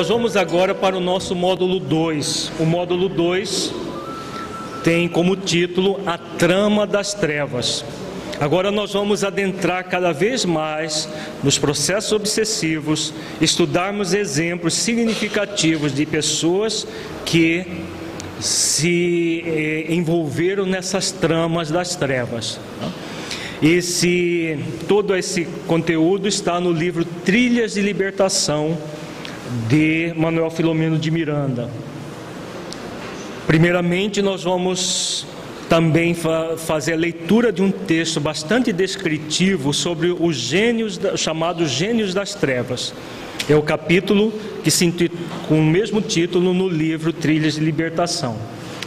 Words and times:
Nós 0.00 0.08
vamos 0.08 0.34
agora 0.34 0.74
para 0.74 0.96
o 0.96 1.00
nosso 1.00 1.34
módulo 1.34 1.78
2. 1.78 2.52
O 2.58 2.64
módulo 2.64 3.06
2 3.06 3.70
tem 4.82 5.06
como 5.06 5.36
título 5.36 6.00
A 6.06 6.16
Trama 6.16 6.86
das 6.86 7.12
Trevas. 7.12 7.84
Agora 8.40 8.70
nós 8.70 8.94
vamos 8.94 9.22
adentrar 9.22 9.84
cada 9.90 10.10
vez 10.10 10.46
mais 10.46 11.06
nos 11.44 11.58
processos 11.58 12.12
obsessivos, 12.12 13.12
estudarmos 13.42 14.14
exemplos 14.14 14.72
significativos 14.72 15.94
de 15.94 16.06
pessoas 16.06 16.86
que 17.26 17.66
se 18.40 19.44
eh, 19.44 19.84
envolveram 19.90 20.64
nessas 20.64 21.10
tramas 21.10 21.70
das 21.70 21.94
trevas. 21.94 22.58
Esse 23.62 24.58
todo 24.88 25.14
esse 25.14 25.44
conteúdo 25.66 26.26
está 26.26 26.58
no 26.58 26.72
livro 26.72 27.04
Trilhas 27.04 27.74
de 27.74 27.82
Libertação 27.82 28.78
de 29.68 30.12
Manuel 30.16 30.50
Filomeno 30.50 30.98
de 30.98 31.10
Miranda. 31.10 31.70
Primeiramente, 33.46 34.22
nós 34.22 34.44
vamos 34.44 35.26
também 35.68 36.14
fa 36.14 36.56
fazer 36.56 36.94
a 36.94 36.96
leitura 36.96 37.52
de 37.52 37.62
um 37.62 37.70
texto 37.70 38.20
bastante 38.20 38.72
descritivo 38.72 39.72
sobre 39.72 40.10
os 40.10 40.36
gênios, 40.36 41.00
chamados 41.16 41.70
Gênios 41.70 42.12
das 42.12 42.34
Trevas. 42.34 42.92
É 43.48 43.54
o 43.54 43.62
capítulo 43.62 44.32
que 44.62 44.70
se 44.70 44.92
com 45.48 45.58
o 45.58 45.64
mesmo 45.64 46.00
título 46.00 46.52
no 46.52 46.68
livro 46.68 47.12
Trilhas 47.12 47.54
de 47.54 47.60
Libertação. 47.60 48.36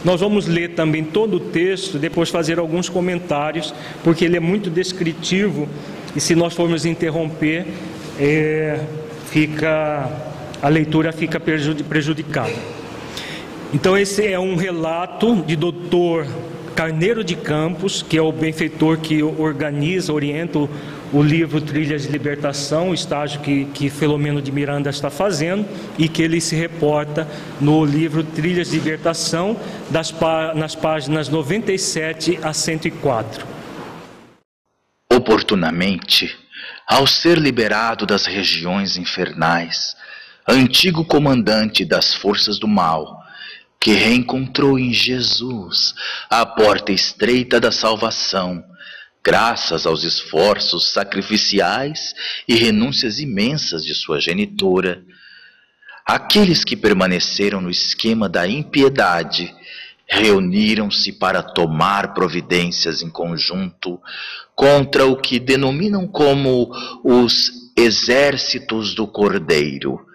Nós 0.04 0.20
vamos 0.20 0.46
ler 0.46 0.74
também 0.74 1.02
todo 1.02 1.36
o 1.36 1.40
texto, 1.40 1.98
depois 1.98 2.28
fazer 2.28 2.58
alguns 2.58 2.88
comentários, 2.90 3.74
porque 4.02 4.24
ele 4.24 4.36
é 4.36 4.40
muito 4.40 4.68
descritivo 4.68 5.66
e 6.14 6.20
se 6.20 6.34
nós 6.34 6.54
formos 6.54 6.84
interromper, 6.84 7.66
é, 8.18 8.80
fica 9.30 10.33
a 10.64 10.68
leitura 10.70 11.12
fica 11.12 11.38
prejudicada. 11.38 12.54
Então, 13.74 13.98
esse 13.98 14.26
é 14.26 14.40
um 14.40 14.56
relato 14.56 15.42
de 15.42 15.56
doutor 15.56 16.26
Carneiro 16.74 17.22
de 17.22 17.36
Campos, 17.36 18.00
que 18.00 18.16
é 18.16 18.22
o 18.22 18.32
benfeitor 18.32 18.96
que 18.96 19.22
organiza, 19.22 20.10
orienta 20.10 20.58
o, 21.12 21.22
livro 21.22 21.60
Trilhas 21.60 22.04
de 22.04 22.08
Libertação, 22.08 22.88
o 22.88 22.94
estágio 22.94 23.42
que, 23.42 23.66
que 23.74 23.90
Filomeno 23.90 24.40
de 24.40 24.50
Miranda 24.50 24.88
está 24.88 25.10
fazendo, 25.10 25.68
e 25.98 26.08
que 26.08 26.22
ele 26.22 26.40
se 26.40 26.56
reporta 26.56 27.28
no 27.60 27.84
livro 27.84 28.24
Trilhas 28.24 28.70
de 28.70 28.78
Libertação, 28.78 29.58
das, 29.90 30.14
nas 30.54 30.74
páginas 30.74 31.28
97 31.28 32.38
a 32.42 32.54
104. 32.54 33.46
Oportunamente, 35.12 36.34
ao 36.88 37.06
ser 37.06 37.36
liberado 37.36 38.06
das 38.06 38.24
regiões 38.24 38.96
infernais, 38.96 39.94
antigo 40.46 41.04
comandante 41.04 41.84
das 41.84 42.14
forças 42.14 42.58
do 42.58 42.68
mal, 42.68 43.22
que 43.80 43.92
reencontrou 43.92 44.78
em 44.78 44.92
Jesus 44.92 45.94
a 46.30 46.44
porta 46.44 46.92
estreita 46.92 47.58
da 47.60 47.72
salvação, 47.72 48.64
graças 49.22 49.86
aos 49.86 50.04
esforços 50.04 50.90
sacrificiais 50.90 52.14
e 52.46 52.54
renúncias 52.54 53.18
imensas 53.18 53.84
de 53.84 53.94
sua 53.94 54.20
genitora. 54.20 55.02
Aqueles 56.04 56.62
que 56.62 56.76
permaneceram 56.76 57.60
no 57.60 57.70
esquema 57.70 58.28
da 58.28 58.46
impiedade 58.46 59.54
reuniram-se 60.06 61.12
para 61.12 61.42
tomar 61.42 62.12
providências 62.12 63.00
em 63.00 63.08
conjunto 63.08 63.98
contra 64.54 65.06
o 65.06 65.16
que 65.16 65.38
denominam 65.38 66.06
como 66.06 66.70
os 67.02 67.50
exércitos 67.76 68.94
do 68.94 69.06
Cordeiro 69.06 70.06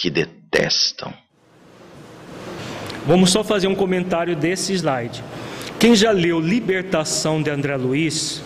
que 0.00 0.08
detestam. 0.08 1.12
Vamos 3.06 3.30
só 3.30 3.44
fazer 3.44 3.66
um 3.66 3.74
comentário 3.74 4.34
desse 4.34 4.72
slide. 4.72 5.22
Quem 5.78 5.94
já 5.94 6.10
leu 6.10 6.40
Libertação 6.40 7.42
de 7.42 7.50
André 7.50 7.76
Luiz? 7.76 8.42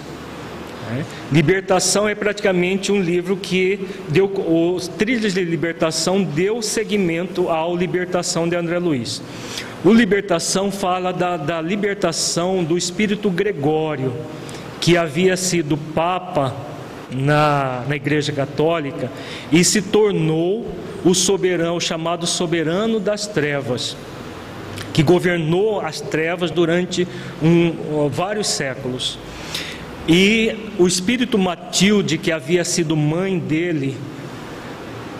Né? 0.90 1.04
Libertação 1.30 2.08
é 2.08 2.14
praticamente 2.16 2.90
um 2.90 3.00
livro 3.00 3.36
que 3.36 3.86
deu 4.08 4.26
os 4.26 4.88
trilhos 4.88 5.32
de 5.32 5.44
libertação 5.44 6.24
deu 6.24 6.60
seguimento 6.60 7.48
ao 7.48 7.76
Libertação 7.76 8.48
de 8.48 8.56
André 8.56 8.80
Luiz. 8.80 9.22
O 9.84 9.92
Libertação 9.92 10.72
fala 10.72 11.12
da, 11.12 11.36
da 11.36 11.60
libertação 11.60 12.64
do 12.64 12.76
espírito 12.76 13.30
Gregório, 13.30 14.12
que 14.80 14.96
havia 14.96 15.36
sido 15.36 15.76
papa 15.76 16.52
na, 17.12 17.84
na 17.86 17.94
Igreja 17.94 18.32
Católica 18.32 19.08
e 19.52 19.62
se 19.62 19.80
tornou 19.80 20.66
o 21.04 21.14
soberano, 21.14 21.80
chamado 21.80 22.26
soberano 22.26 22.98
das 22.98 23.26
trevas, 23.26 23.96
que 24.92 25.02
governou 25.02 25.80
as 25.80 26.00
trevas 26.00 26.50
durante 26.50 27.06
um, 27.42 28.08
vários 28.08 28.46
séculos. 28.48 29.18
E 30.08 30.70
o 30.78 30.86
espírito 30.86 31.36
Matilde, 31.36 32.16
que 32.16 32.32
havia 32.32 32.64
sido 32.64 32.96
mãe 32.96 33.38
dele, 33.38 33.96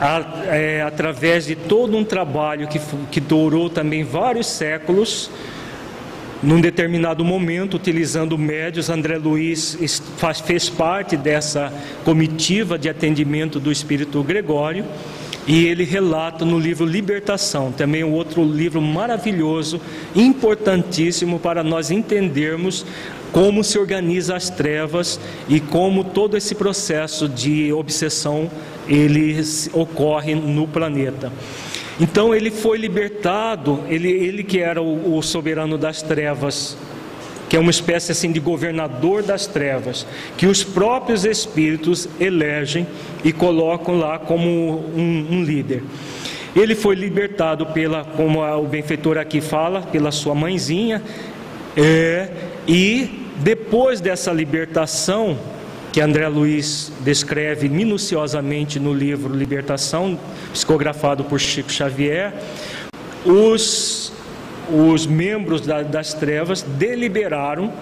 a, 0.01 0.45
é, 0.47 0.83
através 0.83 1.47
de 1.47 1.55
todo 1.55 1.97
um 1.97 2.05
trabalho 2.05 2.69
que, 2.69 2.81
que 3.11 3.21
durou 3.21 3.69
também 3.69 4.05
vários 4.05 4.47
séculos, 4.47 5.31
num 6.43 6.61
determinado 6.61 7.25
momento, 7.25 7.75
utilizando 7.75 8.37
médios, 8.37 8.91
André 8.91 9.17
Luiz 9.17 9.79
faz, 10.19 10.41
fez 10.41 10.69
parte 10.69 11.17
dessa 11.17 11.73
comitiva 12.05 12.79
de 12.79 12.89
atendimento 12.89 13.59
do 13.59 13.73
espírito 13.73 14.23
Gregório 14.23 14.85
e 15.47 15.67
ele 15.67 15.85
relata 15.85 16.45
no 16.45 16.59
livro 16.59 16.87
Libertação, 16.87 17.71
também 17.71 18.03
um 18.03 18.13
outro 18.13 18.43
livro 18.43 18.81
maravilhoso, 18.81 19.81
importantíssimo 20.15 21.39
para 21.39 21.63
nós 21.63 21.91
entendermos 21.91 22.85
como 23.33 23.65
se 23.65 23.79
organiza 23.79 24.37
as 24.37 24.49
trevas 24.49 25.19
e 25.49 25.59
como 25.61 26.05
todo 26.05 26.37
esse 26.37 26.55
processo 26.55 27.29
de 27.29 27.73
obsessão 27.73 28.51
ele 28.89 29.43
ocorre 29.73 30.35
no 30.35 30.69
planeta. 30.69 31.33
Então 32.01 32.35
ele 32.35 32.51
foi 32.51 32.79
libertado, 32.79 33.81
ele, 33.89 34.09
ele 34.09 34.43
que 34.43 34.61
era 34.61 34.81
o, 34.81 35.17
o 35.17 35.23
soberano 35.23 35.77
das 35.77 36.01
trevas, 36.01 36.77
que 37.55 37.57
é 37.57 37.61
uma 37.61 37.71
espécie 37.71 38.11
assim 38.11 38.33
de 38.33 38.41
governador 38.41 39.23
das 39.23 39.47
trevas, 39.47 40.05
que 40.37 40.45
os 40.45 40.65
próprios 40.65 41.25
espíritos 41.25 42.09
elegem 42.19 42.85
e 43.23 43.33
colocam 43.33 43.97
lá 43.97 44.19
como 44.19 44.51
um, 44.51 45.29
um 45.31 45.45
líder. 45.45 45.85
Ele 46.57 46.75
foi 46.75 46.97
libertado 46.97 47.67
pela, 47.67 48.05
como 48.05 48.43
o 48.43 48.67
benfeitor 48.67 49.19
aqui 49.19 49.41
fala, 49.41 49.83
pela 49.83 50.11
sua 50.11 50.35
mãezinha, 50.35 51.01
é, 51.77 52.29
e 52.67 53.25
depois 53.37 54.01
dessa 54.01 54.33
libertação, 54.33 55.39
que 55.93 56.01
André 56.01 56.27
Luiz 56.27 56.91
descreve 57.05 57.69
minuciosamente 57.69 58.81
no 58.81 58.93
livro 58.93 59.33
Libertação, 59.33 60.19
psicografado 60.53 61.23
por 61.23 61.39
Chico 61.39 61.71
Xavier, 61.71 62.35
os 63.25 64.13
os 64.71 65.07
membros 65.07 65.61
da, 65.61 65.83
das 65.83 66.15
trevas 66.15 66.63
deliberaram 66.63 67.73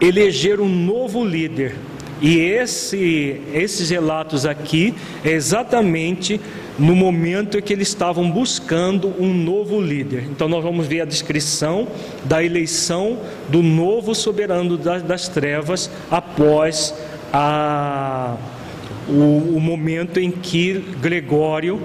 eleger 0.00 0.60
um 0.60 0.68
novo 0.68 1.24
líder. 1.24 1.74
E 2.20 2.38
esse, 2.38 3.40
esses 3.54 3.90
relatos 3.90 4.44
aqui 4.44 4.94
é 5.24 5.30
exatamente 5.30 6.40
no 6.78 6.94
momento 6.94 7.58
em 7.58 7.62
que 7.62 7.72
eles 7.72 7.88
estavam 7.88 8.30
buscando 8.30 9.14
um 9.18 9.32
novo 9.32 9.80
líder. 9.80 10.24
Então 10.30 10.48
nós 10.48 10.62
vamos 10.62 10.86
ver 10.86 11.00
a 11.00 11.04
descrição 11.04 11.88
da 12.24 12.42
eleição 12.42 13.18
do 13.48 13.62
novo 13.62 14.14
soberano 14.14 14.76
das, 14.76 15.02
das 15.02 15.28
trevas 15.28 15.90
após 16.10 16.94
a, 17.32 18.36
o, 19.08 19.56
o 19.56 19.60
momento 19.60 20.18
em 20.18 20.30
que 20.30 20.84
Gregório 21.00 21.80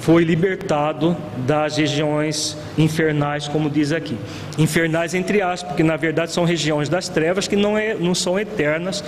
foi 0.00 0.24
libertado 0.24 1.16
das 1.46 1.76
regiões 1.76 2.56
infernais, 2.78 3.46
como 3.46 3.68
diz 3.68 3.92
aqui. 3.92 4.16
Infernais 4.58 5.14
entre 5.14 5.42
aspas, 5.42 5.68
porque 5.68 5.82
na 5.82 5.96
verdade 5.96 6.32
são 6.32 6.44
regiões 6.44 6.88
das 6.88 7.08
trevas 7.08 7.46
que 7.46 7.54
não, 7.54 7.76
é, 7.76 7.94
não 7.94 8.14
são 8.14 8.38
eternas, 8.40 9.04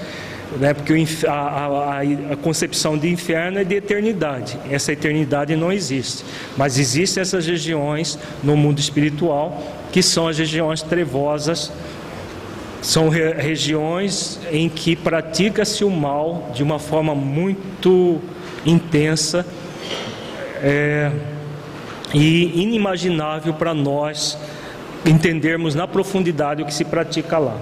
né? 0.59 0.75
porque 0.75 0.93
a, 1.27 1.33
a, 1.33 2.01
a, 2.33 2.37
concepção 2.37 2.99
de 2.99 3.09
inferno 3.09 3.59
é 3.59 3.65
de 3.65 3.75
eternidade. 3.75 4.59
Essa 4.71 4.93
eternidade 4.93 5.57
não 5.57 5.73
existe. 5.73 6.25
Mas 6.59 6.79
existem 6.79 7.23
essas 7.23 7.47
regiões 7.47 8.19
no 8.43 8.55
mundo 8.55 8.79
espiritual, 8.79 9.63
que 9.91 10.03
são 10.03 10.29
as 10.29 10.39
regiões 10.39 10.83
trevosas, 10.83 11.73
são 12.83 13.09
re, 13.09 13.33
regiões 13.33 14.39
em 14.51 14.69
que 14.69 14.95
pratica-se 14.95 15.85
o 15.85 15.91
mal 15.91 16.51
de 16.55 16.63
uma 16.63 16.79
forma 16.79 17.15
muito 17.15 18.21
intensa 18.67 19.47
é, 20.63 21.11
e 22.15 22.63
inimaginável 22.63 23.53
para 23.55 23.75
nós 23.75 24.39
entendermos 25.05 25.75
na 25.75 25.89
profundidade 25.89 26.63
o 26.63 26.67
que 26.67 26.73
se 26.73 26.85
pratica 26.85 27.39
lá. 27.39 27.61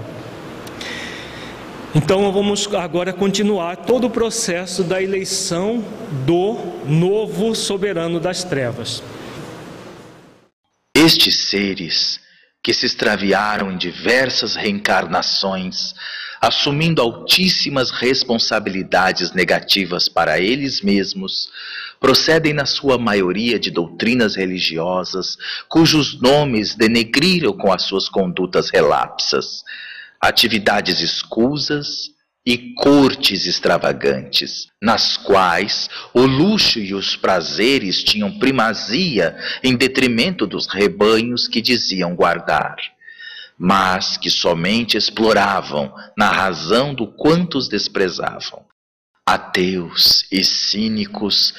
Então 1.93 2.31
vamos 2.31 2.73
agora 2.73 3.11
continuar 3.11 3.75
todo 3.75 4.05
o 4.07 4.09
processo 4.09 4.83
da 4.83 5.01
eleição 5.01 5.83
do 6.25 6.57
novo 6.85 7.53
soberano 7.53 8.19
das 8.19 8.43
trevas. 8.43 9.03
Estes 10.95 11.49
seres 11.49 12.21
que 12.63 12.73
se 12.73 12.85
extraviaram 12.85 13.71
em 13.71 13.77
diversas 13.77 14.55
reencarnações, 14.55 15.93
assumindo 16.39 17.01
altíssimas 17.01 17.89
responsabilidades 17.89 19.33
negativas 19.33 20.07
para 20.07 20.39
eles 20.39 20.81
mesmos, 20.81 21.49
procedem 22.01 22.51
na 22.51 22.65
sua 22.65 22.97
maioria 22.97 23.57
de 23.57 23.71
doutrinas 23.71 24.35
religiosas 24.35 25.37
cujos 25.69 26.19
nomes 26.19 26.75
denegriram 26.75 27.53
com 27.53 27.71
as 27.71 27.83
suas 27.83 28.09
condutas 28.09 28.69
relapsas 28.69 29.63
atividades 30.21 31.01
escusas 31.01 32.11
e 32.45 32.73
cortes 32.75 33.45
extravagantes, 33.45 34.67
nas 34.81 35.17
quais 35.17 35.89
o 36.13 36.21
luxo 36.21 36.79
e 36.79 36.93
os 36.93 37.15
prazeres 37.15 38.03
tinham 38.03 38.37
primazia 38.37 39.37
em 39.63 39.75
detrimento 39.75 40.45
dos 40.45 40.67
rebanhos 40.67 41.47
que 41.47 41.61
diziam 41.61 42.15
guardar, 42.15 42.77
mas 43.57 44.17
que 44.17 44.29
somente 44.29 44.97
exploravam 44.97 45.93
na 46.17 46.31
razão 46.31 46.93
do 46.93 47.07
quantos 47.07 47.67
desprezavam. 47.67 48.65
Ateus 49.23 50.25
e 50.31 50.43
cínicos 50.43 51.53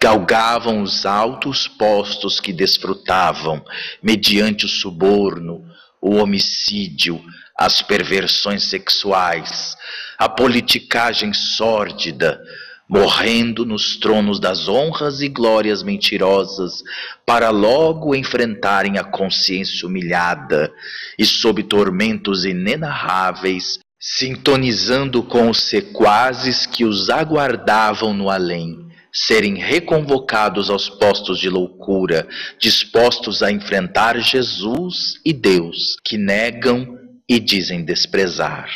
galgavam 0.00 0.82
os 0.82 1.06
altos 1.06 1.66
postos 1.66 2.40
que 2.40 2.52
desfrutavam 2.52 3.64
mediante 4.02 4.66
o 4.66 4.68
suborno, 4.68 5.64
o 6.00 6.16
homicídio, 6.16 7.22
as 7.58 7.80
perversões 7.80 8.64
sexuais, 8.64 9.76
a 10.18 10.28
politicagem 10.28 11.32
sórdida, 11.32 12.40
morrendo 12.88 13.64
nos 13.64 13.96
tronos 13.96 14.38
das 14.38 14.68
honras 14.68 15.20
e 15.20 15.28
glórias 15.28 15.82
mentirosas, 15.82 16.82
para 17.24 17.48
logo 17.50 18.14
enfrentarem 18.14 18.98
a 18.98 19.04
consciência 19.04 19.88
humilhada 19.88 20.70
e 21.18 21.24
sob 21.24 21.62
tormentos 21.62 22.44
inenarráveis, 22.44 23.78
sintonizando 23.98 25.22
com 25.22 25.48
os 25.48 25.62
sequazes 25.62 26.66
que 26.66 26.84
os 26.84 27.08
aguardavam 27.08 28.12
no 28.12 28.28
além, 28.28 28.83
serem 29.14 29.54
reconvocados 29.54 30.68
aos 30.68 30.90
postos 30.90 31.38
de 31.38 31.48
loucura, 31.48 32.26
dispostos 32.58 33.44
a 33.44 33.52
enfrentar 33.52 34.18
Jesus 34.18 35.20
e 35.24 35.32
Deus, 35.32 35.96
que 36.04 36.18
negam 36.18 36.98
e 37.28 37.38
dizem 37.38 37.84
desprezar. 37.84 38.68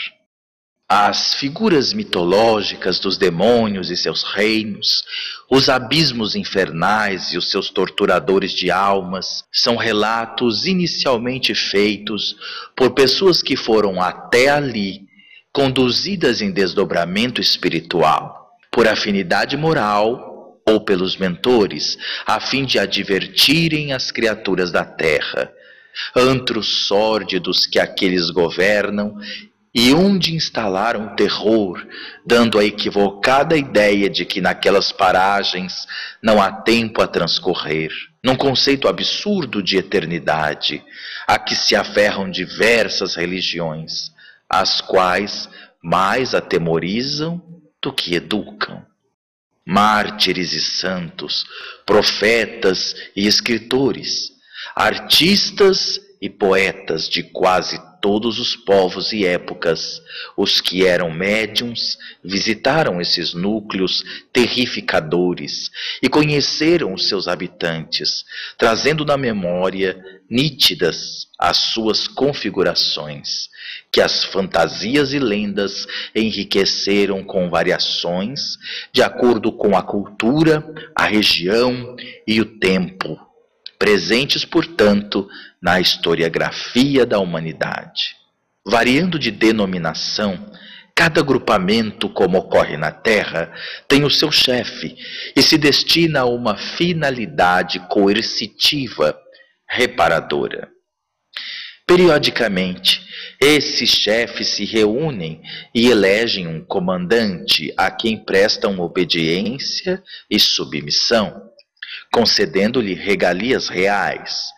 As 0.88 1.35
figuras 1.35 1.93
mitológicas 1.93 2.99
dos 2.99 3.19
demônios 3.19 3.90
e 3.90 3.96
seus 3.96 4.23
reinos, 4.23 5.05
os 5.50 5.69
abismos 5.69 6.35
infernais 6.35 7.35
e 7.35 7.37
os 7.37 7.50
seus 7.50 7.69
torturadores 7.69 8.52
de 8.52 8.70
almas, 8.70 9.44
são 9.52 9.76
relatos 9.76 10.67
inicialmente 10.67 11.55
feitos 11.55 12.37
por 12.75 12.93
pessoas 12.93 13.43
que 13.43 13.55
foram 13.55 14.00
até 14.00 14.49
ali, 14.49 15.02
conduzidas 15.52 16.40
em 16.40 16.50
desdobramento 16.50 17.40
espiritual, 17.40 18.56
por 18.70 18.88
afinidade 18.88 19.58
moral 19.58 20.27
ou 20.68 20.80
pelos 20.80 21.16
mentores, 21.16 21.98
a 22.26 22.40
fim 22.40 22.64
de 22.64 22.78
advertirem 22.78 23.92
as 23.92 24.10
criaturas 24.10 24.70
da 24.70 24.84
terra 24.84 25.52
antros 26.14 26.86
sórdidos 26.86 27.66
que 27.66 27.78
aqueles 27.78 28.30
governam 28.30 29.16
e 29.74 29.92
onde 29.92 30.34
instalaram 30.34 31.14
terror, 31.14 31.86
dando 32.24 32.58
a 32.58 32.64
equivocada 32.64 33.56
ideia 33.56 34.08
de 34.08 34.24
que 34.24 34.40
naquelas 34.40 34.90
paragens 34.90 35.86
não 36.22 36.40
há 36.40 36.50
tempo 36.50 37.02
a 37.02 37.06
transcorrer, 37.06 37.90
num 38.24 38.34
conceito 38.34 38.88
absurdo 38.88 39.62
de 39.62 39.76
eternidade, 39.76 40.82
a 41.26 41.38
que 41.38 41.54
se 41.54 41.76
aferram 41.76 42.30
diversas 42.30 43.14
religiões, 43.14 44.10
as 44.48 44.80
quais 44.80 45.48
mais 45.82 46.34
atemorizam 46.34 47.40
do 47.80 47.92
que 47.92 48.14
educam. 48.14 48.84
Mártires 49.70 50.54
e 50.54 50.60
santos, 50.62 51.44
profetas 51.84 52.96
e 53.14 53.26
escritores, 53.26 54.32
artistas 54.74 56.00
e 56.22 56.30
poetas 56.30 57.06
de 57.06 57.22
quase 57.22 57.78
todos 58.00 58.38
os 58.38 58.56
povos 58.56 59.12
e 59.12 59.26
épocas, 59.26 60.00
os 60.36 60.60
que 60.60 60.86
eram 60.86 61.10
médiums, 61.10 61.98
visitaram 62.24 63.00
esses 63.00 63.34
núcleos 63.34 64.02
terrificadores 64.32 65.70
e 66.02 66.08
conheceram 66.08 66.94
os 66.94 67.06
seus 67.08 67.28
habitantes, 67.28 68.25
trazendo 68.56 69.04
na 69.04 69.16
memória 69.16 70.02
nítidas 70.30 71.28
as 71.38 71.56
suas 71.56 72.06
configurações, 72.08 73.49
que 73.92 74.00
as 74.00 74.25
fantasias 74.25 75.12
e 75.12 75.18
lendas 75.18 75.87
enriqueceram 76.14 77.23
com 77.25 77.49
variações 77.49 78.58
de 78.92 79.02
acordo 79.02 79.52
com 79.52 79.76
a 79.76 79.82
cultura, 79.82 80.64
a 80.94 81.06
região 81.06 81.97
e 82.26 82.40
o 82.40 82.58
tempo 82.58 83.18
presentes, 83.78 84.44
portanto, 84.44 85.28
na 85.62 85.80
historiografia 85.80 87.06
da 87.06 87.18
humanidade. 87.20 88.16
Variando 88.66 89.18
de 89.18 89.30
denominação, 89.30 90.50
cada 90.94 91.20
agrupamento, 91.20 92.08
como 92.08 92.38
ocorre 92.38 92.76
na 92.76 92.90
Terra, 92.90 93.52
tem 93.87 94.04
o 94.04 94.11
seu 94.11 94.32
chefe 94.32 94.97
e 95.35 95.40
se 95.40 95.56
destina 95.56 96.20
a 96.20 96.26
uma 96.26 96.56
finalidade 96.56 97.78
coercitiva, 97.88 99.16
reparadora. 99.68 100.68
Periodicamente, 101.87 103.06
esses 103.40 103.90
chefes 103.90 104.48
se 104.48 104.64
reúnem 104.64 105.42
e 105.75 105.88
elegem 105.88 106.46
um 106.46 106.64
comandante 106.64 107.72
a 107.76 107.90
quem 107.90 108.22
prestam 108.25 108.78
obediência 108.80 110.02
e 110.30 110.38
submissão 110.38 111.48
concedendo-lhe 112.12 112.94
regalias 112.94 113.68
reais. 113.68 114.52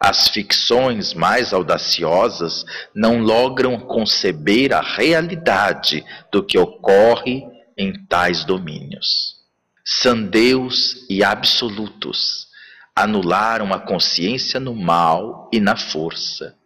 As 0.00 0.28
ficções 0.28 1.12
mais 1.12 1.52
audaciosas 1.52 2.64
não 2.94 3.20
logram 3.20 3.80
conceber 3.80 4.72
a 4.72 4.80
realidade 4.80 6.04
do 6.30 6.44
que 6.44 6.56
ocorre 6.56 7.42
em 7.76 7.92
tais 8.06 8.44
domínios. 8.44 9.36
Sandeus 9.84 11.06
e 11.08 11.24
absolutos 11.24 12.47
anularam 13.02 13.72
a 13.72 13.78
consciência 13.78 14.58
no 14.58 14.74
mal 14.74 15.48
e 15.52 15.60
na 15.60 15.76
força, 15.76 16.56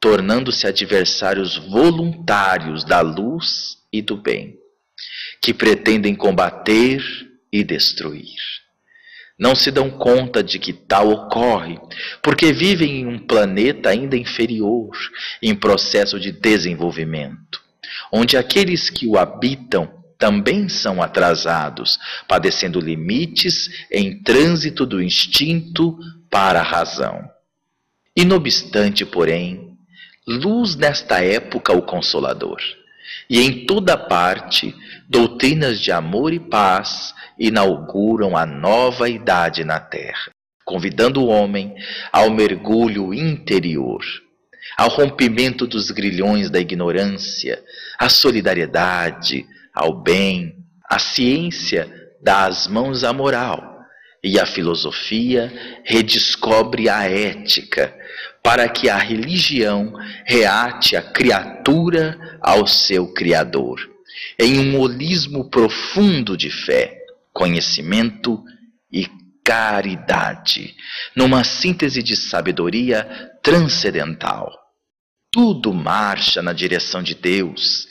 tornando-se 0.00 0.66
adversários 0.66 1.56
voluntários 1.56 2.84
da 2.84 3.00
luz 3.00 3.78
e 3.92 4.02
do 4.02 4.16
bem, 4.16 4.56
que 5.40 5.54
pretendem 5.54 6.14
combater 6.14 7.02
e 7.52 7.64
destruir. 7.64 8.36
não 9.38 9.54
se 9.54 9.70
dão 9.70 9.88
conta 9.88 10.42
de 10.42 10.58
que 10.58 10.72
tal 10.72 11.10
ocorre, 11.10 11.78
porque 12.22 12.52
vivem 12.52 13.02
em 13.02 13.06
um 13.06 13.18
planeta 13.20 13.88
ainda 13.88 14.16
inferior, 14.16 14.90
em 15.40 15.54
processo 15.54 16.18
de 16.18 16.32
desenvolvimento, 16.32 17.62
onde 18.12 18.36
aqueles 18.36 18.90
que 18.90 19.06
o 19.06 19.16
habitam 19.16 19.97
também 20.18 20.68
são 20.68 21.00
atrasados, 21.00 21.98
padecendo 22.26 22.80
limites 22.80 23.70
em 23.90 24.20
trânsito 24.22 24.84
do 24.84 25.00
instinto 25.00 25.96
para 26.28 26.60
a 26.60 26.64
razão. 26.64 27.22
E 28.16 28.24
não 28.24 28.36
obstante, 28.36 29.06
porém, 29.06 29.78
luz 30.26 30.74
nesta 30.74 31.22
época 31.22 31.72
o 31.72 31.82
Consolador, 31.82 32.60
e 33.30 33.40
em 33.40 33.64
toda 33.64 33.96
parte 33.96 34.74
doutrinas 35.08 35.80
de 35.80 35.92
amor 35.92 36.32
e 36.32 36.40
paz 36.40 37.14
inauguram 37.38 38.36
a 38.36 38.44
nova 38.44 39.08
idade 39.08 39.64
na 39.64 39.78
Terra, 39.78 40.30
convidando 40.64 41.22
o 41.22 41.28
homem 41.28 41.74
ao 42.12 42.28
mergulho 42.28 43.14
interior, 43.14 44.04
ao 44.76 44.88
rompimento 44.88 45.66
dos 45.66 45.90
grilhões 45.92 46.50
da 46.50 46.58
ignorância, 46.58 47.62
à 47.98 48.08
solidariedade, 48.08 49.46
ao 49.78 50.02
bem. 50.02 50.54
A 50.88 50.98
ciência 50.98 51.90
dá 52.22 52.46
as 52.46 52.66
mãos 52.66 53.04
à 53.04 53.12
moral 53.12 53.78
e 54.22 54.38
a 54.38 54.44
filosofia 54.44 55.52
redescobre 55.84 56.88
a 56.88 57.08
ética, 57.08 57.94
para 58.42 58.68
que 58.68 58.88
a 58.88 58.96
religião 58.96 59.92
reate 60.26 60.96
a 60.96 61.02
criatura 61.02 62.38
ao 62.40 62.66
seu 62.66 63.12
Criador, 63.12 63.78
em 64.38 64.58
um 64.58 64.80
holismo 64.80 65.48
profundo 65.48 66.36
de 66.36 66.50
fé 66.50 66.98
conhecimento 67.32 68.42
e 68.92 69.06
caridade, 69.44 70.74
numa 71.14 71.44
síntese 71.44 72.02
de 72.02 72.16
sabedoria 72.16 73.30
transcendental. 73.42 74.52
Tudo 75.30 75.72
marcha 75.72 76.42
na 76.42 76.52
direção 76.52 77.02
de 77.02 77.14
Deus, 77.14 77.86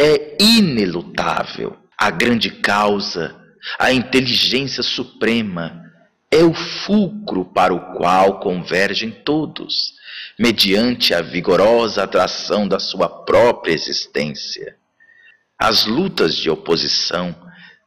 é 0.00 0.36
inelutável. 0.40 1.76
A 1.96 2.10
grande 2.10 2.50
causa, 2.50 3.36
a 3.78 3.92
inteligência 3.92 4.82
suprema, 4.82 5.84
é 6.30 6.42
o 6.42 6.54
fulcro 6.54 7.44
para 7.44 7.74
o 7.74 7.94
qual 7.96 8.40
convergem 8.40 9.10
todos, 9.10 9.92
mediante 10.38 11.12
a 11.12 11.20
vigorosa 11.20 12.02
atração 12.02 12.66
da 12.66 12.78
sua 12.78 13.08
própria 13.08 13.74
existência. 13.74 14.74
As 15.58 15.84
lutas 15.84 16.34
de 16.34 16.48
oposição 16.48 17.36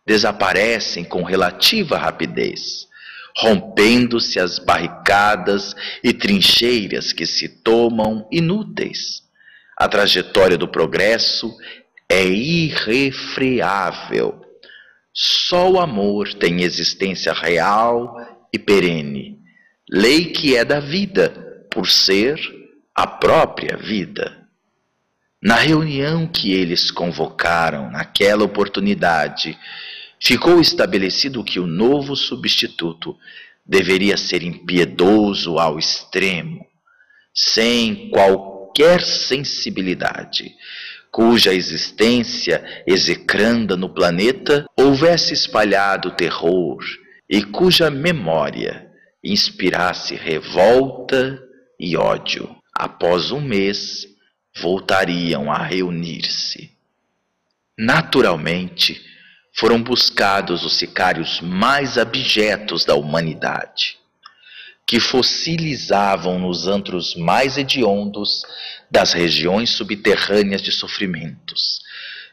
desaparecem 0.06 1.04
com 1.04 1.24
relativa 1.24 1.98
rapidez, 1.98 2.88
rompendo-se 3.36 4.40
as 4.40 4.60
barricadas 4.60 5.76
e 6.04 6.14
trincheiras 6.14 7.12
que 7.12 7.26
se 7.26 7.50
tomam 7.50 8.28
inúteis. 8.32 9.24
A 9.76 9.88
trajetória 9.88 10.56
do 10.56 10.68
progresso 10.68 11.52
é 12.14 12.26
irrefreável. 12.28 14.40
Só 15.12 15.72
o 15.72 15.80
amor 15.80 16.32
tem 16.36 16.62
existência 16.62 17.34
real 17.34 18.16
e 18.54 18.60
perene, 18.60 19.40
lei 19.90 20.26
que 20.26 20.56
é 20.56 20.64
da 20.64 20.80
vida, 20.80 21.66
por 21.72 21.90
ser 21.90 22.40
a 22.94 23.08
própria 23.08 23.76
vida. 23.78 24.48
Na 25.42 25.56
reunião 25.56 26.28
que 26.28 26.54
eles 26.54 26.92
convocaram 26.92 27.90
naquela 27.90 28.44
oportunidade, 28.44 29.58
ficou 30.22 30.62
estabelecido 30.62 31.44
que 31.44 31.60
o 31.60 31.66
novo 31.66 32.16
substituto 32.16 33.18
deveria 33.66 34.18
ser 34.18 34.44
impiedoso 34.44 35.58
ao 35.58 35.80
extremo, 35.80 36.64
sem 37.34 38.12
qualquer 38.12 39.02
sensibilidade, 39.02 40.54
cuja 41.14 41.54
existência 41.54 42.84
execranda 42.88 43.78
no 43.78 43.88
planeta 43.88 44.66
houvesse 44.76 45.32
espalhado 45.32 46.10
terror 46.10 46.84
e 47.30 47.44
cuja 47.44 47.92
memória 47.92 48.92
inspirasse 49.24 50.16
revolta 50.16 51.40
e 51.80 51.96
ódio. 51.96 52.56
Após 52.74 53.30
um 53.30 53.40
mês, 53.40 54.08
voltariam 54.60 55.52
a 55.52 55.60
reunir-se. 55.60 56.72
Naturalmente, 57.78 59.00
foram 59.56 59.84
buscados 59.84 60.66
os 60.66 60.74
sicários 60.74 61.40
mais 61.42 61.96
abjetos 61.96 62.86
da 62.86 62.96
humanidade, 62.96 64.00
que 64.88 65.00
fossilizavam 65.00 66.40
nos 66.40 66.68
antros 66.68 67.16
mais 67.16 67.56
hediondos 67.56 68.42
das 68.94 69.12
regiões 69.12 69.72
subterrâneas 69.72 70.62
de 70.62 70.72
sofrimentos, 70.72 71.82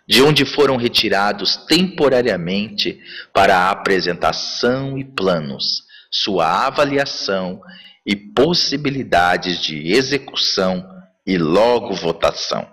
de 0.06 0.20
onde 0.20 0.44
foram 0.44 0.76
retirados 0.76 1.56
temporariamente 1.56 3.00
para 3.32 3.56
a 3.56 3.70
apresentação 3.70 4.98
e 4.98 5.02
planos, 5.02 5.84
sua 6.10 6.66
avaliação 6.66 7.62
e 8.04 8.14
possibilidades 8.14 9.58
de 9.58 9.90
execução 9.90 10.86
e 11.26 11.38
logo 11.38 11.94
votação. 11.94 12.68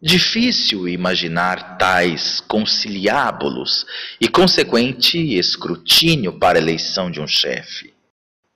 Difícil 0.00 0.88
imaginar 0.88 1.78
tais 1.78 2.40
conciliábulos 2.40 3.84
e 4.20 4.28
consequente 4.28 5.18
escrutínio 5.36 6.38
para 6.38 6.58
a 6.58 6.62
eleição 6.62 7.10
de 7.10 7.20
um 7.20 7.26
chefe. 7.26 7.92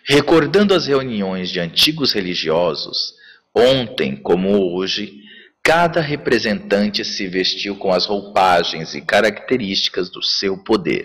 Recordando 0.05 0.75
as 0.75 0.87
reuniões 0.87 1.51
de 1.51 1.59
antigos 1.59 2.13
religiosos, 2.13 3.15
ontem 3.55 4.17
como 4.17 4.75
hoje, 4.75 5.23
cada 5.63 6.01
representante 6.01 7.05
se 7.05 7.27
vestiu 7.29 7.77
com 7.77 7.93
as 7.93 8.07
roupagens 8.07 8.95
e 8.95 9.01
características 9.01 10.11
do 10.11 10.23
seu 10.23 10.59
poder 10.59 11.05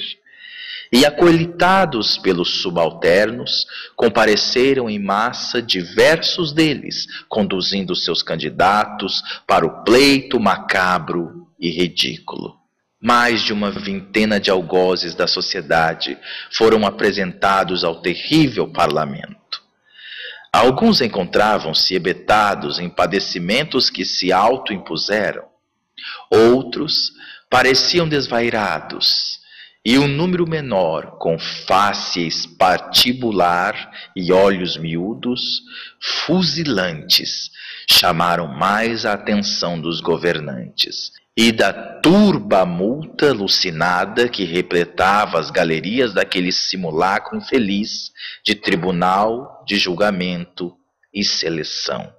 e 0.91 1.05
acolitados 1.05 2.17
pelos 2.17 2.61
subalternos, 2.61 3.67
compareceram 3.95 4.89
em 4.89 4.97
massa 4.97 5.61
diversos 5.61 6.51
deles, 6.51 7.05
conduzindo 7.27 7.95
seus 7.95 8.23
candidatos 8.23 9.21
para 9.45 9.65
o 9.65 9.83
pleito 9.83 10.39
macabro 10.39 11.47
e 11.59 11.69
ridículo. 11.69 12.57
Mais 13.01 13.41
de 13.41 13.53
uma 13.53 13.71
vintena 13.71 14.39
de 14.39 14.49
algozes 14.49 15.15
da 15.15 15.27
sociedade 15.27 16.17
foram 16.51 16.85
apresentados 16.85 17.83
ao 17.83 18.01
terrível 18.01 18.67
parlamento. 18.67 19.38
Alguns 20.51 21.01
encontravam-se 21.01 21.95
ebetados 21.95 22.79
em 22.79 22.89
padecimentos 22.89 23.89
que 23.89 24.03
se 24.03 24.31
autoimpuseram. 24.31 25.43
Outros 26.31 27.11
pareciam 27.49 28.07
desvairados 28.07 29.39
e 29.85 29.97
um 29.97 30.07
número 30.07 30.47
menor, 30.47 31.17
com 31.17 31.37
face 31.39 32.25
espatibular 32.25 33.91
e 34.15 34.31
olhos 34.31 34.75
miúdos, 34.75 35.61
fuzilantes, 36.25 37.49
chamaram 37.89 38.47
mais 38.47 39.05
a 39.05 39.13
atenção 39.13 39.79
dos 39.79 40.01
governantes 40.01 41.11
e 41.35 41.51
da 41.51 41.71
turba 42.01 42.65
multa 42.65 43.29
alucinada 43.29 44.27
que 44.27 44.43
repletava 44.43 45.39
as 45.39 45.49
galerias 45.49 46.13
daquele 46.13 46.51
simulacro 46.51 47.37
infeliz 47.37 48.11
de 48.45 48.55
tribunal 48.55 49.63
de 49.65 49.77
julgamento 49.77 50.75
e 51.13 51.23
seleção. 51.23 52.13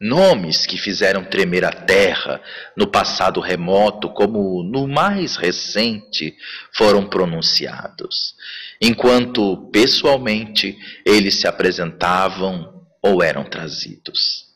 Nomes 0.00 0.64
que 0.64 0.78
fizeram 0.78 1.24
tremer 1.24 1.64
a 1.64 1.72
terra 1.72 2.40
no 2.76 2.86
passado 2.86 3.40
remoto, 3.40 4.08
como 4.10 4.62
no 4.62 4.86
mais 4.86 5.34
recente, 5.34 6.36
foram 6.72 7.08
pronunciados, 7.08 8.34
enquanto 8.80 9.68
pessoalmente 9.72 10.78
eles 11.04 11.40
se 11.40 11.48
apresentavam 11.48 12.86
ou 13.02 13.20
eram 13.24 13.42
trazidos. 13.42 14.47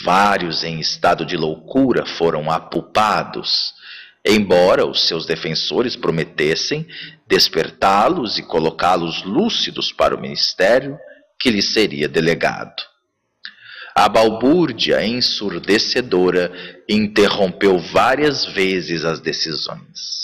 Vários 0.00 0.64
em 0.64 0.80
estado 0.80 1.26
de 1.26 1.36
loucura 1.36 2.06
foram 2.06 2.50
apupados, 2.50 3.74
embora 4.24 4.86
os 4.86 5.02
seus 5.02 5.26
defensores 5.26 5.96
prometessem 5.96 6.86
despertá-los 7.26 8.38
e 8.38 8.42
colocá-los 8.42 9.22
lúcidos 9.24 9.92
para 9.92 10.14
o 10.14 10.20
ministério 10.20 10.98
que 11.38 11.50
lhes 11.50 11.72
seria 11.72 12.08
delegado. 12.08 12.82
A 13.94 14.08
balbúrdia 14.08 15.04
ensurdecedora 15.04 16.50
interrompeu 16.88 17.78
várias 17.78 18.46
vezes 18.46 19.04
as 19.04 19.20
decisões. 19.20 20.21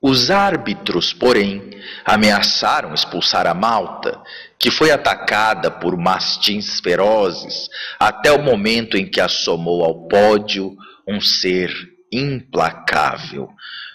Os 0.00 0.30
árbitros, 0.30 1.12
porém, 1.12 1.70
ameaçaram 2.04 2.94
expulsar 2.94 3.48
a 3.48 3.54
malta, 3.54 4.22
que 4.56 4.70
foi 4.70 4.92
atacada 4.92 5.70
por 5.72 5.96
mastins 5.96 6.78
ferozes 6.78 7.68
até 7.98 8.30
o 8.30 8.40
momento 8.40 8.96
em 8.96 9.04
que 9.04 9.20
assomou 9.20 9.84
ao 9.84 10.06
pódio 10.06 10.76
um 11.06 11.20
ser 11.20 11.72
implacável, 12.12 13.50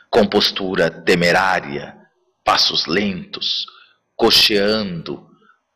com 0.10 0.28
postura 0.28 0.92
temerária, 0.92 1.96
passos 2.44 2.86
lentos, 2.86 3.66
cocheando, 4.16 5.26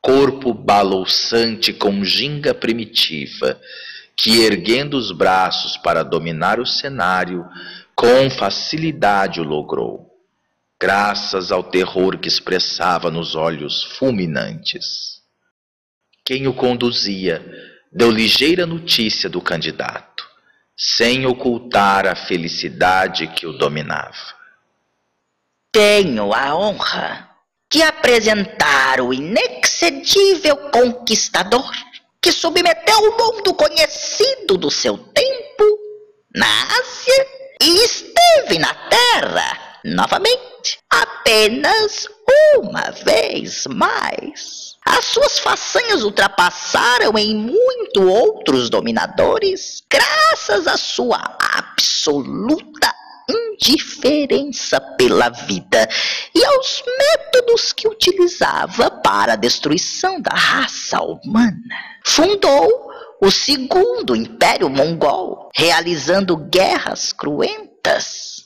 corpo 0.02 0.54
balouçante 0.54 1.72
com 1.72 2.04
ginga 2.04 2.54
primitiva, 2.54 3.60
que 4.16 4.42
erguendo 4.42 4.98
os 4.98 5.12
braços 5.12 5.78
para 5.78 6.04
dominar 6.04 6.60
o 6.60 6.66
cenário, 6.66 7.46
com 7.96 8.30
facilidade 8.30 9.40
o 9.40 9.44
logrou, 9.44 10.07
graças 10.80 11.52
ao 11.52 11.64
terror 11.64 12.20
que 12.20 12.28
expressava 12.28 13.10
nos 13.10 13.36
olhos 13.36 13.84
fulminantes. 13.84 15.22
Quem 16.24 16.48
o 16.48 16.54
conduzia 16.54 17.44
deu 17.92 18.12
ligeira 18.12 18.66
notícia 18.66 19.30
do 19.30 19.42
candidato, 19.42 20.28
sem 20.76 21.26
ocultar 21.26 22.06
a 22.06 22.16
felicidade 22.16 23.28
que 23.28 23.48
o 23.48 23.54
dominava. 23.54 24.36
Tenho 25.72 26.34
a 26.34 26.56
honra 26.56 27.30
de 27.72 27.82
apresentar 27.82 29.02
o 29.02 29.14
inexcedível 29.14 30.56
conquistador 30.70 31.72
que 32.22 32.32
submeteu 32.32 33.00
o 33.00 33.18
mundo 33.18 33.54
conhecido 33.54 34.58
do 34.58 34.70
seu 34.70 34.98
tempo 34.98 35.64
na 36.36 36.64
Ásia 36.78 37.28
e 37.62 37.84
esteve 37.84 38.60
na 38.60 38.74
Terra 38.74 39.67
novamente 39.88 40.79
apenas 40.89 42.08
uma 42.58 42.91
vez 42.91 43.65
mais. 43.67 44.75
As 44.86 45.06
suas 45.06 45.39
façanhas 45.39 46.03
ultrapassaram 46.03 47.17
em 47.17 47.36
muito 47.36 48.08
outros 48.08 48.70
dominadores, 48.70 49.84
graças 49.89 50.67
à 50.67 50.77
sua 50.77 51.20
absoluta 51.39 52.94
indiferença 53.29 54.79
pela 54.79 55.29
vida 55.29 55.89
e 56.34 56.46
aos 56.46 56.84
métodos 56.98 57.74
que 57.74 57.88
utilizava 57.88 58.89
para 58.89 59.34
a 59.34 59.38
destruição 59.38 60.22
da 60.22 60.32
raça 60.32 61.01
humana. 61.01 61.58
Fundou 62.06 62.91
o 63.22 63.32
segundo 63.32 64.15
Império 64.15 64.70
Mongol, 64.70 65.50
realizando 65.53 66.38
guerras 66.38 67.12
cruentas. 67.12 68.37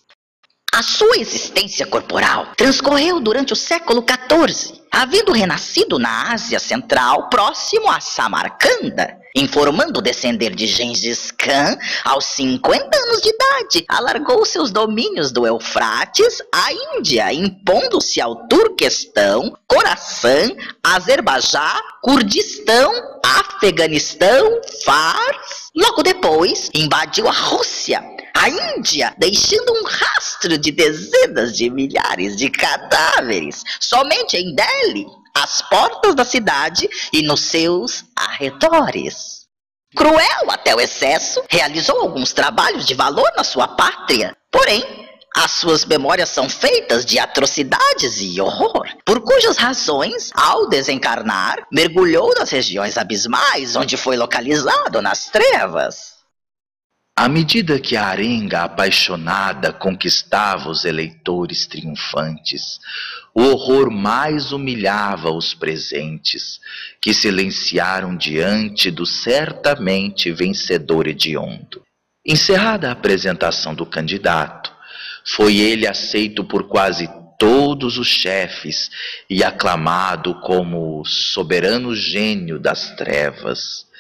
A 0.74 0.82
sua 0.82 1.18
existência 1.18 1.86
corporal 1.86 2.54
transcorreu 2.56 3.20
durante 3.20 3.52
o 3.52 3.58
século 3.58 4.06
XIV, 4.08 4.82
havendo 4.90 5.34
renascido 5.34 6.00
na 6.00 6.32
Ásia 6.32 6.60
Central, 6.60 7.28
próximo 7.28 7.92
a 7.92 8.00
Samarcanda, 8.00 9.18
informando 9.36 10.02
descender 10.02 10.56
de 10.56 10.68
Gengis 10.68 11.30
Khan 11.32 11.78
aos 12.06 12.24
50 12.24 12.98
anos 12.98 13.22
de 13.22 13.30
idade, 13.30 13.86
alargou 13.90 14.46
seus 14.46 14.72
domínios 14.72 15.30
do 15.34 15.46
Eufrates 15.46 16.42
à 16.54 16.72
Índia, 16.98 17.34
impondo-se 17.34 18.22
ao 18.22 18.48
Turquestão, 18.48 19.54
Coração, 19.68 20.56
Azerbaijão, 20.82 21.82
Kurdistão, 22.02 22.94
Afeganistão, 23.26 24.62
Fars. 24.86 25.70
Logo 25.76 26.02
depois, 26.02 26.70
invadiu 26.74 27.28
a 27.28 27.32
Rússia, 27.32 28.02
a 28.36 28.50
Índia, 28.50 29.14
deixando 29.18 29.74
um 29.74 29.84
rastro 29.86 30.58
de 30.58 30.72
dezenas 30.72 31.56
de 31.56 31.70
milhares 31.70 32.36
de 32.36 32.50
cadáveres 32.50 33.64
somente 33.80 34.38
em 34.38 34.56
Delhi, 34.56 35.06
às 35.34 35.62
portas 35.62 36.16
da 36.16 36.26
cidade 36.26 36.90
e 37.12 37.22
nos 37.22 37.42
seus 37.42 38.06
arredores. 38.16 39.42
Cruel 39.96 40.50
até 40.50 40.74
o 40.74 40.80
excesso, 40.80 41.44
realizou 41.50 42.00
alguns 42.00 42.32
trabalhos 42.32 42.86
de 42.86 42.94
valor 42.94 43.30
na 43.36 43.44
sua 43.44 43.68
pátria, 43.68 44.36
porém, 44.50 44.84
as 45.36 45.52
suas 45.52 45.86
memórias 45.86 46.30
são 46.30 46.50
feitas 46.50 47.06
de 47.06 47.18
atrocidades 47.18 48.20
e 48.20 48.40
horror, 48.42 48.86
por 49.06 49.22
cujas 49.22 49.58
razões, 49.58 50.30
ao 50.34 50.68
desencarnar, 50.68 51.66
mergulhou 51.72 52.34
nas 52.38 52.50
regiões 52.50 52.98
abismais 52.98 53.76
onde 53.76 53.96
foi 53.96 54.18
localizado 54.18 55.02
nas 55.02 55.30
trevas. 55.30 56.11
À 57.22 57.30
medida 57.30 57.80
que 57.80 57.96
a 57.96 58.08
arenga 58.08 58.64
apaixonada 58.64 59.72
conquistava 59.72 60.72
os 60.72 60.86
eleitores 60.86 61.68
triunfantes, 61.68 62.80
o 63.32 63.44
horror 63.44 63.92
mais 63.92 64.52
humilhava 64.52 65.30
os 65.30 65.54
presentes, 65.54 66.60
que 67.00 67.14
silenciaram 67.14 68.18
diante 68.18 68.90
do 68.90 69.06
certamente 69.06 70.32
vencedor 70.32 71.06
hediondo. 71.06 71.84
Encerrada 72.26 72.90
a 72.90 72.94
apresentação 72.94 73.76
do 73.76 73.86
candidato, 73.86 74.74
foi 75.24 75.58
ele 75.58 75.86
aceito 75.86 76.44
por 76.44 76.68
quase 76.68 77.08
todos 77.38 78.00
os 78.00 78.08
chefes 78.08 78.90
e 79.30 79.44
aclamado 79.44 80.42
como 80.42 81.06
soberano 81.06 81.96
gênio 81.96 82.60
das 82.60 82.96
trevas 82.96 83.91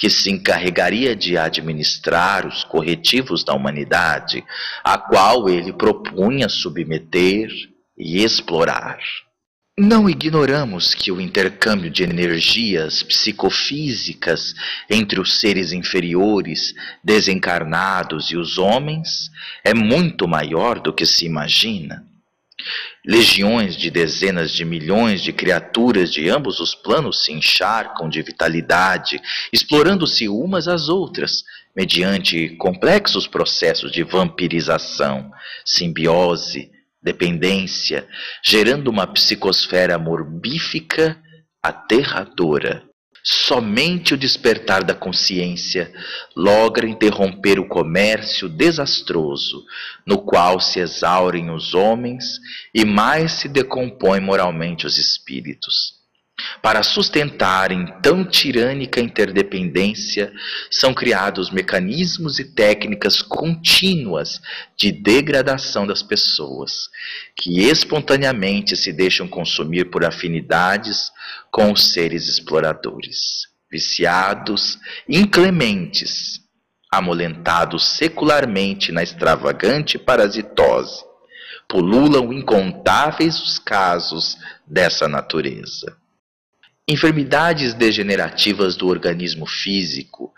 que 0.00 0.08
se 0.08 0.30
encarregaria 0.30 1.14
de 1.14 1.36
administrar 1.36 2.46
os 2.46 2.64
corretivos 2.64 3.44
da 3.44 3.52
humanidade, 3.52 4.42
a 4.82 4.96
qual 4.96 5.46
ele 5.46 5.74
propunha 5.74 6.48
submeter 6.48 7.50
e 7.98 8.24
explorar. 8.24 8.98
Não 9.78 10.08
ignoramos 10.08 10.94
que 10.94 11.12
o 11.12 11.20
intercâmbio 11.20 11.90
de 11.90 12.02
energias 12.02 13.02
psicofísicas 13.02 14.54
entre 14.88 15.20
os 15.20 15.38
seres 15.38 15.70
inferiores, 15.70 16.74
desencarnados 17.04 18.30
e 18.30 18.38
os 18.38 18.56
homens 18.56 19.30
é 19.62 19.74
muito 19.74 20.26
maior 20.26 20.80
do 20.80 20.94
que 20.94 21.04
se 21.04 21.26
imagina. 21.26 22.09
Legiões 23.04 23.76
de 23.76 23.90
dezenas 23.90 24.50
de 24.52 24.64
milhões 24.64 25.22
de 25.22 25.32
criaturas 25.32 26.12
de 26.12 26.28
ambos 26.28 26.60
os 26.60 26.74
planos 26.74 27.24
se 27.24 27.32
encharcam 27.32 28.08
de 28.08 28.20
vitalidade, 28.22 29.20
explorando-se 29.52 30.28
umas 30.28 30.68
às 30.68 30.88
outras, 30.88 31.44
mediante 31.74 32.50
complexos 32.56 33.26
processos 33.26 33.90
de 33.92 34.02
vampirização, 34.02 35.30
simbiose, 35.64 36.70
dependência, 37.02 38.06
gerando 38.44 38.88
uma 38.88 39.06
psicosfera 39.06 39.98
morbífica 39.98 41.16
aterradora. 41.62 42.89
Somente 43.22 44.14
o 44.14 44.16
despertar 44.16 44.82
da 44.82 44.94
consciência 44.94 45.92
logra 46.34 46.88
interromper 46.88 47.58
o 47.58 47.68
comércio 47.68 48.48
desastroso, 48.48 49.64
no 50.06 50.22
qual 50.22 50.58
se 50.58 50.80
exaurem 50.80 51.50
os 51.50 51.74
homens 51.74 52.40
e 52.74 52.84
mais 52.84 53.32
se 53.32 53.48
decompõem 53.48 54.20
moralmente 54.20 54.86
os 54.86 54.96
espíritos. 54.96 55.99
Para 56.62 56.82
sustentarem 56.82 57.86
tão 58.02 58.24
tirânica 58.24 59.00
interdependência, 59.00 60.32
são 60.70 60.92
criados 60.92 61.50
mecanismos 61.50 62.38
e 62.38 62.44
técnicas 62.44 63.22
contínuas 63.22 64.40
de 64.76 64.92
degradação 64.92 65.86
das 65.86 66.02
pessoas, 66.02 66.88
que 67.36 67.60
espontaneamente 67.60 68.76
se 68.76 68.92
deixam 68.92 69.26
consumir 69.26 69.90
por 69.90 70.04
afinidades 70.04 71.10
com 71.50 71.72
os 71.72 71.92
seres 71.92 72.28
exploradores, 72.28 73.48
viciados, 73.70 74.78
inclementes, 75.08 76.40
amolentados 76.90 77.88
secularmente 77.88 78.92
na 78.92 79.02
extravagante 79.02 79.98
parasitose. 79.98 81.04
Pululam 81.68 82.32
incontáveis 82.32 83.40
os 83.40 83.58
casos 83.58 84.36
dessa 84.66 85.06
natureza 85.06 85.99
enfermidades 86.90 87.72
degenerativas 87.72 88.74
do 88.74 88.88
organismo 88.88 89.46
físico, 89.46 90.32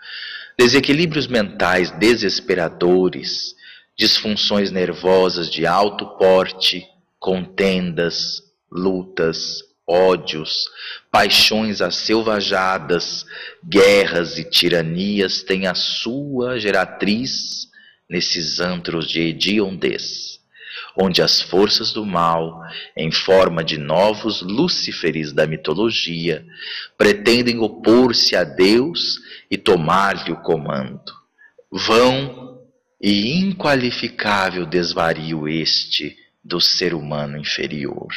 desequilíbrios 0.55 1.25
mentais 1.25 1.89
desesperadores, 1.89 3.55
disfunções 3.97 4.69
nervosas 4.69 5.49
de 5.49 5.65
alto 5.65 6.05
porte, 6.15 6.85
contendas, 7.19 8.43
lutas, 8.71 9.63
ódios, 9.87 10.65
paixões 11.11 11.81
asselvajadas, 11.81 13.25
guerras 13.67 14.37
e 14.37 14.43
tiranias 14.43 15.41
têm 15.41 15.65
a 15.65 15.73
sua 15.73 16.59
geratriz 16.59 17.67
nesses 18.07 18.59
antros 18.59 19.09
de 19.09 19.21
hediondez 19.21 20.32
onde 20.97 21.21
as 21.21 21.41
forças 21.41 21.91
do 21.91 22.05
mal, 22.05 22.61
em 22.95 23.11
forma 23.11 23.63
de 23.63 23.77
novos 23.77 24.41
Lúciferes 24.41 25.33
da 25.33 25.47
mitologia, 25.47 26.45
pretendem 26.97 27.59
opor-se 27.59 28.35
a 28.35 28.43
Deus 28.43 29.19
e 29.49 29.57
tomar-lhe 29.57 30.31
o 30.31 30.41
comando. 30.41 31.11
Vão 31.71 32.59
e 33.01 33.37
inqualificável 33.39 34.65
desvario 34.65 35.47
este 35.47 36.15
do 36.43 36.61
ser 36.61 36.93
humano 36.93 37.37
inferior. 37.37 38.07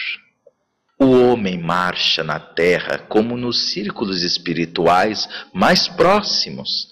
O 0.99 1.11
homem 1.11 1.59
marcha 1.59 2.25
na 2.25 2.39
terra 2.39 2.99
como 2.99 3.37
nos 3.37 3.71
círculos 3.71 4.23
espirituais 4.23 5.29
mais 5.53 5.89
próximos 5.89 6.89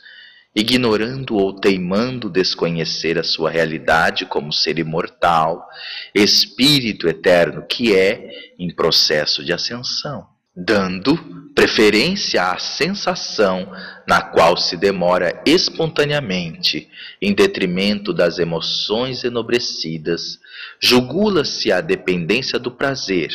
ignorando 0.54 1.36
ou 1.36 1.52
teimando 1.52 2.30
desconhecer 2.30 3.18
a 3.18 3.24
sua 3.24 3.50
realidade 3.50 4.24
como 4.24 4.52
ser 4.52 4.78
imortal, 4.78 5.66
espírito 6.14 7.08
eterno 7.08 7.66
que 7.68 7.94
é 7.94 8.54
em 8.58 8.72
processo 8.72 9.44
de 9.44 9.52
ascensão, 9.52 10.26
dando 10.54 11.43
preferência 11.54 12.50
à 12.50 12.58
sensação 12.58 13.70
na 14.06 14.20
qual 14.20 14.56
se 14.56 14.76
demora 14.76 15.40
espontaneamente, 15.46 16.90
em 17.22 17.32
detrimento 17.32 18.12
das 18.12 18.38
emoções 18.38 19.22
enobrecidas, 19.22 20.40
jugula-se 20.80 21.70
a 21.70 21.80
dependência 21.80 22.58
do 22.58 22.70
prazer, 22.70 23.30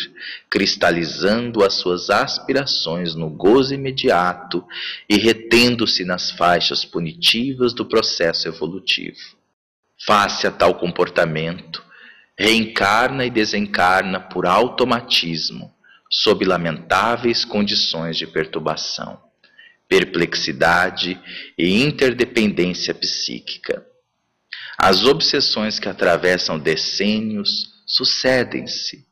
cristalizando 0.49 1.63
as 1.63 1.75
suas 1.75 2.09
aspirações 2.09 3.15
no 3.15 3.29
gozo 3.29 3.73
imediato 3.73 4.63
e 5.09 5.17
retendo-se 5.17 6.03
nas 6.03 6.29
faixas 6.29 6.83
punitivas 6.83 7.73
do 7.73 7.85
processo 7.85 8.47
evolutivo. 8.47 9.17
Face 10.05 10.45
a 10.45 10.51
tal 10.51 10.75
comportamento, 10.75 11.83
reencarna 12.37 13.25
e 13.25 13.29
desencarna 13.29 14.19
por 14.19 14.45
automatismo, 14.45 15.73
sob 16.09 16.43
lamentáveis 16.45 17.45
condições 17.45 18.17
de 18.17 18.25
perturbação 18.25 19.29
perplexidade 19.89 21.19
e 21.57 21.81
interdependência 21.81 22.93
psíquica. 22.93 23.83
As 24.77 25.03
obsessões 25.03 25.79
que 25.79 25.89
atravessam 25.89 26.59
decênios 26.59 27.67
sucedem-se. 27.87 29.05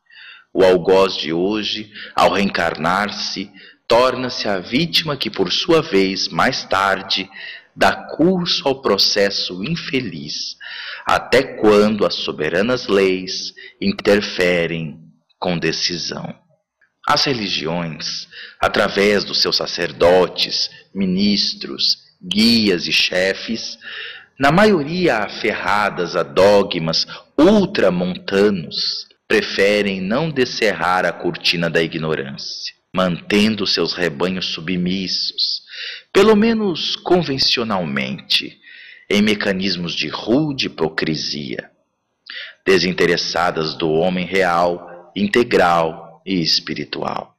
O 0.54 0.64
algoz 0.64 1.16
de 1.16 1.32
hoje, 1.32 1.92
ao 2.14 2.32
reencarnar-se, 2.32 3.50
torna-se 3.88 4.48
a 4.48 4.60
vítima 4.60 5.16
que, 5.16 5.28
por 5.28 5.52
sua 5.52 5.82
vez, 5.82 6.28
mais 6.28 6.64
tarde, 6.64 7.28
dá 7.74 7.92
curso 8.16 8.66
ao 8.66 8.80
processo 8.80 9.62
infeliz, 9.64 10.56
até 11.04 11.42
quando 11.42 12.06
as 12.06 12.14
soberanas 12.14 12.86
leis 12.86 13.52
interferem 13.80 14.98
com 15.38 15.58
decisão. 15.58 16.47
As 17.10 17.24
religiões, 17.24 18.28
através 18.60 19.24
dos 19.24 19.40
seus 19.40 19.56
sacerdotes, 19.56 20.68
ministros, 20.94 21.96
guias 22.22 22.86
e 22.86 22.92
chefes, 22.92 23.78
na 24.38 24.52
maioria 24.52 25.20
aferradas 25.20 26.14
a 26.14 26.22
dogmas 26.22 27.06
ultramontanos, 27.34 29.06
preferem 29.26 30.02
não 30.02 30.30
descerrar 30.30 31.06
a 31.06 31.10
cortina 31.10 31.70
da 31.70 31.82
ignorância, 31.82 32.74
mantendo 32.94 33.66
seus 33.66 33.94
rebanhos 33.94 34.44
submissos, 34.52 35.62
pelo 36.12 36.36
menos 36.36 36.94
convencionalmente, 36.94 38.60
em 39.08 39.22
mecanismos 39.22 39.94
de 39.94 40.08
rude 40.08 40.66
hipocrisia, 40.66 41.70
desinteressadas 42.66 43.72
do 43.72 43.88
homem 43.92 44.26
real, 44.26 45.10
integral 45.16 46.07
e 46.28 46.42
espiritual. 46.42 47.34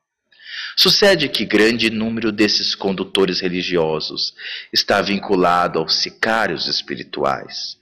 Sucede 0.75 1.29
que 1.29 1.45
grande 1.45 1.89
número 1.89 2.31
desses 2.31 2.73
condutores 2.73 3.39
religiosos 3.39 4.33
está 4.73 5.01
vinculado 5.01 5.77
aos 5.77 5.95
sicários 5.95 6.67
espirituais, 6.67 7.77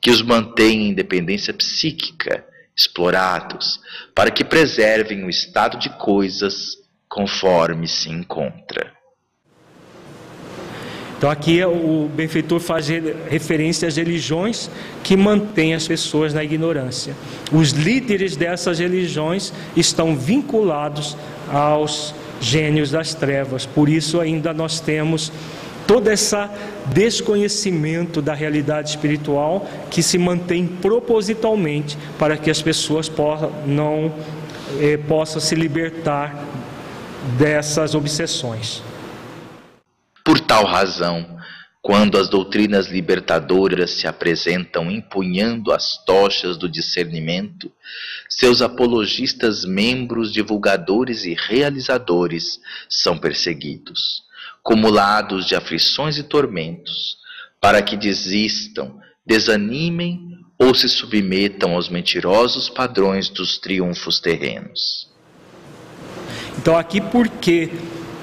que 0.00 0.10
os 0.10 0.20
mantêm 0.20 0.88
em 0.88 0.94
dependência 0.94 1.54
psíquica, 1.54 2.44
explorados, 2.76 3.80
para 4.14 4.30
que 4.30 4.44
preservem 4.44 5.24
o 5.24 5.30
estado 5.30 5.78
de 5.78 5.88
coisas 5.90 6.76
conforme 7.08 7.88
se 7.88 8.10
encontra. 8.10 8.99
Então 11.20 11.28
aqui 11.28 11.62
o 11.62 12.08
benfeitor 12.14 12.58
faz 12.60 12.88
referência 13.28 13.86
às 13.86 13.96
religiões 13.98 14.70
que 15.04 15.18
mantêm 15.18 15.74
as 15.74 15.86
pessoas 15.86 16.32
na 16.32 16.42
ignorância. 16.42 17.14
Os 17.52 17.72
líderes 17.72 18.36
dessas 18.36 18.78
religiões 18.78 19.52
estão 19.76 20.16
vinculados 20.16 21.14
aos 21.52 22.14
gênios 22.40 22.90
das 22.90 23.12
trevas. 23.12 23.66
Por 23.66 23.86
isso 23.90 24.18
ainda 24.18 24.54
nós 24.54 24.80
temos 24.80 25.30
todo 25.86 26.08
esse 26.08 26.34
desconhecimento 26.86 28.22
da 28.22 28.32
realidade 28.32 28.88
espiritual 28.88 29.68
que 29.90 30.02
se 30.02 30.16
mantém 30.16 30.66
propositalmente 30.66 31.98
para 32.18 32.38
que 32.38 32.50
as 32.50 32.62
pessoas 32.62 33.10
possam, 33.10 33.52
não, 33.66 34.10
eh, 34.80 34.98
possam 35.06 35.38
se 35.38 35.54
libertar 35.54 36.46
dessas 37.36 37.94
obsessões. 37.94 38.82
Por 40.24 40.40
tal 40.40 40.64
razão, 40.64 41.38
quando 41.82 42.18
as 42.18 42.28
doutrinas 42.28 42.88
libertadoras 42.88 43.90
se 43.90 44.06
apresentam 44.06 44.90
empunhando 44.90 45.72
as 45.72 46.04
tochas 46.04 46.56
do 46.58 46.68
discernimento, 46.68 47.72
seus 48.28 48.60
apologistas, 48.60 49.64
membros, 49.64 50.32
divulgadores 50.32 51.24
e 51.24 51.34
realizadores 51.34 52.60
são 52.88 53.16
perseguidos, 53.16 54.22
cumulados 54.62 55.46
de 55.46 55.54
aflições 55.54 56.18
e 56.18 56.22
tormentos, 56.22 57.16
para 57.60 57.80
que 57.80 57.96
desistam, 57.96 59.00
desanimem 59.24 60.38
ou 60.58 60.74
se 60.74 60.88
submetam 60.88 61.74
aos 61.74 61.88
mentirosos 61.88 62.68
padrões 62.68 63.30
dos 63.30 63.58
triunfos 63.58 64.20
terrenos. 64.20 65.08
Então, 66.58 66.76
aqui 66.76 67.00
por 67.00 67.26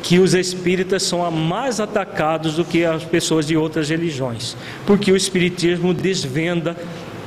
que 0.08 0.20
os 0.20 0.34
espíritas 0.34 1.04
são 1.04 1.30
mais 1.30 1.82
atacados 1.82 2.56
do 2.56 2.64
que 2.64 2.86
as 2.86 3.04
pessoas 3.04 3.46
de 3.46 3.58
outras 3.58 3.90
religiões, 3.90 4.56
porque 4.86 5.12
o 5.12 5.18
espiritismo 5.18 5.94
desvenda 5.94 6.78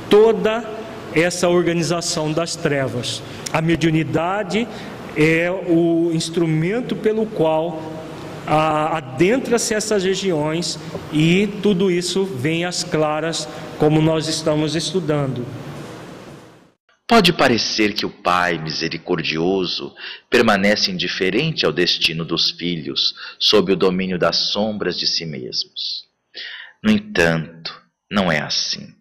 toda 0.09 0.67
essa 1.13 1.47
organização 1.47 2.31
das 2.33 2.55
trevas. 2.55 3.21
A 3.53 3.61
mediunidade 3.61 4.67
é 5.15 5.51
o 5.51 6.09
instrumento 6.11 6.95
pelo 6.95 7.27
qual 7.27 7.83
adentra-se 8.47 9.75
essas 9.75 10.03
regiões 10.03 10.79
e 11.13 11.45
tudo 11.61 11.91
isso 11.91 12.25
vem 12.25 12.65
às 12.65 12.83
claras, 12.83 13.47
como 13.77 14.01
nós 14.01 14.27
estamos 14.27 14.75
estudando. 14.75 15.45
Pode 17.11 17.33
parecer 17.33 17.93
que 17.93 18.05
o 18.05 18.09
Pai 18.09 18.57
misericordioso 18.57 19.93
permanece 20.29 20.89
indiferente 20.89 21.65
ao 21.65 21.73
destino 21.73 22.23
dos 22.23 22.51
filhos, 22.51 23.13
sob 23.37 23.73
o 23.73 23.75
domínio 23.75 24.17
das 24.17 24.37
sombras 24.37 24.97
de 24.97 25.05
si 25.05 25.25
mesmos. 25.25 26.05
No 26.81 26.89
entanto, 26.89 27.77
não 28.09 28.31
é 28.31 28.39
assim. 28.39 28.95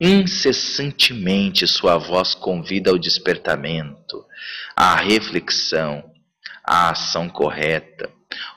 Incessantemente 0.00 1.66
sua 1.66 1.98
voz 1.98 2.36
convida 2.36 2.90
ao 2.90 2.98
despertamento, 2.98 4.24
à 4.76 4.94
reflexão, 4.94 6.12
à 6.62 6.90
ação 6.90 7.28
correta, 7.28 8.08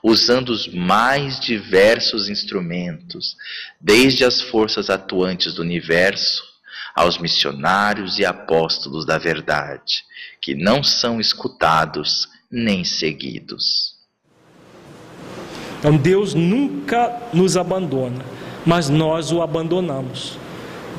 usando 0.04 0.50
os 0.50 0.68
mais 0.68 1.40
diversos 1.40 2.30
instrumentos, 2.30 3.36
desde 3.82 4.24
as 4.24 4.40
forças 4.40 4.92
atuantes 4.92 5.56
do 5.56 5.64
universo 5.64 6.51
aos 6.96 7.18
missionários 7.18 8.20
e 8.20 8.26
apóstolos 8.26 9.06
da 9.06 9.18
verdade, 9.18 10.04
que 10.42 10.56
não 10.56 10.84
são 10.84 11.20
escutados 11.20 12.28
nem 12.52 12.84
seguidos. 12.84 13.96
Então 15.80 15.98
Deus 15.98 16.34
nunca 16.34 17.22
nos 17.34 17.58
abandona, 17.58 18.24
mas 18.66 18.90
nós 18.90 19.32
o 19.32 19.42
abandonamos. 19.42 20.38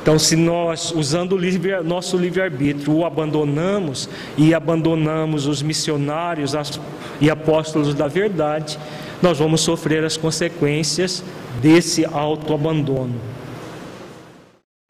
Então, 0.02 0.18
se 0.18 0.34
nós, 0.34 0.90
usando 0.90 1.34
o 1.34 1.38
livre, 1.38 1.80
nosso 1.80 2.16
livre-arbítrio, 2.16 2.92
o 2.92 3.06
abandonamos 3.06 4.08
e 4.36 4.52
abandonamos 4.52 5.46
os 5.46 5.62
missionários 5.62 6.54
e 7.20 7.30
apóstolos 7.30 7.94
da 7.94 8.08
verdade, 8.08 8.76
nós 9.22 9.38
vamos 9.38 9.60
sofrer 9.60 10.04
as 10.04 10.16
consequências 10.16 11.22
desse 11.60 12.04
autoabandono. 12.04 13.14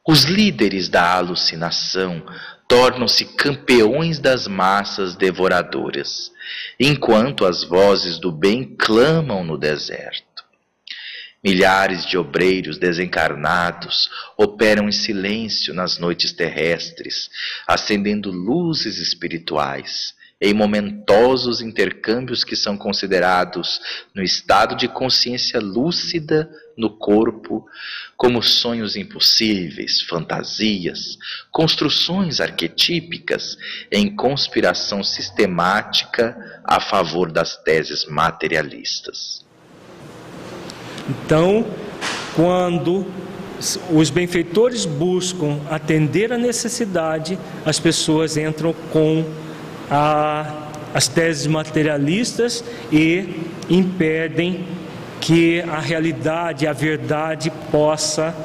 Os 0.05 0.25
líderes 0.25 0.89
da 0.89 1.13
alucinação 1.13 2.21
tornam-se 2.67 3.23
campeões 3.23 4.19
das 4.19 4.47
massas 4.47 5.15
devoradoras, 5.15 6.29
enquanto 6.77 7.45
as 7.45 7.63
vozes 7.63 8.19
do 8.19 8.29
bem 8.29 8.75
clamam 8.77 9.45
no 9.45 9.57
deserto. 9.57 10.43
Milhares 11.41 12.05
de 12.05 12.17
obreiros 12.17 12.77
desencarnados 12.77 14.09
operam 14.37 14.89
em 14.89 14.91
silêncio 14.91 15.73
nas 15.73 15.97
noites 15.97 16.33
terrestres, 16.33 17.29
acendendo 17.65 18.29
luzes 18.29 18.97
espirituais, 18.97 20.13
em 20.41 20.53
momentosos 20.53 21.61
intercâmbios 21.61 22.43
que 22.43 22.57
são 22.57 22.77
considerados 22.77 23.79
no 24.13 24.21
estado 24.21 24.75
de 24.75 24.89
consciência 24.89 25.61
lúcida 25.61 26.49
no 26.77 26.97
corpo, 26.97 27.65
como 28.23 28.41
sonhos 28.41 28.95
impossíveis, 28.95 29.99
fantasias, 29.99 31.17
construções 31.51 32.39
arquetípicas 32.39 33.57
em 33.91 34.15
conspiração 34.15 35.03
sistemática 35.03 36.61
a 36.63 36.79
favor 36.79 37.29
das 37.29 37.57
teses 37.57 38.05
materialistas. 38.05 39.45
Então, 41.09 41.67
quando 42.33 43.05
os 43.91 44.09
benfeitores 44.09 44.85
buscam 44.85 45.59
atender 45.69 46.31
a 46.31 46.37
necessidade, 46.37 47.37
as 47.65 47.77
pessoas 47.77 48.37
entram 48.37 48.73
com 48.93 49.25
a, 49.91 50.69
as 50.93 51.09
teses 51.09 51.45
materialistas 51.45 52.63
e 52.89 53.51
impedem 53.69 54.65
que 55.23 55.61
a 55.61 55.79
realidade, 55.79 56.67
a 56.67 56.73
verdade 56.73 57.49
possa 57.71 58.35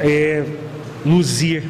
é, 0.00 0.44
luzir. 1.06 1.62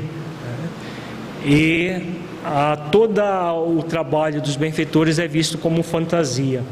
E 1.44 2.00
a, 2.42 2.88
todo 2.90 3.20
o 3.20 3.82
trabalho 3.82 4.40
dos 4.40 4.56
benfeitores 4.56 5.18
é 5.18 5.28
visto 5.28 5.58
como 5.58 5.82
fantasia. 5.82 6.64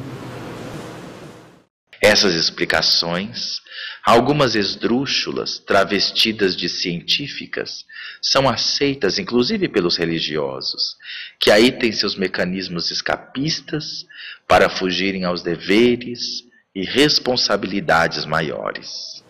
Essas 2.00 2.34
explicações, 2.34 3.60
algumas 4.02 4.54
esdrúxulas, 4.54 5.58
travestidas 5.58 6.56
de 6.56 6.66
científicas, 6.66 7.84
são 8.22 8.48
aceitas 8.48 9.18
inclusive 9.18 9.68
pelos 9.68 9.98
religiosos, 9.98 10.96
que 11.38 11.50
aí 11.50 11.70
têm 11.70 11.92
seus 11.92 12.16
mecanismos 12.16 12.90
escapistas 12.90 14.06
para 14.48 14.70
fugirem 14.70 15.26
aos 15.26 15.42
deveres 15.42 16.48
e 16.74 16.84
responsabilidades 16.84 18.24
maiores. 18.24 19.24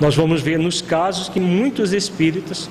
Nós 0.00 0.14
vamos 0.14 0.42
ver 0.42 0.58
nos 0.58 0.80
casos 0.80 1.28
que 1.28 1.40
muitos 1.40 1.92
espíritas 1.92 2.68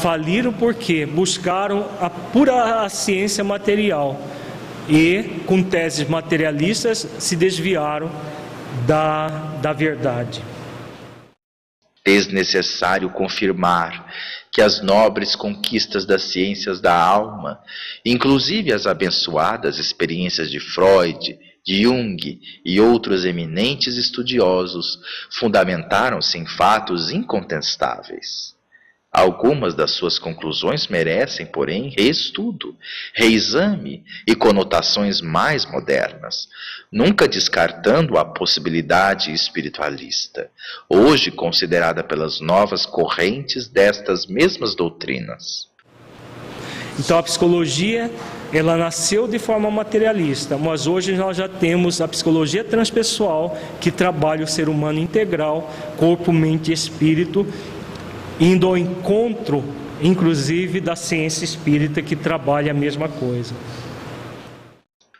faliram 0.00 0.52
porque 0.52 1.04
buscaram 1.04 1.88
a 2.00 2.08
pura 2.08 2.88
ciência 2.88 3.42
material 3.42 4.20
e, 4.88 5.42
com 5.46 5.62
teses 5.62 6.08
materialistas, 6.08 6.98
se 7.18 7.34
desviaram 7.34 8.10
da, 8.86 9.28
da 9.60 9.72
verdade. 9.72 10.42
Desnecessário 12.04 13.10
confirmar 13.10 14.12
que 14.52 14.62
as 14.62 14.80
nobres 14.80 15.34
conquistas 15.34 16.06
das 16.06 16.22
ciências 16.22 16.80
da 16.80 16.94
alma, 16.94 17.60
inclusive 18.04 18.72
as 18.72 18.86
abençoadas 18.86 19.78
experiências 19.78 20.50
de 20.50 20.60
Freud, 20.60 21.38
Jung 21.66 22.40
e 22.64 22.80
outros 22.80 23.24
eminentes 23.24 23.96
estudiosos, 23.96 24.98
fundamentaram-se 25.30 26.38
em 26.38 26.46
fatos 26.46 27.10
incontestáveis. 27.10 28.56
Algumas 29.10 29.74
das 29.74 29.92
suas 29.92 30.18
conclusões 30.18 30.86
merecem, 30.86 31.46
porém, 31.46 31.88
reestudo, 31.96 32.76
reexame 33.14 34.04
e 34.26 34.34
conotações 34.34 35.22
mais 35.22 35.64
modernas, 35.64 36.46
nunca 36.92 37.26
descartando 37.26 38.18
a 38.18 38.24
possibilidade 38.24 39.32
espiritualista, 39.32 40.50
hoje 40.88 41.30
considerada 41.30 42.04
pelas 42.04 42.38
novas 42.40 42.84
correntes 42.84 43.66
destas 43.66 44.26
mesmas 44.26 44.74
doutrinas. 44.74 45.68
Então 46.98 47.16
a 47.16 47.22
psicologia, 47.22 48.10
ela 48.52 48.76
nasceu 48.76 49.28
de 49.28 49.38
forma 49.38 49.70
materialista, 49.70 50.56
mas 50.56 50.86
hoje 50.86 51.14
nós 51.14 51.36
já 51.36 51.48
temos 51.48 52.00
a 52.00 52.08
psicologia 52.08 52.64
transpessoal 52.64 53.58
que 53.80 53.90
trabalha 53.90 54.44
o 54.44 54.48
ser 54.48 54.68
humano 54.68 54.98
integral, 54.98 55.70
corpo, 55.96 56.32
mente 56.32 56.70
e 56.70 56.74
espírito 56.74 57.46
indo 58.40 58.66
ao 58.66 58.78
encontro, 58.78 59.64
inclusive, 60.00 60.80
da 60.80 60.94
ciência 60.94 61.44
espírita 61.44 62.00
que 62.00 62.14
trabalha 62.14 62.70
a 62.70 62.74
mesma 62.74 63.08
coisa. 63.08 63.54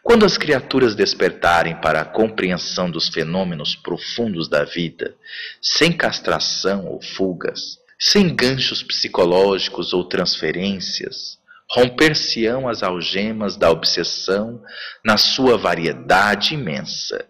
Quando 0.03 0.25
as 0.25 0.39
criaturas 0.39 0.95
despertarem 0.95 1.77
para 1.83 2.01
a 2.01 2.05
compreensão 2.05 2.91
dos 2.91 3.09
fenômenos 3.09 3.75
profundos 3.75 4.49
da 4.49 4.65
vida, 4.65 5.15
sem 5.61 5.93
castração 5.93 6.87
ou 6.87 7.03
fugas, 7.03 7.79
sem 7.99 8.35
ganchos 8.35 8.83
psicológicos 8.83 9.93
ou 9.93 10.05
transferências, 10.05 11.38
romper-se-ão 11.71 12.69
as 12.69 12.83
algemas 12.83 13.57
da 13.57 13.71
obsessão 13.71 14.63
na 15.05 15.17
sua 15.17 15.59
variedade 15.59 16.55
imensa, 16.55 17.27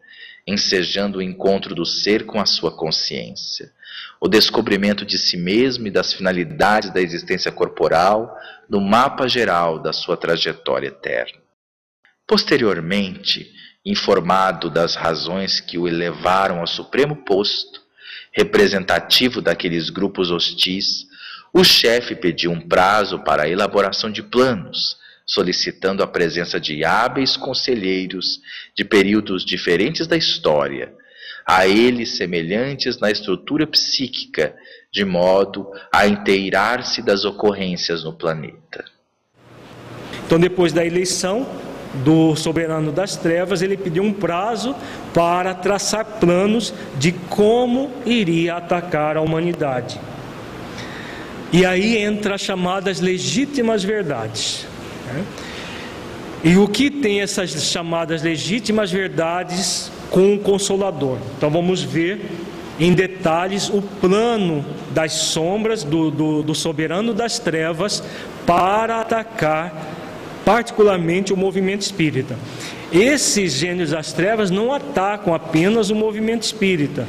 ensejando 0.47 1.19
o 1.19 1.23
encontro 1.23 1.75
do 1.75 1.85
ser 1.85 2.25
com 2.25 2.41
a 2.41 2.47
sua 2.47 2.71
consciência, 2.71 3.73
o 4.21 4.29
descobrimento 4.29 5.05
de 5.05 5.19
si 5.19 5.37
mesmo 5.37 5.87
e 5.87 5.91
das 5.91 6.13
finalidades 6.13 6.91
da 6.91 7.01
existência 7.01 7.51
corporal 7.51 8.37
no 8.69 8.81
mapa 8.81 9.29
geral 9.29 9.79
da 9.79 9.93
sua 9.93 10.17
trajetória 10.17 10.89
eterna. 10.89 11.39
Posteriormente, 12.27 13.53
informado 13.85 14.71
das 14.71 14.95
razões 14.95 15.61
que 15.61 15.79
o 15.79 15.89
elevaram 15.89 16.61
ao 16.61 16.67
supremo 16.67 17.17
posto, 17.25 17.81
representativo 18.33 19.41
daqueles 19.41 19.91
grupos 19.91 20.31
hostis, 20.31 21.08
o 21.53 21.65
chefe 21.65 22.15
pediu 22.15 22.51
um 22.51 22.61
prazo 22.61 23.19
para 23.21 23.45
a 23.45 23.49
elaboração 23.49 24.11
de 24.11 24.23
planos, 24.23 24.97
solicitando 25.27 26.03
a 26.03 26.07
presença 26.07 26.59
de 26.59 26.85
hábeis 26.85 27.37
conselheiros 27.37 28.41
de 28.75 28.85
períodos 28.85 29.45
diferentes 29.45 30.07
da 30.07 30.17
história, 30.17 30.93
a 31.47 31.67
eles 31.67 32.17
semelhantes 32.17 32.99
na 32.99 33.11
estrutura 33.11 33.67
psíquica, 33.67 34.55
de 34.93 35.05
modo 35.05 35.71
a 35.93 36.07
inteirar-se 36.07 37.03
das 37.03 37.25
ocorrências 37.25 38.05
no 38.05 38.13
planeta. 38.13 38.85
Então, 40.27 40.39
depois 40.39 40.73
da 40.73 40.85
eleição 40.85 41.47
do 42.05 42.37
soberano 42.37 42.93
das 42.93 43.17
trevas, 43.17 43.63
ele 43.63 43.77
pediu 43.77 44.03
um 44.03 44.13
prazo 44.13 44.75
para 45.15 45.55
traçar 45.55 46.05
planos 46.05 46.73
de 46.99 47.13
como 47.13 47.91
iria 48.05 48.57
atacar 48.57 49.17
a 49.17 49.23
humanidade. 49.23 49.99
E 51.53 51.65
aí 51.65 51.97
entra 51.97 52.35
as 52.35 52.43
chamadas 52.43 53.01
legítimas 53.01 53.83
verdades. 53.83 54.67
Né? 55.07 55.25
E 56.45 56.57
o 56.57 56.69
que 56.69 56.91
tem 56.91 57.21
essas 57.21 57.51
chamadas 57.65 58.23
legítimas 58.23 58.93
verdades 58.93 59.91
com 60.11 60.35
o 60.35 60.39
Consolador? 60.39 61.19
Então 61.37 61.51
vamos 61.51 61.83
ver 61.83 62.25
em 62.79 62.93
detalhes 62.93 63.69
o 63.69 63.83
plano 63.83 64.65
das 64.93 65.13
sombras 65.13 65.83
do, 65.83 66.11
do, 66.11 66.43
do 66.43 66.55
soberano 66.55 67.13
das 67.13 67.39
trevas 67.39 68.03
para 68.47 69.01
atacar 69.01 69.75
particularmente 70.45 71.33
o 71.33 71.37
movimento 71.37 71.83
espírita. 71.83 72.37
Esses 72.93 73.53
gênios 73.53 73.91
das 73.91 74.13
trevas 74.13 74.51
não 74.51 74.73
atacam 74.73 75.35
apenas 75.35 75.91
o 75.91 75.95
movimento 75.95 76.43
espírita, 76.43 77.07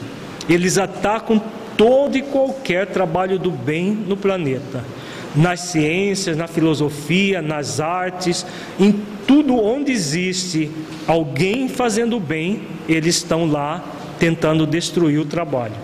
eles 0.50 0.78
atacam 0.78 1.42
todo 1.80 2.18
e 2.18 2.22
qualquer 2.22 2.88
trabalho 2.88 3.40
do 3.40 3.50
bem 3.50 3.92
no 3.92 4.18
planeta 4.18 4.84
nas 5.36 5.60
ciências, 5.62 6.36
na 6.36 6.48
filosofia, 6.48 7.42
nas 7.42 7.80
artes, 7.80 8.46
em 8.80 8.92
tudo 9.28 9.56
onde 9.56 9.92
existe 9.92 10.72
alguém 11.08 11.70
fazendo 11.70 12.20
bem, 12.20 12.64
eles 12.88 13.18
estão 13.18 13.46
lá 13.46 13.84
tentando 14.18 14.66
destruir 14.66 15.20
o 15.20 15.26
trabalho. 15.26 15.76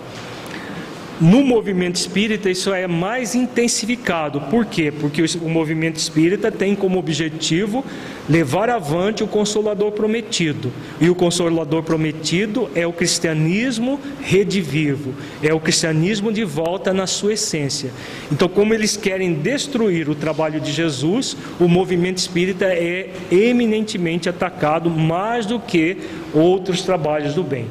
No 1.20 1.42
movimento 1.44 1.96
espírita, 1.96 2.50
isso 2.50 2.74
é 2.74 2.88
mais 2.88 3.36
intensificado. 3.36 4.42
Por 4.42 4.66
quê? 4.66 4.92
Porque 4.92 5.24
o 5.42 5.50
movimento 5.50 5.96
espírita 5.96 6.52
tem 6.52 6.76
como 6.76 7.00
objetivo 7.00 7.86
levar 8.28 8.70
avante 8.70 9.24
o 9.24 9.28
Consolador 9.28 9.94
prometido. 9.94 10.74
E 11.00 11.10
o 11.10 11.16
Consolador 11.16 11.84
prometido 11.84 12.70
é 12.76 12.86
o 12.86 12.92
cristianismo 12.92 13.98
redivivo, 14.22 15.14
é 15.42 15.54
o 15.54 15.60
cristianismo 15.60 16.34
de 16.34 16.44
volta 16.44 16.92
na 16.92 17.08
sua 17.08 17.34
essência. 17.34 17.92
Então, 18.30 18.50
como 18.50 18.74
eles 18.74 18.98
querem 18.98 19.36
destruir 19.36 20.10
o 20.10 20.16
trabalho 20.16 20.60
de 20.60 20.72
Jesus, 20.72 21.38
o 21.62 21.68
movimento 21.70 22.18
espírita 22.18 22.66
é 22.66 23.10
eminentemente 23.32 24.28
atacado 24.28 24.90
mais 24.90 25.46
do 25.46 25.62
que 25.62 25.96
outros 26.34 26.82
trabalhos 26.82 27.34
do 27.34 27.44
bem. 27.44 27.68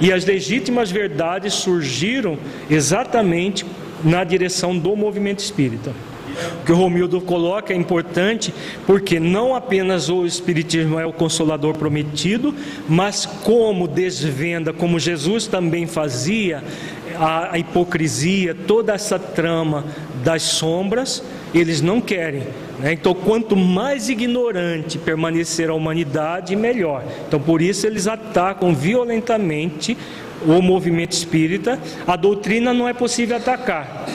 E 0.00 0.12
as 0.12 0.24
legítimas 0.24 0.90
verdades 0.90 1.54
surgiram 1.54 2.38
exatamente 2.70 3.64
na 4.04 4.22
direção 4.24 4.78
do 4.78 4.94
movimento 4.94 5.40
espírita. 5.40 5.92
O 6.62 6.64
que 6.64 6.72
o 6.72 6.76
Romildo 6.76 7.20
coloca 7.20 7.72
é 7.72 7.76
importante 7.76 8.54
porque 8.86 9.18
não 9.18 9.56
apenas 9.56 10.08
o 10.08 10.24
Espiritismo 10.24 10.98
é 10.98 11.04
o 11.04 11.12
consolador 11.12 11.76
prometido, 11.76 12.54
mas 12.88 13.26
como 13.26 13.88
desvenda, 13.88 14.72
como 14.72 15.00
Jesus 15.00 15.48
também 15.48 15.86
fazia, 15.86 16.62
a, 17.18 17.58
hipocrisia, 17.58 18.54
toda 18.54 18.92
essa 18.92 19.18
trama 19.18 19.84
das 20.22 20.42
sombras, 20.42 21.22
eles 21.54 21.80
não 21.80 22.00
querem. 22.00 22.42
Né? 22.78 22.92
Então, 22.92 23.14
quanto 23.14 23.56
mais 23.56 24.08
ignorante 24.08 24.98
permanecer 24.98 25.70
a 25.70 25.74
humanidade, 25.74 26.54
melhor. 26.54 27.04
Então, 27.26 27.40
por 27.40 27.60
isso, 27.60 27.86
eles 27.86 28.06
atacam 28.06 28.74
violentamente 28.74 29.96
o 30.46 30.62
movimento 30.62 31.12
espírita. 31.12 31.78
A 32.06 32.16
doutrina 32.16 32.72
não 32.72 32.88
é 32.88 32.92
possível 32.92 33.36
atacar. 33.36 34.06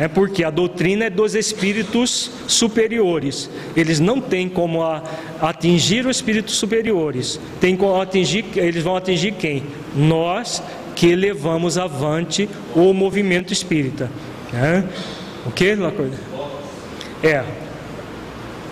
É 0.00 0.06
porque 0.06 0.44
a 0.44 0.50
doutrina 0.50 1.06
é 1.06 1.10
dos 1.10 1.34
espíritos 1.34 2.30
superiores. 2.46 3.50
Eles 3.76 3.98
não 3.98 4.20
têm 4.20 4.48
como 4.48 4.82
a, 4.82 5.02
atingir 5.40 6.06
os 6.06 6.18
espíritos 6.18 6.54
superiores. 6.54 7.40
Tem 7.60 7.76
como 7.76 8.00
atingir, 8.00 8.44
eles 8.54 8.84
vão 8.84 8.94
atingir 8.94 9.32
quem? 9.32 9.64
Nós 9.96 10.62
que 10.94 11.14
levamos 11.16 11.78
avante 11.78 12.48
o 12.76 12.92
movimento 12.92 13.52
espírita. 13.52 14.10
Né? 14.52 14.84
O 15.44 15.50
que, 15.50 15.74
Lacorda? 15.74 16.27
É. 17.22 17.44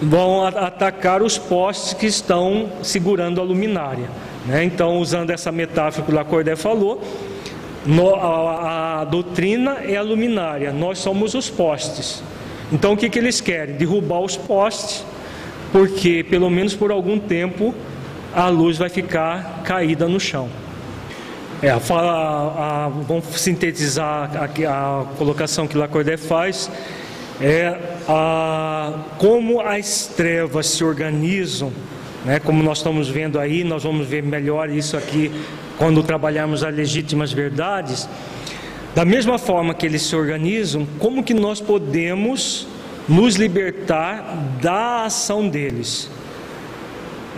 Vão 0.01 0.45
atacar 0.45 1.23
os 1.23 1.39
postes 1.39 1.95
que 1.95 2.07
estão 2.07 2.71
segurando 2.83 3.41
a 3.41 3.45
luminária. 3.45 4.09
Né? 4.47 4.65
Então, 4.65 4.99
usando 4.99 5.31
essa 5.31 5.51
metáfora 5.51 6.07
que 6.07 6.13
Lacordaire 6.13 6.59
falou, 6.59 7.03
no, 7.85 8.15
a, 8.15 9.01
a, 9.01 9.05
doutrina 9.05 9.79
é 9.85 9.97
a 9.97 10.03
luminária, 10.03 10.73
nós 10.73 10.99
somos 10.99 11.35
os 11.35 11.49
postes. 11.49 12.23
Então, 12.73 12.93
o 12.93 12.97
que, 12.97 13.09
que 13.09 13.19
eles 13.19 13.41
querem? 13.41 13.77
Derrubar 13.77 14.21
os 14.21 14.37
postes, 14.37 15.05
porque 15.73 16.25
pelo 16.29 16.51
menos 16.51 16.75
por 16.75 16.91
algum 16.91 17.19
tempo 17.19 17.75
a 18.35 18.49
luz 18.49 18.77
vai 18.77 18.89
ficar 18.89 19.63
caída 19.65 20.07
no 20.07 20.21
chão. 20.21 20.49
É, 21.63 21.71
a, 21.71 21.77
a, 21.77 22.89
vamos 22.89 23.25
sintetizar 23.37 24.31
a, 24.37 24.45
a 24.45 25.05
colocação 25.17 25.67
que 25.67 25.77
Lacordaire 25.77 26.21
faz 26.21 26.71
é 27.41 27.79
a, 28.09 28.93
como 29.19 29.61
as 29.61 30.07
trevas 30.07 30.67
se 30.67 30.85
organizam, 30.85 31.73
né, 32.25 32.41
como 32.41 32.63
nós 32.63 32.79
estamos 32.79 33.09
vendo 33.09 33.39
aí, 33.39 33.65
nós 33.65 33.85
vamos 33.85 34.07
ver 34.07 34.23
melhor 34.23 34.71
isso 34.71 34.97
aqui 34.97 35.31
quando 35.79 36.03
trabalharmos 36.03 36.63
as 36.63 36.75
legítimas 36.75 37.33
verdades. 37.33 38.09
Da 38.95 39.05
mesma 39.05 39.39
forma 39.39 39.75
que 39.75 39.85
eles 39.85 40.03
se 40.03 40.17
organizam, 40.17 40.87
como 40.99 41.23
que 41.23 41.35
nós 41.35 41.61
podemos 41.61 42.67
nos 43.09 43.37
libertar 43.37 44.37
da 44.61 45.05
ação 45.05 45.49
deles? 45.49 46.11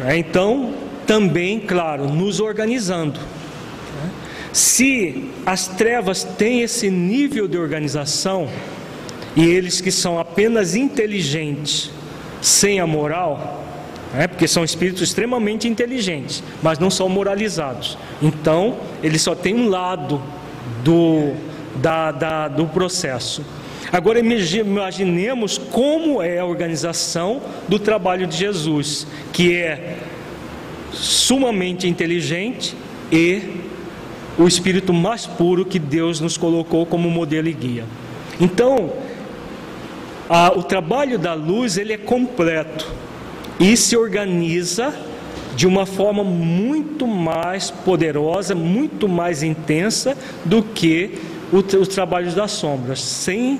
É, 0.07 0.17
então, 0.17 0.75
também, 1.07 1.59
claro, 1.59 2.07
nos 2.09 2.39
organizando. 2.39 3.19
Se 4.53 5.31
as 5.45 5.67
trevas 5.69 6.25
têm 6.25 6.63
esse 6.63 6.91
nível 6.91 7.47
de 7.49 7.59
organização, 7.59 8.49
e 9.37 9.45
eles 9.45 9.81
que 9.81 9.91
são 9.91 10.19
apenas 10.19 10.75
inteligentes, 10.75 11.91
sem 12.41 12.81
a 12.81 12.87
moral, 12.87 13.65
é, 14.15 14.27
porque 14.27 14.49
são 14.49 14.65
espíritos 14.65 15.03
extremamente 15.03 15.69
inteligentes, 15.69 16.43
mas 16.63 16.79
não 16.79 16.91
são 16.91 17.09
moralizados. 17.09 17.99
Então, 18.23 18.77
eles 19.03 19.23
só 19.23 19.35
têm 19.35 19.55
um 19.55 19.69
lado 19.69 20.23
do, 20.83 21.35
da, 21.77 22.11
da, 22.11 22.49
do 22.49 22.67
processo. 22.67 23.45
Agora 23.93 24.19
imaginemos 24.19 25.57
como 25.57 26.23
é 26.23 26.39
a 26.39 26.45
organização 26.45 27.41
do 27.69 27.79
trabalho 27.79 28.27
de 28.27 28.37
Jesus, 28.37 29.07
que 29.33 29.57
é 29.57 29.97
sumamente 30.93 31.87
inteligente 31.87 32.75
e 33.11 33.63
o 34.39 34.47
espírito 34.47 34.93
mais 34.93 35.27
puro 35.27 35.65
que 35.65 35.79
Deus 35.79 36.21
nos 36.21 36.37
colocou 36.37 36.87
como 36.87 37.11
modelo 37.11 37.49
e 37.49 37.53
guia. 37.53 37.85
Então, 38.41 38.93
o 40.57 40.63
trabalho 40.63 41.19
da 41.19 41.35
luz 41.35 41.77
ele 41.77 41.93
é 41.93 41.97
completo 41.97 42.87
e 43.59 43.77
se 43.77 43.97
organiza 43.97 44.95
de 45.57 45.67
uma 45.67 45.87
forma 45.87 46.23
muito 46.23 47.07
mais 47.07 47.71
poderosa, 47.71 48.55
muito 48.55 49.09
mais 49.09 49.43
intensa 49.43 50.17
do 50.45 50.63
que 50.63 51.19
os 51.53 51.89
trabalhos 51.89 52.35
das 52.35 52.53
sombras, 52.53 53.01
sem 53.03 53.59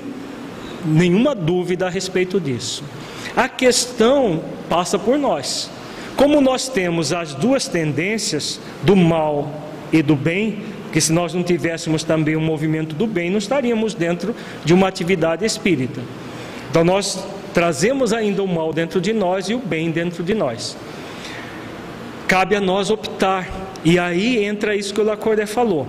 nenhuma 0.85 1.35
dúvida 1.35 1.87
a 1.87 1.89
respeito 1.89 2.39
disso. 2.39 2.83
A 3.35 3.49
questão 3.49 4.41
passa 4.69 4.97
por 4.97 5.17
nós. 5.17 5.69
Como 6.15 6.39
nós 6.39 6.69
temos 6.69 7.11
as 7.11 7.33
duas 7.33 7.67
tendências 7.67 8.59
do 8.83 8.95
mal 8.95 9.51
e 9.91 10.01
do 10.01 10.15
bem, 10.15 10.59
porque 10.83 11.01
se 11.01 11.11
nós 11.11 11.33
não 11.33 11.43
tivéssemos 11.43 12.03
também 12.03 12.35
o 12.35 12.39
um 12.39 12.43
movimento 12.43 12.95
do 12.95 13.07
bem, 13.07 13.29
não 13.29 13.37
estaríamos 13.37 13.93
dentro 13.93 14.35
de 14.63 14.73
uma 14.73 14.87
atividade 14.87 15.45
espírita. 15.45 16.01
Então 16.69 16.83
nós 16.83 17.23
trazemos 17.53 18.13
ainda 18.13 18.43
o 18.43 18.47
mal 18.47 18.71
dentro 18.71 19.01
de 19.01 19.13
nós 19.13 19.49
e 19.49 19.53
o 19.53 19.59
bem 19.59 19.91
dentro 19.91 20.23
de 20.23 20.33
nós. 20.33 20.77
Cabe 22.27 22.55
a 22.55 22.61
nós 22.61 22.89
optar. 22.89 23.47
E 23.83 23.97
aí 23.97 24.43
entra 24.43 24.75
isso 24.75 24.93
que 24.93 25.01
o 25.01 25.03
Lacordaire 25.03 25.49
falou. 25.49 25.87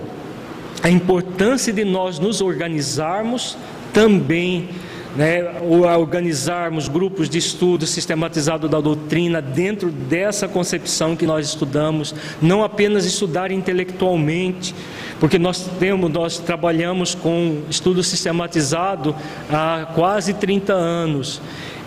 A 0.81 0.89
importância 0.89 1.71
de 1.71 1.83
nós 1.83 2.17
nos 2.17 2.41
organizarmos 2.41 3.57
também 3.93 4.69
né, 5.15 5.59
organizarmos 5.61 6.87
grupos 6.87 7.29
de 7.29 7.37
estudo 7.37 7.85
sistematizado 7.85 8.69
da 8.69 8.79
doutrina 8.79 9.41
dentro 9.41 9.91
dessa 9.91 10.47
concepção 10.47 11.15
que 11.15 11.25
nós 11.25 11.47
estudamos, 11.47 12.15
não 12.41 12.63
apenas 12.63 13.05
estudar 13.05 13.51
intelectualmente, 13.51 14.73
porque 15.21 15.37
nós 15.37 15.69
temos, 15.79 16.11
nós 16.11 16.39
trabalhamos 16.39 17.13
com 17.13 17.61
estudo 17.69 18.01
sistematizado 18.01 19.15
há 19.51 19.87
quase 19.93 20.33
30 20.33 20.73
anos 20.73 21.39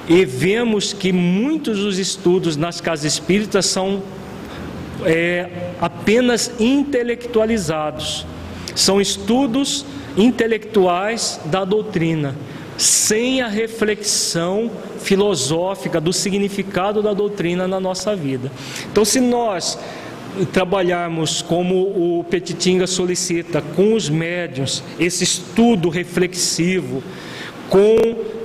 e 0.08 0.24
vemos 0.24 0.92
que 0.92 1.12
muitos 1.12 1.80
dos 1.80 1.98
estudos 1.98 2.56
nas 2.56 2.80
casas 2.80 3.12
espíritas 3.12 3.66
são 3.66 4.00
é, 5.04 5.72
apenas 5.80 6.52
intelectualizados, 6.60 8.24
são 8.72 9.00
estudos 9.00 9.84
intelectuais 10.16 11.40
da 11.46 11.64
doutrina, 11.64 12.36
sem 12.78 13.42
a 13.42 13.48
reflexão 13.48 14.70
filosófica 15.00 16.00
do 16.00 16.12
significado 16.12 17.02
da 17.02 17.12
doutrina 17.12 17.66
na 17.66 17.80
nossa 17.80 18.14
vida. 18.14 18.52
Então, 18.92 19.04
se 19.04 19.18
nós 19.18 19.76
trabalharmos 20.52 21.42
como 21.42 22.18
o 22.18 22.24
Petitinga 22.24 22.86
solicita, 22.86 23.62
com 23.74 23.94
os 23.94 24.08
médiuns, 24.08 24.82
esse 24.98 25.24
estudo 25.24 25.88
reflexivo, 25.88 27.02
com 27.68 27.96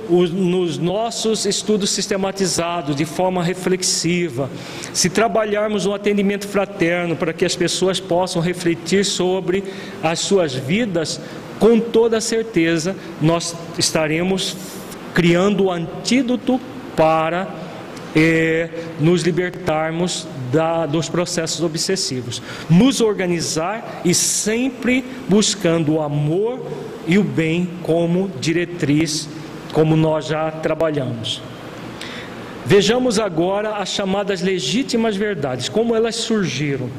os, 0.08 0.30
nos 0.30 0.78
nossos 0.78 1.46
estudos 1.46 1.90
sistematizados, 1.90 2.96
de 2.96 3.04
forma 3.04 3.42
reflexiva, 3.42 4.50
se 4.92 5.08
trabalharmos 5.08 5.86
um 5.86 5.94
atendimento 5.94 6.48
fraterno 6.48 7.16
para 7.16 7.32
que 7.32 7.44
as 7.44 7.54
pessoas 7.54 8.00
possam 8.00 8.42
refletir 8.42 9.04
sobre 9.04 9.64
as 10.02 10.18
suas 10.18 10.54
vidas, 10.54 11.20
com 11.58 11.78
toda 11.78 12.20
certeza 12.20 12.96
nós 13.20 13.54
estaremos 13.78 14.56
criando 15.14 15.64
o 15.64 15.70
antídoto 15.70 16.60
para 16.96 17.46
é, 18.14 18.68
nos 18.98 19.22
libertarmos 19.22 20.26
da, 20.52 20.86
dos 20.86 21.08
processos 21.08 21.62
obsessivos, 21.62 22.42
nos 22.68 23.00
organizar 23.00 24.02
e 24.04 24.14
sempre 24.14 25.04
buscando 25.28 25.94
o 25.94 26.02
amor 26.02 26.66
e 27.06 27.18
o 27.18 27.24
bem 27.24 27.68
como 27.82 28.28
diretriz, 28.40 29.28
como 29.72 29.96
nós 29.96 30.26
já 30.26 30.50
trabalhamos. 30.50 31.42
Vejamos 32.66 33.18
agora 33.18 33.76
as 33.76 33.88
chamadas 33.88 34.42
legítimas 34.42 35.16
verdades, 35.16 35.68
como 35.68 35.94
elas 35.94 36.16
surgiram. 36.16 36.90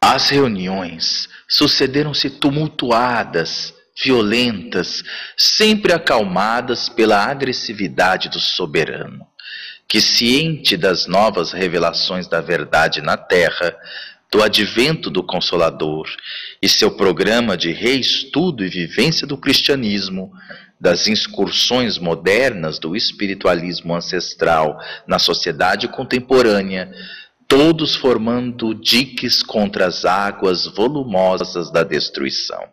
As 0.00 0.28
reuniões 0.28 1.28
sucederam-se 1.48 2.30
tumultuadas 2.30 3.74
violentas, 4.02 5.04
sempre 5.36 5.92
acalmadas 5.92 6.88
pela 6.88 7.24
agressividade 7.24 8.28
do 8.28 8.40
soberano, 8.40 9.26
que, 9.88 10.00
ciente 10.00 10.76
das 10.76 11.06
novas 11.06 11.52
revelações 11.52 12.26
da 12.26 12.40
verdade 12.40 13.00
na 13.00 13.16
terra, 13.16 13.76
do 14.30 14.42
advento 14.42 15.10
do 15.10 15.22
Consolador 15.22 16.08
e 16.60 16.68
seu 16.68 16.90
programa 16.90 17.56
de 17.56 17.70
reestudo 17.70 18.64
e 18.64 18.68
vivência 18.68 19.26
do 19.26 19.36
cristianismo, 19.36 20.32
das 20.80 21.06
incursões 21.06 21.98
modernas 21.98 22.78
do 22.78 22.96
espiritualismo 22.96 23.94
ancestral 23.94 24.78
na 25.06 25.18
sociedade 25.18 25.86
contemporânea, 25.86 26.92
todos 27.46 27.94
formando 27.94 28.74
diques 28.74 29.42
contra 29.42 29.86
as 29.86 30.04
águas 30.04 30.66
volumosas 30.66 31.70
da 31.70 31.84
destruição. 31.84 32.68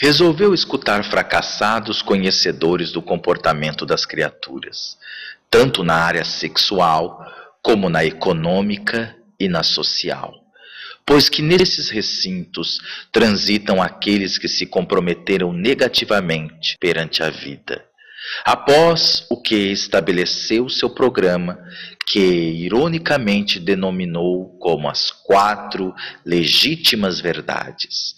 Resolveu 0.00 0.54
escutar 0.54 1.02
fracassados 1.04 2.02
conhecedores 2.02 2.92
do 2.92 3.02
comportamento 3.02 3.84
das 3.86 4.04
criaturas, 4.04 4.96
tanto 5.50 5.82
na 5.82 5.94
área 5.94 6.24
sexual 6.24 7.24
como 7.62 7.88
na 7.88 8.04
econômica 8.04 9.16
e 9.38 9.48
na 9.48 9.62
social. 9.62 10.34
Pois 11.06 11.28
que 11.28 11.40
nesses 11.40 11.88
recintos 11.88 12.80
transitam 13.10 13.82
aqueles 13.82 14.36
que 14.36 14.48
se 14.48 14.66
comprometeram 14.66 15.52
negativamente 15.52 16.76
perante 16.78 17.22
a 17.22 17.30
vida. 17.30 17.82
Após 18.44 19.26
o 19.30 19.40
que 19.40 19.54
estabeleceu 19.54 20.68
seu 20.68 20.90
programa, 20.90 21.58
que 22.06 22.18
ironicamente 22.18 23.58
denominou 23.60 24.58
como 24.58 24.88
as 24.88 25.10
quatro 25.10 25.94
legítimas 26.24 27.20
verdades, 27.20 28.14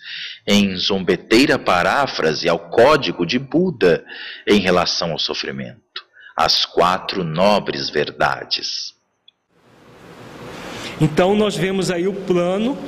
em 0.47 0.75
zombeteira 0.77 1.59
paráfrase 1.59 2.49
ao 2.49 2.71
código 2.71 3.27
de 3.27 3.39
Buda 3.39 4.05
em 4.47 4.61
relação 4.61 5.13
ao 5.13 5.19
sofrimento, 5.19 5.81
as 6.41 6.65
quatro 6.65 7.23
nobres 7.23 7.91
verdades. 7.91 8.95
Então 10.99 11.35
nós 11.35 11.55
vemos 11.55 11.91
aí 11.91 12.09
o 12.09 12.15
plano 12.15 12.79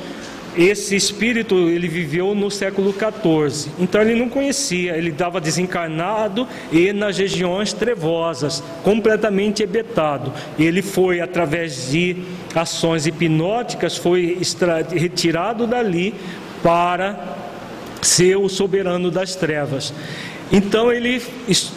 esse 0.57 0.95
espírito 0.95 1.55
ele 1.55 1.89
viveu 1.89 2.35
no 2.35 2.51
século 2.51 2.93
14, 2.93 3.71
então 3.79 4.03
ele 4.03 4.15
não 4.15 4.29
conhecia, 4.29 4.95
ele 4.99 5.09
estava 5.09 5.41
desencarnado 5.41 6.47
e 6.71 6.93
nas 6.93 7.17
regiões 7.17 7.73
trevosas, 7.73 8.63
completamente 8.83 9.63
hebetado. 9.63 10.31
Ele 10.59 10.83
foi 10.83 11.23
através 11.23 11.91
de 11.91 12.17
ações 12.55 13.07
hipnóticas, 13.07 13.97
foi 13.97 14.39
retirado 14.91 15.67
dali 15.67 16.15
para 16.63 17.19
ser 18.03 18.37
o 18.37 18.47
soberano 18.47 19.11
das 19.11 19.35
trevas. 19.35 19.95
Então 20.53 20.93
ele 20.93 21.23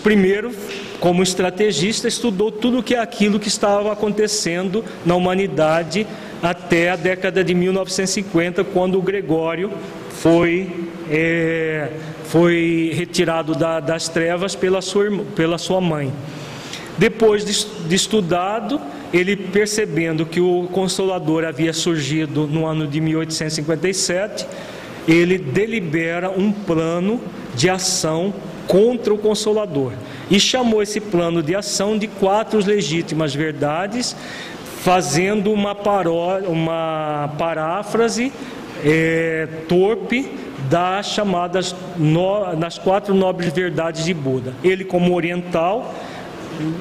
primeiro, 0.03 0.51
como 0.99 1.23
estrategista, 1.23 2.07
estudou 2.07 2.51
tudo 2.51 2.83
que 2.83 2.95
é 2.95 2.99
aquilo 2.99 3.39
que 3.39 3.47
estava 3.47 3.91
acontecendo 3.91 4.83
na 5.05 5.15
humanidade 5.15 6.07
até 6.41 6.89
a 6.89 6.95
década 6.95 7.43
de 7.43 7.53
1950, 7.53 8.63
quando 8.63 8.97
o 8.97 9.01
Gregório 9.01 9.71
foi, 10.09 10.69
é, 11.09 11.89
foi 12.25 12.91
retirado 12.93 13.55
da, 13.55 13.79
das 13.79 14.07
trevas 14.09 14.55
pela 14.55 14.81
sua, 14.81 15.05
pela 15.35 15.57
sua 15.57 15.81
mãe. 15.81 16.11
Depois 16.97 17.43
de, 17.43 17.87
de 17.87 17.95
estudado, 17.95 18.79
ele 19.13 19.35
percebendo 19.35 20.25
que 20.25 20.39
o 20.39 20.67
Consolador 20.71 21.43
havia 21.43 21.73
surgido 21.73 22.47
no 22.47 22.65
ano 22.65 22.87
de 22.87 23.01
1857, 23.01 24.45
ele 25.07 25.37
delibera 25.37 26.29
um 26.29 26.51
plano 26.51 27.21
de 27.53 27.69
ação 27.69 28.33
contra 28.67 29.13
o 29.13 29.17
Consolador 29.17 29.93
e 30.29 30.39
chamou 30.39 30.81
esse 30.81 30.99
plano 30.99 31.41
de 31.43 31.55
ação 31.55 31.97
de 31.97 32.07
quatro 32.07 32.63
legítimas 32.65 33.33
verdades, 33.33 34.15
fazendo 34.81 35.51
uma, 35.51 35.73
paró 35.73 36.39
uma 36.39 37.33
paráfrase 37.37 38.31
é, 38.83 39.47
torpe 39.67 40.31
das 40.69 41.07
chamadas 41.07 41.75
no, 41.97 42.55
das 42.55 42.77
quatro 42.77 43.13
nobres 43.13 43.53
verdades 43.53 44.05
de 44.05 44.13
Buda. 44.13 44.53
Ele, 44.63 44.83
como 44.83 45.13
oriental, 45.13 45.93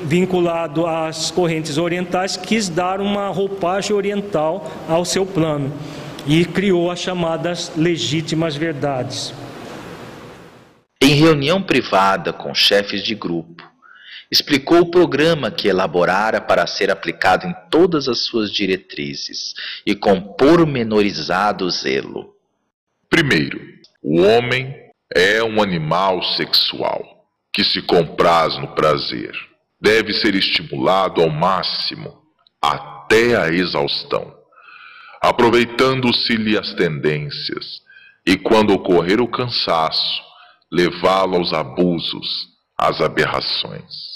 vinculado 0.04 0.86
às 0.86 1.30
correntes 1.30 1.78
orientais, 1.78 2.36
quis 2.36 2.68
dar 2.68 3.00
uma 3.00 3.28
roupagem 3.28 3.94
oriental 3.94 4.70
ao 4.88 5.04
seu 5.04 5.26
plano 5.26 5.72
e 6.26 6.44
criou 6.44 6.90
as 6.90 6.98
chamadas 7.00 7.72
legítimas 7.76 8.56
verdades. 8.56 9.34
Em 11.04 11.16
reunião 11.16 11.62
privada 11.62 12.32
com 12.32 12.54
chefes 12.54 13.02
de 13.02 13.14
grupo, 13.14 13.62
explicou 14.30 14.78
o 14.78 14.90
programa 14.90 15.50
que 15.50 15.68
elaborara 15.68 16.40
para 16.40 16.66
ser 16.66 16.90
aplicado 16.90 17.46
em 17.46 17.54
todas 17.70 18.08
as 18.08 18.20
suas 18.20 18.50
diretrizes 18.50 19.52
e 19.84 19.94
com 19.94 20.18
pormenorizado 20.18 21.68
zelo. 21.68 22.32
Primeiro, 23.10 23.60
o 24.02 24.22
homem 24.22 24.74
é 25.14 25.44
um 25.44 25.60
animal 25.60 26.22
sexual 26.22 27.28
que 27.52 27.62
se 27.62 27.82
compraz 27.82 28.56
no 28.56 28.68
prazer. 28.68 29.32
Deve 29.78 30.14
ser 30.14 30.34
estimulado 30.34 31.20
ao 31.20 31.28
máximo, 31.28 32.16
até 32.62 33.36
a 33.36 33.52
exaustão 33.52 34.32
aproveitando-se-lhe 35.24 36.58
as 36.58 36.74
tendências, 36.74 37.80
e 38.26 38.36
quando 38.36 38.74
ocorrer 38.74 39.22
o 39.22 39.28
cansaço, 39.28 40.33
levá-lo 40.74 41.36
aos 41.36 41.52
abusos, 41.52 42.48
às 42.76 43.00
aberrações. 43.00 44.14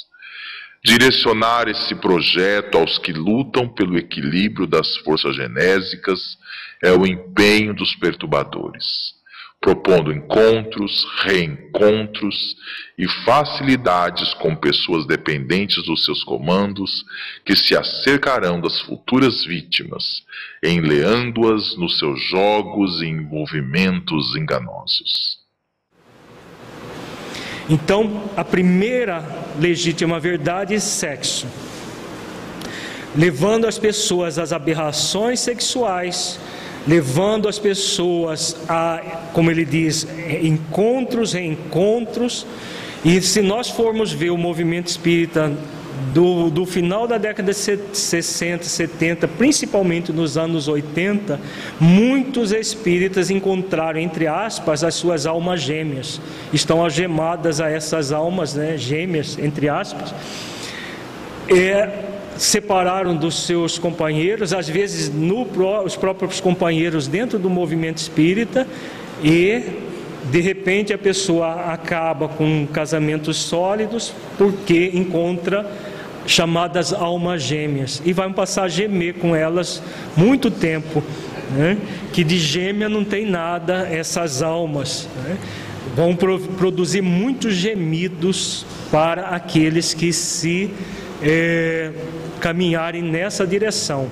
Direcionar 0.85 1.69
esse 1.69 1.95
projeto 1.95 2.79
aos 2.79 2.99
que 2.99 3.13
lutam 3.13 3.69
pelo 3.69 3.97
equilíbrio 3.97 4.67
das 4.67 4.97
forças 4.99 5.37
genésicas 5.37 6.37
é 6.83 6.93
o 6.93 7.07
empenho 7.07 7.75
dos 7.75 7.95
perturbadores 7.95 9.19
propondo 9.61 10.13
encontros, 10.13 11.05
reencontros 11.23 12.57
e 12.97 13.09
facilidades 13.25 14.33
com 14.35 14.55
pessoas 14.55 15.07
dependentes 15.07 15.83
dos 15.85 16.05
seus 16.05 16.23
comandos 16.23 17.05
que 17.45 17.57
se 17.57 17.77
acercarão 17.77 18.61
das 18.61 18.81
futuras 18.81 19.45
vítimas, 19.45 20.23
enleando-as 20.63 21.77
nos 21.77 21.99
seus 21.99 22.23
jogos 22.29 23.03
e 23.03 23.07
envolvimentos 23.07 24.37
enganosos. 24.37 25.38
Então, 27.69 28.23
a 28.37 28.45
primeira 28.45 29.25
legítima 29.59 30.19
verdade 30.19 30.75
é 30.75 30.79
sexo. 30.79 31.47
Levando 33.15 33.67
as 33.67 33.79
pessoas 33.79 34.39
às 34.39 34.53
aberrações 34.53 35.41
sexuais, 35.41 36.39
levando 36.87 37.49
as 37.49 37.59
pessoas 37.59 38.57
a, 38.69 39.01
como 39.35 39.51
ele 39.51 39.65
diz, 39.65 40.07
encontros, 40.43 41.35
reencontros. 41.35 42.47
E 43.05 43.21
se 43.21 43.43
nós 43.43 43.69
formos 43.69 44.13
ver 44.13 44.31
o 44.31 44.39
movimento 44.39 44.89
espírita 44.89 45.53
do, 46.13 46.51
do 46.51 46.65
final 46.65 47.07
da 47.07 47.19
década 47.19 47.53
de 47.53 47.59
60, 47.59 48.65
70, 48.65 49.29
principalmente 49.29 50.13
nos 50.13 50.37
anos 50.37 50.69
80, 50.69 51.41
muitos 51.81 52.53
espíritas 52.53 53.31
encontraram, 53.31 54.01
entre 54.01 54.27
aspas, 54.27 54.83
as 54.85 54.95
suas 54.95 55.27
almas 55.27 55.61
gêmeas. 55.61 56.21
Estão 56.53 56.83
algemadas 56.83 57.61
a 57.61 57.69
essas 57.69 58.13
almas 58.13 58.55
né, 58.55 58.77
gêmeas, 58.77 59.39
entre 59.39 59.69
aspas. 59.69 60.15
É, 61.49 61.89
separaram 62.37 63.17
dos 63.17 63.47
seus 63.47 63.79
companheiros, 63.79 64.53
às 64.53 64.69
vezes 64.69 65.13
no, 65.13 65.47
os 65.85 65.97
próprios 65.97 66.41
companheiros 66.41 67.09
dentro 67.09 67.39
do 67.39 67.51
movimento 67.51 67.99
espírita, 67.99 68.67
e 69.23 69.63
de 70.31 70.41
repente 70.41 70.93
a 70.93 70.99
pessoa 70.99 71.73
acaba 71.73 72.29
com 72.29 72.67
casamentos 72.67 73.37
sólidos 73.37 74.13
porque 74.37 74.91
encontra 74.95 75.67
chamadas 76.29 76.93
almas 76.93 77.43
gêmeas 77.43 78.03
e 78.05 78.13
vai 78.13 78.31
passar 78.31 78.65
a 78.65 78.69
gemer 78.69 79.15
com 79.15 79.35
elas 79.35 79.83
muito 80.15 80.51
tempo. 80.51 81.03
Né? 81.51 81.79
Que 82.13 82.23
de 82.23 82.39
gêmea 82.39 82.89
não 82.89 83.03
tem 83.03 83.25
nada 83.25 83.89
essas 83.91 84.43
almas. 84.43 85.09
Né? 85.25 85.39
Vão 85.97 86.15
pro, 86.15 86.39
produzir 86.39 87.01
muitos 87.01 87.55
gemidos 87.55 88.67
para 88.91 89.29
aqueles 89.29 89.95
que 89.95 90.13
se 90.13 90.71
é, 91.23 91.93
caminharem 92.41 93.03
nessa 93.03 93.47
direção. 93.47 94.09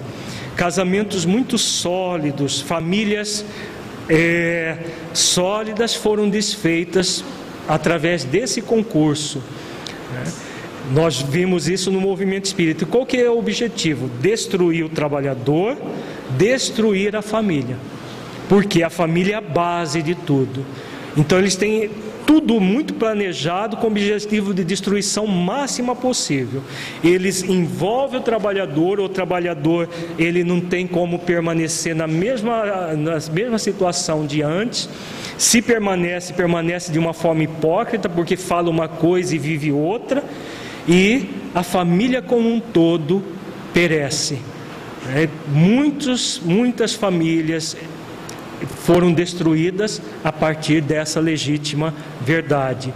Casamentos 0.57 1.27
muito 1.27 1.59
sólidos, 1.59 2.63
famílias 2.63 3.45
é, 4.09 4.79
sólidas 5.13 5.95
foram 5.95 6.31
desfeitas 6.31 7.23
através 7.69 8.25
desse 8.25 8.63
concurso. 8.63 9.43
Né? 10.15 10.46
Nós 10.93 11.21
vimos 11.21 11.69
isso 11.69 11.91
no 11.91 12.01
movimento 12.01 12.45
espírita. 12.45 12.87
Qual 12.87 13.05
que 13.05 13.17
é 13.17 13.31
o 13.31 13.39
objetivo? 13.39 14.09
Destruir 14.21 14.85
o 14.85 14.89
trabalhador, 14.89 15.77
destruir 16.31 17.17
a 17.17 17.23
família. 17.23 17.77
Porque 18.49 18.83
a 18.83 18.91
família 18.91 19.35
é 19.35 19.37
a 19.37 19.41
base 19.41 20.01
de 20.03 20.15
tudo. 20.15 20.65
Então 21.17 21.39
eles 21.39 21.57
têm 21.57 21.91
tudo 22.27 22.61
muito 22.61 22.95
planejado 22.95 23.77
com 23.77 23.85
o 23.85 23.91
objetivo 23.91 24.53
de 24.53 24.65
destruição 24.65 25.27
máxima 25.27 25.95
possível. 25.95 26.63
Eles 27.03 27.43
envolvem 27.45 28.21
o 28.21 28.23
trabalhador, 28.23 28.99
o 28.99 29.09
trabalhador 29.09 29.89
ele 30.19 30.43
não 30.43 30.61
tem 30.61 30.87
como 30.87 31.21
permanecer 31.21 31.95
na 31.95 32.07
mesma, 32.07 32.95
na 32.97 33.19
mesma 33.33 33.59
situação 33.59 34.27
de 34.27 34.43
antes. 34.43 34.89
Se 35.39 35.63
permanece, 35.63 36.33
permanece 36.33 36.91
de 36.91 36.99
uma 36.99 37.13
forma 37.13 37.45
hipócrita, 37.45 38.09
porque 38.09 38.37
fala 38.37 38.69
uma 38.69 38.89
coisa 38.89 39.35
e 39.35 39.39
vive 39.39 39.71
outra, 39.71 40.25
e 40.89 41.29
a 41.55 41.63
família 41.63 42.23
como 42.23 42.49
um 42.49 42.61
todo 42.61 43.23
perece. 43.73 44.39
É, 45.15 45.29
muitos, 45.49 46.41
muitas 46.45 46.95
famílias 46.95 47.77
foram 48.85 49.13
destruídas 49.13 50.01
a 50.25 50.33
partir 50.33 50.81
dessa 50.81 51.21
legítima 51.21 51.95
verdade. 52.21 52.93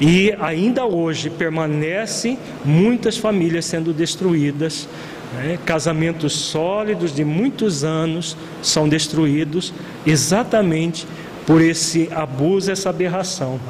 E 0.00 0.34
ainda 0.40 0.86
hoje 0.86 1.28
permanecem 1.28 2.38
muitas 2.64 3.18
famílias 3.18 3.66
sendo 3.66 3.92
destruídas, 3.92 4.88
né? 5.34 5.58
casamentos 5.66 6.32
sólidos 6.32 7.14
de 7.14 7.24
muitos 7.24 7.84
anos 7.84 8.36
são 8.62 8.88
destruídos 8.88 9.74
exatamente 10.06 11.06
por 11.46 11.60
esse 11.60 12.08
abuso, 12.12 12.70
essa 12.70 12.88
aberração. 12.88 13.60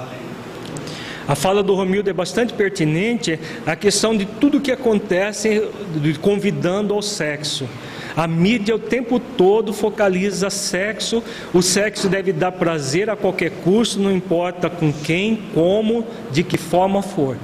A 1.30 1.36
fala 1.36 1.62
do 1.62 1.76
Romildo 1.76 2.10
é 2.10 2.12
bastante 2.12 2.52
pertinente, 2.52 3.38
a 3.64 3.76
questão 3.76 4.16
de 4.16 4.26
tudo 4.26 4.60
que 4.60 4.72
acontece 4.72 5.62
convidando 6.20 6.92
ao 6.92 7.00
sexo. 7.00 7.68
A 8.16 8.26
mídia 8.26 8.74
o 8.74 8.80
tempo 8.80 9.20
todo 9.20 9.72
focaliza 9.72 10.50
sexo, 10.50 11.22
o 11.54 11.62
sexo 11.62 12.08
deve 12.08 12.32
dar 12.32 12.50
prazer 12.50 13.08
a 13.08 13.14
qualquer 13.14 13.52
custo, 13.62 14.00
não 14.00 14.10
importa 14.10 14.68
com 14.68 14.92
quem, 14.92 15.40
como, 15.54 16.04
de 16.32 16.42
que 16.42 16.58
forma 16.58 17.00
for. 17.00 17.36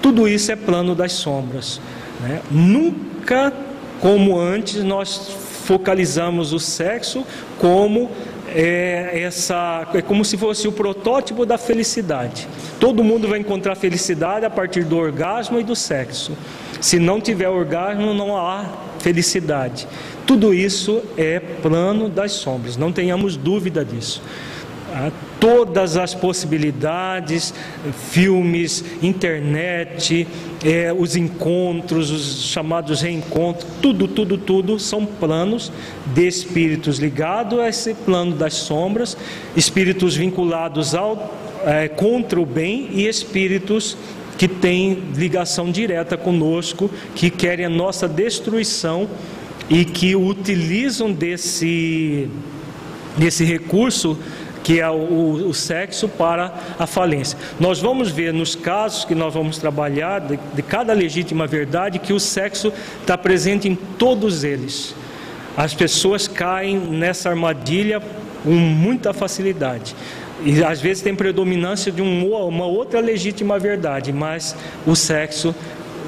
Tudo 0.00 0.28
isso 0.28 0.52
é 0.52 0.54
plano 0.54 0.94
das 0.94 1.10
sombras. 1.10 1.80
Né? 2.20 2.40
Nunca, 2.48 3.52
como 4.00 4.38
antes, 4.38 4.84
nós 4.84 5.32
focalizamos 5.64 6.52
o 6.52 6.60
sexo 6.60 7.26
como 7.58 8.08
é 8.54 9.20
essa 9.22 9.88
é 9.94 10.02
como 10.02 10.24
se 10.24 10.36
fosse 10.36 10.68
o 10.68 10.72
protótipo 10.72 11.44
da 11.44 11.58
felicidade. 11.58 12.48
Todo 12.78 13.04
mundo 13.04 13.28
vai 13.28 13.38
encontrar 13.38 13.74
felicidade 13.74 14.44
a 14.44 14.50
partir 14.50 14.84
do 14.84 14.96
orgasmo 14.96 15.58
e 15.58 15.64
do 15.64 15.74
sexo. 15.74 16.36
Se 16.80 16.98
não 16.98 17.20
tiver 17.20 17.48
orgasmo, 17.48 18.12
não 18.12 18.36
há 18.36 18.64
felicidade. 18.98 19.86
Tudo 20.26 20.54
isso 20.54 21.02
é 21.16 21.40
plano 21.40 22.08
das 22.08 22.32
sombras, 22.32 22.76
não 22.76 22.92
tenhamos 22.92 23.36
dúvida 23.36 23.84
disso. 23.84 24.22
Todas 25.40 25.96
as 25.96 26.14
possibilidades, 26.14 27.52
filmes, 28.10 28.84
internet, 29.02 30.26
é, 30.64 30.92
os 30.92 31.16
encontros, 31.16 32.10
os 32.10 32.44
chamados 32.44 33.00
reencontros, 33.00 33.66
tudo, 33.80 34.06
tudo, 34.06 34.38
tudo 34.38 34.78
são 34.78 35.04
planos 35.04 35.72
de 36.14 36.26
espíritos 36.26 36.98
ligados 36.98 37.58
a 37.58 37.68
esse 37.68 37.94
plano 37.94 38.36
das 38.36 38.54
sombras, 38.54 39.16
espíritos 39.56 40.14
vinculados 40.14 40.94
ao 40.94 41.32
é, 41.64 41.88
contra 41.88 42.40
o 42.40 42.46
bem 42.46 42.88
e 42.92 43.06
espíritos 43.06 43.96
que 44.36 44.48
têm 44.48 45.02
ligação 45.14 45.70
direta 45.70 46.16
conosco, 46.16 46.90
que 47.14 47.30
querem 47.30 47.66
a 47.66 47.70
nossa 47.70 48.08
destruição 48.08 49.08
e 49.70 49.84
que 49.84 50.16
utilizam 50.16 51.12
desse, 51.12 52.28
desse 53.16 53.44
recurso 53.44 54.18
que 54.62 54.80
é 54.80 54.88
o, 54.88 55.48
o, 55.48 55.54
sexo 55.54 56.08
para 56.08 56.54
a 56.78 56.86
falência. 56.86 57.36
Nós 57.58 57.80
vamos 57.80 58.10
ver 58.10 58.32
nos 58.32 58.54
casos 58.54 59.04
que 59.04 59.14
nós 59.14 59.34
vamos 59.34 59.58
trabalhar 59.58 60.20
de, 60.20 60.38
de 60.54 60.62
cada 60.62 60.92
legítima 60.92 61.46
verdade 61.46 61.98
que 61.98 62.12
o 62.12 62.20
sexo 62.20 62.72
está 63.00 63.18
presente 63.18 63.68
em 63.68 63.74
todos 63.74 64.44
eles. 64.44 64.94
As 65.56 65.74
pessoas 65.74 66.28
caem 66.28 66.78
nessa 66.78 67.28
armadilha 67.28 68.00
com 68.42 68.50
muita 68.50 69.12
facilidade. 69.12 69.94
E 70.44 70.62
às 70.64 70.80
vezes 70.80 71.02
tem 71.02 71.14
predominância 71.14 71.92
de 71.92 72.02
um, 72.02 72.34
uma 72.46 72.66
outra 72.66 73.00
legítima 73.00 73.58
verdade, 73.58 74.12
mas 74.12 74.56
o 74.86 74.96
sexo 74.96 75.54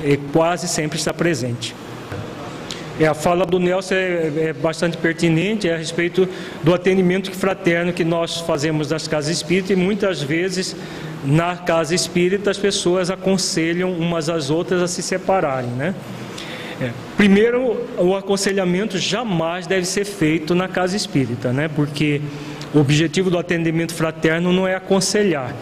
é, 0.03 0.19
quase 0.33 0.67
sempre 0.67 0.99
está 0.99 1.13
presente. 1.13 1.75
É, 2.99 3.07
a 3.07 3.15
fala 3.15 3.45
do 3.45 3.59
Nelson 3.59 3.95
é, 3.95 4.33
é, 4.37 4.53
bastante 4.53 4.97
pertinente 4.97 5.69
é 5.69 5.75
a 5.75 5.77
respeito 5.77 6.29
do 6.63 6.73
atendimento 6.73 7.33
fraterno 7.33 7.93
que 7.93 8.05
nós 8.05 8.39
fazemos 8.39 8.91
nas 8.91 9.09
casas 9.09 9.31
espíritas 9.31 9.71
e 9.71 9.77
muitas 9.77 10.23
vezes 10.23 10.77
na 11.25 11.57
casa 11.57 11.95
espírita 11.95 12.51
as 12.51 12.59
pessoas 12.59 13.11
aconselham 13.11 13.93
umas 13.93 14.29
às 14.29 14.49
outras 14.49 14.81
a 14.81 14.87
se 14.87 15.03
separarem, 15.03 15.71
né? 15.71 15.95
É. 16.81 16.91
Primeiro, 17.17 17.85
o 17.99 18.15
aconselhamento 18.17 18.99
jamais 18.99 19.67
deve 19.67 19.87
ser 19.87 20.05
feito 20.05 20.55
na 20.55 20.69
casa 20.69 20.97
espírita, 20.97 21.53
né? 21.53 21.69
Porque 21.69 22.21
o 22.75 22.79
objetivo 22.81 23.31
do 23.31 23.39
atendimento 23.39 23.95
fraterno 23.95 24.53
não 24.53 24.67
é 24.67 24.75
aconselhar, 24.75 25.55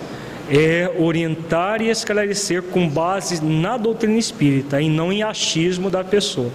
é 0.51 0.90
orientar 0.99 1.80
e 1.80 1.88
esclarecer 1.88 2.62
com 2.62 2.88
base 2.88 3.43
na 3.45 3.76
doutrina 3.76 4.18
espírita 4.18 4.80
e 4.80 4.88
não 4.88 5.12
em 5.12 5.22
achismo 5.22 5.90
da 5.90 6.03
pessoa. 6.03 6.51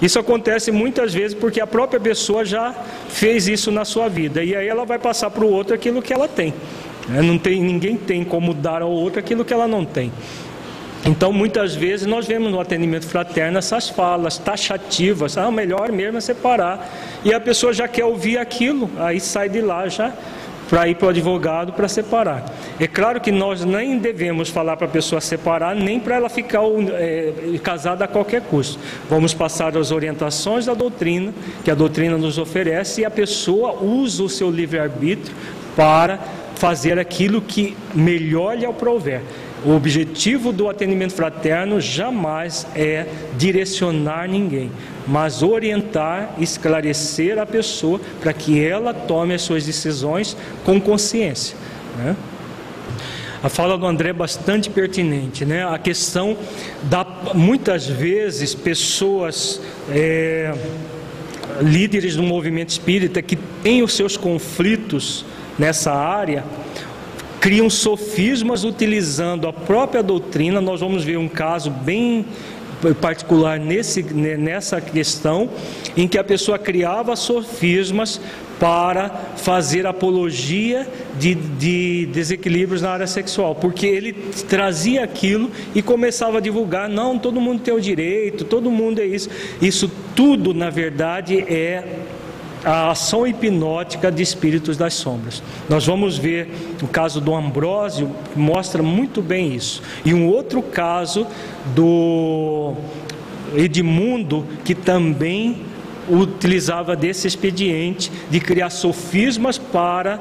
Isso 0.00 0.18
acontece 0.18 0.70
muitas 0.70 1.12
vezes 1.12 1.36
porque 1.36 1.60
a 1.60 1.66
própria 1.66 2.00
pessoa 2.00 2.44
já 2.44 2.74
fez 3.08 3.48
isso 3.48 3.70
na 3.70 3.84
sua 3.84 4.08
vida 4.08 4.42
e 4.42 4.54
aí 4.54 4.68
ela 4.68 4.84
vai 4.84 4.98
passar 4.98 5.30
para 5.30 5.44
o 5.44 5.50
outro 5.50 5.74
aquilo 5.74 6.02
que 6.02 6.12
ela 6.12 6.28
tem. 6.28 6.52
Né? 7.08 7.22
Não 7.22 7.38
tem 7.38 7.62
ninguém 7.62 7.96
tem 7.96 8.24
como 8.24 8.52
dar 8.52 8.82
ao 8.82 8.90
outro 8.90 9.18
aquilo 9.18 9.44
que 9.44 9.52
ela 9.52 9.68
não 9.68 9.84
tem. 9.84 10.12
Então, 11.04 11.32
muitas 11.32 11.72
vezes 11.72 12.04
nós 12.04 12.26
vemos 12.26 12.50
no 12.50 12.58
atendimento 12.58 13.06
fraterno 13.06 13.58
essas 13.58 13.88
falas 13.88 14.38
taxativas, 14.38 15.38
ah, 15.38 15.52
melhor 15.52 15.92
mesmo 15.92 16.18
é 16.18 16.20
separar. 16.20 16.90
E 17.24 17.32
a 17.32 17.38
pessoa 17.38 17.72
já 17.72 17.86
quer 17.86 18.04
ouvir 18.04 18.38
aquilo, 18.38 18.90
aí 18.98 19.20
sai 19.20 19.48
de 19.48 19.60
lá 19.60 19.86
já 19.86 20.12
para 20.68 20.88
ir 20.88 20.96
para 20.96 21.06
o 21.06 21.10
advogado 21.10 21.72
para 21.72 21.88
separar. 21.88 22.44
É 22.78 22.86
claro 22.86 23.20
que 23.20 23.30
nós 23.30 23.64
nem 23.64 23.98
devemos 23.98 24.48
falar 24.48 24.76
para 24.76 24.86
a 24.86 24.90
pessoa 24.90 25.20
separar, 25.20 25.74
nem 25.74 26.00
para 26.00 26.16
ela 26.16 26.28
ficar 26.28 26.62
é, 26.94 27.32
casada 27.62 28.04
a 28.04 28.08
qualquer 28.08 28.42
custo. 28.42 28.78
Vamos 29.08 29.32
passar 29.32 29.76
as 29.76 29.90
orientações 29.90 30.66
da 30.66 30.74
doutrina, 30.74 31.32
que 31.64 31.70
a 31.70 31.74
doutrina 31.74 32.16
nos 32.18 32.38
oferece, 32.38 33.02
e 33.02 33.04
a 33.04 33.10
pessoa 33.10 33.82
usa 33.82 34.22
o 34.22 34.28
seu 34.28 34.50
livre-arbítrio 34.50 35.34
para 35.74 36.18
fazer 36.56 36.98
aquilo 36.98 37.40
que 37.40 37.76
melhor 37.94 38.56
lhe 38.56 38.66
aprouver. 38.66 39.20
O 39.64 39.74
objetivo 39.74 40.52
do 40.52 40.68
atendimento 40.68 41.12
fraterno 41.12 41.80
jamais 41.80 42.66
é 42.74 43.06
direcionar 43.36 44.28
ninguém, 44.28 44.70
mas 45.06 45.42
orientar, 45.42 46.34
esclarecer 46.38 47.38
a 47.38 47.46
pessoa 47.46 48.00
para 48.20 48.32
que 48.32 48.62
ela 48.62 48.92
tome 48.92 49.34
as 49.34 49.42
suas 49.42 49.64
decisões 49.64 50.36
com 50.64 50.80
consciência. 50.80 51.56
Né? 51.96 52.16
A 53.42 53.48
fala 53.48 53.78
do 53.78 53.86
André 53.86 54.08
é 54.08 54.12
bastante 54.12 54.68
pertinente, 54.68 55.44
né? 55.44 55.64
A 55.64 55.78
questão 55.78 56.36
da 56.82 57.06
muitas 57.34 57.86
vezes 57.86 58.54
pessoas 58.54 59.60
é, 59.90 60.52
líderes 61.60 62.16
do 62.16 62.22
movimento 62.22 62.70
espírita 62.70 63.22
que 63.22 63.36
têm 63.36 63.82
os 63.82 63.92
seus 63.92 64.16
conflitos 64.16 65.24
nessa 65.58 65.92
área 65.92 66.44
criam 67.40 67.70
sofismas 67.70 68.64
utilizando 68.64 69.46
a 69.46 69.52
própria 69.52 70.02
doutrina. 70.02 70.60
Nós 70.60 70.80
vamos 70.80 71.04
ver 71.04 71.16
um 71.16 71.28
caso 71.28 71.70
bem 71.70 72.24
particular 73.00 73.58
nesse, 73.58 74.02
nessa 74.02 74.80
questão, 74.80 75.50
em 75.96 76.06
que 76.06 76.18
a 76.18 76.24
pessoa 76.24 76.58
criava 76.58 77.16
sofismas 77.16 78.20
para 78.58 79.10
fazer 79.36 79.86
apologia 79.86 80.88
de, 81.18 81.34
de, 81.34 82.06
desequilíbrios 82.06 82.82
na 82.82 82.90
área 82.90 83.06
sexual, 83.06 83.54
porque 83.54 83.86
ele 83.86 84.12
trazia 84.48 85.04
aquilo 85.04 85.50
e 85.74 85.82
começava 85.82 86.38
a 86.38 86.40
divulgar: 86.40 86.88
não, 86.88 87.18
todo 87.18 87.40
mundo 87.40 87.60
tem 87.60 87.74
o 87.74 87.80
direito, 87.80 88.44
todo 88.44 88.70
mundo 88.70 89.00
é 89.00 89.04
isso. 89.04 89.28
Isso 89.60 89.90
tudo, 90.14 90.54
na 90.54 90.70
verdade, 90.70 91.38
é 91.40 91.84
a 92.66 92.90
ação 92.90 93.24
hipnótica 93.24 94.10
de 94.10 94.24
espíritos 94.24 94.76
das 94.76 94.92
sombras. 94.94 95.40
Nós 95.68 95.86
vamos 95.86 96.18
ver 96.18 96.50
o 96.82 96.88
caso 96.88 97.20
do 97.20 97.32
Ambrósio, 97.32 98.10
mostra 98.34 98.82
muito 98.82 99.22
bem 99.22 99.54
isso. 99.54 99.80
E 100.04 100.12
um 100.12 100.26
outro 100.26 100.60
caso 100.60 101.24
do 101.76 102.74
Edmundo, 103.54 104.44
que 104.64 104.74
também 104.74 105.62
utilizava 106.08 106.96
desse 106.96 107.28
expediente 107.28 108.10
de 108.28 108.40
criar 108.40 108.70
sofismas 108.70 109.58
para 109.58 110.18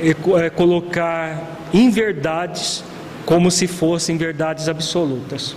é, 0.00 0.50
colocar 0.50 1.40
inverdades 1.72 2.82
como 3.24 3.48
se 3.48 3.68
fossem 3.68 4.16
verdades 4.16 4.68
absolutas. 4.68 5.54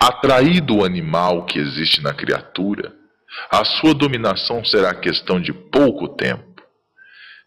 Atraído 0.00 0.76
o 0.76 0.84
animal 0.84 1.44
que 1.44 1.58
existe 1.58 2.02
na 2.02 2.14
criatura, 2.14 2.95
a 3.50 3.64
sua 3.64 3.94
dominação 3.94 4.64
será 4.64 4.94
questão 4.94 5.40
de 5.40 5.52
pouco 5.52 6.08
tempo. 6.08 6.44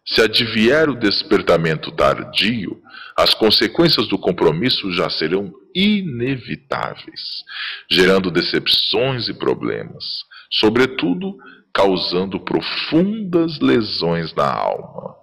Se 0.05 0.21
advier 0.21 0.89
o 0.89 0.95
despertamento 0.95 1.91
tardio, 1.91 2.81
as 3.15 3.33
consequências 3.33 4.07
do 4.07 4.17
compromisso 4.17 4.91
já 4.93 5.09
serão 5.09 5.53
inevitáveis, 5.75 7.43
gerando 7.89 8.31
decepções 8.31 9.27
e 9.27 9.33
problemas, 9.33 10.23
sobretudo 10.49 11.37
causando 11.73 12.39
profundas 12.39 13.59
lesões 13.59 14.33
na 14.33 14.51
alma. 14.51 15.15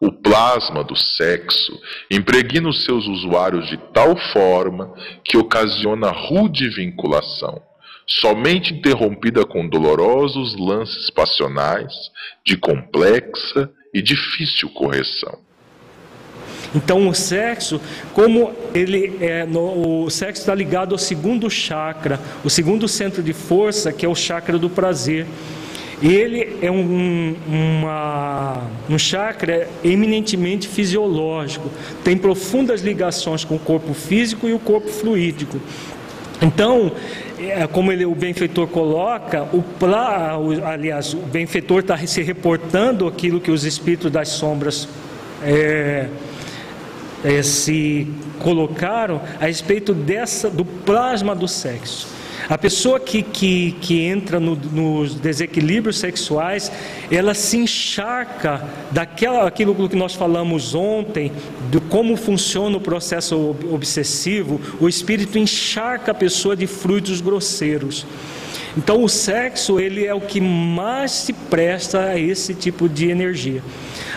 O 0.00 0.12
plasma 0.12 0.84
do 0.84 0.94
sexo 0.94 1.78
impregna 2.10 2.68
os 2.68 2.84
seus 2.84 3.06
usuários 3.06 3.66
de 3.68 3.76
tal 3.92 4.16
forma 4.32 4.94
que 5.24 5.36
ocasiona 5.36 6.10
rude 6.10 6.68
vinculação, 6.68 7.60
somente 8.08 8.72
interrompida 8.72 9.44
com 9.44 9.68
dolorosos 9.68 10.56
lances 10.58 11.10
passionais 11.10 11.92
de 12.44 12.56
complexa 12.56 13.70
e 13.92 14.00
difícil 14.00 14.70
correção. 14.70 15.38
Então 16.74 17.08
o 17.08 17.14
sexo, 17.14 17.80
como 18.12 18.52
ele 18.74 19.16
é, 19.20 19.44
no, 19.46 20.04
o 20.04 20.10
sexo 20.10 20.42
está 20.42 20.54
ligado 20.54 20.92
ao 20.92 20.98
segundo 20.98 21.48
chakra, 21.50 22.20
o 22.44 22.50
segundo 22.50 22.86
centro 22.86 23.22
de 23.22 23.32
força, 23.32 23.92
que 23.92 24.04
é 24.04 24.08
o 24.08 24.14
chakra 24.14 24.58
do 24.58 24.68
prazer. 24.68 25.26
Ele 26.00 26.58
é 26.62 26.70
um, 26.70 27.34
uma, 27.48 28.62
um 28.88 28.96
chakra 28.96 29.68
eminentemente 29.82 30.68
fisiológico, 30.68 31.70
tem 32.04 32.16
profundas 32.16 32.82
ligações 32.82 33.44
com 33.44 33.56
o 33.56 33.58
corpo 33.58 33.92
físico 33.92 34.46
e 34.46 34.52
o 34.52 34.60
corpo 34.60 34.88
fluídico. 34.88 35.60
Então, 36.40 36.92
como 37.72 37.92
ele, 37.92 38.04
o 38.04 38.14
benfeitor 38.14 38.66
coloca, 38.68 39.44
o, 39.52 39.58
o 39.58 40.66
aliás, 40.66 41.14
o 41.14 41.18
benfeitor 41.18 41.80
está 41.80 41.96
se 41.98 42.22
reportando 42.22 43.06
aquilo 43.06 43.40
que 43.40 43.50
os 43.50 43.64
espíritos 43.64 44.10
das 44.10 44.28
sombras 44.28 44.88
é, 45.42 46.08
é, 47.24 47.42
se 47.42 48.08
colocaram 48.40 49.20
a 49.40 49.46
respeito 49.46 49.94
dessa, 49.94 50.50
do 50.50 50.64
plasma 50.64 51.34
do 51.34 51.48
sexo. 51.48 52.17
A 52.48 52.56
pessoa 52.56 52.98
que, 52.98 53.22
que, 53.22 53.72
que 53.72 54.00
entra 54.00 54.40
no, 54.40 54.56
nos 54.56 55.14
desequilíbrios 55.16 55.98
sexuais, 55.98 56.72
ela 57.10 57.34
se 57.34 57.58
encharca 57.58 58.66
daquela, 58.90 59.46
aquilo 59.46 59.74
que 59.88 59.96
nós 59.96 60.14
falamos 60.14 60.74
ontem, 60.74 61.30
de 61.70 61.78
como 61.78 62.16
funciona 62.16 62.78
o 62.78 62.80
processo 62.80 63.54
obsessivo, 63.70 64.58
o 64.80 64.88
espírito 64.88 65.38
encharca 65.38 66.12
a 66.12 66.14
pessoa 66.14 66.56
de 66.56 66.66
frutos 66.66 67.20
grosseiros. 67.20 68.06
Então 68.76 69.02
o 69.02 69.08
sexo 69.08 69.78
ele 69.78 70.06
é 70.06 70.14
o 70.14 70.20
que 70.20 70.40
mais 70.40 71.10
se 71.10 71.32
presta 71.32 72.00
a 72.00 72.18
esse 72.18 72.54
tipo 72.54 72.88
de 72.88 73.10
energia. 73.10 73.62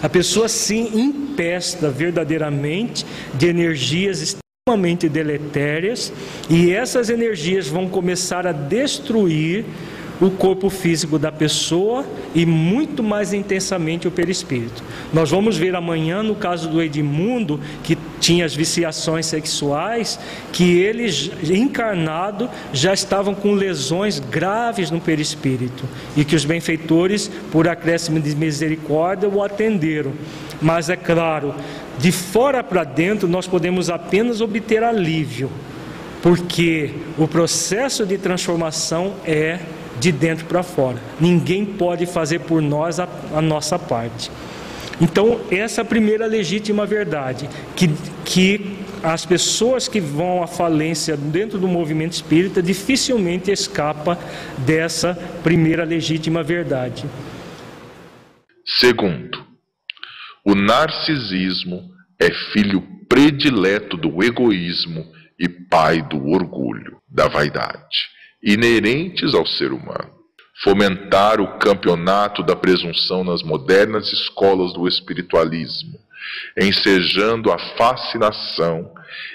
A 0.01 0.07
pessoa 0.07 0.47
se 0.47 0.77
empesta 0.77 1.89
verdadeiramente 1.89 3.05
de 3.34 3.47
energias 3.47 4.41
extremamente 4.70 5.09
deletérias 5.09 6.14
e 6.47 6.70
essas 6.70 7.09
energias 7.09 7.68
vão 7.68 7.89
começar 7.89 8.45
a 8.45 8.51
destruir 8.51 9.66
o 10.22 10.30
corpo 10.30 10.70
físico 10.70 11.18
da 11.18 11.32
pessoa 11.32 12.05
e 12.36 12.45
muito 12.45 13.01
mais 13.01 13.34
intensamente 13.34 14.07
o 14.07 14.12
perispírito. 14.12 14.84
Nós 15.14 15.30
vamos 15.30 15.57
ver 15.57 15.76
amanhã 15.76 16.24
no 16.24 16.36
caso 16.36 16.70
do 16.70 16.82
Edmundo, 16.82 17.59
que 17.84 17.97
tinha 18.20 18.45
as 18.45 18.55
viciações 18.55 19.26
sexuais, 19.26 20.20
que 20.53 20.80
ele 20.80 21.09
encarnado 21.53 22.49
já 22.72 22.93
estavam 22.93 23.36
com 23.36 23.53
lesões 23.53 24.20
graves 24.20 24.89
no 24.89 25.01
perispírito 25.01 25.84
e 26.16 26.24
que 26.24 26.36
os 26.36 26.45
benfeitores, 26.45 27.30
por 27.51 27.68
acréscimo 27.68 28.20
de 28.20 28.36
misericórdia, 28.36 29.28
o 29.28 29.43
atenderam. 29.43 30.14
Mas 30.62 30.89
é 30.89 30.95
claro, 30.95 31.55
de 31.97 32.12
fora 32.12 32.64
para 32.64 32.84
dentro 32.84 33.28
nós 33.28 33.47
podemos 33.47 33.89
apenas 33.89 34.39
obter 34.39 34.84
alívio, 34.84 35.51
porque 36.22 36.91
o 37.18 37.28
processo 37.28 38.05
de 38.05 38.18
transformação 38.18 39.16
é 39.26 39.59
de 39.99 40.12
dentro 40.12 40.45
para 40.45 40.64
fora. 40.64 40.97
Ninguém 41.20 41.64
pode 41.64 42.05
fazer 42.05 42.39
por 42.39 42.62
nós 42.62 42.99
a, 42.99 43.07
a, 43.36 43.41
nossa 43.41 43.78
parte. 43.78 44.32
Então, 45.02 45.41
essa 45.49 45.82
é 45.82 45.84
a 45.84 45.86
primeira 45.86 46.28
legítima 46.28 46.86
verdade, 46.86 47.49
que, 47.76 47.88
que 48.24 48.78
as 49.04 49.26
pessoas 49.26 49.88
que 49.88 49.99
vão 49.99 50.43
à 50.43 50.47
falência 50.47 51.18
dentro 51.18 51.58
do 51.58 51.68
movimento 51.68 52.14
espírita 52.14 52.62
dificilmente 52.62 53.49
escapa 53.52 54.18
dessa 54.60 55.16
primeira 55.43 55.84
legítima 55.84 56.43
verdade. 56.43 57.04
Segundo, 58.80 59.43
o 60.45 60.54
narcisismo 60.54 61.82
é 62.20 62.30
filho 62.54 62.84
predileto 63.10 63.97
do 63.97 64.24
egoísmo 64.24 65.04
e 65.39 65.49
pai 65.49 66.02
do 66.04 66.28
orgulho, 66.28 66.97
da 67.10 67.28
vaidade 67.28 68.12
inerentes 68.43 69.34
ao 69.34 69.45
ser 69.45 69.72
humano. 69.72 70.20
Fomentar 70.64 71.41
o 71.41 71.57
campeonato 71.57 72.43
da 72.43 72.55
presunção 72.55 73.24
nas 73.24 73.41
modernas 73.41 74.12
escolas 74.14 74.74
do 74.74 74.88
espiritualismo, 74.88 75.99
ensejando 76.59 77.51
a 77.51 77.57
fascinação, 77.78 78.93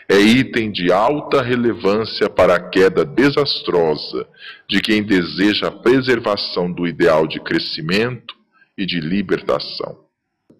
é 0.08 0.18
item 0.20 0.70
de 0.70 0.92
alta 0.92 1.42
relevância 1.42 2.30
para 2.30 2.54
a 2.54 2.70
queda 2.70 3.04
desastrosa 3.04 4.26
de 4.68 4.80
quem 4.80 5.02
deseja 5.02 5.68
a 5.68 5.72
preservação 5.72 6.70
do 6.70 6.86
ideal 6.86 7.26
de 7.26 7.40
crescimento 7.40 8.34
e 8.78 8.86
de 8.86 9.00
libertação. 9.00 9.98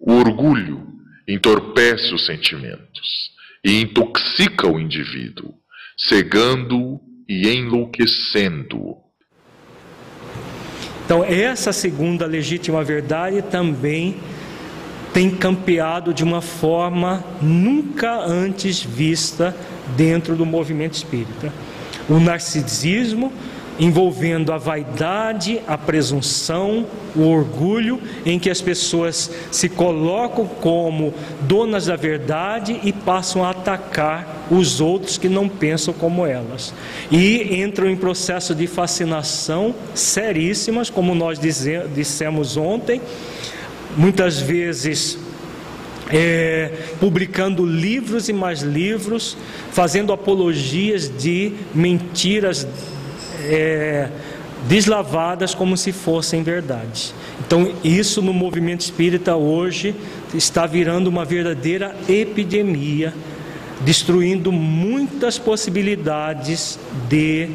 O 0.00 0.14
orgulho 0.14 0.86
entorpece 1.28 2.12
os 2.12 2.26
sentimentos 2.26 3.30
e 3.64 3.80
intoxica 3.80 4.66
o 4.66 4.78
indivíduo, 4.80 5.54
cegando-o 5.96 7.00
e 7.28 7.48
enlouquecendo. 7.48 9.05
Então, 11.06 11.22
essa 11.22 11.72
segunda 11.72 12.26
legítima 12.26 12.82
verdade 12.82 13.40
também 13.40 14.16
tem 15.14 15.30
campeado 15.30 16.12
de 16.12 16.24
uma 16.24 16.42
forma 16.42 17.24
nunca 17.40 18.16
antes 18.16 18.82
vista 18.82 19.56
dentro 19.96 20.34
do 20.34 20.44
movimento 20.44 20.94
espírita. 20.94 21.52
O 22.08 22.18
narcisismo 22.18 23.32
envolvendo 23.78 24.52
a 24.52 24.58
vaidade, 24.58 25.60
a 25.66 25.76
presunção, 25.76 26.86
o 27.14 27.22
orgulho, 27.28 28.00
em 28.24 28.38
que 28.38 28.50
as 28.50 28.60
pessoas 28.60 29.30
se 29.50 29.68
colocam 29.68 30.46
como 30.46 31.12
donas 31.42 31.86
da 31.86 31.96
verdade 31.96 32.80
e 32.82 32.92
passam 32.92 33.44
a 33.44 33.50
atacar 33.50 34.46
os 34.50 34.80
outros 34.80 35.18
que 35.18 35.28
não 35.28 35.48
pensam 35.48 35.92
como 35.92 36.24
elas. 36.24 36.72
E 37.10 37.60
entram 37.62 37.88
em 37.88 37.96
processo 37.96 38.54
de 38.54 38.66
fascinação 38.66 39.74
seríssimas, 39.94 40.88
como 40.88 41.14
nós 41.14 41.38
dissemos 41.38 42.56
ontem, 42.56 43.00
muitas 43.96 44.40
vezes 44.40 45.18
é, 46.10 46.70
publicando 47.00 47.64
livros 47.66 48.28
e 48.28 48.32
mais 48.32 48.62
livros, 48.62 49.36
fazendo 49.70 50.12
apologias 50.12 51.10
de 51.18 51.52
mentiras 51.74 52.66
é, 53.46 54.08
deslavadas 54.68 55.54
como 55.54 55.76
se 55.76 55.92
fossem 55.92 56.42
verdade. 56.42 57.14
Então, 57.46 57.72
isso 57.84 58.20
no 58.20 58.32
movimento 58.32 58.80
espírita 58.80 59.36
hoje 59.36 59.94
está 60.34 60.66
virando 60.66 61.06
uma 61.08 61.24
verdadeira 61.24 61.94
epidemia, 62.08 63.14
destruindo 63.82 64.50
muitas 64.50 65.38
possibilidades 65.38 66.78
de 67.08 67.48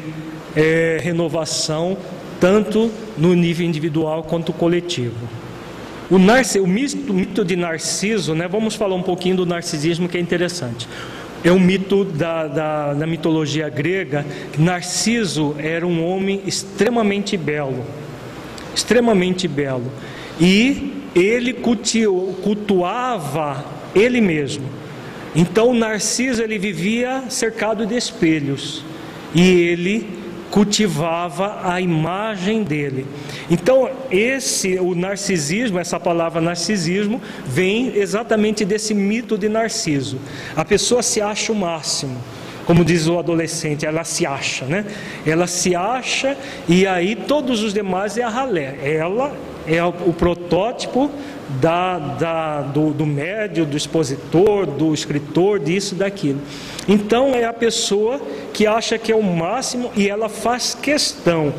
é, 0.56 0.98
renovação, 1.02 1.96
tanto 2.40 2.90
no 3.16 3.34
nível 3.34 3.66
individual 3.66 4.22
quanto 4.22 4.52
coletivo. 4.52 5.28
O, 6.10 6.18
narcis, 6.18 6.60
o 6.60 6.66
mito, 6.66 7.14
mito 7.14 7.44
de 7.44 7.56
Narciso, 7.56 8.34
né, 8.34 8.46
vamos 8.46 8.74
falar 8.74 8.94
um 8.94 9.02
pouquinho 9.02 9.36
do 9.36 9.46
narcisismo 9.46 10.08
que 10.08 10.18
é 10.18 10.20
interessante. 10.20 10.86
É 11.44 11.50
um 11.50 11.58
mito 11.58 12.04
da, 12.04 12.46
da, 12.46 12.94
da 12.94 13.06
mitologia 13.06 13.68
grega. 13.68 14.24
Narciso 14.56 15.56
era 15.58 15.86
um 15.86 16.04
homem 16.04 16.42
extremamente 16.46 17.36
belo, 17.36 17.84
extremamente 18.74 19.48
belo, 19.48 19.90
e 20.40 20.92
ele 21.14 21.52
cultuava 22.42 23.64
ele 23.94 24.20
mesmo. 24.20 24.64
Então 25.34 25.74
Narciso 25.74 26.42
ele 26.42 26.58
vivia 26.58 27.24
cercado 27.28 27.86
de 27.86 27.96
espelhos 27.96 28.84
e 29.34 29.42
ele 29.42 30.21
cultivava 30.52 31.60
a 31.64 31.80
imagem 31.80 32.62
dele. 32.62 33.06
Então, 33.50 33.88
esse 34.10 34.78
o 34.78 34.94
narcisismo, 34.94 35.78
essa 35.78 35.98
palavra 35.98 36.42
narcisismo, 36.42 37.22
vem 37.46 37.96
exatamente 37.96 38.62
desse 38.62 38.92
mito 38.92 39.38
de 39.38 39.48
Narciso. 39.48 40.18
A 40.54 40.62
pessoa 40.62 41.02
se 41.02 41.22
acha 41.22 41.50
o 41.50 41.56
máximo. 41.56 42.18
Como 42.66 42.84
diz 42.84 43.08
o 43.08 43.18
adolescente, 43.18 43.86
ela 43.86 44.04
se 44.04 44.26
acha, 44.26 44.66
né? 44.66 44.84
Ela 45.26 45.46
se 45.46 45.74
acha 45.74 46.36
e 46.68 46.86
aí 46.86 47.16
todos 47.16 47.62
os 47.62 47.72
demais 47.72 48.18
é 48.18 48.22
a 48.22 48.28
ralé. 48.28 48.76
Ela 48.84 49.32
é 49.66 49.82
o 49.82 50.12
protótipo 50.12 51.10
da, 51.60 51.98
da, 51.98 52.62
do, 52.62 52.92
do 52.92 53.06
médio, 53.06 53.66
do 53.66 53.76
expositor, 53.76 54.66
do 54.66 54.94
escritor, 54.94 55.58
disso, 55.58 55.94
daquilo. 55.94 56.40
Então 56.88 57.34
é 57.34 57.44
a 57.44 57.52
pessoa 57.52 58.20
que 58.52 58.66
acha 58.66 58.98
que 58.98 59.12
é 59.12 59.16
o 59.16 59.22
máximo 59.22 59.90
e 59.96 60.08
ela 60.08 60.28
faz 60.28 60.74
questão. 60.74 61.52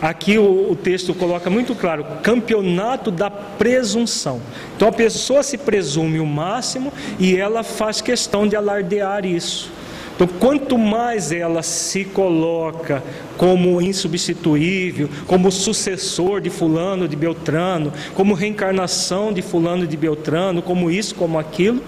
Aqui 0.00 0.38
o, 0.38 0.70
o 0.70 0.76
texto 0.76 1.12
coloca 1.12 1.50
muito 1.50 1.74
claro: 1.74 2.06
campeonato 2.22 3.10
da 3.10 3.30
presunção. 3.30 4.40
Então 4.76 4.88
a 4.88 4.92
pessoa 4.92 5.42
se 5.42 5.58
presume 5.58 6.20
o 6.20 6.26
máximo 6.26 6.92
e 7.18 7.36
ela 7.36 7.62
faz 7.62 8.00
questão 8.00 8.46
de 8.46 8.54
alardear 8.54 9.24
isso. 9.24 9.77
Então, 10.18 10.26
quanto 10.26 10.76
mais 10.76 11.30
ela 11.30 11.62
se 11.62 12.04
coloca 12.04 13.00
como 13.36 13.80
insubstituível, 13.80 15.08
como 15.28 15.48
sucessor 15.52 16.40
de 16.40 16.50
Fulano 16.50 17.06
de 17.06 17.14
Beltrano, 17.14 17.92
como 18.16 18.34
reencarnação 18.34 19.32
de 19.32 19.42
Fulano 19.42 19.86
de 19.86 19.96
Beltrano, 19.96 20.60
como 20.60 20.90
isso, 20.90 21.14
como 21.14 21.38
aquilo, 21.38 21.80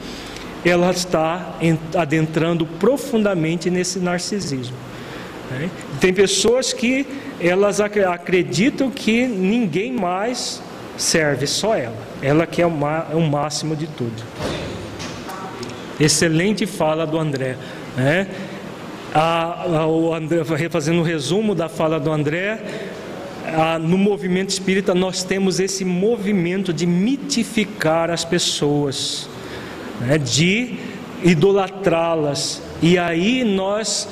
ela 0.64 0.93
está 0.93 1.57
adentrando 1.97 2.64
profundamente 2.64 3.68
nesse 3.68 3.99
narcisismo. 3.99 4.76
Né? 5.51 5.68
Tem 6.01 6.14
pessoas 6.14 6.72
que 6.72 7.05
elas 7.41 7.81
acreditam 7.81 8.93
que 8.93 9.26
ninguém 9.26 9.91
mais 9.91 10.62
serve, 10.97 11.49
só 11.49 11.74
ela. 11.74 11.99
Ela 12.22 12.47
que 12.47 12.62
é 12.62 12.66
o 12.66 13.20
máximo 13.28 13.74
de 13.74 13.89
tudo. 13.89 14.22
Excelente 15.99 16.64
fala 16.64 17.05
do 17.05 17.18
André. 17.18 17.57
Né? 17.97 18.26
A, 19.14 19.64
a, 19.64 19.86
o 19.86 20.14
André, 20.14 20.43
fazendo 20.70 21.01
um 21.01 21.03
resumo 21.03 21.55
da 21.55 21.68
fala 21.68 21.99
do 21.99 22.12
André, 22.12 22.62
a, 23.47 23.78
no 23.78 23.99
movimento 23.99 24.51
espírita 24.51 24.95
nós 24.95 25.24
temos 25.24 25.59
esse 25.59 25.84
movimento 25.84 26.72
de 26.72 26.86
mitificar 26.86 28.11
as 28.11 28.24
pessoas, 28.24 29.28
né? 30.01 30.18
de 30.18 30.78
idolatrá-las. 31.22 32.62
E 32.80 32.99
aí 32.99 33.45
nós 33.45 34.09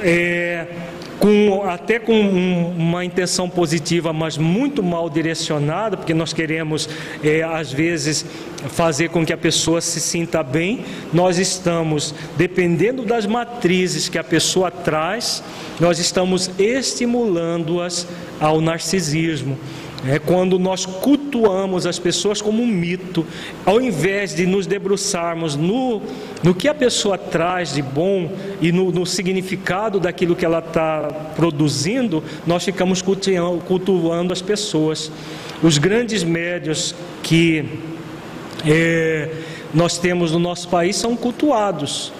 é, 0.00 0.66
com, 1.18 1.62
até 1.64 1.98
com 1.98 2.12
uma 2.76 3.04
intenção 3.04 3.48
positiva, 3.48 4.12
mas 4.12 4.36
muito 4.36 4.82
mal 4.82 5.08
direcionada, 5.08 5.96
porque 5.96 6.14
nós 6.14 6.32
queremos, 6.32 6.88
é, 7.22 7.42
às 7.42 7.72
vezes, 7.72 8.24
fazer 8.68 9.10
com 9.10 9.24
que 9.24 9.32
a 9.32 9.36
pessoa 9.36 9.80
se 9.80 10.00
sinta 10.00 10.42
bem, 10.42 10.84
nós 11.12 11.38
estamos, 11.38 12.14
dependendo 12.36 13.04
das 13.04 13.26
matrizes 13.26 14.08
que 14.08 14.18
a 14.18 14.24
pessoa 14.24 14.70
traz, 14.70 15.42
nós 15.80 15.98
estamos 15.98 16.50
estimulando-as 16.58 18.06
ao 18.40 18.60
narcisismo. 18.60 19.58
É 20.06 20.18
quando 20.18 20.58
nós 20.58 20.84
cultuamos 20.84 21.86
as 21.86 21.96
pessoas 21.96 22.42
como 22.42 22.60
um 22.60 22.66
mito, 22.66 23.24
ao 23.64 23.80
invés 23.80 24.34
de 24.34 24.46
nos 24.46 24.66
debruçarmos 24.66 25.54
no, 25.54 26.02
no 26.42 26.52
que 26.54 26.66
a 26.66 26.74
pessoa 26.74 27.16
traz 27.16 27.74
de 27.74 27.82
bom 27.82 28.32
e 28.60 28.72
no, 28.72 28.90
no 28.90 29.06
significado 29.06 30.00
daquilo 30.00 30.34
que 30.34 30.44
ela 30.44 30.58
está 30.58 31.02
produzindo, 31.36 32.22
nós 32.44 32.64
ficamos 32.64 33.00
cultuando, 33.00 33.62
cultuando 33.64 34.32
as 34.32 34.42
pessoas. 34.42 35.10
Os 35.62 35.78
grandes 35.78 36.24
médios 36.24 36.94
que 37.22 37.64
é, 38.66 39.30
nós 39.72 39.98
temos 39.98 40.32
no 40.32 40.38
nosso 40.40 40.68
país 40.68 40.96
são 40.96 41.16
cultuados. 41.16 42.12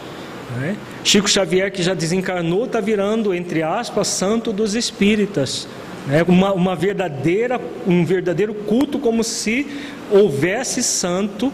Né? 0.57 0.77
Chico 1.03 1.29
Xavier, 1.29 1.73
que 1.73 1.83
já 1.83 1.95
desencarnou, 1.95 2.67
está 2.67 2.81
virando, 2.81 3.35
entre 3.35 3.63
aspas, 3.63 4.07
santo 4.07 4.53
dos 4.53 4.77
espíritas. 4.77 5.67
É 6.11 6.23
uma, 6.23 6.53
uma 6.53 6.75
verdadeira, 6.75 7.61
um 7.87 8.05
verdadeiro 8.05 8.55
culto 8.55 8.99
como 8.99 9.23
se 9.23 9.67
houvesse 10.11 10.83
santo 10.83 11.53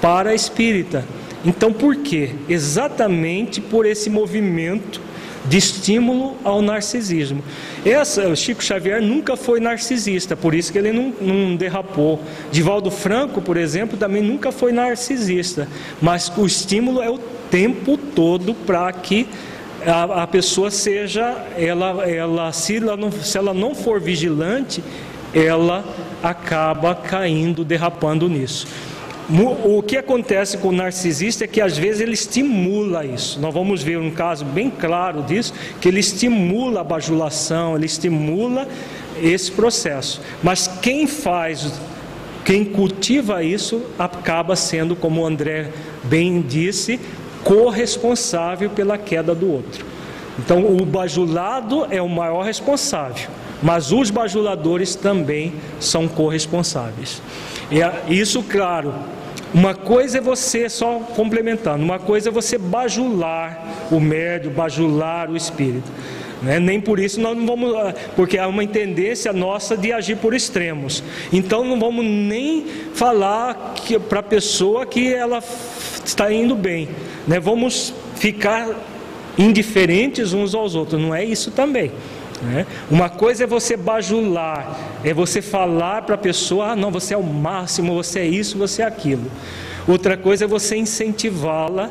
para 0.00 0.30
a 0.30 0.34
espírita. 0.34 1.04
Então 1.44 1.72
por 1.72 1.96
quê? 1.96 2.30
Exatamente 2.48 3.60
por 3.60 3.86
esse 3.86 4.08
movimento 4.08 5.00
de 5.46 5.56
estímulo 5.56 6.36
ao 6.44 6.60
narcisismo. 6.60 7.42
Essa, 7.84 8.34
Chico 8.36 8.62
Xavier 8.62 9.00
nunca 9.00 9.36
foi 9.36 9.58
narcisista, 9.58 10.36
por 10.36 10.54
isso 10.54 10.70
que 10.70 10.78
ele 10.78 10.92
não, 10.92 11.14
não 11.20 11.56
derrapou. 11.56 12.20
Divaldo 12.52 12.90
Franco, 12.90 13.40
por 13.40 13.56
exemplo, 13.56 13.96
também 13.96 14.22
nunca 14.22 14.52
foi 14.52 14.70
narcisista, 14.70 15.66
mas 16.00 16.30
o 16.36 16.44
estímulo 16.44 17.02
é 17.02 17.08
o 17.10 17.18
tempo 17.50 17.96
todo 17.96 18.54
para 18.54 18.92
que 18.92 19.26
a, 19.86 20.22
a 20.22 20.26
pessoa 20.26 20.70
seja, 20.70 21.46
ela, 21.56 22.08
ela, 22.08 22.52
se, 22.52 22.76
ela 22.76 22.96
não, 22.96 23.10
se 23.10 23.36
ela 23.36 23.54
não 23.54 23.74
for 23.74 24.00
vigilante, 24.00 24.82
ela 25.34 25.84
acaba 26.22 26.94
caindo, 26.94 27.64
derrapando 27.64 28.28
nisso. 28.28 28.66
O 29.64 29.80
que 29.80 29.96
acontece 29.96 30.58
com 30.58 30.68
o 30.68 30.72
narcisista 30.72 31.44
é 31.44 31.46
que 31.46 31.60
às 31.60 31.78
vezes 31.78 32.00
ele 32.00 32.14
estimula 32.14 33.06
isso. 33.06 33.38
Nós 33.40 33.54
vamos 33.54 33.80
ver 33.80 33.96
um 33.96 34.10
caso 34.10 34.44
bem 34.44 34.68
claro 34.68 35.22
disso, 35.22 35.54
que 35.80 35.86
ele 35.86 36.00
estimula 36.00 36.80
a 36.80 36.84
bajulação, 36.84 37.76
ele 37.76 37.86
estimula 37.86 38.66
esse 39.22 39.52
processo. 39.52 40.20
Mas 40.42 40.66
quem 40.66 41.06
faz, 41.06 41.72
quem 42.44 42.64
cultiva 42.64 43.44
isso, 43.44 43.82
acaba 43.96 44.56
sendo, 44.56 44.96
como 44.96 45.20
o 45.20 45.26
André 45.26 45.68
bem 46.02 46.40
disse, 46.40 46.98
corresponsável 47.44 48.70
pela 48.70 48.98
queda 48.98 49.34
do 49.34 49.50
outro. 49.50 49.84
Então, 50.38 50.64
o 50.64 50.84
bajulado 50.84 51.86
é 51.90 52.00
o 52.00 52.08
maior 52.08 52.42
responsável, 52.44 53.28
mas 53.62 53.92
os 53.92 54.10
bajuladores 54.10 54.94
também 54.94 55.54
são 55.78 56.08
corresponsáveis. 56.08 57.20
E 57.70 58.18
isso, 58.18 58.42
claro, 58.42 58.94
uma 59.52 59.74
coisa 59.74 60.18
é 60.18 60.20
você, 60.20 60.68
só 60.68 61.00
complementando, 61.14 61.84
uma 61.84 61.98
coisa 61.98 62.28
é 62.28 62.32
você 62.32 62.56
bajular 62.56 63.88
o 63.90 63.98
médio, 64.00 64.50
bajular 64.50 65.28
o 65.28 65.36
espírito. 65.36 65.90
Né? 66.40 66.58
Nem 66.58 66.80
por 66.80 66.98
isso 66.98 67.20
nós 67.20 67.36
não 67.36 67.46
vamos, 67.46 67.74
ah, 67.74 67.94
porque 68.16 68.38
há 68.38 68.46
uma 68.46 68.66
tendência 68.66 69.32
nossa 69.32 69.76
de 69.76 69.92
agir 69.92 70.16
por 70.16 70.34
extremos. 70.34 71.02
Então 71.32 71.64
não 71.64 71.78
vamos 71.78 72.04
nem 72.04 72.64
falar 72.94 73.74
para 74.08 74.20
a 74.20 74.22
pessoa 74.22 74.86
que 74.86 75.12
ela 75.12 75.42
está 76.04 76.32
indo 76.32 76.54
bem. 76.54 76.88
Né? 77.26 77.40
Vamos 77.40 77.94
ficar 78.16 78.68
indiferentes 79.38 80.32
uns 80.32 80.54
aos 80.54 80.74
outros. 80.74 81.00
Não 81.00 81.14
é 81.14 81.24
isso 81.24 81.50
também. 81.50 81.90
Né? 82.42 82.66
Uma 82.90 83.08
coisa 83.08 83.44
é 83.44 83.46
você 83.46 83.76
bajular, 83.76 84.98
é 85.04 85.12
você 85.12 85.42
falar 85.42 86.02
para 86.02 86.14
a 86.14 86.18
pessoa: 86.18 86.68
ah, 86.68 86.76
não, 86.76 86.90
você 86.90 87.14
é 87.14 87.16
o 87.16 87.22
máximo, 87.22 87.94
você 87.94 88.20
é 88.20 88.26
isso, 88.26 88.56
você 88.56 88.82
é 88.82 88.86
aquilo. 88.86 89.30
Outra 89.86 90.16
coisa 90.16 90.44
é 90.44 90.48
você 90.48 90.76
incentivá-la 90.76 91.90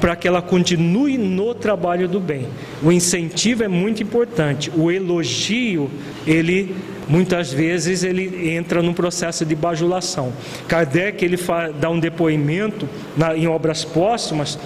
para 0.00 0.16
que 0.16 0.26
ela 0.26 0.40
continue 0.40 1.18
no 1.18 1.54
trabalho 1.54 2.08
do 2.08 2.18
bem. 2.18 2.48
O 2.82 2.90
incentivo 2.90 3.62
é 3.62 3.68
muito 3.68 4.02
importante. 4.02 4.70
O 4.74 4.90
elogio, 4.90 5.90
ele 6.26 6.74
muitas 7.08 7.52
vezes 7.52 8.02
ele 8.02 8.50
entra 8.54 8.82
num 8.82 8.94
processo 8.94 9.44
de 9.44 9.54
bajulação. 9.54 10.32
Kardec 10.68 11.24
ele 11.24 11.38
dá 11.80 11.90
um 11.90 11.98
depoimento 11.98 12.88
na, 13.16 13.36
em 13.36 13.46
obras 13.46 13.84
póstumas 13.84 14.58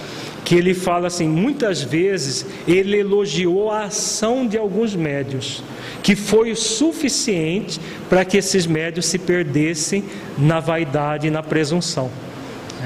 que 0.43 0.55
ele 0.55 0.73
fala 0.73 1.07
assim, 1.07 1.27
muitas 1.27 1.83
vezes 1.83 2.45
ele 2.67 2.97
elogiou 2.97 3.69
a 3.69 3.83
ação 3.83 4.47
de 4.47 4.57
alguns 4.57 4.95
médios, 4.95 5.63
que 6.01 6.15
foi 6.15 6.51
o 6.51 6.55
suficiente 6.55 7.79
para 8.09 8.25
que 8.25 8.37
esses 8.37 8.65
médios 8.65 9.05
se 9.05 9.19
perdessem 9.19 10.03
na 10.37 10.59
vaidade 10.59 11.27
e 11.27 11.29
na 11.29 11.43
presunção. 11.43 12.09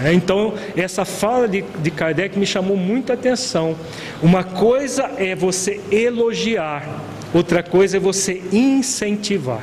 É, 0.04 0.12
então, 0.12 0.56
essa 0.76 1.06
fala 1.06 1.48
de, 1.48 1.64
de 1.82 1.92
Kardec 1.92 2.38
me 2.38 2.46
chamou 2.46 2.76
muita 2.76 3.14
atenção. 3.14 3.76
Uma 4.22 4.44
coisa 4.44 5.12
é 5.18 5.36
você 5.36 5.80
elogiar, 5.92 6.84
outra 7.34 7.64
coisa 7.64 7.98
é 7.98 8.00
você 8.00 8.42
incentivar. 8.52 9.62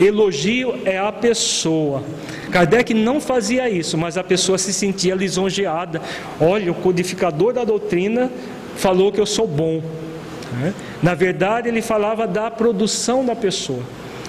Elogio 0.00 0.74
é 0.84 0.98
a 0.98 1.12
pessoa. 1.12 2.02
Kardec 2.50 2.92
não 2.92 3.20
fazia 3.20 3.68
isso, 3.68 3.96
mas 3.96 4.18
a 4.18 4.24
pessoa 4.24 4.58
se 4.58 4.72
sentia 4.72 5.14
lisonjeada. 5.14 6.02
Olha, 6.40 6.70
o 6.70 6.74
codificador 6.74 7.52
da 7.52 7.64
doutrina 7.64 8.30
falou 8.76 9.12
que 9.12 9.20
eu 9.20 9.26
sou 9.26 9.46
bom. 9.46 9.82
É. 10.62 10.72
Na 11.02 11.14
verdade, 11.14 11.68
ele 11.68 11.80
falava 11.80 12.26
da 12.26 12.50
produção 12.50 13.24
da 13.24 13.34
pessoa. 13.34 13.82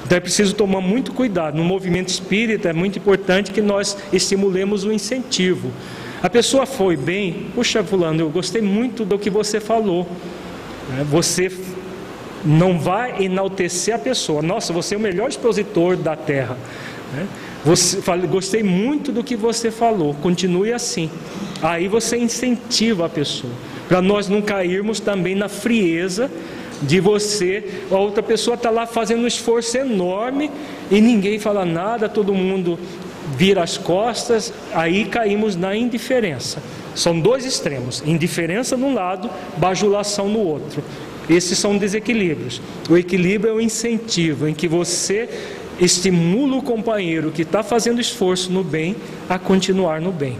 Então 0.05 0.17
é 0.17 0.21
preciso 0.21 0.53
tomar 0.53 0.81
muito 0.81 1.11
cuidado. 1.11 1.55
No 1.55 1.63
movimento 1.63 2.09
espírita 2.09 2.69
é 2.69 2.73
muito 2.73 2.99
importante 2.99 3.51
que 3.51 3.61
nós 3.61 3.97
estimulemos 4.11 4.83
o 4.83 4.91
incentivo. 4.91 5.71
A 6.21 6.29
pessoa 6.29 6.65
foi 6.65 6.95
bem, 6.95 7.47
puxa, 7.53 7.83
Fulano, 7.83 8.21
eu 8.21 8.29
gostei 8.29 8.61
muito 8.61 9.03
do 9.03 9.17
que 9.19 9.29
você 9.29 9.59
falou. 9.59 10.07
Né? 10.89 11.05
Você 11.09 11.51
não 12.45 12.79
vai 12.79 13.23
enaltecer 13.23 13.95
a 13.95 13.99
pessoa. 13.99 14.41
Nossa, 14.41 14.73
você 14.73 14.95
é 14.95 14.97
o 14.97 15.01
melhor 15.01 15.29
expositor 15.29 15.95
da 15.95 16.15
terra. 16.15 16.57
Né? 17.13 17.27
Você, 17.65 18.01
gostei 18.27 18.61
muito 18.61 19.11
do 19.11 19.23
que 19.23 19.35
você 19.35 19.71
falou. 19.71 20.13
Continue 20.15 20.73
assim. 20.73 21.09
Aí 21.61 21.87
você 21.87 22.17
incentiva 22.17 23.05
a 23.05 23.09
pessoa. 23.09 23.53
Para 23.87 24.01
nós 24.01 24.27
não 24.27 24.41
cairmos 24.41 24.99
também 24.99 25.35
na 25.35 25.47
frieza 25.47 26.29
de 26.81 26.99
você, 26.99 27.83
a 27.89 27.95
outra 27.95 28.21
pessoa 28.21 28.55
está 28.55 28.69
lá 28.69 28.85
fazendo 28.85 29.23
um 29.23 29.27
esforço 29.27 29.77
enorme 29.77 30.51
e 30.91 30.99
ninguém 30.99 31.39
fala 31.39 31.63
nada, 31.63 32.09
todo 32.09 32.33
mundo 32.33 32.77
vira 33.37 33.63
as 33.63 33.77
costas, 33.77 34.53
aí 34.73 35.05
caímos 35.05 35.55
na 35.55 35.75
indiferença. 35.75 36.61
São 36.95 37.19
dois 37.19 37.45
extremos: 37.45 38.03
indiferença 38.05 38.77
num 38.77 38.93
lado, 38.93 39.29
bajulação 39.57 40.27
no 40.27 40.39
outro. 40.39 40.83
Esses 41.29 41.57
são 41.57 41.77
desequilíbrios. 41.77 42.61
O 42.89 42.97
equilíbrio 42.97 43.51
é 43.51 43.53
o 43.53 43.61
incentivo 43.61 44.47
em 44.47 44.53
que 44.53 44.67
você 44.67 45.29
estimula 45.79 46.57
o 46.57 46.61
companheiro 46.61 47.31
que 47.31 47.41
está 47.41 47.63
fazendo 47.63 47.99
esforço 47.99 48.51
no 48.51 48.63
bem 48.63 48.95
a 49.29 49.39
continuar 49.39 49.99
no 49.99 50.11
bem. 50.11 50.37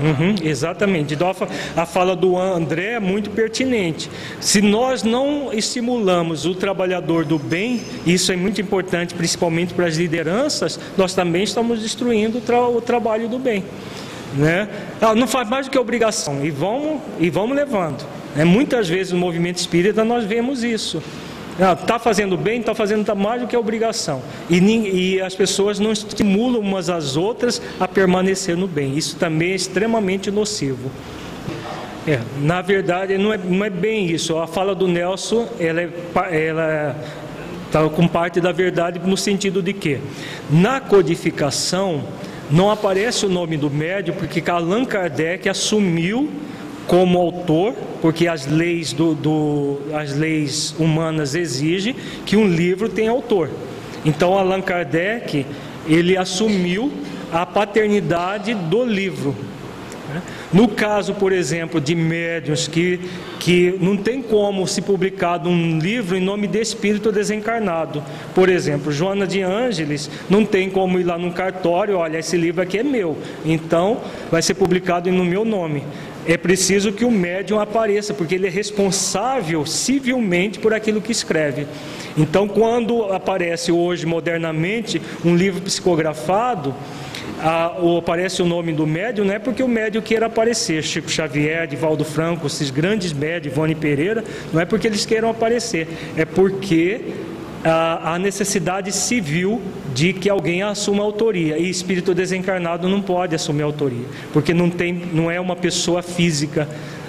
Uhum, 0.00 0.34
exatamente. 0.42 1.14
Então 1.14 1.32
a 1.76 1.86
fala 1.86 2.16
do 2.16 2.36
André 2.36 2.94
é 2.94 3.00
muito 3.00 3.30
pertinente. 3.30 4.10
Se 4.40 4.60
nós 4.60 5.02
não 5.02 5.52
estimulamos 5.52 6.44
o 6.46 6.54
trabalhador 6.54 7.24
do 7.24 7.38
bem, 7.38 7.80
isso 8.04 8.32
é 8.32 8.36
muito 8.36 8.60
importante, 8.60 9.14
principalmente 9.14 9.72
para 9.72 9.86
as 9.86 9.96
lideranças, 9.96 10.80
nós 10.96 11.14
também 11.14 11.44
estamos 11.44 11.80
destruindo 11.80 12.38
o, 12.38 12.40
tra 12.40 12.66
o 12.66 12.80
trabalho 12.80 13.28
do 13.28 13.38
bem. 13.38 13.62
Né? 14.34 14.68
Não 15.16 15.26
faz 15.26 15.48
mais 15.48 15.66
do 15.66 15.70
que 15.70 15.78
obrigação, 15.78 16.44
e 16.44 16.50
vamos, 16.50 17.00
e 17.18 17.30
vamos 17.30 17.56
levando. 17.56 18.04
Né? 18.34 18.44
Muitas 18.44 18.88
vezes 18.88 19.12
no 19.12 19.18
movimento 19.18 19.58
espírita 19.58 20.04
nós 20.04 20.24
vemos 20.24 20.64
isso. 20.64 21.02
Está 21.80 22.00
fazendo 22.00 22.36
bem, 22.36 22.58
está 22.58 22.74
fazendo 22.74 23.14
mais 23.14 23.40
do 23.40 23.46
que 23.46 23.56
obrigação. 23.56 24.20
E, 24.50 24.58
e, 24.58 25.20
as 25.20 25.36
pessoas 25.36 25.78
não 25.78 25.92
estimulam 25.92 26.60
umas 26.60 26.90
às 26.90 27.16
outras 27.16 27.62
a 27.78 27.86
permanecer 27.86 28.56
no 28.56 28.66
bem. 28.66 28.98
Isso 28.98 29.14
também 29.16 29.52
é 29.52 29.54
extremamente 29.54 30.32
nocivo. 30.32 30.90
É, 32.08 32.18
na 32.40 32.60
verdade, 32.60 33.16
não 33.16 33.32
é, 33.32 33.38
não 33.38 33.64
é 33.64 33.70
bem 33.70 34.10
isso. 34.10 34.36
A 34.36 34.48
fala 34.48 34.74
do 34.74 34.88
Nelson, 34.88 35.48
ela 35.60 35.80
é, 35.80 35.90
ela 36.48 36.96
está 37.66 37.88
com 37.88 38.06
parte 38.08 38.40
da 38.40 38.50
verdade 38.50 38.98
no 38.98 39.16
sentido 39.16 39.62
de 39.62 39.72
que, 39.72 40.00
na 40.50 40.80
codificação, 40.80 42.02
não 42.50 42.70
aparece 42.70 43.26
o 43.26 43.28
nome 43.28 43.56
do 43.56 43.70
médium, 43.70 44.14
porque 44.16 44.42
Allan 44.50 44.84
Kardec 44.84 45.48
assumiu 45.48 46.30
como 46.86 47.18
autor, 47.18 47.74
porque 48.00 48.28
as 48.28 48.46
leis, 48.46 48.92
do, 48.92 49.14
do, 49.14 49.78
as 49.94 50.14
leis 50.14 50.74
humanas 50.78 51.34
exigem 51.34 51.96
que 52.26 52.36
um 52.36 52.46
livro 52.46 52.88
tenha 52.88 53.10
autor. 53.10 53.50
Então 54.04 54.38
Allan 54.38 54.60
Kardec 54.60 55.46
ele 55.86 56.16
assumiu 56.16 56.92
a 57.32 57.46
paternidade 57.46 58.54
do 58.54 58.84
livro. 58.84 59.34
Né? 60.14 60.22
No 60.52 60.68
caso, 60.68 61.14
por 61.14 61.32
exemplo, 61.32 61.80
de 61.80 61.94
médiuns 61.94 62.68
que, 62.68 63.00
que 63.40 63.76
não 63.80 63.96
tem 63.96 64.22
como 64.22 64.66
se 64.66 64.80
publicar 64.80 65.44
um 65.44 65.78
livro 65.80 66.16
em 66.16 66.20
nome 66.20 66.46
de 66.46 66.60
espírito 66.60 67.10
desencarnado. 67.10 68.02
Por 68.32 68.48
exemplo, 68.48 68.92
Joana 68.92 69.26
de 69.26 69.42
Ângeles 69.42 70.08
não 70.30 70.44
tem 70.44 70.70
como 70.70 71.00
ir 71.00 71.02
lá 71.02 71.18
num 71.18 71.32
cartório, 71.32 71.96
olha, 71.96 72.18
esse 72.18 72.36
livro 72.36 72.62
aqui 72.62 72.78
é 72.78 72.84
meu, 72.84 73.18
então 73.44 74.00
vai 74.30 74.40
ser 74.40 74.54
publicado 74.54 75.10
no 75.10 75.24
meu 75.24 75.44
nome. 75.44 75.82
É 76.26 76.38
preciso 76.38 76.92
que 76.92 77.04
o 77.04 77.10
médium 77.10 77.60
apareça, 77.60 78.14
porque 78.14 78.36
ele 78.36 78.46
é 78.46 78.50
responsável 78.50 79.66
civilmente 79.66 80.58
por 80.58 80.72
aquilo 80.72 81.02
que 81.02 81.12
escreve. 81.12 81.66
Então, 82.16 82.48
quando 82.48 83.04
aparece 83.12 83.70
hoje, 83.70 84.06
modernamente, 84.06 85.02
um 85.22 85.36
livro 85.36 85.60
psicografado, 85.60 86.74
ah, 87.46 87.76
ou 87.78 87.98
aparece 87.98 88.40
o 88.40 88.46
nome 88.46 88.72
do 88.72 88.86
médium, 88.86 89.26
não 89.26 89.34
é 89.34 89.38
porque 89.38 89.62
o 89.62 89.68
médium 89.68 90.00
queira 90.00 90.24
aparecer, 90.24 90.82
Chico 90.82 91.10
Xavier, 91.10 91.66
Divaldo 91.66 92.02
Franco, 92.02 92.46
esses 92.46 92.70
grandes 92.70 93.12
médios, 93.12 93.52
Ivone 93.52 93.74
Pereira, 93.74 94.24
não 94.50 94.58
é 94.58 94.64
porque 94.64 94.86
eles 94.86 95.04
queiram 95.04 95.28
aparecer, 95.28 95.86
é 96.16 96.24
porque 96.24 97.02
ah, 97.62 98.14
a 98.14 98.18
necessidade 98.18 98.90
civil 98.92 99.60
de 99.94 100.14
que 100.14 100.30
alguém 100.30 100.62
assuma 100.62 101.02
a 101.02 101.06
autoria. 101.06 101.58
E 101.58 101.68
espírito 101.68 102.14
desencarnado 102.14 102.88
não 102.88 103.02
pode 103.02 103.34
assumir 103.34 103.62
a 103.62 103.66
autoria, 103.66 104.06
porque 104.32 104.54
não, 104.54 104.70
tem, 104.70 104.94
não 105.12 105.30
é 105.30 105.38
uma 105.38 105.54
pessoa 105.54 106.02
física 106.02 106.66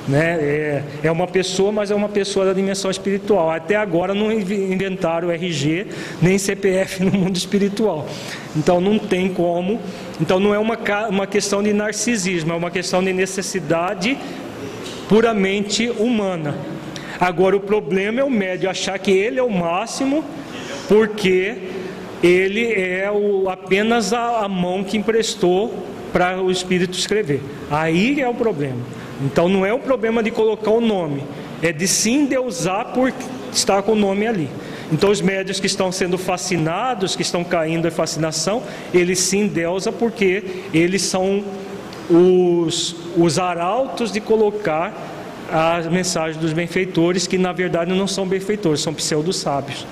né? 0.08 0.38
É, 0.40 0.84
é 1.04 1.12
uma 1.12 1.28
pessoa, 1.28 1.72
mas 1.72 1.92
é 1.92 1.96
uma 1.96 2.10
pessoa 2.10 2.46
da 2.46 2.54
dimensão 2.54 2.92
espiritual. 2.92 3.50
Até 3.50 3.76
agora 3.76 4.14
não 4.14 4.32
inventaram 4.32 5.32
RG 5.32 5.88
nem 6.22 6.38
CPF 6.38 7.04
no 7.06 7.12
mundo 7.12 7.36
espiritual. 7.36 8.08
Então 8.56 8.80
não 8.80 9.00
tem 9.00 9.30
como. 9.30 9.80
Então 10.20 10.40
não 10.40 10.54
é 10.54 10.60
uma, 10.60 10.78
uma 11.10 11.28
questão 11.28 11.62
de 11.62 11.74
narcisismo, 11.74 12.54
é 12.54 12.56
uma 12.56 12.72
questão 12.72 13.04
de 13.04 13.12
necessidade 13.12 14.18
puramente 15.10 15.90
humana. 15.90 16.56
Agora 17.20 17.56
o 17.56 17.60
problema 17.60 18.20
é 18.20 18.24
o 18.24 18.30
médio 18.30 18.70
achar 18.70 18.98
que 19.00 19.12
ele 19.12 19.40
é 19.40 19.44
o 19.44 19.50
máximo, 19.50 20.24
porque 20.88 21.58
ele 22.22 22.74
é 22.74 23.10
o, 23.12 23.50
apenas 23.50 24.14
a, 24.14 24.44
a 24.46 24.48
mão 24.48 24.84
que 24.84 24.98
emprestou 24.98 25.74
para 26.12 26.42
o 26.42 26.50
espírito 26.50 26.98
escrever. 26.98 27.42
Aí 27.70 28.20
é 28.20 28.28
o 28.28 28.34
problema. 28.34 28.80
Então 29.22 29.48
não 29.48 29.66
é 29.66 29.74
o 29.74 29.80
problema 29.80 30.22
de 30.22 30.32
colocar 30.32 30.72
o 30.72 30.82
nome, 30.82 31.24
é 31.62 31.72
de 31.72 31.88
sim 31.88 32.26
deusar 32.26 32.86
por 32.94 33.14
estar 33.52 33.82
com 33.82 33.94
o 33.94 33.96
nome 33.96 34.28
ali. 34.28 34.50
Então 34.92 35.10
os 35.10 35.22
médios 35.22 35.60
que 35.60 35.66
estão 35.66 35.92
sendo 35.92 36.18
fascinados, 36.18 37.16
que 37.16 37.22
estão 37.22 37.44
caindo 37.44 37.88
em 37.88 37.92
fascinação, 37.92 38.62
eles 38.94 39.20
sim 39.20 39.48
deusam 39.48 39.94
porque 39.94 40.44
eles 40.74 41.02
são 41.02 41.44
os, 42.10 42.96
os 43.18 43.40
arautos 43.40 44.12
de 44.12 44.20
colocar 44.20 44.94
as 45.52 45.88
mensagens 45.88 46.38
dos 46.38 46.54
benfeitores, 46.54 47.28
que 47.28 47.38
na 47.38 47.52
verdade 47.52 47.94
não 47.94 48.08
são 48.08 48.28
benfeitores, 48.28 48.82
são 48.82 48.94
pseudo-sábios. 48.94 49.86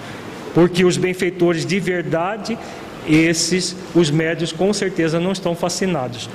Porque 0.53 0.85
os 0.85 0.97
benfeitores 0.97 1.65
de 1.65 1.79
verdade, 1.79 2.57
esses, 3.07 3.75
os 3.95 4.11
médios 4.11 4.51
com 4.51 4.71
certeza 4.73 5.19
não 5.19 5.31
estão 5.31 5.55
fascinados. 5.55 6.29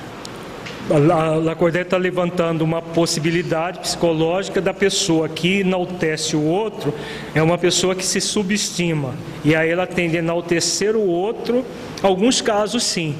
Lacordaire 0.97 1.85
está 1.85 1.97
levantando 1.97 2.63
uma 2.63 2.81
possibilidade 2.81 3.79
psicológica 3.79 4.59
da 4.59 4.73
pessoa 4.73 5.29
que 5.29 5.59
enaltece 5.59 6.35
o 6.35 6.43
outro, 6.43 6.93
é 7.35 7.43
uma 7.43 7.57
pessoa 7.57 7.93
que 7.93 8.03
se 8.03 8.19
subestima, 8.19 9.13
e 9.45 9.55
aí 9.55 9.69
ela 9.69 9.85
tende 9.85 10.17
a 10.17 10.19
enaltecer 10.19 10.95
o 10.95 11.05
outro, 11.05 11.63
alguns 12.01 12.41
casos 12.41 12.83
sim, 12.83 13.15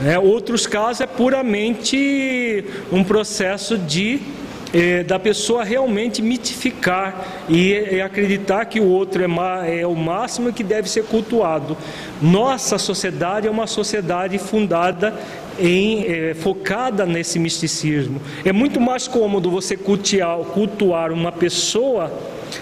né? 0.00 0.18
outros 0.18 0.66
casos 0.66 1.02
é 1.02 1.06
puramente 1.06 2.64
um 2.90 3.04
processo 3.04 3.76
de 3.76 4.20
é, 4.72 5.02
da 5.02 5.18
pessoa 5.18 5.62
realmente 5.62 6.22
mitificar 6.22 7.44
e, 7.48 7.72
e, 7.72 8.00
acreditar 8.00 8.64
que 8.64 8.80
o 8.80 8.86
outro 8.86 9.22
é, 9.22 9.80
é 9.80 9.86
o 9.86 9.94
máximo 9.94 10.52
que 10.52 10.64
deve 10.64 10.88
ser 10.88 11.04
cultuado. 11.04 11.76
Nossa 12.20 12.78
sociedade 12.78 13.46
é 13.46 13.50
uma 13.50 13.66
sociedade 13.66 14.38
fundada 14.38 15.14
em, 15.58 16.04
é, 16.06 16.34
focada 16.34 17.04
nesse 17.06 17.38
misticismo. 17.38 18.20
É 18.44 18.52
muito 18.52 18.80
mais 18.80 19.06
cômodo 19.08 19.50
você 19.50 19.76
cultuar, 19.76 20.38
cultuar 20.38 21.12
uma 21.12 21.32
pessoa 21.32 22.12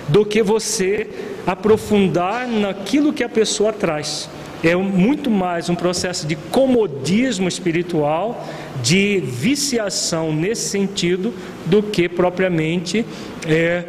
do 0.09 0.25
que 0.25 0.43
você 0.43 1.09
aprofundar 1.47 2.47
naquilo 2.47 3.13
que 3.13 3.25
a 3.25 3.29
pessoa 3.29 3.73
traz. 3.73 4.29
É 4.63 4.77
muito 4.77 5.31
mais 5.31 5.71
um 5.71 5.75
processo 5.75 6.27
de 6.27 6.37
comodismo 6.37 7.49
espiritual, 7.49 8.47
de 8.83 9.19
viciação 9.19 10.35
nesse 10.35 10.69
sentido, 10.69 11.33
do 11.65 11.83
que 11.83 12.11
propriamente 12.11 13.07
é, 13.47 13.85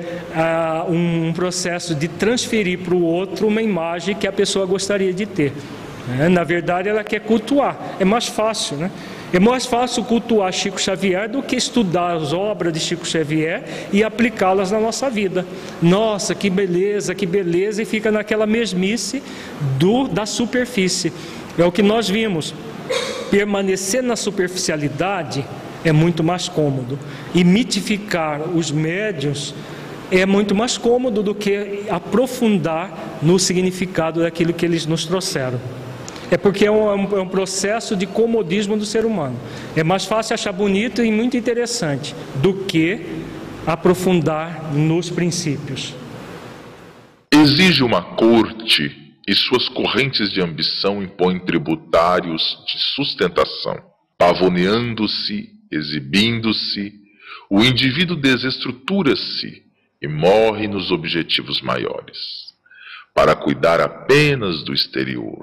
um 0.89 1.33
processo 1.33 1.93
de 1.93 2.07
transferir 2.07 2.79
para 2.79 2.95
o 2.95 3.03
outro 3.03 3.47
uma 3.47 3.61
imagem 3.61 4.15
que 4.15 4.25
a 4.25 4.31
pessoa 4.31 4.65
gostaria 4.65 5.13
de 5.13 5.25
ter. 5.25 5.51
É, 6.19 6.29
na 6.29 6.43
verdade, 6.43 6.89
ela 6.89 7.03
quer 7.03 7.21
cultuar. 7.21 7.95
É 7.99 8.05
mais 8.05 8.27
fácil, 8.27 8.77
né? 8.77 8.91
É 9.33 9.39
mais 9.39 9.65
fácil 9.65 10.03
cultuar 10.03 10.51
Chico 10.51 10.79
Xavier 10.79 11.29
do 11.29 11.41
que 11.41 11.55
estudar 11.55 12.17
as 12.17 12.33
obras 12.33 12.73
de 12.73 12.81
Chico 12.81 13.07
Xavier 13.07 13.63
e 13.93 14.03
aplicá-las 14.03 14.71
na 14.71 14.79
nossa 14.79 15.09
vida. 15.09 15.45
Nossa, 15.81 16.35
que 16.35 16.49
beleza, 16.49 17.15
que 17.15 17.25
beleza, 17.25 17.81
e 17.81 17.85
fica 17.85 18.11
naquela 18.11 18.45
mesmice 18.45 19.23
do, 19.79 20.09
da 20.09 20.25
superfície. 20.25 21.13
É 21.57 21.63
o 21.63 21.71
que 21.71 21.81
nós 21.81 22.09
vimos. 22.09 22.53
Permanecer 23.29 24.03
na 24.03 24.17
superficialidade 24.17 25.45
é 25.85 25.93
muito 25.93 26.21
mais 26.21 26.49
cômodo. 26.49 26.99
E 27.33 27.41
mitificar 27.45 28.41
os 28.41 28.69
médios 28.69 29.55
é 30.11 30.25
muito 30.25 30.53
mais 30.53 30.77
cômodo 30.77 31.23
do 31.23 31.33
que 31.33 31.83
aprofundar 31.89 33.17
no 33.21 33.39
significado 33.39 34.19
daquilo 34.21 34.51
que 34.51 34.65
eles 34.65 34.85
nos 34.85 35.05
trouxeram. 35.05 35.57
É 36.31 36.37
porque 36.37 36.65
é 36.65 36.71
um, 36.71 36.89
é 37.17 37.21
um, 37.21 37.27
processo 37.27 37.93
de 37.93 38.07
comodismo 38.07 38.77
do 38.77 38.85
ser 38.85 39.03
humano. 39.03 39.37
É 39.75 39.83
mais 39.83 40.05
fácil 40.05 40.33
achar 40.33 40.53
bonito 40.53 41.03
e 41.03 41.11
muito 41.11 41.35
interessante 41.35 42.15
do 42.41 42.63
que 42.63 43.01
aprofundar 43.67 44.73
nos 44.73 45.09
princípios. 45.09 45.93
Exige 47.29 47.83
uma 47.83 48.01
corte 48.01 49.13
e 49.27 49.35
suas 49.35 49.67
correntes 49.67 50.31
de 50.31 50.41
ambição 50.41 51.03
impõem 51.03 51.37
tributários 51.37 52.63
de 52.65 52.79
sustentação. 52.79 53.77
Pavoneando-se, 54.17 55.49
exibindo-se, 55.69 56.93
o 57.49 57.61
indivíduo 57.61 58.15
desestrutura-se 58.15 59.63
e 60.01 60.07
morre 60.07 60.65
nos 60.69 60.91
objetivos 60.91 61.61
maiores, 61.61 62.17
para 63.13 63.35
cuidar 63.35 63.81
apenas 63.81 64.63
do 64.63 64.73
exterior 64.73 65.41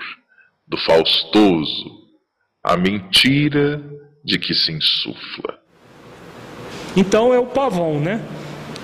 do 0.68 0.76
faustoso, 0.76 1.98
a 2.62 2.76
mentira 2.76 3.82
de 4.24 4.38
que 4.38 4.52
se 4.54 4.70
insufla. 4.70 5.58
Então 6.94 7.32
é 7.32 7.38
o 7.38 7.46
pavão, 7.46 7.98
né? 7.98 8.20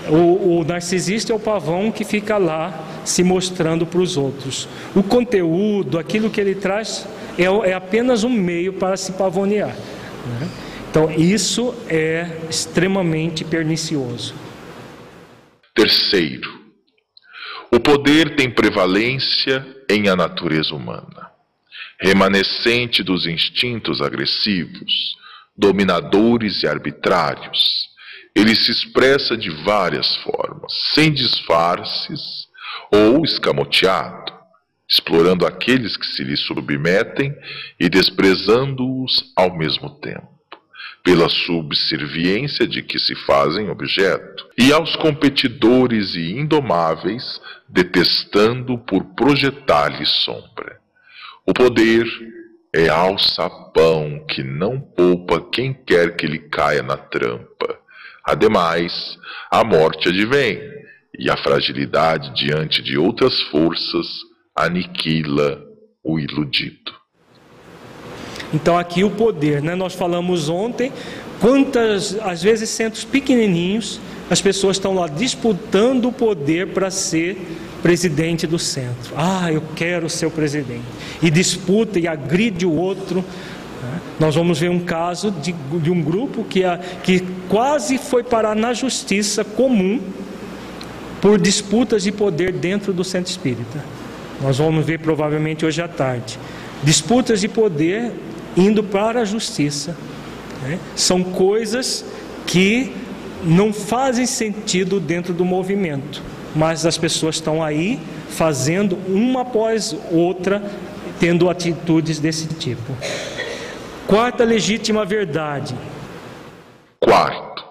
O, 0.08 0.60
o, 0.60 0.64
narcisista 0.64 1.32
é 1.32 1.36
o 1.36 1.40
pavão 1.40 1.90
que 1.90 2.04
fica 2.04 2.36
lá 2.36 3.02
se 3.04 3.22
mostrando 3.22 3.86
para 3.86 4.00
os 4.00 4.16
outros. 4.16 4.68
O 4.94 5.02
conteúdo, 5.02 5.98
aquilo 5.98 6.30
que 6.30 6.40
ele 6.40 6.54
traz, 6.54 7.06
é, 7.38 7.44
é 7.44 7.72
apenas 7.72 8.22
um 8.22 8.30
meio 8.30 8.74
para 8.74 8.96
se 8.96 9.12
pavonear. 9.12 9.74
Né? 9.74 10.48
Então, 10.90 11.10
isso 11.10 11.74
é 11.88 12.28
extremamente 12.50 13.44
pernicioso. 13.44 14.34
Terceiro, 15.74 16.50
o 17.72 17.80
poder 17.80 18.36
tem 18.36 18.50
prevalência 18.50 19.66
em 19.90 20.08
a 20.08 20.14
natureza 20.14 20.74
humana 20.74 21.33
remanescente 22.04 23.02
dos 23.02 23.26
instintos 23.26 24.02
agressivos, 24.02 25.16
dominadores 25.56 26.62
e 26.62 26.66
arbitrários. 26.66 27.88
Ele 28.34 28.54
se 28.54 28.70
expressa 28.70 29.34
de 29.34 29.48
várias 29.64 30.14
formas, 30.16 30.70
sem 30.92 31.10
disfarces 31.10 32.20
ou 32.92 33.24
escamoteado, 33.24 34.34
explorando 34.86 35.46
aqueles 35.46 35.96
que 35.96 36.04
se 36.04 36.22
lhe 36.22 36.36
submetem 36.36 37.34
e 37.80 37.88
desprezando-os 37.88 39.32
ao 39.34 39.56
mesmo 39.56 39.88
tempo, 39.98 40.28
pela 41.02 41.30
subserviência 41.30 42.66
de 42.66 42.82
que 42.82 42.98
se 42.98 43.14
fazem 43.24 43.70
objeto, 43.70 44.46
e 44.58 44.70
aos 44.74 44.94
competidores 44.96 46.14
e 46.14 46.32
indomáveis, 46.32 47.40
detestando 47.66 48.76
por 48.76 49.02
projetar-lhe 49.14 50.04
sombra. 50.04 50.83
O 51.46 51.52
poder 51.52 52.04
é 52.74 52.88
alçapão 52.88 54.24
que 54.28 54.42
não 54.42 54.80
poupa 54.80 55.40
quem 55.52 55.72
quer 55.72 56.16
que 56.16 56.26
lhe 56.26 56.38
caia 56.38 56.82
na 56.82 56.96
trampa, 56.96 57.84
Ademais, 58.24 59.18
a 59.50 59.62
morte 59.62 60.08
advém, 60.08 60.58
e 61.16 61.30
a 61.30 61.36
fragilidade 61.36 62.34
diante 62.34 62.82
de 62.82 62.96
outras 62.96 63.38
forças 63.42 64.06
aniquila 64.56 65.62
o 66.02 66.18
iludido. 66.18 66.92
Então 68.52 68.78
aqui 68.78 69.04
o 69.04 69.10
poder, 69.10 69.62
né? 69.62 69.74
Nós 69.74 69.94
falamos 69.94 70.48
ontem 70.48 70.90
quantas 71.40 72.18
às 72.20 72.42
vezes 72.42 72.70
centros 72.70 73.04
pequenininhos 73.04 74.00
as 74.30 74.40
pessoas 74.40 74.76
estão 74.76 74.94
lá 74.94 75.06
disputando 75.06 76.06
o 76.06 76.12
poder 76.12 76.68
para 76.68 76.90
ser 76.90 77.38
presidente 77.82 78.46
do 78.46 78.58
centro. 78.58 79.12
Ah, 79.16 79.52
eu 79.52 79.62
quero 79.76 80.08
ser 80.08 80.26
o 80.26 80.30
presidente. 80.30 80.84
E 81.22 81.30
disputa 81.30 81.98
e 81.98 82.08
agride 82.08 82.64
o 82.64 82.72
outro. 82.72 83.16
Né? 83.16 84.00
Nós 84.18 84.34
vamos 84.34 84.58
ver 84.58 84.70
um 84.70 84.80
caso 84.80 85.30
de, 85.30 85.52
de 85.52 85.90
um 85.90 86.02
grupo 86.02 86.44
que, 86.44 86.64
a, 86.64 86.78
que 86.78 87.22
quase 87.48 87.98
foi 87.98 88.24
parar 88.24 88.56
na 88.56 88.72
justiça 88.72 89.44
comum 89.44 90.00
por 91.20 91.38
disputas 91.38 92.04
de 92.04 92.12
poder 92.12 92.52
dentro 92.52 92.92
do 92.92 93.04
centro 93.04 93.30
espírita. 93.30 93.84
Nós 94.40 94.58
vamos 94.58 94.84
ver 94.84 95.00
provavelmente 95.00 95.66
hoje 95.66 95.82
à 95.82 95.88
tarde. 95.88 96.38
Disputas 96.82 97.40
de 97.40 97.48
poder 97.48 98.12
indo 98.56 98.82
para 98.82 99.20
a 99.20 99.24
justiça. 99.24 99.96
Né? 100.62 100.78
São 100.96 101.22
coisas 101.22 102.04
que 102.46 102.92
não 103.44 103.72
fazem 103.72 104.26
sentido 104.26 104.98
dentro 104.98 105.32
do 105.32 105.44
movimento, 105.44 106.22
mas 106.54 106.86
as 106.86 106.96
pessoas 106.96 107.36
estão 107.36 107.62
aí 107.62 108.00
fazendo 108.30 108.96
uma 109.06 109.42
após 109.42 109.96
outra, 110.10 110.62
tendo 111.20 111.48
atitudes 111.48 112.18
desse 112.18 112.48
tipo. 112.54 112.96
Quarta 114.06 114.44
legítima 114.44 115.04
verdade. 115.04 115.74
Quarto, 117.00 117.64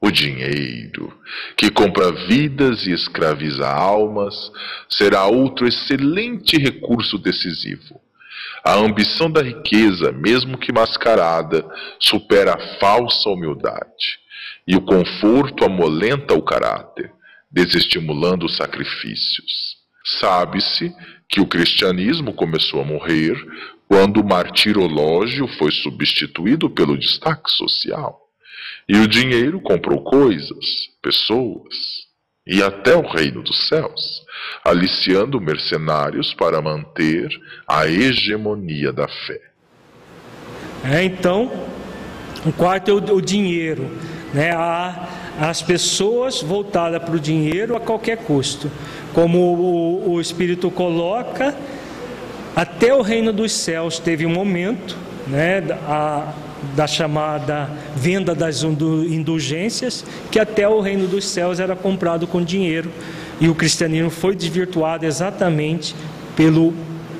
o 0.00 0.10
dinheiro, 0.10 1.12
que 1.56 1.70
compra 1.70 2.12
vidas 2.26 2.86
e 2.86 2.92
escraviza 2.92 3.68
almas, 3.68 4.52
será 4.88 5.26
outro 5.26 5.66
excelente 5.66 6.56
recurso 6.56 7.18
decisivo. 7.18 8.00
A 8.64 8.74
ambição 8.74 9.30
da 9.30 9.42
riqueza, 9.42 10.12
mesmo 10.12 10.58
que 10.58 10.72
mascarada, 10.72 11.64
supera 11.98 12.54
a 12.54 12.78
falsa 12.78 13.28
humildade, 13.28 14.18
e 14.68 14.76
o 14.76 14.82
conforto 14.82 15.64
amolenta 15.64 16.34
o 16.34 16.42
caráter, 16.42 17.10
desestimulando 17.50 18.44
os 18.44 18.54
sacrifícios. 18.58 19.78
Sabe-se 20.20 20.94
que 21.26 21.40
o 21.40 21.46
cristianismo 21.46 22.34
começou 22.34 22.82
a 22.82 22.84
morrer 22.84 23.34
quando 23.88 24.20
o 24.20 24.28
martirológio 24.28 25.48
foi 25.56 25.72
substituído 25.72 26.68
pelo 26.68 26.98
destaque 26.98 27.50
social. 27.50 28.20
E 28.86 28.98
o 28.98 29.08
dinheiro 29.08 29.58
comprou 29.58 30.02
coisas, 30.02 30.66
pessoas, 31.00 31.74
e 32.46 32.62
até 32.62 32.94
o 32.94 33.00
reino 33.00 33.42
dos 33.42 33.68
céus, 33.68 34.22
aliciando 34.62 35.40
mercenários 35.40 36.34
para 36.34 36.60
manter 36.60 37.30
a 37.66 37.86
hegemonia 37.86 38.92
da 38.92 39.08
fé. 39.08 39.40
É, 40.84 41.04
então, 41.04 41.50
o 42.44 42.52
quarto 42.52 42.90
é 42.90 42.94
o, 42.94 43.16
o 43.16 43.22
dinheiro, 43.22 43.90
né? 44.32 44.50
Há 44.52 45.08
as 45.40 45.62
pessoas 45.62 46.42
voltadas 46.42 47.02
para 47.02 47.14
o 47.14 47.20
dinheiro 47.20 47.76
a 47.76 47.80
qualquer 47.80 48.18
custo, 48.18 48.70
como 49.14 49.38
o, 49.38 50.12
o 50.12 50.20
Espírito 50.20 50.70
coloca, 50.70 51.54
até 52.54 52.92
o 52.92 53.02
reino 53.02 53.32
dos 53.32 53.52
céus 53.52 53.98
teve 53.98 54.26
um 54.26 54.30
momento, 54.30 54.96
né? 55.26 55.62
A, 55.86 56.32
da 56.74 56.86
chamada 56.86 57.70
venda 57.94 58.34
das 58.34 58.62
indulgências, 58.62 60.04
que 60.30 60.38
até 60.38 60.68
o 60.68 60.80
reino 60.80 61.06
dos 61.06 61.24
céus 61.24 61.60
era 61.60 61.76
comprado 61.76 62.26
com 62.26 62.42
dinheiro. 62.42 62.90
E 63.40 63.48
o 63.48 63.54
cristianismo 63.54 64.10
foi 64.10 64.34
desvirtuado 64.34 65.06
exatamente 65.06 65.94
pelo 66.34 66.74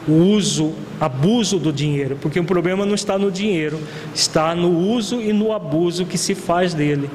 uso, 0.08 0.74
abuso 1.00 1.58
do 1.58 1.72
dinheiro, 1.72 2.18
porque 2.20 2.40
o 2.40 2.44
problema 2.44 2.86
não 2.86 2.94
está 2.94 3.18
no 3.18 3.30
dinheiro, 3.30 3.78
está 4.14 4.54
no 4.54 4.70
uso 4.70 5.20
e 5.20 5.32
no 5.32 5.52
abuso 5.52 6.06
que 6.06 6.16
se 6.16 6.34
faz 6.34 6.74
dele. 6.74 7.10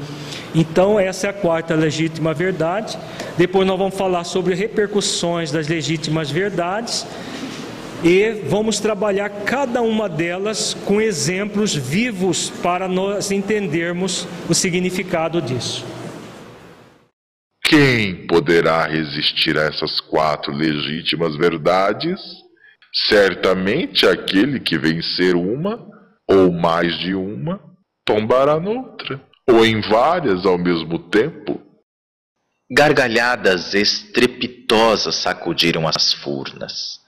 Então, 0.53 0.99
essa 0.99 1.27
é 1.27 1.29
a 1.29 1.33
quarta 1.33 1.73
legítima 1.73 2.33
verdade. 2.33 2.97
Depois, 3.37 3.65
nós 3.65 3.77
vamos 3.77 3.95
falar 3.95 4.23
sobre 4.23 4.53
repercussões 4.53 5.51
das 5.51 5.67
legítimas 5.67 6.29
verdades 6.29 7.05
e 8.03 8.43
vamos 8.47 8.79
trabalhar 8.79 9.29
cada 9.29 9.81
uma 9.81 10.09
delas 10.09 10.75
com 10.85 10.99
exemplos 10.99 11.73
vivos 11.73 12.49
para 12.61 12.87
nós 12.87 13.31
entendermos 13.31 14.27
o 14.49 14.53
significado 14.53 15.41
disso. 15.41 15.85
Quem 17.63 18.27
poderá 18.27 18.85
resistir 18.85 19.57
a 19.57 19.63
essas 19.63 19.99
quatro 20.01 20.53
legítimas 20.53 21.35
verdades? 21.37 22.42
Certamente 22.93 24.05
aquele 24.05 24.59
que 24.59 24.77
vencer 24.77 25.35
uma, 25.35 25.83
ou 26.27 26.51
mais 26.51 26.97
de 26.99 27.15
uma, 27.15 27.59
tombará 28.05 28.59
noutra, 28.59 29.19
ou 29.49 29.65
em 29.65 29.81
várias 29.81 30.45
ao 30.45 30.57
mesmo 30.57 30.99
tempo. 30.99 31.61
Gargalhadas 32.71 33.73
estrepitosas 33.73 35.15
sacudiram 35.15 35.87
as 35.87 36.13
furnas. 36.13 36.99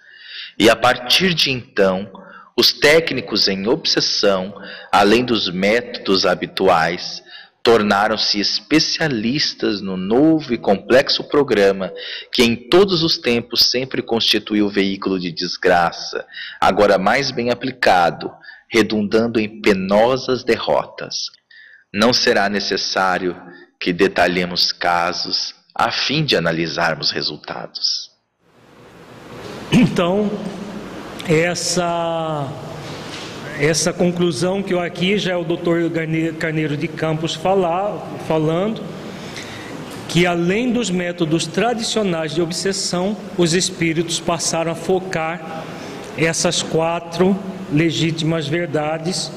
E 0.58 0.70
a 0.70 0.76
partir 0.76 1.34
de 1.34 1.52
então, 1.52 2.12
os 2.58 2.72
técnicos 2.72 3.48
em 3.48 3.68
obsessão, 3.68 4.54
além 4.92 5.26
dos 5.26 5.50
métodos 5.52 6.26
habituais, 6.26 7.22
tornaram-se 7.66 8.40
especialistas 8.40 9.82
no 9.82 9.98
novo 9.98 10.54
e 10.54 10.58
complexo 10.58 11.24
programa 11.24 11.92
que 12.32 12.44
em 12.44 12.56
todos 12.56 13.02
os 13.02 13.18
tempos 13.18 13.72
sempre 13.72 14.04
constituiu 14.04 14.70
veículo 14.70 15.20
de 15.20 15.32
desgraça, 15.32 16.28
agora 16.62 17.00
mais 17.00 17.32
bem 17.32 17.50
aplicado, 17.50 18.32
redundando 18.70 19.40
em 19.40 19.62
penosas 19.62 20.44
derrotas. 20.44 21.32
Não 21.92 22.14
será 22.14 22.48
necessário 22.50 23.36
que 23.80 23.92
detalhemos 23.92 24.72
casos 24.72 25.56
a 25.74 25.92
fim 25.92 26.24
de 26.24 26.36
analisarmos 26.36 27.10
resultados. 27.10 28.12
Então, 29.72 30.30
essa 31.28 32.48
essa 33.60 33.94
conclusão 33.94 34.62
que 34.62 34.74
eu 34.74 34.82
aqui 34.82 35.18
já 35.18 35.34
é 35.34 35.36
o 35.36 35.44
doutor 35.44 35.90
Carneiro 36.38 36.76
de 36.76 36.88
Campos 36.88 37.34
falar, 37.34 38.06
falando, 38.28 38.82
que 40.10 40.26
além 40.26 40.72
dos 40.72 40.90
métodos 40.90 41.48
tradicionais 41.48 42.34
de 42.34 42.42
obsessão, 42.42 43.16
os 43.38 43.54
espíritos 43.54 44.20
passaram 44.20 44.72
a 44.72 44.76
focar 44.76 45.64
essas 46.18 46.62
quatro 46.62 47.38
legítimas 47.72 48.48
verdades, 48.48 49.32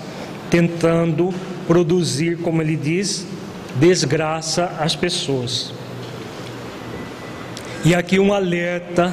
tentando 0.50 1.32
produzir, 1.66 2.38
como 2.38 2.60
ele 2.60 2.76
diz, 2.76 3.26
desgraça 3.76 4.76
às 4.80 4.96
pessoas. 4.96 5.72
E 7.84 7.94
aqui 7.94 8.18
um 8.18 8.32
alerta 8.32 9.12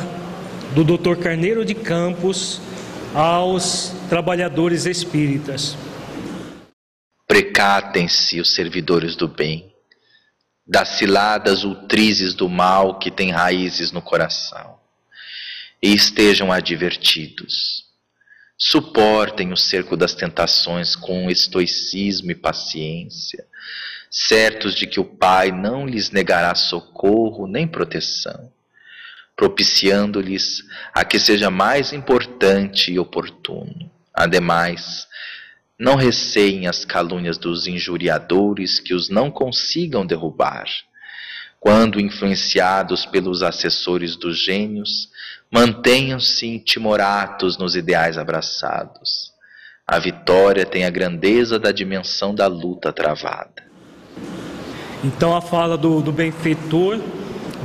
do 0.74 0.84
Dr. 0.84 1.16
Carneiro 1.16 1.64
de 1.64 1.76
Campos 1.76 2.60
aos 3.16 3.94
trabalhadores 4.10 4.86
espíritas. 4.86 5.78
Precatem-se 7.26 8.42
os 8.42 8.54
servidores 8.54 9.16
do 9.16 9.26
bem, 9.26 9.74
das 10.68 10.90
ciladas 10.90 11.64
ultrizes 11.64 12.34
do 12.34 12.50
mal 12.50 13.00
que 13.00 13.10
têm 13.10 13.32
raízes 13.32 13.94
no 13.94 14.02
coração, 14.02 14.78
e 15.82 15.94
estejam 15.94 16.52
advertidos. 16.52 17.86
Suportem 18.58 19.54
o 19.54 19.58
cerco 19.58 19.96
das 19.96 20.14
tentações 20.14 20.94
com 20.94 21.32
estoicismo 21.32 22.32
e 22.32 22.36
paciência, 22.36 23.48
certos 24.12 24.76
de 24.76 24.86
que 24.86 25.00
o 25.00 25.06
Pai 25.06 25.54
não 25.54 25.86
lhes 25.86 26.12
negará 26.12 26.54
socorro 26.54 27.48
nem 27.48 27.66
proteção 27.66 28.52
propiciando-lhes 29.36 30.64
a 30.94 31.04
que 31.04 31.20
seja 31.20 31.50
mais 31.50 31.92
importante 31.92 32.92
e 32.92 33.00
oportuno. 33.00 33.92
Ademais, 34.14 35.08
não 35.78 35.96
receiem 35.96 36.68
as 36.68 36.86
calúnias 36.86 37.38
dos 37.38 37.68
injuriadores 37.68 38.80
que 38.80 38.94
os 38.94 39.10
não 39.10 39.30
consigam 39.30 40.06
derrubar. 40.06 40.66
Quando 41.60 42.00
influenciados 42.00 43.06
pelos 43.06 43.44
assessores 43.44 44.16
dos 44.16 44.42
gênios, 44.42 45.10
mantenham-se 45.52 46.60
timoratos 46.60 47.58
nos 47.58 47.76
ideais 47.76 48.18
abraçados. 48.18 49.34
A 49.86 50.00
vitória 50.00 50.66
tem 50.66 50.86
a 50.86 50.90
grandeza 50.90 51.60
da 51.60 51.72
dimensão 51.72 52.34
da 52.34 52.48
luta 52.48 52.94
travada. 52.94 53.64
Então 55.04 55.36
a 55.36 55.42
fala 55.42 55.78
do, 55.78 56.02
do 56.02 56.12
benfeitor 56.12 57.00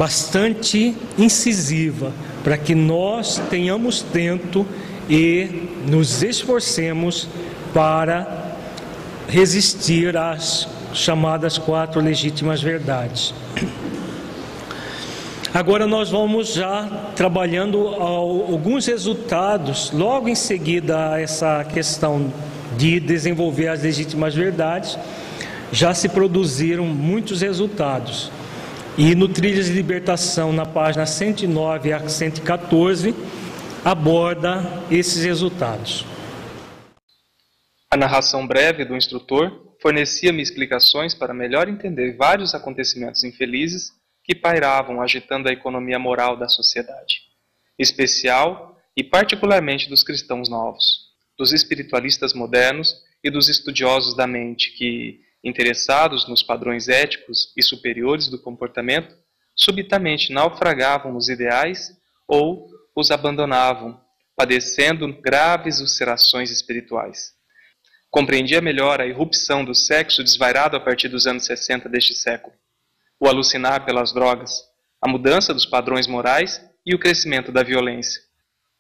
bastante 0.00 0.96
incisiva 1.18 2.10
para 2.42 2.56
que 2.56 2.74
nós 2.74 3.38
tenhamos 3.50 4.00
tento 4.00 4.66
e 5.10 5.68
nos 5.86 6.22
esforcemos 6.22 7.28
para 7.74 8.56
resistir 9.28 10.16
às 10.16 10.66
chamadas 10.94 11.58
quatro 11.58 12.00
legítimas 12.00 12.62
verdades. 12.62 13.34
Agora 15.52 15.86
nós 15.86 16.08
vamos 16.08 16.54
já 16.54 16.88
trabalhando 17.14 17.88
alguns 17.88 18.86
resultados, 18.86 19.90
logo 19.92 20.30
em 20.30 20.34
seguida 20.34 21.10
a 21.10 21.20
essa 21.20 21.62
questão 21.62 22.32
de 22.78 22.98
desenvolver 23.00 23.68
as 23.68 23.82
legítimas 23.82 24.34
verdades, 24.34 24.98
já 25.70 25.92
se 25.92 26.08
produziram 26.08 26.86
muitos 26.86 27.42
resultados. 27.42 28.32
E 29.02 29.14
no 29.14 29.26
Trilhas 29.26 29.64
de 29.64 29.72
Libertação, 29.72 30.52
na 30.52 30.66
página 30.66 31.06
109 31.06 31.90
a 31.90 32.06
114, 32.06 33.14
aborda 33.82 34.60
esses 34.90 35.24
resultados. 35.24 36.04
A 37.90 37.96
narração 37.96 38.46
breve 38.46 38.84
do 38.84 38.94
instrutor 38.94 39.74
fornecia-me 39.80 40.42
explicações 40.42 41.14
para 41.14 41.32
melhor 41.32 41.66
entender 41.66 42.14
vários 42.14 42.54
acontecimentos 42.54 43.24
infelizes 43.24 43.90
que 44.22 44.34
pairavam 44.34 45.00
agitando 45.00 45.48
a 45.48 45.52
economia 45.52 45.98
moral 45.98 46.36
da 46.36 46.46
sociedade, 46.46 47.22
especial 47.78 48.78
e 48.94 49.02
particularmente 49.02 49.88
dos 49.88 50.02
cristãos 50.02 50.46
novos, 50.50 51.08
dos 51.38 51.54
espiritualistas 51.54 52.34
modernos 52.34 52.94
e 53.24 53.30
dos 53.30 53.48
estudiosos 53.48 54.14
da 54.14 54.26
mente 54.26 54.72
que, 54.72 55.22
interessados 55.42 56.28
nos 56.28 56.42
padrões 56.42 56.88
éticos 56.88 57.52
e 57.56 57.62
superiores 57.62 58.28
do 58.28 58.38
comportamento, 58.38 59.14
subitamente 59.54 60.32
naufragavam 60.32 61.12
nos 61.12 61.28
ideais 61.28 61.90
ou 62.26 62.68
os 62.94 63.10
abandonavam, 63.10 64.00
padecendo 64.36 65.06
graves 65.20 65.80
ulcerações 65.80 66.50
espirituais. 66.50 67.32
Compreendia 68.10 68.60
melhor 68.60 69.00
a 69.00 69.06
irrupção 69.06 69.64
do 69.64 69.74
sexo 69.74 70.24
desvairado 70.24 70.76
a 70.76 70.80
partir 70.80 71.08
dos 71.08 71.26
anos 71.26 71.44
60 71.44 71.88
deste 71.88 72.14
século 72.14 72.54
o 73.20 73.28
alucinar 73.28 73.84
pelas 73.84 74.12
drogas, 74.14 74.64
a 75.00 75.06
mudança 75.06 75.52
dos 75.52 75.66
padrões 75.66 76.06
morais 76.06 76.64
e 76.86 76.94
o 76.94 76.98
crescimento 76.98 77.52
da 77.52 77.62
violência, 77.62 78.22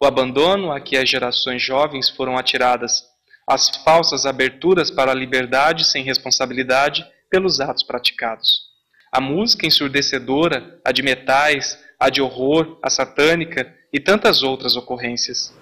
o 0.02 0.06
abandono 0.06 0.72
a 0.72 0.80
que 0.80 0.96
as 0.96 1.08
gerações 1.08 1.62
jovens 1.62 2.08
foram 2.08 2.38
atiradas, 2.38 3.04
as 3.50 3.68
falsas 3.84 4.26
aberturas 4.26 4.92
para 4.92 5.10
a 5.10 5.14
liberdade 5.14 5.84
sem 5.84 6.04
responsabilidade 6.04 7.04
pelos 7.28 7.58
atos 7.58 7.82
praticados. 7.82 8.70
A 9.10 9.20
música 9.20 9.66
ensurdecedora, 9.66 10.78
a 10.84 10.92
de 10.92 11.02
metais, 11.02 11.76
a 11.98 12.08
de 12.08 12.22
horror, 12.22 12.78
a 12.80 12.88
satânica 12.88 13.74
e 13.92 13.98
tantas 13.98 14.44
outras 14.44 14.76
ocorrências. 14.76 15.52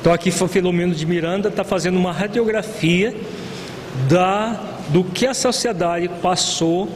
Então 0.00 0.12
aqui 0.12 0.30
Filomeno 0.30 0.94
de 0.94 1.04
Miranda 1.04 1.48
está 1.48 1.64
fazendo 1.64 1.98
uma 1.98 2.12
radiografia 2.12 3.16
da, 4.08 4.52
do 4.90 5.02
que 5.02 5.26
a 5.26 5.34
sociedade 5.34 6.08
passou 6.22 6.88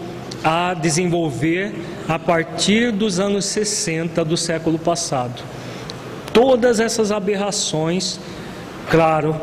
a 0.44 0.72
desenvolver 0.74 1.74
a 2.08 2.16
partir 2.16 2.92
dos 2.92 3.18
anos 3.18 3.44
60 3.46 4.24
do 4.24 4.36
século 4.36 4.78
passado. 4.78 5.42
Todas 6.32 6.78
essas 6.78 7.10
aberrações, 7.10 8.20
claro, 8.88 9.34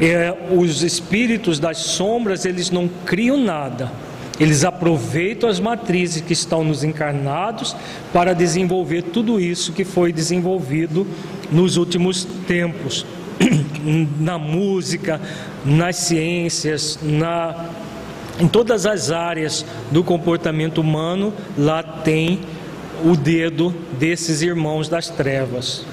é, 0.00 0.34
os 0.50 0.82
espíritos 0.82 1.58
das 1.58 1.78
sombras, 1.78 2.44
eles 2.44 2.70
não 2.70 2.88
criam 3.04 3.36
nada. 3.36 3.92
Eles 4.38 4.64
aproveitam 4.64 5.50
as 5.50 5.60
matrizes 5.60 6.22
que 6.22 6.32
estão 6.32 6.64
nos 6.64 6.82
encarnados 6.82 7.76
para 8.10 8.32
desenvolver 8.34 9.02
tudo 9.02 9.38
isso 9.38 9.72
que 9.72 9.84
foi 9.84 10.12
desenvolvido 10.12 11.06
nos 11.52 11.76
últimos 11.76 12.26
tempos, 12.46 13.04
na 14.18 14.38
música, 14.38 15.20
nas 15.64 15.96
ciências, 15.96 16.98
na 17.02 17.68
em 18.40 18.48
todas 18.48 18.86
as 18.86 19.10
áreas 19.10 19.66
do 19.90 20.02
comportamento 20.02 20.80
humano, 20.80 21.30
lá 21.58 21.82
tem 21.82 22.40
o 23.04 23.14
dedo 23.14 23.74
desses 23.98 24.40
irmãos 24.40 24.88
das 24.88 25.10
trevas. 25.10 25.84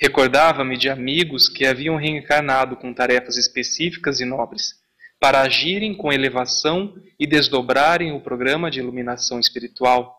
Recordava-me 0.00 0.76
de 0.76 0.88
amigos 0.90 1.48
que 1.48 1.66
haviam 1.66 1.96
reencarnado 1.96 2.76
com 2.76 2.92
tarefas 2.92 3.36
específicas 3.36 4.20
e 4.20 4.24
nobres, 4.24 4.74
para 5.18 5.40
agirem 5.40 5.96
com 5.96 6.12
elevação 6.12 6.94
e 7.18 7.26
desdobrarem 7.26 8.12
o 8.12 8.20
programa 8.20 8.70
de 8.70 8.78
iluminação 8.78 9.40
espiritual, 9.40 10.14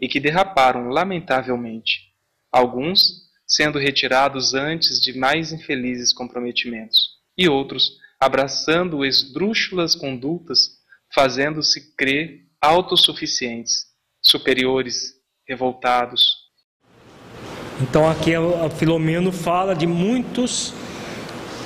e 0.00 0.08
que 0.08 0.20
derraparam 0.20 0.88
lamentavelmente, 0.88 2.12
alguns 2.50 3.28
sendo 3.46 3.78
retirados 3.78 4.54
antes 4.54 5.00
de 5.00 5.16
mais 5.16 5.52
infelizes 5.52 6.12
comprometimentos, 6.12 7.16
e 7.36 7.48
outros 7.48 7.98
abraçando 8.20 9.04
esdrúxulas 9.04 9.94
condutas, 9.94 10.78
fazendo-se 11.14 11.94
crer 11.94 12.46
autossuficientes, 12.60 13.86
superiores, 14.20 15.14
revoltados. 15.46 16.37
Então 17.80 18.08
aqui 18.08 18.34
a 18.34 18.68
Filomeno 18.70 19.30
fala 19.30 19.74
de 19.74 19.86
muitos 19.86 20.74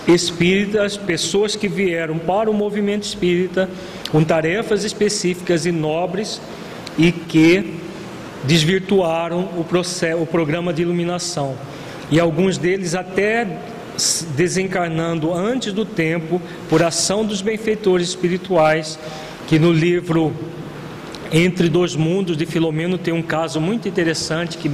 espíritas, 0.06 0.96
pessoas 0.96 1.56
que 1.56 1.68
vieram 1.68 2.18
para 2.18 2.50
o 2.50 2.54
movimento 2.54 3.04
espírita 3.04 3.68
com 4.10 4.22
tarefas 4.22 4.84
específicas 4.84 5.64
e 5.64 5.72
nobres 5.72 6.40
e 6.98 7.12
que 7.12 7.78
desvirtuaram 8.44 9.48
o, 9.56 9.64
processo, 9.64 10.20
o 10.20 10.26
programa 10.26 10.72
de 10.72 10.82
iluminação. 10.82 11.56
E 12.10 12.20
alguns 12.20 12.58
deles 12.58 12.94
até 12.94 13.46
desencarnando 14.34 15.32
antes 15.32 15.72
do 15.72 15.84
tempo 15.84 16.42
por 16.68 16.82
ação 16.82 17.24
dos 17.24 17.40
benfeitores 17.40 18.08
espirituais, 18.08 18.98
que 19.46 19.58
no 19.58 19.72
livro 19.72 20.34
Entre 21.34 21.70
Dois 21.70 21.96
Mundos 21.96 22.36
de 22.36 22.44
Filomeno 22.44 22.98
tem 22.98 23.14
um 23.14 23.22
caso 23.22 23.58
muito 23.58 23.88
interessante 23.88 24.58
que, 24.58 24.68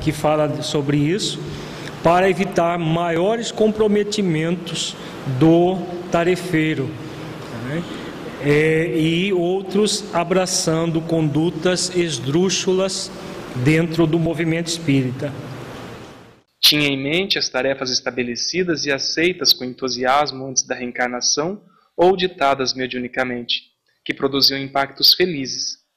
que 0.00 0.12
fala 0.12 0.62
sobre 0.62 0.96
isso, 0.96 1.40
para 2.04 2.30
evitar 2.30 2.78
maiores 2.78 3.50
comprometimentos 3.50 4.94
do 5.40 5.76
tarefeiro. 6.12 6.88
Né? 7.64 7.82
É, 8.40 8.96
e 8.96 9.32
outros 9.32 10.04
abraçando 10.14 11.00
condutas 11.00 11.90
esdrúxulas 11.96 13.10
dentro 13.64 14.06
do 14.06 14.20
movimento 14.20 14.68
espírita. 14.68 15.32
Tinha 16.60 16.86
em 16.86 16.96
mente 16.96 17.38
as 17.38 17.48
tarefas 17.48 17.90
estabelecidas 17.90 18.86
e 18.86 18.92
aceitas 18.92 19.52
com 19.52 19.64
entusiasmo 19.64 20.46
antes 20.46 20.62
da 20.62 20.76
reencarnação 20.76 21.60
ou 21.96 22.16
ditadas 22.16 22.72
mediunicamente, 22.74 23.62
que 24.04 24.14
produziam 24.14 24.60
impactos 24.60 25.14
felizes, 25.14 25.87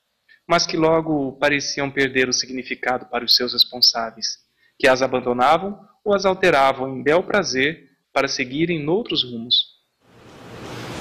mas 0.47 0.65
que 0.65 0.77
logo 0.77 1.33
pareciam 1.33 1.89
perder 1.89 2.27
o 2.27 2.33
significado 2.33 3.05
para 3.05 3.23
os 3.23 3.35
seus 3.35 3.53
responsáveis, 3.53 4.37
que 4.77 4.87
as 4.87 5.01
abandonavam 5.01 5.79
ou 6.03 6.13
as 6.13 6.25
alteravam 6.25 6.89
em 6.89 7.03
bel 7.03 7.23
prazer 7.23 7.89
para 8.13 8.27
seguirem 8.27 8.83
noutros 8.83 9.23
rumos. 9.23 9.71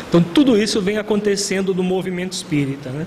Então, 0.09 0.23
tudo 0.23 0.61
isso 0.61 0.81
vem 0.81 0.99
acontecendo 0.99 1.75
no 1.75 1.83
movimento 1.83 2.33
espírita. 2.33 2.91
Né? 2.91 3.07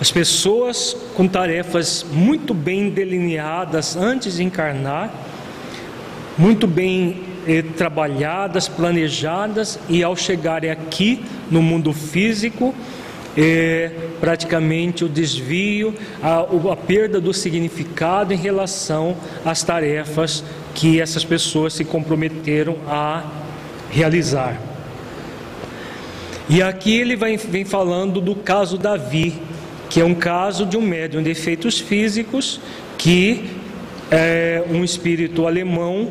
As 0.00 0.10
pessoas 0.10 0.94
com 1.14 1.26
tarefas 1.26 2.02
muito 2.02 2.52
bem 2.52 2.90
delineadas 2.90 3.96
antes 3.96 4.36
de 4.36 4.44
encarnar 4.44 5.10
muito 6.38 6.66
bem 6.66 7.24
eh, 7.46 7.62
trabalhadas, 7.62 8.68
planejadas, 8.68 9.78
e 9.88 10.02
ao 10.02 10.14
chegarem 10.14 10.70
aqui 10.70 11.24
no 11.50 11.62
mundo 11.62 11.92
físico, 11.92 12.74
eh, 13.36 13.90
praticamente 14.20 15.04
o 15.04 15.08
desvio, 15.08 15.94
a, 16.22 16.40
a 16.72 16.76
perda 16.76 17.20
do 17.20 17.34
significado 17.34 18.32
em 18.32 18.36
relação 18.36 19.16
às 19.44 19.62
tarefas 19.62 20.42
que 20.74 21.00
essas 21.00 21.24
pessoas 21.24 21.74
se 21.74 21.84
comprometeram 21.84 22.76
a 22.86 23.24
realizar. 23.90 24.60
E 26.48 26.62
aqui 26.62 26.98
ele 26.98 27.16
vai, 27.16 27.36
vem 27.36 27.64
falando 27.64 28.20
do 28.20 28.34
caso 28.34 28.78
Davi, 28.78 29.34
que 29.90 30.00
é 30.00 30.04
um 30.04 30.14
caso 30.14 30.64
de 30.64 30.76
um 30.76 30.80
médium 30.80 31.22
de 31.22 31.30
efeitos 31.30 31.78
físicos 31.80 32.60
que 32.96 33.50
é, 34.10 34.62
um 34.70 34.84
espírito 34.84 35.46
alemão 35.46 36.10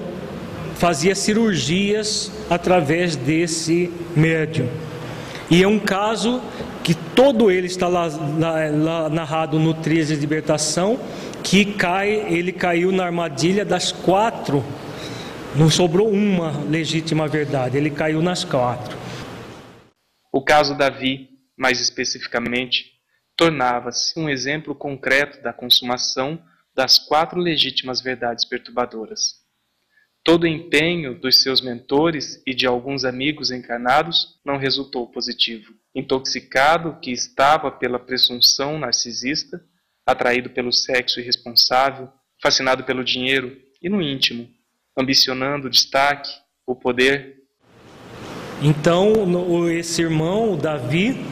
fazia 0.75 1.15
cirurgias 1.15 2.31
através 2.49 3.15
desse 3.15 3.89
médium. 4.15 4.67
E 5.49 5.61
é 5.61 5.67
um 5.67 5.79
caso 5.79 6.41
que 6.83 6.95
todo 6.95 7.51
ele 7.51 7.67
está 7.67 7.87
lá, 7.87 8.07
lá, 8.07 8.69
lá 8.69 9.09
narrado 9.09 9.59
no 9.59 9.73
13 9.73 10.15
de 10.15 10.21
libertação, 10.21 10.99
que 11.43 11.73
cai, 11.73 12.09
ele 12.09 12.51
caiu 12.51 12.91
na 12.91 13.05
armadilha 13.05 13.63
das 13.63 13.91
quatro, 13.91 14.63
não 15.55 15.69
sobrou 15.69 16.09
uma 16.09 16.51
legítima 16.63 17.27
verdade, 17.27 17.77
ele 17.77 17.91
caiu 17.91 18.21
nas 18.21 18.43
quatro. 18.43 18.97
O 20.33 20.41
caso 20.41 20.75
Davi, 20.75 21.29
mais 21.55 21.79
especificamente, 21.79 22.91
tornava-se 23.37 24.19
um 24.19 24.27
exemplo 24.27 24.73
concreto 24.73 25.41
da 25.43 25.53
consumação 25.53 26.41
das 26.75 26.97
quatro 26.97 27.39
legítimas 27.39 28.01
verdades 28.01 28.45
perturbadoras 28.45 29.44
Todo 30.25 30.45
o 30.45 30.47
empenho 30.47 31.13
dos 31.13 31.43
seus 31.43 31.61
mentores 31.61 32.41
e 32.47 32.55
de 32.55 32.65
alguns 32.65 33.05
amigos 33.05 33.51
encarnados 33.51 34.39
não 34.43 34.57
resultou 34.57 35.05
positivo. 35.05 35.71
Intoxicado 35.93 36.97
que 36.99 37.11
estava 37.11 37.69
pela 37.69 37.99
presunção 37.99 38.79
narcisista, 38.79 39.63
atraído 40.03 40.49
pelo 40.49 40.73
sexo 40.73 41.19
irresponsável, 41.19 42.09
fascinado 42.41 42.83
pelo 42.85 43.03
dinheiro 43.03 43.55
e 43.79 43.87
no 43.87 44.01
íntimo, 44.01 44.49
ambicionando 44.97 45.67
o 45.67 45.69
destaque, 45.69 46.31
o 46.65 46.75
poder. 46.75 47.43
Então, 48.63 49.13
esse 49.69 50.01
irmão, 50.01 50.57
Davi, 50.57 51.23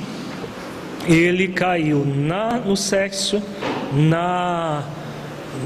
ele 1.08 1.48
caiu 1.48 2.06
na, 2.06 2.60
no 2.60 2.78
sexo, 2.78 3.42
na, 3.92 4.88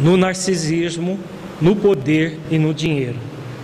no 0.02 0.16
narcisismo, 0.16 1.20
no 1.62 1.76
poder 1.76 2.40
e 2.50 2.58
no 2.58 2.74
dinheiro. 2.74 3.18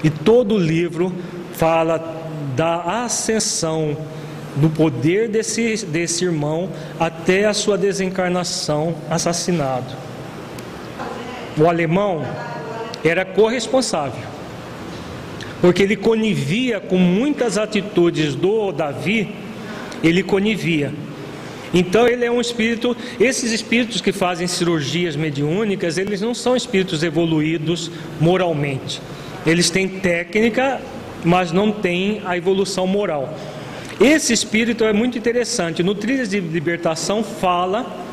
E 0.03 0.09
todo 0.09 0.55
o 0.55 0.59
livro 0.59 1.13
fala 1.53 2.21
da 2.55 3.03
ascensão 3.03 3.95
no 4.55 4.69
poder 4.69 5.29
desse, 5.29 5.85
desse 5.85 6.25
irmão 6.25 6.69
até 6.99 7.45
a 7.45 7.53
sua 7.53 7.77
desencarnação, 7.77 8.95
assassinado. 9.09 9.93
O 11.57 11.67
alemão 11.67 12.25
era 13.03 13.25
corresponsável, 13.25 14.23
porque 15.61 15.83
ele 15.83 15.95
conivia 15.95 16.79
com 16.79 16.97
muitas 16.97 17.57
atitudes 17.57 18.35
do 18.35 18.71
Davi, 18.71 19.35
ele 20.03 20.23
conivia. 20.23 20.91
Então 21.73 22.07
ele 22.07 22.23
é 22.23 22.31
um 22.31 22.39
espírito, 22.39 22.95
esses 23.19 23.51
espíritos 23.51 23.99
que 23.99 24.11
fazem 24.11 24.45
cirurgias 24.45 25.15
mediúnicas, 25.15 25.97
eles 25.97 26.21
não 26.21 26.33
são 26.33 26.55
espíritos 26.55 27.01
evoluídos 27.01 27.89
moralmente. 28.19 29.01
Eles 29.45 29.69
têm 29.69 29.87
técnica, 29.87 30.79
mas 31.23 31.51
não 31.51 31.71
têm 31.71 32.21
a 32.25 32.37
evolução 32.37 32.85
moral. 32.85 33.33
Esse 33.99 34.33
espírito 34.33 34.83
é 34.83 34.93
muito 34.93 35.17
interessante. 35.17 35.81
No 35.81 35.95
Trilhas 35.95 36.29
de 36.29 36.39
Libertação 36.39 37.23
fala 37.23 38.03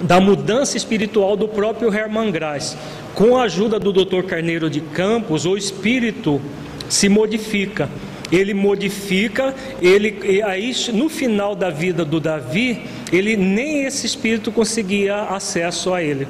da 0.00 0.20
mudança 0.20 0.76
espiritual 0.76 1.36
do 1.36 1.48
próprio 1.48 1.92
Hermann 1.94 2.30
Graz. 2.30 2.76
Com 3.14 3.36
a 3.36 3.44
ajuda 3.44 3.78
do 3.78 3.92
Dr. 3.92 4.22
Carneiro 4.22 4.68
de 4.68 4.80
Campos, 4.80 5.46
o 5.46 5.56
espírito 5.56 6.40
se 6.88 7.08
modifica 7.08 7.88
ele 8.30 8.54
modifica, 8.54 9.54
ele 9.80 10.42
aí 10.42 10.74
no 10.92 11.08
final 11.08 11.54
da 11.54 11.70
vida 11.70 12.04
do 12.04 12.18
Davi, 12.18 12.82
ele 13.12 13.36
nem 13.36 13.84
esse 13.84 14.06
espírito 14.06 14.50
conseguia 14.50 15.22
acesso 15.22 15.94
a 15.94 16.02
ele. 16.02 16.26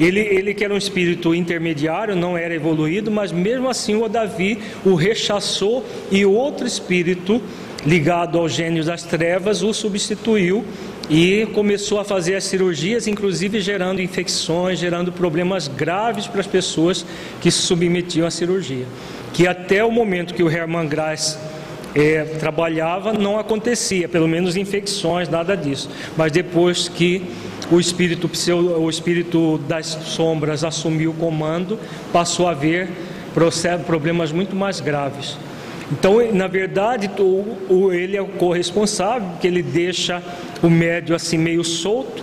Ele, 0.00 0.20
ele 0.20 0.54
que 0.54 0.64
era 0.64 0.72
um 0.72 0.78
espírito 0.78 1.34
intermediário, 1.34 2.16
não 2.16 2.36
era 2.36 2.54
evoluído, 2.54 3.10
mas 3.10 3.30
mesmo 3.30 3.68
assim 3.68 3.94
o 3.94 4.08
Davi 4.08 4.58
o 4.84 4.94
rechaçou 4.94 5.84
e 6.10 6.24
outro 6.24 6.66
espírito 6.66 7.40
ligado 7.84 8.38
ao 8.38 8.48
gênio 8.48 8.84
das 8.84 9.02
trevas 9.02 9.62
o 9.62 9.72
substituiu 9.72 10.64
e 11.10 11.46
começou 11.52 11.98
a 11.98 12.04
fazer 12.04 12.36
as 12.36 12.44
cirurgias, 12.44 13.06
inclusive 13.06 13.60
gerando 13.60 14.00
infecções, 14.00 14.78
gerando 14.78 15.12
problemas 15.12 15.68
graves 15.68 16.26
para 16.26 16.40
as 16.40 16.46
pessoas 16.46 17.04
que 17.40 17.50
se 17.50 17.58
submetiam 17.58 18.26
à 18.26 18.30
cirurgia 18.30 18.86
que 19.32 19.46
até 19.46 19.84
o 19.84 19.90
momento 19.90 20.34
que 20.34 20.42
o 20.42 20.50
Hermann 20.50 20.86
Graz 20.86 21.38
é, 21.94 22.24
trabalhava 22.38 23.12
não 23.12 23.38
acontecia, 23.38 24.08
pelo 24.08 24.28
menos 24.28 24.56
infecções, 24.56 25.28
nada 25.28 25.56
disso. 25.56 25.90
Mas 26.16 26.32
depois 26.32 26.88
que 26.88 27.22
o 27.70 27.80
espírito, 27.80 28.30
o 28.78 28.90
espírito 28.90 29.58
das 29.66 29.86
sombras 29.86 30.64
assumiu 30.64 31.10
o 31.10 31.14
comando, 31.14 31.78
passou 32.12 32.46
a 32.46 32.50
haver 32.50 32.88
problemas 33.86 34.32
muito 34.32 34.54
mais 34.54 34.80
graves. 34.80 35.36
Então, 35.90 36.20
na 36.32 36.46
verdade, 36.46 37.10
ele 37.92 38.16
é 38.16 38.22
o 38.22 38.26
corresponsável, 38.26 39.28
que 39.40 39.46
ele 39.46 39.62
deixa 39.62 40.22
o 40.62 40.70
médio 40.70 41.14
assim 41.14 41.36
meio 41.36 41.62
solto. 41.64 42.22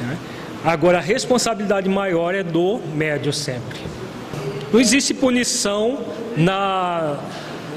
Né? 0.00 0.16
Agora, 0.64 0.98
a 0.98 1.00
responsabilidade 1.00 1.88
maior 1.88 2.34
é 2.34 2.42
do 2.42 2.80
médio 2.94 3.32
sempre. 3.32 3.78
Não 4.70 4.78
existe 4.78 5.14
punição 5.14 6.00
na 6.38 7.18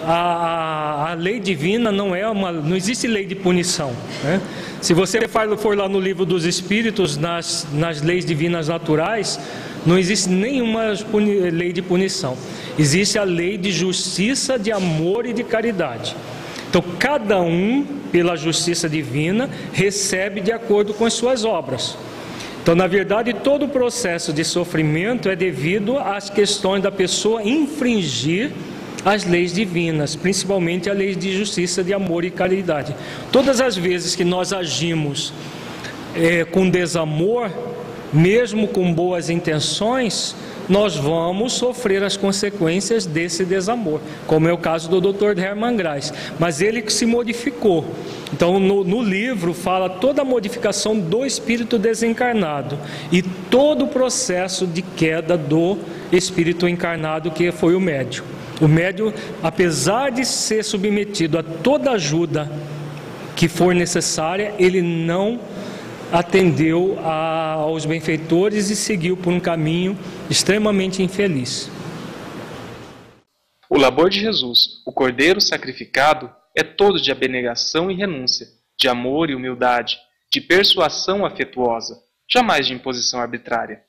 a, 0.03 1.11
a, 1.11 1.13
lei 1.13 1.39
divina 1.39 1.91
não 1.91 2.15
é 2.15 2.27
uma, 2.27 2.51
não 2.51 2.75
existe 2.75 3.07
lei 3.07 3.25
de 3.25 3.35
punição. 3.35 3.93
Né? 4.23 4.41
Se 4.81 4.93
você 4.93 5.19
for 5.57 5.77
lá 5.77 5.87
no 5.87 5.99
livro 5.99 6.25
dos 6.25 6.45
Espíritos, 6.45 7.17
nas, 7.17 7.67
nas 7.73 8.01
leis 8.01 8.25
divinas 8.25 8.67
naturais, 8.67 9.39
não 9.85 9.97
existe 9.97 10.29
nenhuma 10.29 10.93
lei 11.51 11.71
de 11.71 11.81
punição. 11.81 12.37
Existe 12.79 13.19
a 13.19 13.23
lei 13.23 13.57
de 13.57 13.71
justiça, 13.71 14.57
de 14.57 14.71
amor 14.71 15.25
e 15.25 15.33
de 15.33 15.43
caridade. 15.43 16.15
Então, 16.69 16.83
cada 16.97 17.39
um, 17.41 17.85
pela 18.11 18.35
justiça 18.35 18.87
divina, 18.87 19.49
recebe 19.73 20.41
de 20.41 20.51
acordo 20.51 20.93
com 20.93 21.05
as 21.05 21.13
suas 21.13 21.43
obras. 21.43 21.97
Então, 22.61 22.75
na 22.75 22.85
verdade, 22.85 23.33
todo 23.33 23.65
o 23.65 23.69
processo 23.69 24.31
de 24.31 24.43
sofrimento 24.43 25.27
é 25.29 25.35
devido 25.35 25.97
às 25.97 26.29
questões 26.29 26.83
da 26.83 26.91
pessoa 26.91 27.41
infringir 27.41 28.51
as 29.03 29.25
leis 29.25 29.51
divinas, 29.51 30.15
principalmente 30.15 30.87
a 30.87 30.93
lei 30.93 31.15
de 31.15 31.35
justiça, 31.35 31.83
de 31.83 31.91
amor 31.91 32.23
e 32.23 32.29
caridade. 32.29 32.95
Todas 33.31 33.59
as 33.59 33.75
vezes 33.75 34.15
que 34.15 34.23
nós 34.23 34.53
agimos 34.53 35.33
é, 36.15 36.43
com 36.45 36.69
desamor, 36.69 37.49
mesmo 38.13 38.67
com 38.67 38.93
boas 38.93 39.29
intenções, 39.29 40.35
nós 40.69 40.95
vamos 40.95 41.53
sofrer 41.53 42.03
as 42.03 42.15
consequências 42.15 43.05
desse 43.05 43.43
desamor, 43.43 43.99
como 44.27 44.47
é 44.47 44.53
o 44.53 44.57
caso 44.57 44.89
do 44.89 45.01
Dr. 45.01 45.37
Hermann 45.37 45.75
Graz. 45.75 46.13
Mas 46.39 46.61
ele 46.61 46.89
se 46.89 47.05
modificou. 47.05 47.85
Então, 48.33 48.59
no, 48.59 48.83
no, 48.83 49.01
livro 49.01 49.53
fala 49.53 49.89
toda 49.89 50.21
a 50.21 50.25
modificação 50.25 50.97
do 50.97 51.25
espírito 51.25 51.77
desencarnado 51.77 52.77
e 53.11 53.21
todo 53.21 53.85
o 53.85 53.87
processo 53.87 54.65
de 54.65 54.81
queda 54.81 55.37
do 55.37 55.77
espírito 56.11 56.67
encarnado, 56.67 57.31
que 57.31 57.51
foi 57.51 57.75
o 57.75 57.79
médium. 57.79 58.23
O 58.61 58.67
médium, 58.67 59.11
apesar 59.41 60.11
de 60.11 60.23
ser 60.23 60.63
submetido 60.63 61.37
a 61.37 61.43
toda 61.43 61.91
ajuda 61.91 62.49
que 63.35 63.47
for 63.47 63.73
necessária, 63.73 64.53
ele 64.59 64.81
não 64.81 65.39
atendeu 66.11 66.97
a, 67.03 67.53
aos 67.53 67.85
benfeitores 67.85 68.69
e 68.69 68.75
seguiu 68.75 69.17
por 69.17 69.31
um 69.33 69.39
caminho 69.39 69.97
extremamente 70.31 71.03
infeliz. 71.03 71.69
O 73.69 73.77
labor 73.77 74.09
de 74.09 74.21
Jesus, 74.21 74.81
o 74.85 74.91
Cordeiro 74.91 75.41
sacrificado, 75.41 76.31
é 76.57 76.63
todo 76.63 77.01
de 77.01 77.11
abnegação 77.11 77.91
e 77.91 77.95
renúncia, 77.95 78.47
de 78.79 78.87
amor 78.87 79.29
e 79.29 79.35
humildade, 79.35 79.97
de 80.31 80.39
persuasão 80.39 81.25
afetuosa, 81.25 81.97
jamais 82.31 82.65
de 82.65 82.73
imposição 82.73 83.19
arbitrária. 83.19 83.81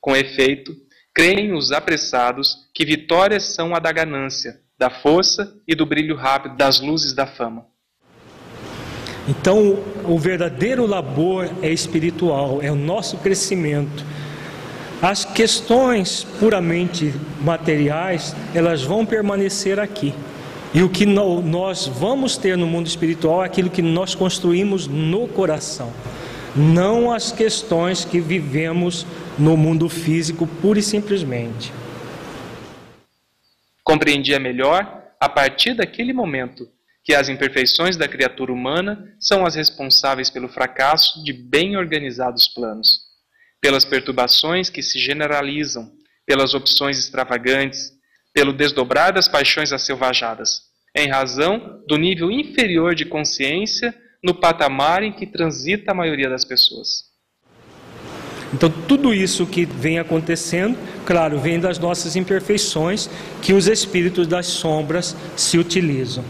Com 0.00 0.14
efeito, 0.14 0.72
creem 1.12 1.52
os 1.52 1.72
apressados 1.72 2.68
que 2.72 2.84
vitórias 2.84 3.42
são 3.42 3.74
a 3.74 3.80
da 3.80 3.90
ganância, 3.90 4.60
da 4.78 4.88
força 4.88 5.52
e 5.66 5.74
do 5.74 5.84
brilho 5.84 6.14
rápido 6.14 6.56
das 6.56 6.80
luzes 6.80 7.12
da 7.12 7.26
fama. 7.26 7.66
Então, 9.28 9.82
o 10.04 10.16
verdadeiro 10.16 10.86
labor 10.86 11.50
é 11.60 11.70
espiritual, 11.70 12.62
é 12.62 12.70
o 12.70 12.76
nosso 12.76 13.18
crescimento. 13.18 14.04
As 15.00 15.24
questões 15.24 16.24
puramente 16.40 17.14
materiais, 17.40 18.34
elas 18.52 18.82
vão 18.82 19.06
permanecer 19.06 19.78
aqui. 19.78 20.12
E 20.74 20.82
o 20.82 20.88
que 20.88 21.06
nós 21.06 21.86
vamos 21.86 22.36
ter 22.36 22.56
no 22.56 22.66
mundo 22.66 22.88
espiritual 22.88 23.42
é 23.42 23.46
aquilo 23.46 23.70
que 23.70 23.80
nós 23.80 24.14
construímos 24.14 24.86
no 24.86 25.28
coração, 25.28 25.92
não 26.54 27.12
as 27.12 27.32
questões 27.32 28.04
que 28.04 28.20
vivemos 28.20 29.06
no 29.38 29.56
mundo 29.56 29.88
físico, 29.88 30.46
pura 30.60 30.80
e 30.80 30.82
simplesmente. 30.82 31.72
Compreendia 33.84 34.38
melhor, 34.38 35.04
a 35.18 35.28
partir 35.28 35.74
daquele 35.74 36.12
momento, 36.12 36.68
que 37.02 37.14
as 37.14 37.28
imperfeições 37.28 37.96
da 37.96 38.06
criatura 38.06 38.52
humana 38.52 39.14
são 39.18 39.46
as 39.46 39.54
responsáveis 39.54 40.28
pelo 40.28 40.48
fracasso 40.48 41.24
de 41.24 41.32
bem 41.32 41.76
organizados 41.76 42.48
planos, 42.48 43.07
pelas 43.60 43.84
perturbações 43.84 44.70
que 44.70 44.82
se 44.82 44.98
generalizam, 44.98 45.90
pelas 46.26 46.54
opções 46.54 46.98
extravagantes, 46.98 47.92
pelo 48.32 48.52
desdobrar 48.52 49.12
das 49.12 49.26
paixões 49.26 49.72
asselvajadas, 49.72 50.62
em 50.94 51.08
razão 51.08 51.82
do 51.86 51.96
nível 51.96 52.30
inferior 52.30 52.94
de 52.94 53.04
consciência 53.04 53.94
no 54.22 54.34
patamar 54.34 55.02
em 55.02 55.12
que 55.12 55.26
transita 55.26 55.92
a 55.92 55.94
maioria 55.94 56.28
das 56.28 56.44
pessoas. 56.44 57.08
Então, 58.52 58.70
tudo 58.70 59.12
isso 59.12 59.46
que 59.46 59.66
vem 59.66 59.98
acontecendo, 59.98 60.78
claro, 61.04 61.38
vem 61.38 61.60
das 61.60 61.78
nossas 61.78 62.16
imperfeições 62.16 63.08
que 63.42 63.52
os 63.52 63.66
espíritos 63.66 64.26
das 64.26 64.46
sombras 64.46 65.14
se 65.36 65.58
utilizam. 65.58 66.24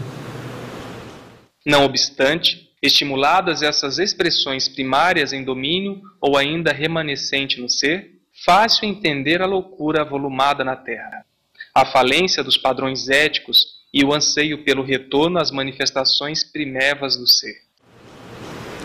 Não 1.65 1.85
obstante, 1.85 2.68
estimuladas 2.81 3.61
essas 3.61 3.99
expressões 3.99 4.67
primárias 4.67 5.33
em 5.33 5.43
domínio 5.43 6.01
ou 6.21 6.37
ainda 6.37 6.71
remanescente 6.71 7.59
no 7.59 7.69
ser, 7.69 8.11
fácil 8.45 8.87
entender 8.87 9.41
a 9.41 9.45
loucura 9.45 10.01
avolumada 10.01 10.63
na 10.63 10.75
terra. 10.75 11.25
a 11.73 11.85
falência 11.85 12.43
dos 12.43 12.57
padrões 12.57 13.09
éticos 13.09 13.79
e 13.93 14.03
o 14.03 14.13
anseio 14.13 14.63
pelo 14.63 14.83
retorno 14.83 15.39
às 15.39 15.51
manifestações 15.51 16.43
primevas 16.43 17.15
do 17.15 17.27
ser. 17.27 17.55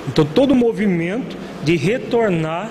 Então, 0.06 0.24
todo 0.24 0.52
o 0.52 0.56
movimento 0.56 1.36
de 1.62 1.76
retornar 1.76 2.70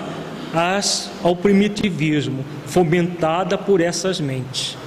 ao 1.24 1.36
primitivismo, 1.36 2.46
fomentada 2.68 3.58
por 3.58 3.82
essas 3.82 4.20
mentes. 4.20 4.78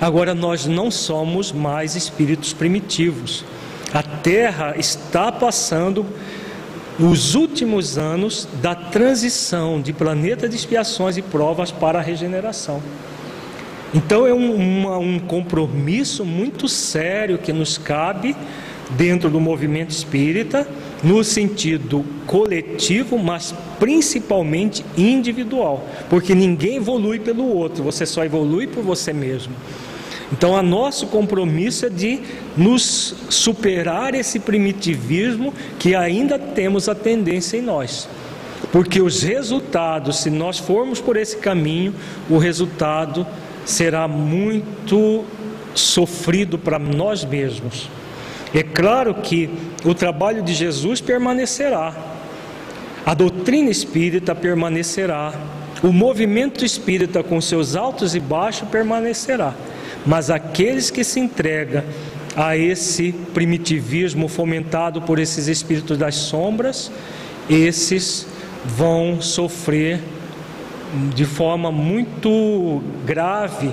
Agora, 0.00 0.34
nós 0.34 0.64
não 0.64 0.90
somos 0.90 1.52
mais 1.52 1.94
espíritos 1.94 2.54
primitivos. 2.54 3.44
A 3.92 4.02
Terra 4.02 4.74
está 4.76 5.32
passando 5.32 6.06
os 6.98 7.34
últimos 7.34 7.98
anos 7.98 8.46
da 8.60 8.74
transição 8.74 9.80
de 9.80 9.92
planeta 9.92 10.48
de 10.48 10.54
expiações 10.54 11.16
e 11.16 11.22
provas 11.22 11.72
para 11.72 11.98
a 11.98 12.02
regeneração. 12.02 12.82
Então 13.92 14.26
é 14.26 14.32
um, 14.32 14.54
uma, 14.54 14.98
um 14.98 15.18
compromisso 15.18 16.24
muito 16.24 16.68
sério 16.68 17.38
que 17.38 17.52
nos 17.52 17.76
cabe 17.76 18.36
dentro 18.90 19.30
do 19.30 19.40
movimento 19.40 19.90
espírita, 19.90 20.66
no 21.02 21.24
sentido 21.24 22.04
coletivo, 22.26 23.18
mas 23.18 23.54
principalmente 23.78 24.84
individual, 24.96 25.86
porque 26.08 26.34
ninguém 26.34 26.76
evolui 26.76 27.18
pelo 27.18 27.44
outro, 27.46 27.82
você 27.82 28.04
só 28.04 28.24
evolui 28.24 28.66
por 28.66 28.82
você 28.82 29.12
mesmo. 29.12 29.54
Então, 30.32 30.52
o 30.52 30.62
nosso 30.62 31.08
compromisso 31.08 31.86
é 31.86 31.88
de 31.88 32.20
nos 32.56 33.14
superar 33.28 34.14
esse 34.14 34.38
primitivismo 34.38 35.52
que 35.78 35.94
ainda 35.94 36.38
temos 36.38 36.88
a 36.88 36.94
tendência 36.94 37.56
em 37.56 37.62
nós. 37.62 38.08
Porque 38.70 39.00
os 39.00 39.22
resultados, 39.22 40.20
se 40.20 40.30
nós 40.30 40.58
formos 40.58 41.00
por 41.00 41.16
esse 41.16 41.36
caminho, 41.36 41.92
o 42.28 42.38
resultado 42.38 43.26
será 43.64 44.06
muito 44.06 45.24
sofrido 45.74 46.58
para 46.58 46.78
nós 46.78 47.24
mesmos. 47.24 47.88
É 48.54 48.62
claro 48.62 49.14
que 49.14 49.48
o 49.84 49.94
trabalho 49.94 50.42
de 50.42 50.52
Jesus 50.52 51.00
permanecerá, 51.00 51.94
a 53.06 53.14
doutrina 53.14 53.70
espírita 53.70 54.34
permanecerá, 54.34 55.32
o 55.82 55.92
movimento 55.92 56.64
espírita 56.64 57.22
com 57.22 57.40
seus 57.40 57.74
altos 57.74 58.14
e 58.14 58.20
baixos 58.20 58.68
permanecerá, 58.68 59.54
mas 60.06 60.30
aqueles 60.30 60.90
que 60.90 61.04
se 61.04 61.20
entregam 61.20 61.82
a 62.36 62.56
esse 62.56 63.12
primitivismo 63.34 64.28
fomentado 64.28 65.02
por 65.02 65.18
esses 65.18 65.46
espíritos 65.46 65.98
das 65.98 66.14
sombras, 66.14 66.90
esses 67.48 68.26
vão 68.64 69.20
sofrer 69.20 70.00
de 71.14 71.24
forma 71.24 71.70
muito 71.70 72.82
grave 73.04 73.72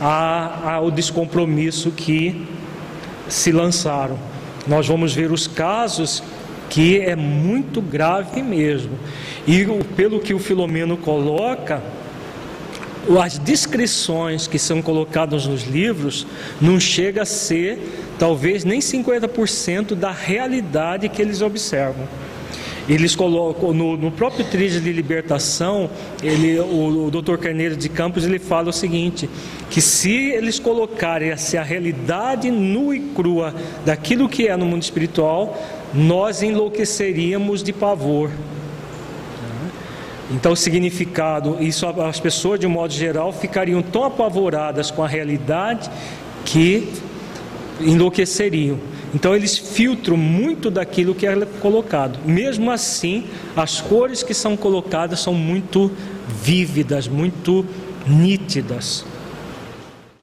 ao 0.00 0.90
descompromisso 0.90 1.90
que 1.90 2.46
se 3.28 3.52
lançaram. 3.52 4.18
Nós 4.66 4.86
vamos 4.86 5.14
ver 5.14 5.32
os 5.32 5.46
casos 5.46 6.22
que 6.68 7.00
é 7.00 7.14
muito 7.14 7.80
grave 7.80 8.42
mesmo. 8.42 8.92
E 9.46 9.64
pelo 9.96 10.20
que 10.20 10.32
o 10.34 10.38
Filomeno 10.38 10.96
coloca, 10.96 11.82
as 13.20 13.38
descrições 13.38 14.46
que 14.46 14.58
são 14.58 14.80
colocadas 14.80 15.46
nos 15.46 15.64
livros 15.64 16.26
não 16.60 16.78
chega 16.78 17.22
a 17.22 17.26
ser 17.26 17.78
talvez 18.18 18.64
nem 18.64 18.78
50% 18.78 19.94
da 19.94 20.12
realidade 20.12 21.08
que 21.08 21.20
eles 21.20 21.42
observam. 21.42 22.06
Eles 22.88 23.14
colocam 23.14 23.72
no, 23.72 23.96
no 23.96 24.10
próprio 24.10 24.44
trilho 24.44 24.80
de 24.80 24.92
libertação, 24.92 25.88
ele, 26.22 26.58
o, 26.58 27.06
o 27.06 27.10
Dr. 27.10 27.36
Carneiro 27.36 27.76
de 27.76 27.88
Campos 27.88 28.24
ele 28.24 28.40
fala 28.40 28.70
o 28.70 28.72
seguinte: 28.72 29.30
que 29.70 29.80
se 29.80 30.12
eles 30.12 30.58
colocarem 30.58 31.30
assim, 31.30 31.56
a 31.56 31.62
realidade 31.62 32.50
nua 32.50 32.96
e 32.96 33.00
crua 33.00 33.54
daquilo 33.84 34.28
que 34.28 34.48
é 34.48 34.56
no 34.56 34.66
mundo 34.66 34.82
espiritual, 34.82 35.56
nós 35.94 36.42
enlouqueceríamos 36.42 37.62
de 37.62 37.72
pavor. 37.72 38.30
Então, 40.32 40.52
o 40.52 40.56
significado, 40.56 41.62
isso 41.62 41.86
as 41.86 42.18
pessoas 42.18 42.58
de 42.58 42.66
um 42.66 42.70
modo 42.70 42.92
geral 42.92 43.32
ficariam 43.32 43.82
tão 43.82 44.04
apavoradas 44.04 44.90
com 44.90 45.02
a 45.02 45.08
realidade 45.08 45.90
que 46.44 46.88
enlouqueceriam. 47.80 48.78
Então 49.14 49.34
eles 49.34 49.58
filtram 49.58 50.16
muito 50.16 50.70
daquilo 50.70 51.14
que 51.14 51.26
é 51.26 51.34
colocado. 51.60 52.18
Mesmo 52.24 52.70
assim, 52.70 53.26
as 53.56 53.80
cores 53.80 54.22
que 54.22 54.32
são 54.32 54.56
colocadas 54.56 55.20
são 55.20 55.34
muito 55.34 55.90
vívidas, 56.26 57.06
muito 57.06 57.66
nítidas. 58.06 59.04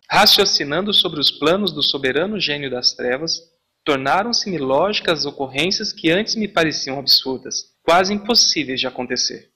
Raciocinando 0.10 0.92
sobre 0.92 1.20
os 1.20 1.30
planos 1.30 1.72
do 1.72 1.84
soberano 1.84 2.40
gênio 2.40 2.72
das 2.72 2.94
trevas, 2.94 3.42
tornaram-se-me 3.86 4.58
lógicas 4.58 5.26
ocorrências 5.26 5.94
que 5.94 6.10
antes 6.10 6.36
me 6.36 6.48
pareciam 6.48 6.98
absurdas, 6.98 7.66
quase 7.84 8.14
impossíveis 8.14 8.80
de 8.80 8.88
acontecer. 8.88 9.50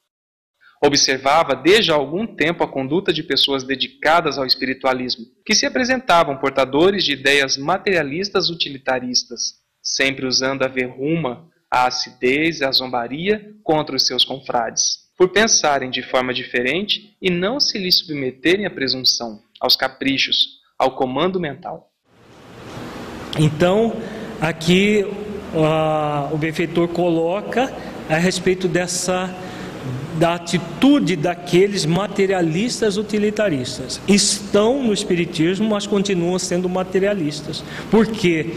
Observava 0.85 1.55
desde 1.55 1.91
há 1.91 1.95
algum 1.95 2.27
tempo 2.27 2.61
a 2.61 2.68
conduta 2.68 3.14
de 3.14 3.23
pessoas 3.23 3.64
dedicadas 3.64 4.38
ao 4.38 4.45
espiritualismo, 4.45 5.26
que 5.45 5.55
se 5.55 5.65
apresentavam 5.65 6.35
portadores 6.35 7.05
de 7.05 7.14
ideias 7.14 7.55
materialistas 7.55 8.49
utilitaristas, 8.49 9.61
sempre 9.81 10.26
usando 10.26 10.64
a 10.64 10.68
verruma, 10.68 11.47
a 11.72 11.88
acidez 11.88 12.60
e 12.60 12.65
a 12.65 12.72
zombaria 12.73 13.49
contra 13.64 13.95
os 13.95 14.05
seus 14.05 14.26
confrades, 14.26 15.10
por 15.18 15.30
pensarem 15.30 15.89
de 15.89 16.03
forma 16.03 16.34
diferente 16.34 17.15
e 17.22 17.30
não 17.30 17.61
se 17.61 17.77
lhes 17.77 17.99
submeterem 17.99 18.65
à 18.65 18.69
presunção, 18.69 19.39
aos 19.61 19.77
caprichos, 19.77 20.60
ao 20.77 20.97
comando 20.97 21.39
mental. 21.39 21.93
Então, 23.39 23.95
aqui 24.41 25.05
uh, 25.53 26.34
o 26.34 26.38
benfeitor 26.38 26.89
coloca 26.89 27.73
a 28.10 28.18
respeito 28.18 28.68
dessa 28.68 29.34
da 30.18 30.35
atitude 30.35 31.15
daqueles 31.15 31.85
materialistas 31.85 32.98
utilitaristas. 32.98 33.99
Estão 34.07 34.84
no 34.84 34.94
Espiritismo, 34.94 35.69
mas 35.69 35.88
continuam 35.88 36.38
sendo 36.38 36.69
materialistas. 36.69 37.64
Porque 37.90 38.48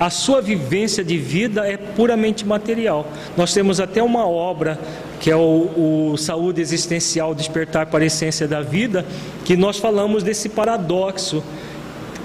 a 0.00 0.10
sua 0.10 0.40
vivência 0.40 1.04
de 1.04 1.18
vida 1.18 1.66
é 1.66 1.76
puramente 1.76 2.44
material. 2.46 3.06
Nós 3.36 3.52
temos 3.52 3.78
até 3.78 4.02
uma 4.02 4.26
obra 4.26 4.78
que 5.20 5.30
é 5.30 5.36
o, 5.36 6.10
o, 6.12 6.16
Saúde 6.16 6.60
Existencial 6.60 7.32
Despertar 7.32 7.86
para 7.86 8.02
a 8.02 8.06
Essência 8.06 8.48
da 8.48 8.60
Vida, 8.60 9.06
que 9.44 9.56
nós 9.56 9.78
falamos 9.78 10.24
desse 10.24 10.48
paradoxo 10.48 11.44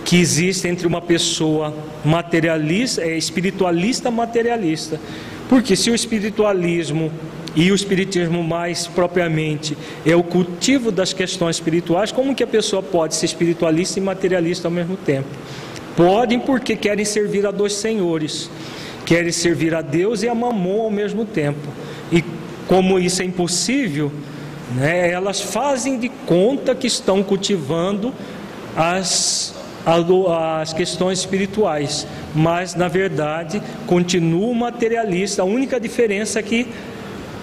que 0.03 0.17
existe 0.17 0.67
entre 0.67 0.87
uma 0.87 0.99
pessoa 0.99 1.71
materialista, 2.03 3.03
é 3.03 3.15
espiritualista 3.15 4.09
materialista. 4.09 4.99
Porque 5.47 5.75
se 5.75 5.91
o 5.91 5.95
espiritualismo 5.95 7.11
e 7.57 7.71
o 7.71 7.75
espiritismo 7.75 8.43
mais 8.43 8.85
propriamente 8.85 9.75
é 10.05 10.15
o 10.15 10.21
cultivo 10.21 10.91
das 10.91 11.11
questões 11.11 11.55
espirituais, 11.55 12.11
como 12.11 12.35
que 12.35 12.43
a 12.43 12.47
pessoa 12.47 12.83
pode 12.83 13.15
ser 13.15 13.25
espiritualista 13.25 13.97
e 13.97 14.01
materialista 14.01 14.67
ao 14.67 14.71
mesmo 14.71 14.95
tempo? 14.95 15.27
Podem 15.95 16.39
porque 16.39 16.75
querem 16.75 17.03
servir 17.03 17.47
a 17.47 17.51
dois 17.51 17.73
senhores, 17.73 18.47
querem 19.07 19.31
servir 19.31 19.73
a 19.73 19.81
Deus 19.81 20.21
e 20.21 20.29
a 20.29 20.35
Mamon 20.35 20.83
ao 20.83 20.91
mesmo 20.91 21.25
tempo. 21.25 21.67
E 22.11 22.23
como 22.67 22.99
isso 22.99 23.23
é 23.23 23.25
impossível, 23.25 24.11
né, 24.75 25.09
elas 25.09 25.41
fazem 25.41 25.97
de 25.97 26.09
conta 26.27 26.75
que 26.75 26.85
estão 26.85 27.23
cultivando 27.23 28.13
as 28.75 29.55
as 30.59 30.73
questões 30.73 31.19
espirituais, 31.19 32.05
mas 32.35 32.75
na 32.75 32.89
verdade 32.89 33.63
continua 33.85 34.53
materialista. 34.53 35.43
A 35.43 35.45
única 35.45 35.79
diferença 35.79 36.39
é 36.39 36.43
que 36.43 36.67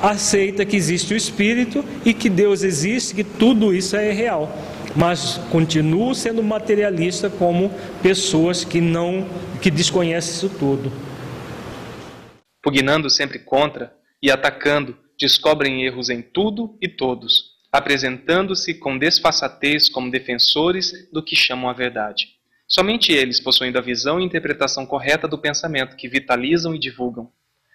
aceita 0.01 0.65
que 0.65 0.77
existe 0.77 1.15
o 1.15 1.17
Espírito 1.17 1.85
e 2.05 2.13
que 2.13 2.29
Deus 2.29 2.63
existe, 2.63 3.15
que 3.15 3.25
tudo 3.25 3.75
isso 3.75 3.97
é 3.97 4.13
real. 4.13 4.51
Mas 4.97 5.39
continuam 5.51 6.15
sendo 6.15 6.43
materialistas 6.43 7.33
como 7.35 7.71
pessoas 8.03 8.65
que 8.65 8.81
não 8.81 9.27
que 9.61 9.71
desconhecem 9.71 10.35
isso 10.35 10.59
tudo. 10.59 10.93
Pugnando 12.63 13.11
sempre 13.11 13.39
contra 13.39 13.95
e 14.23 14.31
atacando, 14.31 14.97
descobrem 15.19 15.85
erros 15.85 16.11
em 16.11 16.23
tudo 16.23 16.77
e 16.81 16.89
todos, 16.89 17.55
apresentando-se 17.71 18.75
com 18.75 18.97
desfaçatez 18.97 19.89
como 19.89 20.11
defensores 20.11 21.09
do 21.13 21.23
que 21.23 21.37
chamam 21.37 21.69
a 21.69 21.73
verdade. 21.73 22.29
Somente 22.67 23.13
eles 23.13 23.41
possuem 23.41 23.77
a 23.77 23.81
visão 23.81 24.21
e 24.21 24.25
interpretação 24.25 24.87
correta 24.87 25.29
do 25.29 25.39
pensamento 25.39 25.97
que 25.97 26.09
vitalizam 26.09 26.75
e 26.75 26.79
divulgam. 26.79 27.31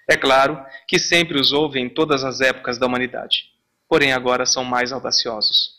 É 0.10 0.18
claro 0.18 0.60
que 0.88 0.98
sempre 0.98 1.40
os 1.40 1.52
houve 1.52 1.80
em 1.80 1.88
todas 1.88 2.24
as 2.24 2.42
épocas 2.42 2.80
da 2.80 2.88
humanidade, 2.88 3.44
porém 3.88 4.12
agora 4.12 4.44
são 4.44 4.64
mais 4.64 4.92
audaciosos. 4.92 5.78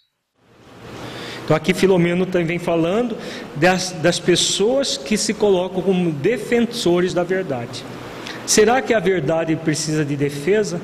Então 1.44 1.56
aqui 1.56 1.74
Filomeno 1.74 2.24
também 2.24 2.60
falando 2.60 3.18
das, 3.56 3.90
das 3.90 4.20
pessoas 4.20 4.96
que 4.96 5.16
se 5.16 5.34
colocam 5.34 5.82
como 5.82 6.12
defensores 6.12 7.12
da 7.12 7.24
verdade. 7.24 7.84
Será 8.46 8.80
que 8.80 8.94
a 8.94 9.00
verdade 9.00 9.56
precisa 9.56 10.04
de 10.04 10.14
defesa? 10.14 10.80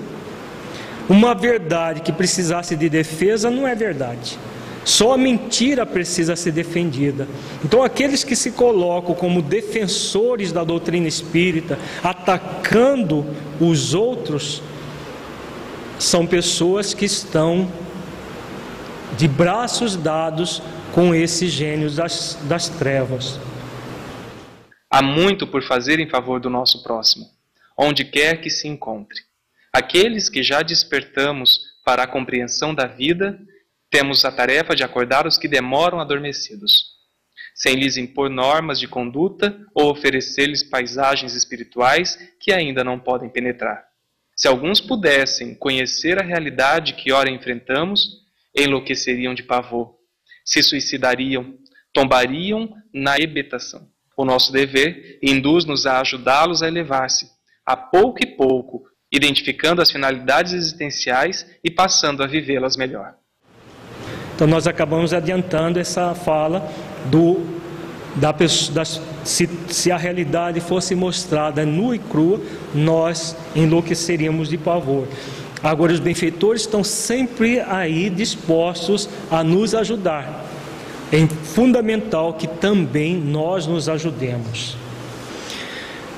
Uma 1.09 1.33
verdade 1.33 2.01
que 2.01 2.11
precisasse 2.11 2.75
de 2.75 2.89
defesa 2.89 3.49
não 3.49 3.67
é 3.67 3.77
verdade. 3.77 4.37
Só 4.87 5.15
a 5.15 5.19
mentira 5.19 5.85
precisa 5.85 6.37
ser 6.37 6.53
defendida. 6.53 7.27
Então, 7.65 7.83
aqueles 7.83 8.23
que 8.23 8.37
se 8.37 8.53
colocam 8.53 9.17
como 9.17 9.43
defensores 9.43 10.53
da 10.53 10.63
doutrina 10.63 11.09
espírita, 11.09 11.77
atacando 12.05 13.27
os 13.61 13.95
outros, 13.95 14.63
são 15.99 16.25
pessoas 16.25 16.95
que 16.95 17.05
estão 17.05 17.69
de 19.19 19.27
braços 19.27 19.97
dados 19.97 20.63
com 20.95 21.13
esses 21.13 21.51
gênios 21.51 21.97
das, 21.97 22.39
das 22.45 22.69
trevas. 22.69 23.41
Há 24.89 25.03
muito 25.03 25.49
por 25.49 25.65
fazer 25.65 25.99
em 25.99 26.09
favor 26.09 26.39
do 26.39 26.49
nosso 26.49 26.85
próximo, 26.85 27.27
onde 27.77 28.05
quer 28.05 28.41
que 28.41 28.51
se 28.51 28.69
encontre. 28.69 29.19
Aqueles 29.73 30.29
que 30.29 30.45
já 30.45 30.63
despertamos 30.63 31.59
para 31.85 32.05
a 32.05 32.07
compreensão 32.07 32.73
da 32.73 32.87
vida 32.87 33.37
temos 33.97 34.27
a 34.27 34.31
tarefa 34.31 34.77
de 34.77 34.85
acordar 34.85 35.27
os 35.27 35.39
que 35.39 35.49
demoram 35.49 35.99
adormecidos, 35.99 36.97
sem 37.55 37.77
lhes 37.77 37.97
impor 37.97 38.29
normas 38.29 38.79
de 38.79 38.87
conduta 38.87 39.59
ou 39.75 39.91
oferecer-lhes 39.91 40.63
paisagens 40.63 41.35
espirituais 41.35 42.19
que 42.39 42.53
ainda 42.53 42.85
não 42.85 43.01
podem 43.01 43.31
penetrar. 43.31 43.83
Se 44.37 44.47
alguns 44.47 44.83
pudessem 44.83 45.55
conhecer 45.55 46.21
a 46.21 46.23
realidade 46.23 46.93
que 46.93 47.11
ora 47.11 47.31
enfrentamos, 47.31 48.07
enlouqueceriam 48.55 49.35
de 49.35 49.43
pavor, 49.43 49.95
se 50.45 50.63
suicidariam, 50.63 51.57
tombariam 51.91 52.71
na 52.93 53.17
hebetação. 53.17 53.89
O 54.15 54.27
nosso 54.27 54.53
dever 54.53 55.19
induz-nos 55.23 55.87
a 55.87 56.03
ajudá-los 56.03 56.63
a 56.63 56.69
elevar-se, 56.69 57.31
a 57.65 57.75
pouco 57.75 58.19
e 58.23 58.27
pouco, 58.27 58.83
identificando 59.11 59.81
as 59.81 59.91
finalidades 59.91 60.53
existenciais 60.53 61.51
e 61.65 61.71
passando 61.71 62.23
a 62.23 62.27
vivê-las 62.27 62.77
melhor. 62.77 63.17
Então 64.37 64.47
nós 64.47 64.67
acabamos 64.67 65.15
adiantando 65.15 65.81
essa 65.81 66.15
fala 66.15 66.71
do 67.07 67.57
da, 68.15 68.33
da 68.33 68.85
se, 69.25 69.49
se, 69.69 69.91
a 69.91 69.97
realidade 69.97 70.61
fosse 70.61 70.95
mostrada 70.95 71.67
nua 71.67 71.97
e 71.97 71.99
crua, 71.99 72.41
nós 72.75 73.37
enlouqueceríamos 73.55 74.49
de 74.49 74.57
pavor. 74.57 75.09
Agora 75.63 75.93
os 75.93 76.01
benfeitores 76.01 76.63
estão 76.63 76.85
sempre 76.85 77.61
aí 77.61 78.09
dispostos 78.09 79.09
a 79.31 79.43
nos 79.43 79.75
ajudar. 79.75 80.45
É 81.13 81.27
fundamental 81.27 82.35
que 82.35 82.47
também 82.47 83.17
nós 83.17 83.67
nos 83.67 83.89
ajudemos. 83.89 84.77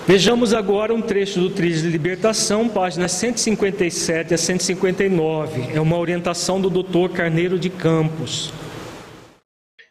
Vejamos 0.08 0.54
agora 0.54 0.94
um 0.94 1.02
trecho 1.02 1.38
do 1.38 1.50
Trilho 1.50 1.82
de 1.82 1.90
Libertação, 1.90 2.66
páginas 2.66 3.12
157 3.12 4.32
a 4.32 4.38
159. 4.38 5.74
É 5.74 5.78
uma 5.78 5.98
orientação 5.98 6.58
do 6.58 6.70
Dr. 6.70 7.12
Carneiro 7.14 7.58
de 7.58 7.68
Campos. 7.68 8.50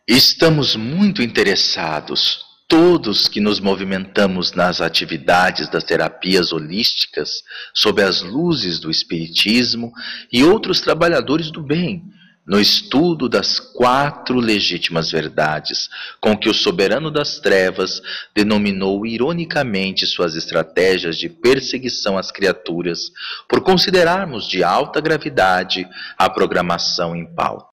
Estamos 0.07 0.76
muito 0.76 1.22
interessados, 1.22 2.44
todos 2.68 3.27
que 3.27 3.39
nos 3.39 3.60
movimentamos 3.60 4.53
nas 4.53 4.81
atividades 4.81 5.69
das 5.69 5.84
terapias 5.84 6.52
holísticas, 6.52 7.44
sob 7.72 8.02
as 8.02 8.23
luzes 8.23 8.80
do 8.80 8.89
Espiritismo 8.89 9.91
e 10.34 10.44
outros 10.44 10.81
trabalhadores 10.81 11.52
do 11.52 11.61
bem, 11.61 12.02
no 12.48 12.61
estudo 12.61 13.28
das 13.28 13.60
quatro 13.60 14.40
legítimas 14.40 15.11
verdades, 15.11 15.90
com 16.22 16.36
que 16.38 16.48
o 16.48 16.53
soberano 16.53 17.11
das 17.11 17.40
trevas 17.40 18.02
denominou 18.34 19.06
ironicamente 19.06 20.07
suas 20.07 20.34
estratégias 20.36 21.18
de 21.18 21.28
perseguição 21.28 22.18
às 22.18 22.32
criaturas, 22.32 23.11
por 23.49 23.61
considerarmos 23.61 24.48
de 24.48 24.64
alta 24.64 25.02
gravidade 25.02 25.86
a 26.18 26.30
programação 26.30 27.14
em 27.14 27.26
pauta. 27.36 27.68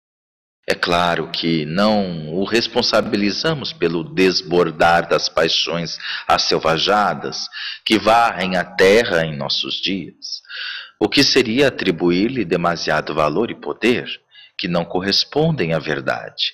É 0.68 0.74
claro 0.74 1.30
que 1.30 1.66
não 1.66 2.34
o 2.34 2.46
responsabilizamos 2.46 3.74
pelo 3.74 4.04
desbordar 4.04 5.08
das 5.08 5.30
paixões 5.30 6.00
asselvajadas 6.26 7.48
que 7.86 8.00
varrem 8.00 8.56
a 8.56 8.64
terra 8.64 9.26
em 9.26 9.36
nossos 9.36 9.76
dias, 9.76 10.42
o 10.98 11.10
que 11.10 11.22
seria 11.22 11.68
atribuir-lhe 11.68 12.46
demasiado 12.46 13.14
valor 13.14 13.52
e 13.52 13.56
poder 13.56 14.23
que 14.64 14.68
não 14.70 14.86
correspondem 14.86 15.74
à 15.74 15.80
verdade. 15.80 16.54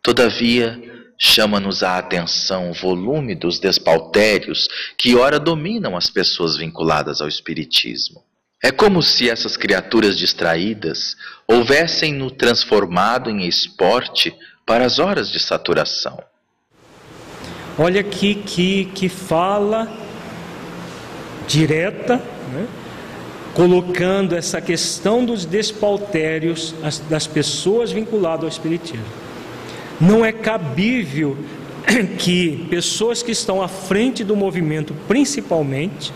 Todavia, 0.00 0.80
chama-nos 1.18 1.82
a 1.82 1.98
atenção 1.98 2.70
o 2.70 2.72
volume 2.72 3.34
dos 3.34 3.58
despautérios 3.58 4.68
que 4.96 5.16
ora 5.16 5.40
dominam 5.40 5.96
as 5.96 6.08
pessoas 6.08 6.56
vinculadas 6.56 7.20
ao 7.20 7.26
Espiritismo. 7.26 8.22
É 8.62 8.70
como 8.70 9.02
se 9.02 9.28
essas 9.28 9.56
criaturas 9.56 10.16
distraídas 10.16 11.16
houvessem 11.48 12.14
no 12.14 12.30
transformado 12.30 13.28
em 13.28 13.44
esporte 13.44 14.32
para 14.64 14.84
as 14.84 15.00
horas 15.00 15.28
de 15.28 15.40
saturação. 15.40 16.22
Olha 17.76 18.02
aqui 18.02 18.36
que, 18.36 18.84
que 18.94 19.08
fala 19.08 19.92
direta, 21.48 22.18
né? 22.52 22.81
Colocando 23.54 24.34
essa 24.34 24.60
questão 24.60 25.24
dos 25.24 25.44
despautérios 25.44 26.74
das 27.08 27.26
pessoas 27.26 27.92
vinculadas 27.92 28.44
ao 28.44 28.48
Espiritismo. 28.48 29.04
Não 30.00 30.24
é 30.24 30.32
cabível 30.32 31.36
que 32.18 32.66
pessoas 32.70 33.22
que 33.22 33.32
estão 33.32 33.62
à 33.62 33.68
frente 33.68 34.24
do 34.24 34.34
movimento, 34.34 34.94
principalmente, 35.06 36.12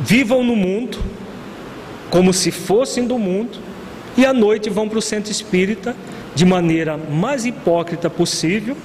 vivam 0.00 0.42
no 0.42 0.56
mundo 0.56 0.98
como 2.10 2.32
se 2.32 2.50
fossem 2.50 3.06
do 3.06 3.18
mundo 3.18 3.58
e 4.16 4.24
à 4.24 4.32
noite 4.32 4.70
vão 4.70 4.88
para 4.88 4.98
o 4.98 5.02
centro 5.02 5.30
espírita 5.30 5.94
de 6.34 6.44
maneira 6.44 6.96
mais 6.96 7.44
hipócrita 7.44 8.08
possível, 8.08 8.76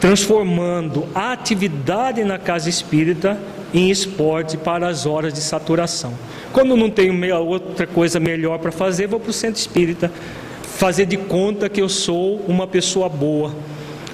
transformando 0.00 1.06
a 1.14 1.32
atividade 1.32 2.24
na 2.24 2.38
casa 2.38 2.68
espírita 2.68 3.38
em 3.72 3.90
esporte 3.90 4.56
para 4.56 4.88
as 4.88 5.06
horas 5.06 5.32
de 5.32 5.40
saturação. 5.40 6.12
Quando 6.52 6.76
não 6.76 6.90
tenho 6.90 7.14
outra 7.36 7.86
coisa 7.86 8.20
melhor 8.20 8.58
para 8.58 8.70
fazer, 8.70 9.06
vou 9.06 9.18
para 9.18 9.30
o 9.30 9.32
centro 9.32 9.60
espírita, 9.60 10.12
fazer 10.62 11.06
de 11.06 11.16
conta 11.16 11.68
que 11.68 11.80
eu 11.80 11.88
sou 11.88 12.44
uma 12.46 12.66
pessoa 12.66 13.08
boa, 13.08 13.54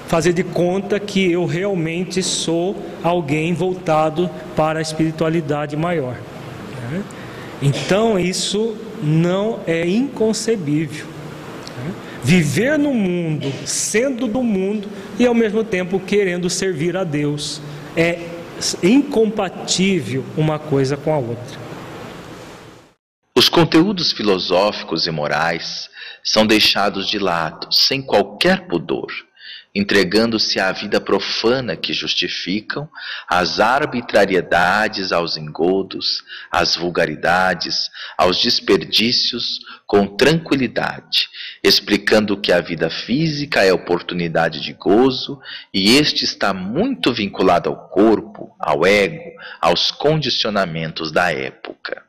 fazer 0.07 0.33
de 0.33 0.43
conta 0.43 0.99
que 0.99 1.31
eu 1.31 1.45
realmente 1.45 2.23
sou 2.23 2.75
alguém 3.03 3.53
voltado 3.53 4.29
para 4.55 4.79
a 4.79 4.81
espiritualidade 4.81 5.75
maior. 5.75 6.15
Então 7.61 8.17
isso 8.17 8.75
não 9.03 9.59
é 9.67 9.87
inconcebível. 9.87 11.05
Viver 12.23 12.77
no 12.77 12.93
mundo, 12.93 13.51
sendo 13.65 14.27
do 14.27 14.43
mundo 14.43 14.87
e 15.17 15.25
ao 15.25 15.33
mesmo 15.33 15.63
tempo 15.63 15.99
querendo 15.99 16.49
servir 16.49 16.95
a 16.97 17.03
Deus 17.03 17.61
é 17.95 18.19
incompatível 18.83 20.25
uma 20.37 20.59
coisa 20.59 20.97
com 20.97 21.13
a 21.13 21.17
outra. 21.17 21.59
Os 23.35 23.47
conteúdos 23.47 24.11
filosóficos 24.11 25.07
e 25.07 25.11
morais 25.11 25.89
são 26.23 26.45
deixados 26.45 27.07
de 27.07 27.17
lado 27.17 27.71
sem 27.73 28.01
qualquer 28.01 28.67
pudor, 28.67 29.07
entregando-se 29.79 30.59
à 30.59 30.71
vida 30.73 30.99
profana 30.99 31.75
que 31.75 31.93
justificam 31.93 32.89
as 33.27 33.61
arbitrariedades, 33.61 35.13
aos 35.13 35.37
engodos, 35.37 36.21
às 36.51 36.75
vulgaridades, 36.75 37.89
aos 38.17 38.41
desperdícios 38.41 39.61
com 39.87 40.05
tranquilidade, 40.05 41.29
explicando 41.63 42.35
que 42.35 42.51
a 42.51 42.59
vida 42.59 42.89
física 42.89 43.63
é 43.63 43.71
oportunidade 43.71 44.59
de 44.59 44.73
gozo 44.73 45.39
e 45.73 45.95
este 45.95 46.25
está 46.25 46.53
muito 46.53 47.13
vinculado 47.13 47.69
ao 47.69 47.87
corpo, 47.87 48.53
ao 48.59 48.85
ego, 48.85 49.31
aos 49.61 49.91
condicionamentos 49.91 51.09
da 51.09 51.31
época. 51.31 52.03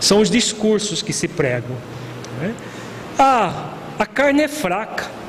São 0.00 0.20
os 0.20 0.30
discursos 0.30 1.02
que 1.02 1.12
se 1.12 1.26
pregam. 1.26 1.76
Né? 2.40 2.54
Ah, 3.18 3.74
a 3.98 4.06
carne 4.06 4.42
é 4.42 4.48
fraca. 4.48 5.23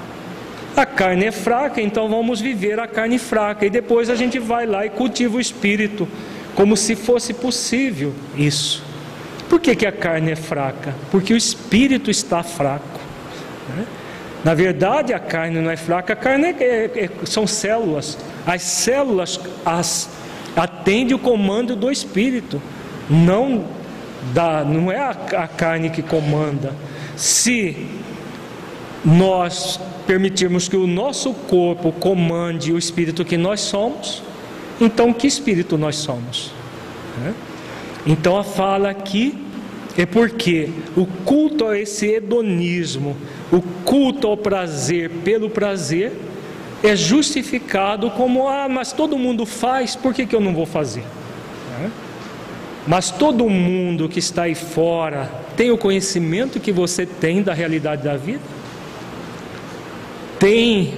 A 0.75 0.85
carne 0.85 1.25
é 1.25 1.31
fraca, 1.31 1.81
então 1.81 2.09
vamos 2.09 2.41
viver 2.41 2.79
a 2.79 2.87
carne 2.87 3.17
fraca. 3.17 3.65
E 3.65 3.69
depois 3.69 4.09
a 4.09 4.15
gente 4.15 4.39
vai 4.39 4.65
lá 4.65 4.85
e 4.85 4.89
cultiva 4.89 5.37
o 5.37 5.39
espírito, 5.39 6.07
como 6.53 6.75
se 6.75 6.95
fosse 6.95 7.33
possível 7.33 8.13
isso. 8.35 8.83
Por 9.49 9.59
que, 9.59 9.75
que 9.75 9.85
a 9.85 9.91
carne 9.91 10.31
é 10.31 10.35
fraca? 10.35 10.93
Porque 11.11 11.33
o 11.33 11.37
espírito 11.37 12.11
está 12.11 12.43
fraco. 12.43 12.99
Né? 13.69 13.85
Na 14.43 14.53
verdade, 14.53 15.13
a 15.13 15.19
carne 15.19 15.61
não 15.61 15.71
é 15.71 15.77
fraca, 15.77 16.13
a 16.13 16.15
carne 16.15 16.47
é, 16.47 16.51
é, 16.59 17.03
é, 17.05 17.09
são 17.25 17.47
células. 17.47 18.17
As 18.45 18.61
células 18.61 19.39
as, 19.65 20.09
atendem 20.55 21.15
o 21.15 21.19
comando 21.19 21.75
do 21.75 21.89
espírito, 21.89 22.61
não, 23.09 23.65
da, 24.33 24.63
não 24.65 24.91
é 24.91 24.99
a, 24.99 25.11
a 25.37 25.47
carne 25.47 25.89
que 25.89 26.01
comanda. 26.01 26.75
Se 27.15 27.87
nós 29.03 29.79
permitirmos 30.05 30.67
que 30.67 30.77
o 30.77 30.87
nosso 30.87 31.33
corpo 31.33 31.91
comande 31.91 32.71
o 32.71 32.77
espírito 32.77 33.25
que 33.25 33.37
nós 33.37 33.61
somos, 33.61 34.21
então 34.79 35.13
que 35.13 35.27
espírito 35.27 35.77
nós 35.77 35.95
somos? 35.95 36.51
Então 38.05 38.37
a 38.37 38.43
fala 38.43 38.89
aqui 38.89 39.37
é 39.97 40.05
porque 40.05 40.69
o 40.95 41.05
culto 41.05 41.65
a 41.65 41.79
esse 41.79 42.07
hedonismo, 42.07 43.15
o 43.51 43.61
culto 43.83 44.27
ao 44.27 44.37
prazer 44.37 45.09
pelo 45.23 45.49
prazer, 45.49 46.11
é 46.83 46.95
justificado 46.95 48.11
como: 48.11 48.47
ah, 48.47 48.67
mas 48.69 48.91
todo 48.91 49.17
mundo 49.17 49.45
faz, 49.45 49.95
por 49.95 50.13
que, 50.13 50.25
que 50.25 50.35
eu 50.35 50.41
não 50.41 50.53
vou 50.53 50.65
fazer? 50.65 51.03
Mas 52.87 53.09
todo 53.09 53.49
mundo 53.49 54.07
que 54.07 54.19
está 54.19 54.43
aí 54.43 54.53
fora 54.53 55.31
tem 55.57 55.71
o 55.71 55.77
conhecimento 55.77 56.59
que 56.59 56.71
você 56.71 57.05
tem 57.05 57.41
da 57.41 57.53
realidade 57.53 58.03
da 58.03 58.15
vida? 58.15 58.54
Tem 60.45 60.93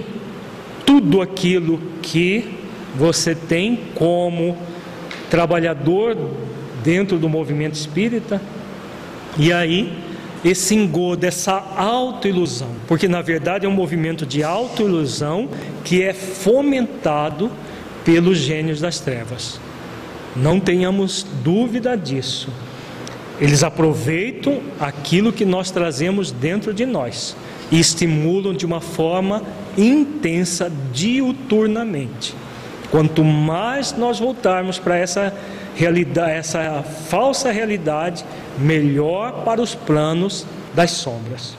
tudo 0.86 1.22
aquilo 1.22 1.80
que 2.02 2.54
você 2.98 3.34
tem 3.34 3.80
como 3.96 4.58
trabalhador 5.30 6.18
dentro 6.84 7.18
do 7.18 7.30
movimento 7.30 7.74
espírita? 7.76 8.42
E 9.38 9.54
aí, 9.54 9.94
esse 10.44 10.76
engodo, 10.76 11.26
essa 11.26 11.64
autoilusão, 11.78 12.72
porque 12.90 13.08
na 13.08 13.22
verdade 13.22 13.66
é 13.66 13.70
um 13.70 13.72
movimento 13.72 14.26
de 14.26 14.44
autoilusão 14.44 15.48
que 15.82 16.04
é 16.04 16.14
fomentado 16.14 17.50
pelos 18.04 18.38
gênios 18.38 18.82
das 18.82 19.00
trevas. 19.00 19.62
Não 20.36 20.60
tenhamos 20.60 21.26
dúvida 21.42 21.96
disso. 21.96 22.50
Eles 23.40 23.64
aproveitam 23.64 24.60
aquilo 24.78 25.32
que 25.32 25.46
nós 25.46 25.72
trazemos 25.72 26.34
dentro 26.34 26.74
de 26.74 26.86
nós 26.86 27.34
e 27.72 27.80
estimulam 27.80 28.54
de 28.54 28.66
uma 28.66 28.82
forma 28.82 29.44
intensa 29.78 30.72
diuturnamente. 30.92 32.36
Quanto 32.90 33.24
mais 33.24 33.92
nós 33.92 34.20
voltarmos 34.20 34.80
para 34.80 34.98
essa 34.98 35.34
realidade, 35.76 36.32
essa 36.32 36.84
falsa 36.84 37.52
realidade, 37.52 38.26
melhor 38.58 39.44
para 39.44 39.62
os 39.62 39.76
planos 39.76 40.46
das 40.74 40.92
sombras. 40.92 41.56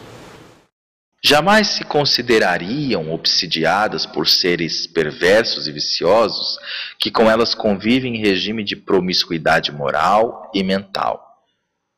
Jamais 1.22 1.68
se 1.68 1.84
considerariam 1.84 3.12
obsidiadas 3.12 4.06
por 4.06 4.28
seres 4.28 4.86
perversos 4.86 5.66
e 5.66 5.72
viciosos 5.72 6.58
que 6.98 7.10
com 7.10 7.28
elas 7.28 7.54
convivem 7.54 8.16
em 8.16 8.20
regime 8.20 8.62
de 8.62 8.76
promiscuidade 8.76 9.72
moral 9.72 10.50
e 10.54 10.62
mental. 10.62 11.28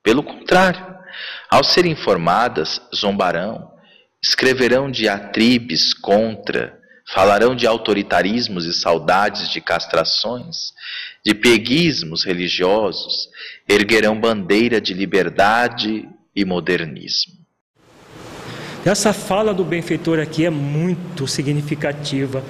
Pelo 0.03 0.23
contrário, 0.23 0.85
ao 1.51 1.63
serem 1.63 1.93
informadas, 1.93 2.81
zombarão, 2.95 3.70
escreverão 4.23 4.91
diatribes 4.91 5.95
contra 5.95 6.81
Falarão 7.13 7.57
de 7.57 7.67
autoritarismos 7.67 8.67
e 8.67 8.73
saudades 8.73 9.49
de 9.49 9.61
castrações, 9.61 10.73
de 11.25 11.35
peguismos 11.35 12.23
religiosos, 12.23 13.29
erguerão 13.69 14.19
bandeira 14.19 14.81
de 14.81 14.95
liberdade 14.95 16.09
e 16.37 16.45
modernismo. 16.45 17.35
Essa 18.85 19.13
fala 19.13 19.53
do 19.53 19.65
benfeitor 19.65 20.21
aqui 20.21 20.47
é 20.47 20.51
muito 20.51 21.27
significativa. 21.27 22.45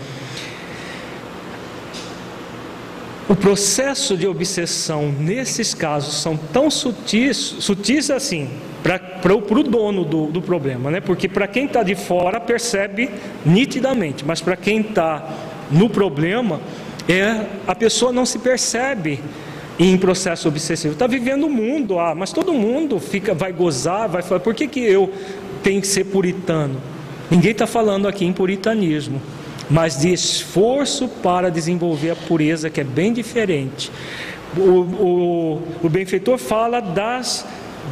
O 3.27 3.35
processo 3.35 4.15
de 4.15 4.27
obsessão 4.27 5.11
nesses 5.11 5.73
casos 5.73 6.21
são 6.21 6.37
tão 6.37 6.71
sutis, 6.71 7.37
sutis 7.39 8.11
assim, 8.11 8.51
para 8.83 9.35
o 9.35 9.63
dono 9.63 10.05
do, 10.05 10.27
do 10.27 10.41
problema, 10.41 10.91
né? 10.91 11.01
porque 11.01 11.29
para 11.29 11.47
quem 11.47 11.67
está 11.67 11.83
de 11.83 11.95
fora 11.95 12.41
percebe 12.41 13.11
nitidamente, 13.45 14.25
mas 14.25 14.41
para 14.41 14.57
quem 14.57 14.81
está 14.81 15.29
no 15.71 15.89
problema, 15.89 16.61
é, 17.09 17.47
a 17.67 17.75
pessoa 17.75 18.13
não 18.13 18.25
se 18.25 18.39
percebe 18.39 19.21
em 19.79 19.97
processo 19.97 20.49
obsessivo. 20.49 20.93
Está 20.93 21.07
vivendo 21.07 21.45
o 21.45 21.51
mundo, 21.51 21.99
ah, 21.99 22.15
mas 22.15 22.33
todo 22.33 22.53
mundo 22.53 22.99
fica, 22.99 23.35
vai 23.35 23.53
gozar, 23.53 24.09
vai 24.09 24.23
falar, 24.23 24.41
por 24.41 24.55
que, 24.55 24.67
que 24.67 24.81
eu 24.81 25.13
tenho 25.63 25.81
que 25.81 25.87
ser 25.87 26.05
puritano? 26.05 26.77
Ninguém 27.31 27.53
está 27.53 27.67
falando 27.67 28.09
aqui 28.09 28.25
em 28.25 28.33
puritanismo, 28.33 29.21
mas 29.71 29.99
de 29.99 30.13
esforço 30.13 31.09
para 31.09 31.51
desenvolver 31.51 32.11
a 32.11 32.17
pureza, 32.17 32.69
que 32.69 32.81
é 32.81 32.85
bem 32.85 33.13
diferente. 33.13 33.91
O, 34.57 34.61
o, 34.61 35.63
o 35.85 35.89
benfeitor 35.89 36.37
fala 36.37 36.81
das 36.81 37.47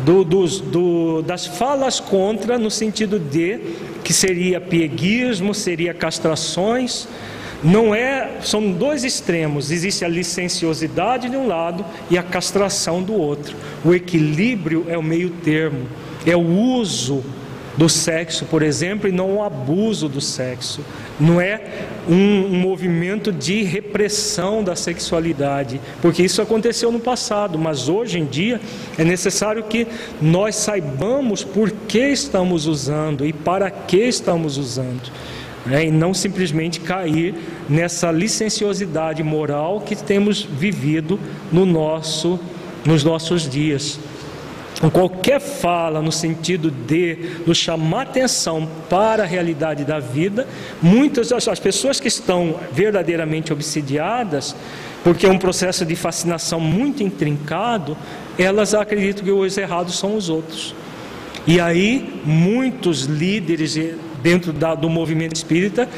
do, 0.05 0.25
dos, 0.25 0.61
do, 0.61 1.23
das 1.23 1.47
falas 1.47 2.01
contra, 2.01 2.59
no 2.59 2.71
sentido 2.71 3.19
de 3.19 3.61
que 4.05 4.13
seria 4.13 4.61
pieguismo, 4.61 5.55
seria 5.55 5.93
castrações. 5.93 7.09
Não 7.63 7.95
é, 7.95 8.39
são 8.43 8.71
dois 8.71 9.03
extremos. 9.05 9.71
Existe 9.71 10.05
a 10.05 10.09
licenciosidade 10.09 11.29
de 11.29 11.37
um 11.37 11.47
lado 11.47 11.85
e 12.09 12.17
a 12.17 12.23
castração 12.23 13.03
do 13.03 13.15
outro. 13.15 13.57
O 13.85 13.93
equilíbrio 13.93 14.87
é 14.89 14.97
o 14.97 15.03
meio 15.03 15.31
termo, 15.31 15.87
é 16.25 16.37
o 16.37 16.47
uso 16.47 17.25
do 17.77 17.89
sexo, 17.89 18.45
por 18.45 18.63
exemplo, 18.63 19.09
e 19.09 19.13
não 19.13 19.37
o 19.37 19.43
abuso 19.43 20.09
do 20.09 20.21
sexo. 20.21 20.81
Não 21.21 21.41
é 21.41 21.61
um, 22.09 22.49
movimento 22.49 23.33
de 23.33 23.63
repressão 23.63 24.63
da 24.63 24.77
sexualidade, 24.77 25.81
porque 26.01 26.23
isso 26.23 26.41
aconteceu 26.41 26.93
no 26.93 27.01
passado, 27.01 27.59
mas 27.59 27.89
hoje 27.89 28.19
em 28.19 28.25
dia 28.25 28.61
é 28.97 29.05
necessário 29.05 29.65
que 29.65 29.87
nós 30.23 30.55
saibamos 30.57 31.43
por 31.43 31.71
que 31.71 32.09
estamos 32.09 32.67
usando 32.67 33.27
e 33.27 33.33
para 33.33 33.71
que 33.71 33.99
estamos 33.99 34.57
usando. 34.57 35.11
Né? 35.67 35.87
E 35.87 35.91
não 35.91 36.15
simplesmente 36.15 36.81
cair 36.81 37.35
nessa 37.69 38.11
licenciosidade 38.11 39.23
moral 39.23 39.81
que 39.81 39.97
temos 39.97 40.43
vivido 40.43 41.19
no 41.53 41.67
nosso, 41.67 42.39
nos 42.87 43.03
nossos 43.03 43.49
dias 43.49 43.99
qualquer 44.93 45.41
fala 45.41 46.01
no 46.01 46.13
sentido 46.13 46.71
de 46.71 47.19
nos 47.45 47.59
chamar 47.59 48.03
atenção 48.03 48.69
para 48.89 49.25
a 49.25 49.27
realidade 49.27 49.85
da 49.85 49.99
vida, 49.99 50.47
muitas 50.81 51.31
das 51.31 51.59
pessoas 51.59 51.99
que 51.99 52.07
estão 52.07 52.55
verdadeiramente 52.73 53.53
obsidiadas, 53.53 54.55
porque 55.03 55.27
é 55.27 55.31
um 55.31 55.39
processo 55.39 55.85
de 55.85 55.97
fascinação 55.97 56.61
muito 56.61 57.03
intrincado, 57.03 57.97
elas 58.39 58.73
acreditam 58.73 59.25
que 59.25 59.33
os 59.33 59.59
errados 59.59 59.99
são 59.99 60.17
os 60.17 60.29
outros. 60.29 60.75
E 61.45 61.59
aí, 61.59 62.21
muitos 62.25 63.03
líderes 63.03 63.77
dentro 64.23 64.53
da, 64.53 64.77
do 64.77 64.89
movimento 64.89 65.35
espírita 65.35 65.89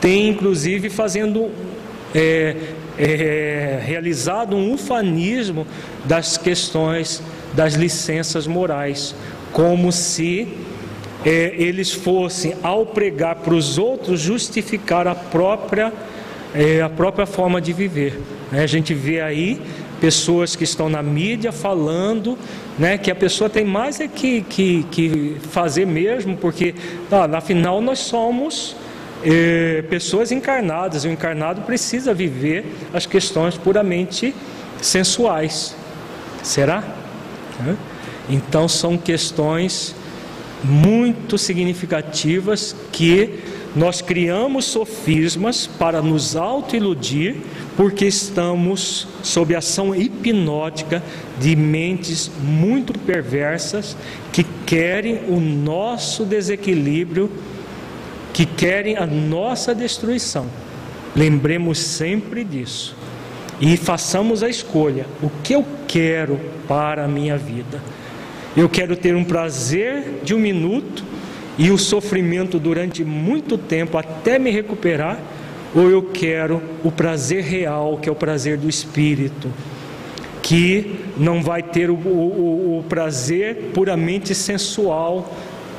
têm, 0.00 0.28
inclusive, 0.28 0.88
fazendo 0.88 1.50
é, 2.14 2.56
é, 2.98 3.82
realizado 3.84 4.56
um 4.56 4.72
ufanismo 4.72 5.66
das 6.04 6.38
questões 6.38 7.22
das 7.52 7.74
licenças 7.74 8.46
morais, 8.46 9.14
como 9.52 9.90
se 9.90 10.48
é, 11.24 11.52
eles 11.56 11.92
fossem, 11.92 12.54
ao 12.62 12.86
pregar 12.86 13.36
para 13.36 13.54
os 13.54 13.78
outros, 13.78 14.20
justificar 14.20 15.06
a 15.06 15.14
própria, 15.14 15.92
é, 16.54 16.80
a 16.80 16.88
própria 16.88 17.26
forma 17.26 17.60
de 17.60 17.72
viver. 17.72 18.20
Né? 18.50 18.62
A 18.62 18.66
gente 18.66 18.94
vê 18.94 19.20
aí 19.20 19.60
pessoas 20.00 20.56
que 20.56 20.64
estão 20.64 20.88
na 20.88 21.02
mídia 21.02 21.52
falando 21.52 22.38
né, 22.78 22.96
que 22.96 23.10
a 23.10 23.14
pessoa 23.14 23.50
tem 23.50 23.64
mais 23.64 24.00
é 24.00 24.08
que, 24.08 24.40
que, 24.42 24.82
que 24.90 25.36
fazer 25.50 25.86
mesmo, 25.86 26.36
porque 26.36 26.74
ah, 27.12 27.28
afinal 27.36 27.82
nós 27.82 27.98
somos 27.98 28.74
é, 29.22 29.82
pessoas 29.90 30.32
encarnadas, 30.32 31.04
e 31.04 31.08
o 31.08 31.12
encarnado 31.12 31.60
precisa 31.62 32.14
viver 32.14 32.64
as 32.94 33.04
questões 33.04 33.58
puramente 33.58 34.34
sensuais. 34.80 35.76
Será? 36.42 36.99
Então 38.28 38.68
são 38.68 38.96
questões 38.96 39.94
muito 40.62 41.38
significativas 41.38 42.74
que 42.92 43.40
nós 43.74 44.00
criamos 44.02 44.64
sofismas 44.64 45.66
para 45.66 46.02
nos 46.02 46.34
autoiludir, 46.34 47.36
porque 47.76 48.04
estamos 48.04 49.06
sob 49.22 49.54
ação 49.54 49.94
hipnótica 49.94 51.02
de 51.38 51.54
mentes 51.54 52.30
muito 52.42 52.98
perversas 52.98 53.96
que 54.32 54.44
querem 54.66 55.20
o 55.28 55.38
nosso 55.40 56.24
desequilíbrio, 56.24 57.30
que 58.32 58.44
querem 58.44 58.96
a 58.96 59.06
nossa 59.06 59.74
destruição. 59.74 60.46
Lembremos 61.14 61.78
sempre 61.78 62.44
disso. 62.44 62.96
E 63.60 63.76
façamos 63.76 64.42
a 64.42 64.48
escolha: 64.48 65.06
o 65.22 65.30
que 65.42 65.54
eu 65.54 65.64
quero 65.90 66.38
para 66.68 67.04
a 67.04 67.08
minha 67.08 67.36
vida? 67.36 67.82
Eu 68.56 68.68
quero 68.68 68.94
ter 68.94 69.16
um 69.16 69.24
prazer 69.24 70.20
de 70.22 70.32
um 70.32 70.38
minuto 70.38 71.02
e 71.58 71.72
o 71.72 71.76
sofrimento 71.76 72.60
durante 72.60 73.02
muito 73.04 73.58
tempo 73.58 73.98
até 73.98 74.38
me 74.38 74.52
recuperar, 74.52 75.18
ou 75.74 75.90
eu 75.90 76.02
quero 76.02 76.62
o 76.84 76.92
prazer 76.92 77.42
real, 77.42 77.98
que 77.98 78.08
é 78.08 78.12
o 78.12 78.14
prazer 78.14 78.56
do 78.56 78.68
espírito, 78.68 79.48
que 80.40 81.00
não 81.16 81.42
vai 81.42 81.60
ter 81.60 81.90
o, 81.90 81.94
o, 81.94 82.78
o 82.78 82.84
prazer 82.88 83.70
puramente 83.74 84.32
sensual. 84.32 85.34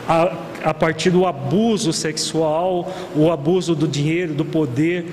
A, 0.09 0.35
a 0.63 0.73
partir 0.73 1.09
do 1.09 1.25
abuso 1.25 1.93
sexual, 1.93 2.91
o 3.15 3.31
abuso 3.31 3.73
do 3.75 3.87
dinheiro, 3.87 4.33
do 4.33 4.43
poder, 4.43 5.05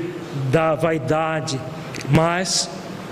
da 0.50 0.74
vaidade, 0.74 1.58
mas 2.10 2.68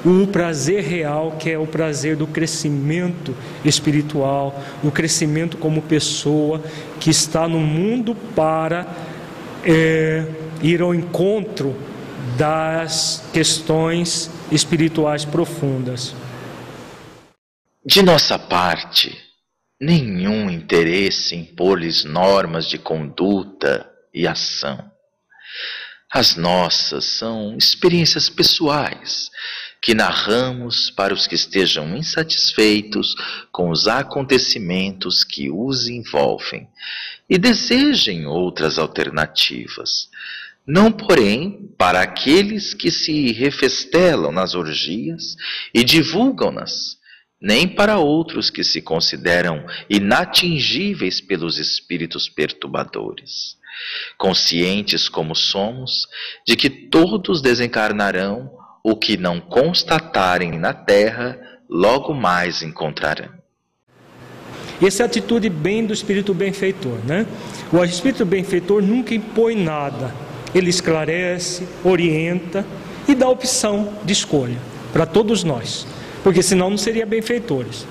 o 0.06 0.24
prazer 0.28 0.84
real, 0.84 1.32
que 1.32 1.50
é 1.50 1.58
o 1.58 1.66
prazer 1.66 2.14
do 2.14 2.28
crescimento 2.28 3.36
espiritual, 3.64 4.62
o 4.84 4.90
crescimento 4.92 5.56
como 5.56 5.82
pessoa 5.82 6.62
que 7.00 7.10
está 7.10 7.48
no 7.48 7.58
mundo 7.58 8.14
para 8.14 8.86
é, 9.64 10.24
ir 10.62 10.80
ao 10.80 10.94
encontro 10.94 11.76
das 12.38 13.28
questões 13.32 14.30
espirituais 14.52 15.24
profundas. 15.24 16.14
De 17.84 18.00
nossa 18.00 18.38
parte, 18.38 19.16
nenhum 19.80 20.48
interesse 20.48 21.34
em 21.34 21.44
pôr-lhes 21.44 22.04
normas 22.04 22.68
de 22.68 22.78
conduta 22.78 23.90
e 24.14 24.24
ação. 24.24 24.78
As 26.12 26.36
nossas 26.36 27.04
são 27.04 27.56
experiências 27.56 28.30
pessoais 28.30 29.30
que 29.86 29.94
narramos 29.94 30.90
para 30.90 31.14
os 31.14 31.28
que 31.28 31.36
estejam 31.36 31.96
insatisfeitos 31.96 33.14
com 33.52 33.70
os 33.70 33.86
acontecimentos 33.86 35.22
que 35.22 35.48
os 35.48 35.86
envolvem 35.86 36.68
e 37.30 37.38
desejem 37.38 38.26
outras 38.26 38.80
alternativas. 38.80 40.10
Não, 40.66 40.90
porém, 40.90 41.72
para 41.78 42.00
aqueles 42.00 42.74
que 42.74 42.90
se 42.90 43.30
refestelam 43.30 44.32
nas 44.32 44.56
orgias 44.56 45.36
e 45.72 45.84
divulgam-nas, 45.84 46.98
nem 47.40 47.68
para 47.68 47.96
outros 47.96 48.50
que 48.50 48.64
se 48.64 48.82
consideram 48.82 49.64
inatingíveis 49.88 51.20
pelos 51.20 51.58
espíritos 51.58 52.28
perturbadores. 52.28 53.56
Conscientes 54.18 55.08
como 55.08 55.36
somos 55.36 56.08
de 56.44 56.56
que 56.56 56.68
todos 56.68 57.40
desencarnarão, 57.40 58.65
o 58.86 58.94
que 58.94 59.16
não 59.16 59.40
constatarem 59.40 60.58
na 60.58 60.72
terra, 60.72 61.38
logo 61.68 62.14
mais 62.14 62.62
encontrarão. 62.62 63.30
Essa 64.80 65.02
é 65.02 65.04
a 65.04 65.06
atitude 65.06 65.48
bem 65.48 65.84
do 65.84 65.92
espírito 65.92 66.32
benfeitor, 66.32 66.98
né? 67.04 67.26
O 67.72 67.82
espírito 67.82 68.24
benfeitor 68.24 68.82
nunca 68.82 69.14
impõe 69.14 69.56
nada. 69.56 70.14
Ele 70.54 70.70
esclarece, 70.70 71.66
orienta 71.82 72.64
e 73.08 73.14
dá 73.14 73.28
opção 73.28 73.94
de 74.04 74.12
escolha 74.12 74.58
para 74.92 75.04
todos 75.04 75.42
nós 75.42 75.86
porque 76.26 76.42
senão 76.42 76.70
não 76.70 76.76
seria 76.76 77.06
benfeitores. 77.06 77.86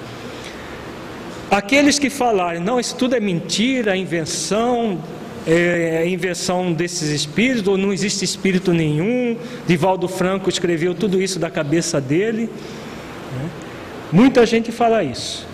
Aqueles 1.49 1.97
que 1.97 2.09
falarem, 2.09 2.59
não, 2.59 2.77
isso 2.77 2.93
tudo 2.97 3.15
é 3.15 3.19
mentira, 3.21 3.95
invenção, 3.95 5.01
é, 5.47 6.03
é 6.03 6.09
invenção 6.09 6.73
desses 6.73 7.09
espíritos, 7.09 7.67
ou 7.67 7.77
não 7.77 7.93
existe 7.93 8.25
espírito 8.25 8.73
nenhum, 8.73 9.37
Divaldo 9.67 10.07
Franco 10.07 10.49
escreveu 10.49 10.95
tudo 10.95 11.21
isso 11.21 11.39
da 11.39 11.49
cabeça 11.49 12.01
dele. 12.01 12.49
Né? 13.33 13.49
Muita 14.11 14.45
gente 14.45 14.71
fala 14.71 15.03
isso. 15.03 15.47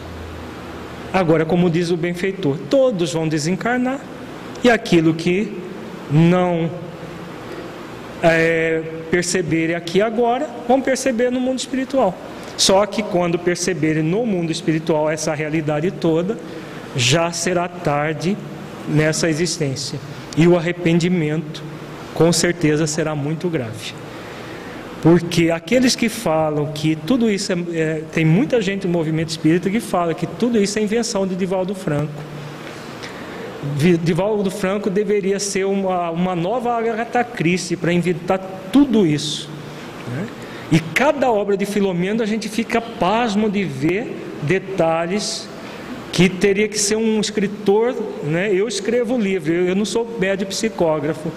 Agora, 1.14 1.46
como 1.46 1.70
diz 1.70 1.92
o 1.92 1.98
benfeitor, 1.98 2.58
todos 2.70 3.14
vão 3.14 3.28
desencarnar, 3.28 4.00
e 4.64 4.70
aquilo 4.70 5.14
que 5.14 5.52
não 6.10 6.70
é, 8.22 8.82
perceberem 9.10 9.76
aqui 9.76 10.02
agora, 10.02 10.48
vão 10.68 10.80
perceber 10.80 11.30
no 11.32 11.40
mundo 11.40 11.60
espiritual. 11.60 12.18
Só 12.56 12.86
que 12.86 13.02
quando 13.02 13.40
perceberem 13.40 14.04
no 14.04 14.26
mundo 14.26 14.52
espiritual 14.52 15.10
essa 15.10 15.34
realidade 15.34 15.90
toda, 15.92 16.38
já 16.96 17.32
será 17.32 17.68
tarde 17.68 18.38
nessa 18.92 19.30
existência. 19.30 20.00
E 20.38 20.48
o 20.48 20.58
arrependimento, 20.58 21.64
com 22.14 22.32
certeza, 22.32 22.86
será 22.88 23.16
muito 23.16 23.50
grave. 23.50 23.94
Porque 25.02 25.50
aqueles 25.50 25.96
que 25.96 26.08
falam 26.08 26.72
que 26.72 26.96
tudo 26.96 27.30
isso 27.30 27.52
é, 27.52 27.56
é, 27.74 28.04
tem 28.12 28.24
muita 28.24 28.62
gente 28.62 28.86
no 28.86 28.94
movimento 28.94 29.30
espírita 29.30 29.70
que 29.70 29.80
fala 29.80 30.14
que 30.14 30.28
tudo 30.28 30.62
isso 30.62 30.78
é 30.78 30.82
invenção 30.84 31.26
de 31.26 31.36
Divaldo 31.36 31.74
Franco. 31.74 32.14
Divaldo 34.04 34.50
Franco 34.50 34.90
deveria 34.90 35.40
ser 35.40 35.66
uma, 35.66 36.10
uma 36.12 36.36
nova 36.36 36.74
Agatha 36.74 37.24
Christie 37.24 37.76
para 37.76 37.92
inventar 37.92 38.40
tudo 38.72 39.06
isso. 39.06 39.50
Né? 40.08 40.28
E 40.72 40.80
cada 40.80 41.32
obra 41.32 41.58
de 41.58 41.66
Filomeno 41.66 42.24
a 42.24 42.26
gente 42.26 42.48
fica 42.48 42.80
pasmo 42.80 43.50
de 43.50 43.64
ver 43.64 44.16
detalhes 44.44 45.48
que 46.30 46.38
teria 46.38 46.68
que 46.68 46.78
ser 46.78 46.98
um 46.98 47.20
escritor, 47.20 47.96
né? 48.24 48.54
Eu 48.54 48.68
escrevo 48.68 49.18
livro, 49.18 49.52
eu 49.52 49.76
não 49.76 49.86
sou 49.86 50.18
médio 50.20 50.46
psicógrafo. 50.46 51.32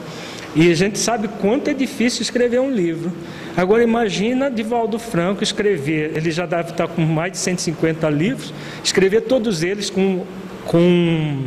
E 0.55 0.70
a 0.70 0.74
gente 0.74 0.98
sabe 0.98 1.27
quanto 1.40 1.69
é 1.69 1.73
difícil 1.73 2.20
escrever 2.20 2.61
um 2.61 2.70
livro. 2.70 3.11
Agora 3.56 3.82
imagina 3.82 4.51
Divaldo 4.51 4.98
Franco 4.98 5.43
escrever, 5.43 6.12
ele 6.15 6.31
já 6.31 6.44
deve 6.44 6.70
estar 6.73 6.86
com 6.86 7.01
mais 7.01 7.32
de 7.32 7.39
150 7.39 8.11
livros, 8.11 8.52
escrever 8.85 9.23
todos 9.23 9.62
eles 9.62 9.89
com, 9.89 10.24
com 10.66 11.47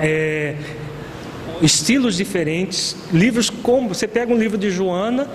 é, 0.00 0.56
estilos 1.62 2.16
diferentes, 2.16 2.96
livros 3.12 3.48
como 3.48 3.88
você 3.88 4.06
pega 4.06 4.32
um 4.32 4.36
livro 4.36 4.58
de 4.58 4.70
Joana, 4.70 5.26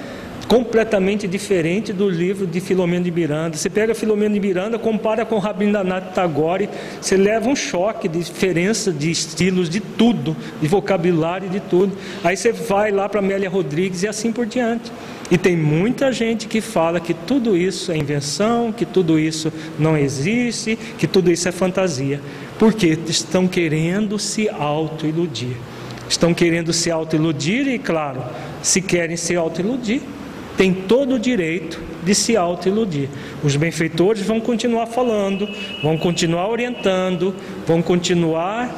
completamente 0.49 1.27
diferente 1.27 1.93
do 1.93 2.09
livro 2.09 2.47
de 2.47 2.59
Filomeno 2.59 3.05
de 3.05 3.11
Miranda. 3.11 3.55
Você 3.55 3.69
pega 3.69 3.93
Filomeno 3.93 4.33
de 4.33 4.39
Miranda, 4.39 4.79
compara 4.79 5.23
com 5.23 5.37
Rabindranath 5.37 6.11
Tagore, 6.15 6.67
você 6.99 7.15
leva 7.15 7.47
um 7.47 7.55
choque 7.55 8.07
de 8.07 8.17
diferença 8.17 8.91
de 8.91 9.11
estilos, 9.11 9.69
de 9.69 9.79
tudo, 9.79 10.35
de 10.59 10.67
vocabulário, 10.67 11.47
de 11.47 11.59
tudo. 11.59 11.95
Aí 12.23 12.35
você 12.35 12.51
vai 12.51 12.91
lá 12.91 13.07
para 13.07 13.19
Amélia 13.19 13.47
Rodrigues 13.47 14.01
e 14.01 14.07
assim 14.07 14.31
por 14.31 14.47
diante. 14.47 14.91
E 15.29 15.37
tem 15.37 15.55
muita 15.55 16.11
gente 16.11 16.47
que 16.47 16.61
fala 16.61 16.99
que 16.99 17.13
tudo 17.13 17.55
isso 17.55 17.91
é 17.91 17.97
invenção, 17.97 18.71
que 18.71 18.87
tudo 18.87 19.19
isso 19.19 19.53
não 19.77 19.95
existe, 19.95 20.75
que 20.97 21.05
tudo 21.05 21.31
isso 21.31 21.47
é 21.47 21.51
fantasia. 21.51 22.19
Porque 22.57 22.97
estão 23.07 23.47
querendo 23.47 24.17
se 24.17 24.49
auto-iludir. 24.49 25.55
Estão 26.09 26.33
querendo 26.33 26.73
se 26.73 26.89
auto-iludir 26.89 27.67
e, 27.67 27.77
claro, 27.77 28.23
se 28.63 28.81
querem 28.81 29.15
se 29.15 29.35
auto-iludir, 29.35 30.01
tem 30.59 30.73
todo 30.73 31.15
o 31.15 31.19
direito 31.19 31.81
de 32.03 32.13
se 32.13 32.35
autoiludir. 32.35 33.07
Os 33.41 33.55
benfeitores 33.55 34.23
vão 34.23 34.41
continuar 34.41 34.87
falando, 34.87 35.47
vão 35.81 35.97
continuar 35.97 36.49
orientando, 36.49 37.33
vão 37.65 37.81
continuar 37.81 38.69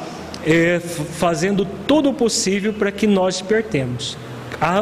é, 0.46 0.78
fazendo 0.78 1.64
todo 1.64 2.10
o 2.10 2.14
possível 2.14 2.72
para 2.72 2.92
que 2.92 3.04
nós 3.04 3.38
despertemos. 3.38 4.16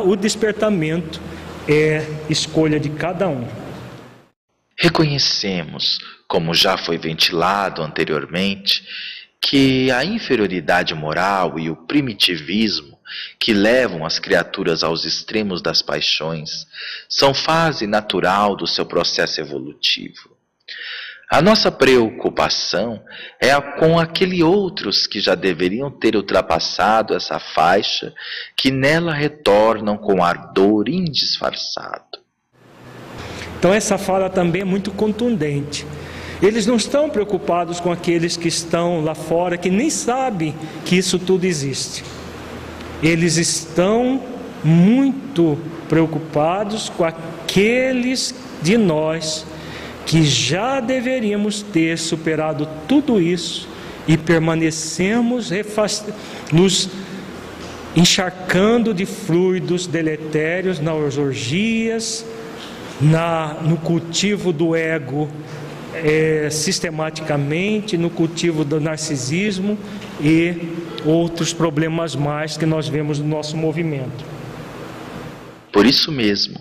O 0.05 0.15
despertamento 0.15 1.23
é 1.67 2.07
escolha 2.29 2.79
de 2.79 2.91
cada 2.91 3.27
um. 3.31 3.49
Reconhecemos, 4.77 6.01
como 6.29 6.53
já 6.53 6.77
foi 6.77 6.99
ventilado 6.99 7.81
anteriormente, 7.81 8.85
que 9.41 9.91
a 9.91 10.05
inferioridade 10.05 10.95
moral 10.95 11.59
e 11.59 11.71
o 11.71 11.77
primitivismo 11.77 12.90
que 13.39 13.53
levam 13.53 14.05
as 14.05 14.19
criaturas 14.19 14.83
aos 14.83 15.05
extremos 15.05 15.63
das 15.63 15.83
paixões 15.83 16.67
são 17.09 17.33
fase 17.33 17.87
natural 17.87 18.57
do 18.57 18.67
seu 18.67 18.85
processo 18.87 19.41
evolutivo. 19.41 20.41
A 21.31 21.41
nossa 21.41 21.71
preocupação 21.71 23.01
é 23.39 23.55
com 23.79 24.01
aqueles 24.01 24.41
outros 24.41 25.07
que 25.07 25.21
já 25.21 25.37
deveriam 25.37 25.89
ter 25.89 26.17
ultrapassado 26.17 27.15
essa 27.15 27.39
faixa, 27.39 28.13
que 28.57 28.73
nela 28.73 29.15
retornam 29.15 29.97
com 29.97 30.25
ardor 30.25 30.89
indisfarçado. 30.89 32.19
Então, 33.57 33.73
essa 33.73 33.97
fala 33.97 34.29
também 34.29 34.63
é 34.63 34.65
muito 34.65 34.91
contundente. 34.91 35.87
Eles 36.43 36.67
não 36.67 36.75
estão 36.75 37.09
preocupados 37.09 37.79
com 37.79 37.93
aqueles 37.93 38.37
que 38.37 38.49
estão 38.49 39.05
lá 39.05 39.15
fora, 39.15 39.57
que 39.57 39.71
nem 39.71 39.89
sabem 39.89 40.53
que 40.85 40.97
isso 40.97 41.17
tudo 41.17 41.45
existe 41.45 42.03
eles 43.03 43.37
estão 43.37 44.21
muito 44.63 45.59
preocupados 45.89 46.89
com 46.89 47.05
aqueles 47.05 48.35
de 48.63 48.77
nós 48.77 49.47
que 50.07 50.23
já 50.23 50.81
deveríamos 50.81 51.63
ter 51.63 51.99
superado 51.99 52.69
tudo 52.87 53.21
isso 53.21 53.69
e 54.07 54.17
permanecemos 54.17 55.51
nos 56.53 56.89
encharcando 57.95 58.95
de 58.95 59.07
fluidos 59.07 59.87
deletérios 59.87 60.79
nas 60.79 61.17
orgias, 61.17 62.25
na, 63.01 63.57
no 63.63 63.77
cultivo 63.77 64.53
do 64.53 64.77
ego 64.77 65.29
é, 65.95 66.49
sistematicamente, 66.51 67.97
no 67.97 68.11
cultivo 68.11 68.65
do 68.65 68.81
narcisismo 68.81 69.77
e 70.21 70.55
outros 71.05 71.53
problemas 71.53 72.15
mais 72.15 72.57
que 72.57 72.67
nós 72.67 72.89
vemos 72.89 73.19
no 73.19 73.27
nosso 73.27 73.57
movimento. 73.57 74.25
Por 75.73 75.87
isso 75.87 76.11
mesmo, 76.11 76.59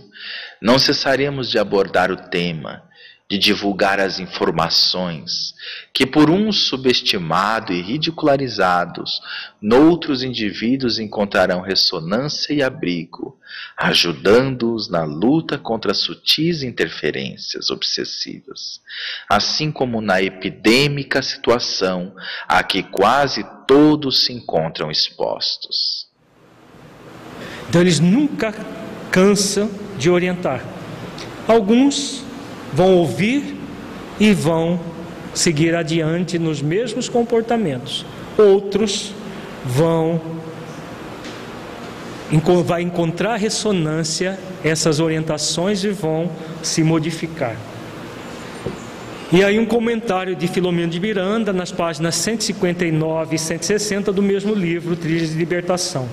não 0.62 0.78
cessaremos 0.78 1.50
de 1.50 1.58
abordar 1.58 2.12
o 2.12 2.18
tema 2.18 2.84
de 3.30 3.38
divulgar 3.38 4.00
as 4.00 4.20
informações 4.20 5.54
que 5.94 6.04
por 6.04 6.32
uns 6.32 6.62
subestimado 6.64 7.72
e 7.72 7.80
ridicularizados, 7.80 9.22
noutros 9.62 10.24
indivíduos 10.24 10.98
encontrarão 10.98 11.62
ressonância 11.62 12.52
e 12.54 12.64
abrigo, 12.64 13.38
ajudando-os 13.78 14.90
na 14.90 15.04
luta 15.04 15.60
contra 15.60 15.94
sutis 15.94 16.64
interferências 16.64 17.70
obsessivas, 17.70 18.82
assim 19.30 19.72
como 19.72 20.02
na 20.02 20.20
epidêmica 20.24 21.22
situação 21.22 22.16
a 22.48 22.64
que 22.64 22.82
quase 22.82 23.46
todos 23.68 24.26
se 24.26 24.34
encontram 24.34 24.90
expostos. 24.90 26.08
Então 27.70 27.82
eles 27.82 28.00
nunca 28.00 28.52
cansam 29.12 29.70
de 30.00 30.10
orientar. 30.10 30.64
Alguns 31.48 32.24
vão 32.74 32.96
ouvir 32.96 33.56
e 34.20 34.34
vão 34.34 34.80
seguir 35.34 35.76
adiante 35.76 36.38
nos 36.38 36.62
mesmos 36.62 37.08
comportamentos. 37.08 38.06
Outros 38.38 39.14
vão 39.66 40.40
vai 42.64 42.84
encontrar 42.84 43.38
ressonância 43.38 44.40
essas 44.64 45.00
orientações 45.00 45.84
e 45.84 45.90
vão 45.90 46.30
se 46.62 46.84
modificar. 46.84 47.56
E 49.32 49.44
aí 49.44 49.58
um 49.58 49.66
comentário 49.66 50.36
de 50.36 50.48
Filomeno 50.48 50.92
de 50.92 51.00
Miranda 51.00 51.52
nas 51.52 51.72
páginas 51.72 52.16
159 52.16 53.36
e 53.36 53.40
160 53.40 54.12
do 54.12 54.22
mesmo 54.22 54.54
livro, 54.54 54.96
Trilhas 54.96 55.32
de 55.32 55.38
Libertação. 55.38 56.08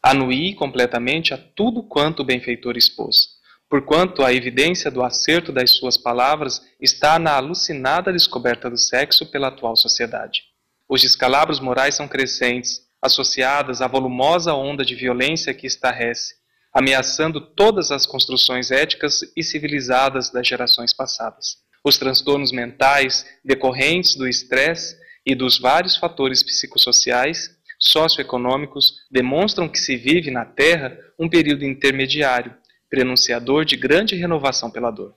Anuí 0.00 0.54
completamente 0.54 1.34
a 1.34 1.38
tudo 1.38 1.82
quanto 1.82 2.22
o 2.22 2.24
benfeitor 2.24 2.76
expôs 2.76 3.35
porquanto 3.68 4.22
a 4.22 4.32
evidência 4.32 4.90
do 4.90 5.02
acerto 5.02 5.52
das 5.52 5.72
suas 5.72 5.96
palavras 5.96 6.62
está 6.80 7.18
na 7.18 7.32
alucinada 7.32 8.12
descoberta 8.12 8.70
do 8.70 8.78
sexo 8.78 9.26
pela 9.26 9.48
atual 9.48 9.76
sociedade. 9.76 10.42
Os 10.88 11.02
descalabros 11.02 11.58
morais 11.58 11.96
são 11.96 12.06
crescentes, 12.06 12.86
associadas 13.02 13.82
à 13.82 13.88
volumosa 13.88 14.54
onda 14.54 14.84
de 14.84 14.94
violência 14.94 15.52
que 15.52 15.66
estarrece, 15.66 16.34
ameaçando 16.72 17.40
todas 17.40 17.90
as 17.90 18.06
construções 18.06 18.70
éticas 18.70 19.20
e 19.36 19.42
civilizadas 19.42 20.30
das 20.30 20.46
gerações 20.46 20.92
passadas. 20.92 21.56
Os 21.84 21.98
transtornos 21.98 22.52
mentais 22.52 23.26
decorrentes 23.44 24.14
do 24.14 24.28
estresse 24.28 24.96
e 25.24 25.34
dos 25.34 25.58
vários 25.58 25.96
fatores 25.96 26.42
psicossociais, 26.42 27.50
socioeconômicos, 27.78 28.94
demonstram 29.10 29.68
que 29.68 29.78
se 29.78 29.96
vive 29.96 30.30
na 30.30 30.44
Terra 30.44 30.96
um 31.18 31.28
período 31.28 31.64
intermediário 31.64 32.54
prenunciador 32.88 33.64
de 33.64 33.76
grande 33.76 34.14
renovação 34.14 34.70
pela 34.70 34.90
dor. 34.90 35.14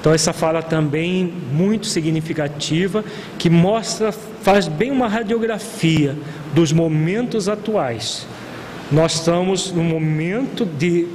Então 0.00 0.14
essa 0.14 0.32
fala 0.32 0.62
também 0.62 1.24
muito 1.24 1.86
significativa 1.86 3.04
que 3.38 3.50
mostra, 3.50 4.12
faz 4.12 4.68
bem 4.68 4.92
uma 4.92 5.08
radiografia 5.08 6.16
dos 6.54 6.72
momentos 6.72 7.48
atuais. 7.48 8.24
Nós 8.90 9.14
estamos 9.14 9.72
num 9.72 9.82
momento 9.82 10.64
de, 10.64 11.08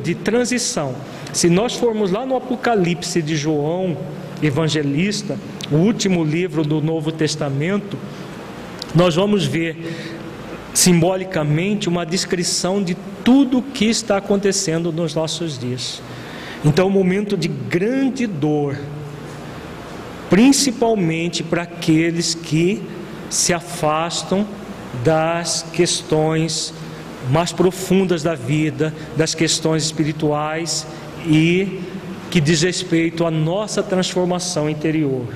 de 0.00 0.14
transição. 0.14 0.94
Se 1.32 1.50
nós 1.50 1.74
formos 1.74 2.12
lá 2.12 2.24
no 2.24 2.36
Apocalipse 2.36 3.20
de 3.20 3.34
João, 3.34 3.96
evangelista, 4.40 5.36
o 5.72 5.76
último 5.76 6.22
livro 6.22 6.62
do 6.62 6.80
Novo 6.80 7.10
Testamento, 7.10 7.98
nós 8.94 9.16
vamos 9.16 9.44
ver 9.44 10.13
simbolicamente 10.74 11.88
uma 11.88 12.04
descrição 12.04 12.82
de 12.82 12.96
tudo 13.24 13.58
o 13.58 13.62
que 13.62 13.86
está 13.86 14.16
acontecendo 14.16 14.92
nos 14.92 15.14
nossos 15.14 15.56
dias. 15.56 16.02
Então, 16.64 16.88
um 16.88 16.90
momento 16.90 17.36
de 17.36 17.46
grande 17.46 18.26
dor, 18.26 18.76
principalmente 20.28 21.42
para 21.44 21.62
aqueles 21.62 22.34
que 22.34 22.82
se 23.30 23.54
afastam 23.54 24.46
das 25.04 25.64
questões 25.72 26.74
mais 27.30 27.52
profundas 27.52 28.22
da 28.22 28.34
vida, 28.34 28.92
das 29.16 29.34
questões 29.34 29.84
espirituais 29.84 30.86
e 31.26 31.80
que 32.30 32.40
diz 32.40 32.62
respeito 32.62 33.24
à 33.24 33.30
nossa 33.30 33.82
transformação 33.82 34.68
interior. 34.68 35.26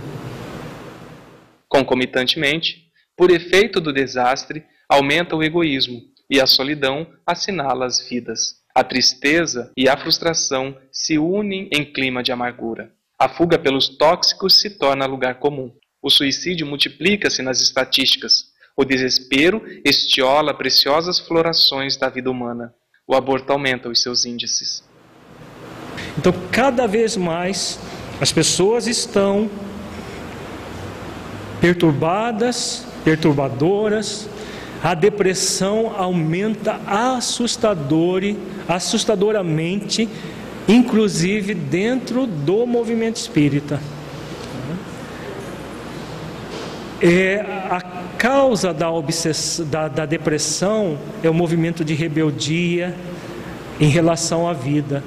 Concomitantemente, 1.68 2.88
por 3.16 3.30
efeito 3.30 3.80
do 3.80 3.92
desastre, 3.92 4.64
aumenta 4.88 5.36
o 5.36 5.42
egoísmo 5.42 6.02
e 6.30 6.40
a 6.40 6.46
solidão 6.46 7.06
assinala 7.26 7.86
as 7.86 8.00
vidas. 8.00 8.56
A 8.74 8.82
tristeza 8.82 9.72
e 9.76 9.88
a 9.88 9.96
frustração 9.96 10.76
se 10.92 11.18
unem 11.18 11.68
em 11.72 11.84
clima 11.84 12.22
de 12.22 12.32
amargura. 12.32 12.92
A 13.18 13.28
fuga 13.28 13.58
pelos 13.58 13.88
tóxicos 13.88 14.60
se 14.60 14.70
torna 14.70 15.04
lugar 15.04 15.40
comum. 15.40 15.72
O 16.00 16.08
suicídio 16.08 16.66
multiplica-se 16.66 17.42
nas 17.42 17.60
estatísticas. 17.60 18.52
O 18.76 18.84
desespero 18.84 19.60
estiola 19.84 20.54
preciosas 20.54 21.18
florações 21.18 21.96
da 21.96 22.08
vida 22.08 22.30
humana. 22.30 22.72
O 23.06 23.16
aborto 23.16 23.52
aumenta 23.52 23.88
os 23.88 24.00
seus 24.00 24.24
índices. 24.24 24.84
Então, 26.16 26.32
cada 26.52 26.86
vez 26.86 27.16
mais 27.16 27.80
as 28.20 28.30
pessoas 28.30 28.86
estão 28.86 29.50
perturbadas, 31.60 32.86
perturbadoras, 33.04 34.28
a 34.82 34.94
depressão 34.94 35.92
aumenta 35.96 36.80
assustador, 36.86 38.22
assustadoramente, 38.68 40.08
inclusive 40.68 41.54
dentro 41.54 42.26
do 42.26 42.66
movimento 42.66 43.16
espírita. 43.16 43.80
É, 47.00 47.40
a 47.70 47.80
causa 48.18 48.74
da, 48.74 48.90
obsess... 48.90 49.60
da, 49.70 49.88
da 49.88 50.04
depressão 50.04 50.98
é 51.22 51.30
o 51.30 51.34
movimento 51.34 51.84
de 51.84 51.94
rebeldia 51.94 52.94
em 53.80 53.88
relação 53.88 54.48
à 54.48 54.52
vida. 54.52 55.02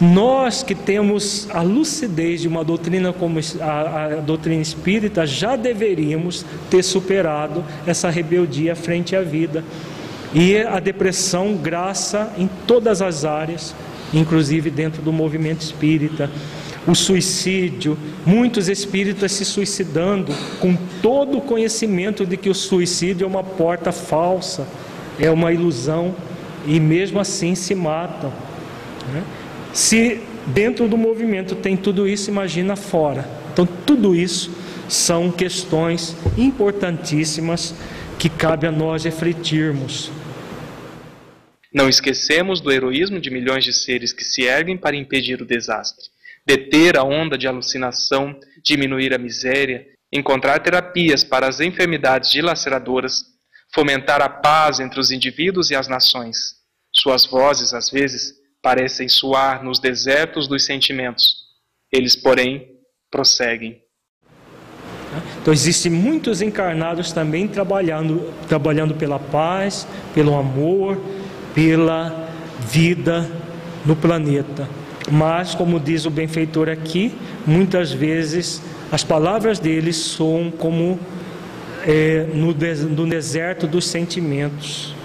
Nós 0.00 0.62
que 0.62 0.74
temos 0.74 1.48
a 1.50 1.62
lucidez 1.62 2.42
de 2.42 2.48
uma 2.48 2.62
doutrina 2.62 3.14
como 3.14 3.40
a, 3.60 4.04
a, 4.04 4.08
doutrina 4.16 4.60
espírita, 4.60 5.26
já 5.26 5.56
deveríamos 5.56 6.44
ter 6.70 6.82
superado 6.82 7.64
essa 7.86 8.10
rebeldia 8.10 8.76
frente 8.76 9.16
à 9.16 9.22
vida. 9.22 9.64
E 10.34 10.58
a 10.58 10.78
depressão 10.80 11.54
graça 11.54 12.30
em 12.36 12.48
todas 12.66 13.00
as 13.00 13.24
áreas, 13.24 13.74
inclusive 14.12 14.68
dentro 14.68 15.00
do 15.00 15.12
movimento 15.12 15.62
espírita. 15.62 16.30
O 16.86 16.94
suicídio, 16.94 17.96
muitos 18.24 18.68
espíritas 18.68 19.32
se 19.32 19.46
suicidando 19.46 20.32
com 20.60 20.76
todo 21.00 21.38
o 21.38 21.40
conhecimento 21.40 22.26
de 22.26 22.36
que 22.36 22.50
o 22.50 22.54
suicídio 22.54 23.24
é 23.24 23.26
uma 23.26 23.42
porta 23.42 23.90
falsa, 23.90 24.66
é 25.18 25.30
uma 25.30 25.52
ilusão, 25.52 26.14
e 26.66 26.78
mesmo 26.78 27.18
assim 27.18 27.54
se 27.54 27.74
matam. 27.74 28.30
Né? 29.12 29.22
Se 29.76 30.22
dentro 30.46 30.88
do 30.88 30.96
movimento 30.96 31.54
tem 31.54 31.76
tudo 31.76 32.08
isso, 32.08 32.30
imagina 32.30 32.76
fora. 32.76 33.28
Então, 33.52 33.66
tudo 33.66 34.16
isso 34.16 34.50
são 34.88 35.30
questões 35.30 36.16
importantíssimas 36.38 37.74
que 38.18 38.30
cabe 38.30 38.66
a 38.66 38.72
nós 38.72 39.04
refletirmos. 39.04 40.10
Não 41.70 41.90
esquecemos 41.90 42.58
do 42.58 42.72
heroísmo 42.72 43.20
de 43.20 43.28
milhões 43.28 43.64
de 43.64 43.74
seres 43.74 44.14
que 44.14 44.24
se 44.24 44.44
erguem 44.44 44.78
para 44.78 44.96
impedir 44.96 45.42
o 45.42 45.46
desastre, 45.46 46.06
deter 46.46 46.96
a 46.96 47.02
onda 47.02 47.36
de 47.36 47.46
alucinação, 47.46 48.34
diminuir 48.62 49.12
a 49.12 49.18
miséria, 49.18 49.86
encontrar 50.10 50.58
terapias 50.60 51.22
para 51.22 51.46
as 51.46 51.60
enfermidades 51.60 52.30
dilaceradoras, 52.30 53.26
fomentar 53.74 54.22
a 54.22 54.28
paz 54.30 54.80
entre 54.80 54.98
os 54.98 55.10
indivíduos 55.10 55.70
e 55.70 55.74
as 55.74 55.86
nações. 55.86 56.56
Suas 56.90 57.26
vozes, 57.26 57.74
às 57.74 57.90
vezes, 57.90 58.35
parecem 58.66 59.08
soar 59.08 59.62
nos 59.62 59.78
desertos 59.78 60.48
dos 60.48 60.64
sentimentos. 60.64 61.36
Eles, 61.92 62.16
porém, 62.16 62.66
prosseguem. 63.08 63.80
Então 65.40 65.54
existem 65.54 65.92
muitos 65.92 66.42
encarnados 66.42 67.12
também 67.12 67.46
trabalhando, 67.46 68.34
trabalhando 68.48 68.92
pela 68.92 69.20
paz, 69.20 69.86
pelo 70.12 70.34
amor, 70.34 71.00
pela 71.54 72.28
vida 72.58 73.30
no 73.84 73.94
planeta. 73.94 74.68
Mas, 75.12 75.54
como 75.54 75.78
diz 75.78 76.04
o 76.04 76.10
benfeitor 76.10 76.68
aqui, 76.68 77.14
muitas 77.46 77.92
vezes 77.92 78.60
as 78.90 79.04
palavras 79.04 79.60
deles 79.60 79.94
soam 79.94 80.50
como 80.50 80.98
é, 81.86 82.26
no, 82.34 82.52
no 82.52 83.06
deserto 83.06 83.68
dos 83.68 83.86
sentimentos. 83.86 84.95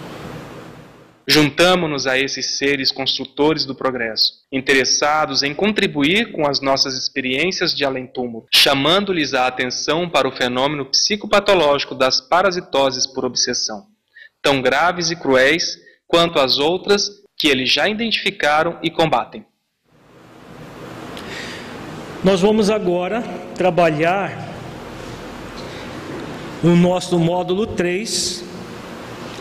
Juntamo-nos 1.31 2.07
a 2.07 2.19
esses 2.19 2.57
seres 2.57 2.91
construtores 2.91 3.63
do 3.63 3.73
progresso, 3.73 4.33
interessados 4.51 5.43
em 5.43 5.53
contribuir 5.53 6.33
com 6.33 6.45
as 6.45 6.59
nossas 6.59 6.97
experiências 6.97 7.73
de 7.73 7.85
além-túmulo, 7.85 8.47
chamando-lhes 8.53 9.33
a 9.33 9.47
atenção 9.47 10.09
para 10.09 10.27
o 10.27 10.31
fenômeno 10.33 10.85
psicopatológico 10.87 11.95
das 11.95 12.19
parasitoses 12.19 13.07
por 13.07 13.23
obsessão, 13.23 13.85
tão 14.41 14.61
graves 14.61 15.09
e 15.09 15.15
cruéis 15.15 15.77
quanto 16.05 16.37
as 16.37 16.59
outras 16.59 17.09
que 17.39 17.47
eles 17.47 17.71
já 17.71 17.87
identificaram 17.87 18.77
e 18.83 18.91
combatem. 18.91 19.45
Nós 22.21 22.41
vamos 22.41 22.69
agora 22.69 23.23
trabalhar 23.55 24.49
no 26.61 26.75
nosso 26.75 27.17
módulo 27.17 27.65
3 27.67 28.50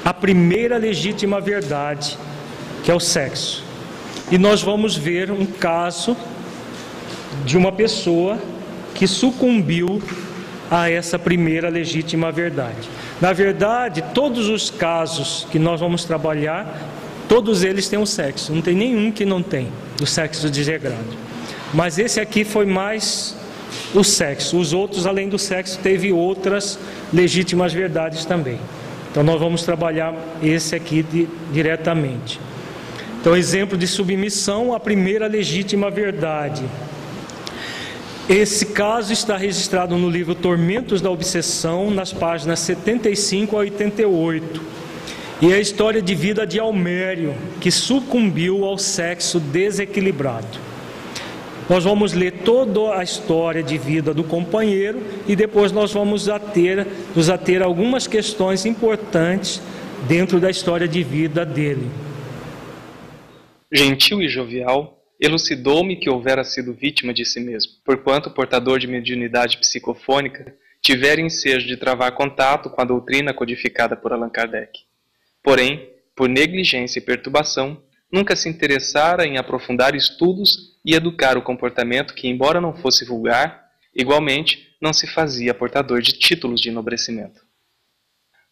a 0.05 0.15
primeira 0.15 0.77
legítima 0.77 1.41
verdade, 1.41 2.17
que 2.83 2.91
é 2.91 2.95
o 2.95 3.01
sexo. 3.01 3.65
E 4.31 4.39
nós 4.39 4.63
vamos 4.63 4.97
ver 4.97 5.31
um 5.31 5.45
caso 5.45 6.17
de 7.45 7.57
uma 7.57 7.73
pessoa 7.73 8.39
que 8.95 9.07
sucumbiu 9.07 10.01
a 10.71 10.89
essa 10.89 11.19
primeira 11.19 11.69
legítima 11.69 12.31
verdade. 12.31 12.89
Na 13.21 13.33
verdade, 13.33 14.03
todos 14.15 14.49
os 14.49 14.71
casos 14.71 15.47
que 15.51 15.59
nós 15.59 15.81
vamos 15.81 16.05
trabalhar, 16.05 16.81
todos 17.29 17.65
eles 17.65 17.89
têm 17.89 17.99
o 17.99 18.07
sexo, 18.07 18.53
não 18.53 18.63
tem 18.63 18.75
nenhum 18.75 19.11
que 19.11 19.25
não 19.25 19.43
tem 19.43 19.69
o 20.01 20.07
sexo 20.07 20.49
desregrado. 20.49 21.31
Mas 21.75 21.99
esse 21.99 22.21
aqui 22.21 22.45
foi 22.45 22.67
mais 22.67 23.37
o 23.95 24.03
sexo. 24.03 24.59
Os 24.59 24.73
outros, 24.73 25.07
além 25.07 25.29
do 25.29 25.39
sexo, 25.39 25.79
teve 25.83 26.13
outras 26.13 26.79
legítimas 27.13 27.73
verdades 27.73 28.25
também. 28.25 28.59
Então 29.11 29.23
nós 29.23 29.41
vamos 29.41 29.63
trabalhar 29.63 30.15
esse 30.43 30.75
aqui 30.77 31.03
de, 31.03 31.29
diretamente. 31.53 32.41
Então, 33.21 33.37
exemplo 33.37 33.77
de 33.77 33.87
submissão 33.87 34.73
à 34.73 34.81
primeira 34.81 35.27
legítima 35.27 35.91
verdade. 35.91 36.65
Esse 38.27 38.67
caso 38.67 39.13
está 39.13 39.37
registrado 39.37 39.97
no 39.99 40.09
livro 40.09 40.35
Tormentos 40.35 41.03
da 41.03 41.11
Obsessão, 41.11 41.91
nas 41.91 42.13
páginas 42.13 42.61
75 42.61 43.57
a 43.57 43.61
88. 43.61 44.63
E 45.43 45.53
é 45.53 45.57
a 45.57 45.61
história 45.61 46.01
de 46.01 46.15
vida 46.15 46.47
de 46.47 46.59
Almério, 46.59 47.35
que 47.61 47.71
sucumbiu 47.71 48.65
ao 48.65 48.79
sexo 48.79 49.39
desequilibrado. 49.39 50.70
Nós 51.71 51.85
vamos 51.85 52.15
ler 52.15 52.33
toda 52.45 52.99
a 52.99 53.05
história 53.05 53.63
de 53.63 53.79
vida 53.79 54.13
do 54.13 54.25
companheiro 54.25 55.01
e 55.29 55.37
depois 55.37 55.71
nós 55.71 55.93
vamos 55.93 56.29
ater, 56.29 56.85
nos 57.15 57.31
ater 57.31 57.63
algumas 57.63 58.09
questões 58.09 58.67
importantes 58.67 59.63
dentro 60.09 60.41
da 60.41 60.51
história 60.51 60.89
de 60.89 61.05
vida 61.05 61.47
dele. 61.47 61.89
Gentil 63.73 64.21
e 64.21 64.29
jovial, 64.29 65.01
elucidou-me 65.21 65.95
que 65.95 66.11
houvera 66.11 66.43
sido 66.43 66.75
vítima 66.75 67.15
de 67.15 67.25
si 67.25 67.39
mesmo, 67.39 67.75
porquanto 67.85 68.33
portador 68.33 68.81
de 68.81 68.89
mediunidade 68.89 69.59
psicofônica, 69.59 70.53
tivera 70.83 71.21
ensejo 71.21 71.69
de 71.69 71.77
travar 71.77 72.11
contato 72.17 72.69
com 72.69 72.81
a 72.81 72.85
doutrina 72.85 73.33
codificada 73.33 73.95
por 73.95 74.13
Allan 74.13 74.29
Kardec. 74.29 74.77
Porém, 75.41 75.89
por 76.17 76.29
negligência 76.29 76.99
e 76.99 77.03
perturbação, 77.03 77.81
nunca 78.13 78.35
se 78.35 78.49
interessara 78.49 79.27
em 79.27 79.39
aprofundar 79.39 79.95
estudos 79.95 80.79
e 80.85 80.95
educar 80.95 81.37
o 81.37 81.43
comportamento 81.43 82.15
que, 82.15 82.29
embora 82.29 82.61
não 82.61 82.75
fosse 82.75 83.05
vulgar, 83.05 83.71
igualmente 83.95 84.75
não 84.81 84.93
se 84.93 85.07
fazia 85.07 85.55
portador 85.55 86.01
de 86.01 86.13
títulos 86.13 86.61
de 86.61 86.71
enobrecimento. 86.71 87.41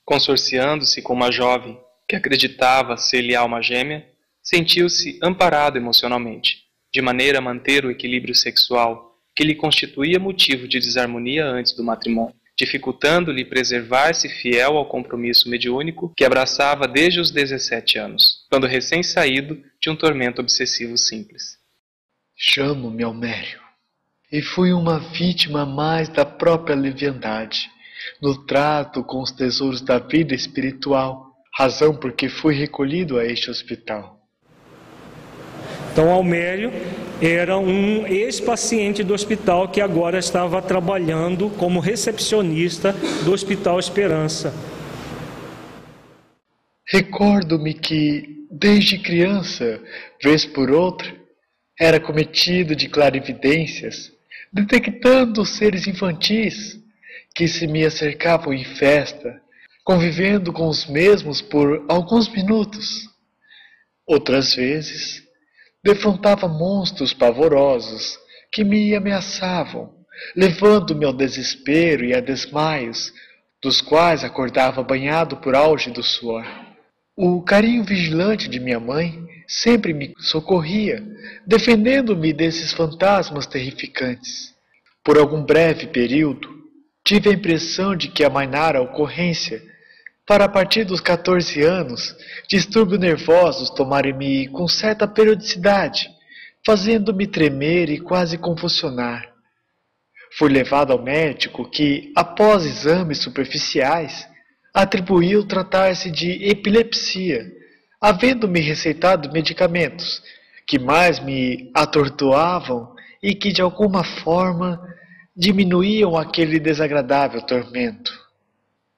Consorciando-se 0.04 1.02
com 1.02 1.12
uma 1.12 1.30
jovem 1.30 1.78
que 2.08 2.16
acreditava 2.16 2.96
ser-lhe 2.96 3.34
alma 3.34 3.60
gêmea, 3.60 4.08
sentiu-se 4.42 5.18
amparado 5.22 5.76
emocionalmente, 5.76 6.64
de 6.92 7.02
maneira 7.02 7.38
a 7.38 7.42
manter 7.42 7.84
o 7.84 7.90
equilíbrio 7.90 8.34
sexual 8.34 9.14
que 9.36 9.44
lhe 9.44 9.54
constituía 9.54 10.18
motivo 10.18 10.66
de 10.66 10.80
desarmonia 10.80 11.44
antes 11.44 11.72
do 11.72 11.84
matrimônio, 11.84 12.34
dificultando-lhe 12.58 13.44
preservar-se 13.44 14.28
fiel 14.28 14.76
ao 14.76 14.88
compromisso 14.88 15.48
mediúnico 15.48 16.12
que 16.16 16.24
abraçava 16.24 16.88
desde 16.88 17.20
os 17.20 17.30
17 17.30 17.98
anos, 17.98 18.37
quando 18.48 18.66
recém-saído 18.66 19.62
de 19.80 19.90
um 19.90 19.96
tormento 19.96 20.40
obsessivo 20.40 20.96
simples. 20.96 21.58
Chamo-me 22.36 23.02
Almério, 23.02 23.60
e 24.30 24.40
fui 24.40 24.72
uma 24.72 24.98
vítima 24.98 25.66
mais 25.66 26.08
da 26.08 26.24
própria 26.24 26.76
leviandade, 26.76 27.70
no 28.22 28.46
trato 28.46 29.02
com 29.02 29.20
os 29.20 29.32
tesouros 29.32 29.80
da 29.80 29.98
vida 29.98 30.34
espiritual, 30.34 31.32
razão 31.56 31.94
por 31.94 32.12
que 32.12 32.28
fui 32.28 32.54
recolhido 32.54 33.18
a 33.18 33.24
este 33.24 33.50
hospital. 33.50 34.18
Então, 35.92 36.10
Almério 36.10 36.70
era 37.20 37.58
um 37.58 38.06
ex-paciente 38.06 39.02
do 39.02 39.12
hospital 39.12 39.68
que 39.68 39.80
agora 39.80 40.18
estava 40.18 40.62
trabalhando 40.62 41.50
como 41.50 41.80
recepcionista 41.80 42.92
do 43.24 43.32
Hospital 43.32 43.80
Esperança. 43.80 44.54
Recordo-me 46.90 47.74
que, 47.74 48.46
desde 48.50 48.98
criança, 48.98 49.78
vez 50.22 50.46
por 50.46 50.70
outra, 50.70 51.14
era 51.78 52.00
cometido 52.00 52.74
de 52.74 52.88
clarividências, 52.88 54.10
detectando 54.50 55.44
seres 55.44 55.86
infantis 55.86 56.80
que 57.34 57.46
se 57.46 57.66
me 57.66 57.84
acercavam 57.84 58.54
em 58.54 58.64
festa, 58.64 59.38
convivendo 59.84 60.50
com 60.50 60.66
os 60.66 60.86
mesmos 60.86 61.42
por 61.42 61.84
alguns 61.90 62.26
minutos. 62.30 63.06
Outras 64.06 64.54
vezes, 64.54 65.22
defrontava 65.84 66.48
monstros 66.48 67.12
pavorosos 67.12 68.18
que 68.50 68.64
me 68.64 68.94
ameaçavam, 68.96 69.94
levando-me 70.34 71.04
ao 71.04 71.12
desespero 71.12 72.02
e 72.02 72.14
a 72.14 72.20
desmaios, 72.20 73.12
dos 73.62 73.82
quais 73.82 74.24
acordava 74.24 74.82
banhado 74.82 75.36
por 75.36 75.54
auge 75.54 75.90
do 75.90 76.02
suor. 76.02 76.67
O 77.20 77.42
carinho 77.42 77.82
vigilante 77.82 78.48
de 78.48 78.60
minha 78.60 78.78
mãe 78.78 79.26
sempre 79.44 79.92
me 79.92 80.14
socorria, 80.20 81.04
defendendo-me 81.44 82.32
desses 82.32 82.72
fantasmas 82.72 83.44
terrificantes. 83.44 84.54
Por 85.02 85.18
algum 85.18 85.42
breve 85.42 85.88
período, 85.88 86.48
tive 87.04 87.28
a 87.28 87.32
impressão 87.32 87.96
de 87.96 88.06
que 88.06 88.22
amainara 88.22 88.78
a 88.78 88.82
ocorrência 88.82 89.60
para 90.24 90.44
a 90.44 90.48
partir 90.48 90.84
dos 90.84 91.00
14 91.00 91.60
anos, 91.60 92.14
distúrbios 92.48 93.00
nervosos 93.00 93.68
tomarem-me 93.70 94.46
com 94.46 94.68
certa 94.68 95.08
periodicidade, 95.08 96.08
fazendo-me 96.64 97.26
tremer 97.26 97.90
e 97.90 97.98
quase 97.98 98.38
convulsionar. 98.38 99.28
Fui 100.38 100.48
levado 100.48 100.92
ao 100.92 101.02
médico 101.02 101.68
que, 101.68 102.12
após 102.14 102.64
exames 102.64 103.18
superficiais, 103.18 104.27
atribuiu 104.78 105.44
tratar-se 105.44 106.08
de 106.08 106.44
epilepsia, 106.48 107.50
havendo-me 108.00 108.60
receitado 108.60 109.32
medicamentos 109.32 110.22
que 110.64 110.78
mais 110.78 111.18
me 111.18 111.68
atordoavam 111.74 112.94
e 113.20 113.34
que 113.34 113.50
de 113.50 113.60
alguma 113.60 114.04
forma 114.04 114.80
diminuíam 115.36 116.16
aquele 116.16 116.60
desagradável 116.60 117.42
tormento. 117.42 118.12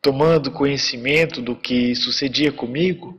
Tomando 0.03 0.51
conhecimento 0.51 1.41
do 1.41 1.57
que 1.57 1.95
sucedia 1.95 2.53
comigo, 2.53 3.19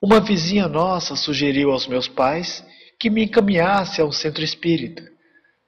uma 0.00 0.20
vizinha 0.20 0.68
nossa 0.68 1.16
sugeriu 1.16 1.72
aos 1.72 1.88
meus 1.88 2.06
pais 2.06 2.64
que 3.00 3.10
me 3.10 3.24
encaminhasse 3.24 4.00
a 4.00 4.04
um 4.04 4.12
centro 4.12 4.44
espírita, 4.44 5.02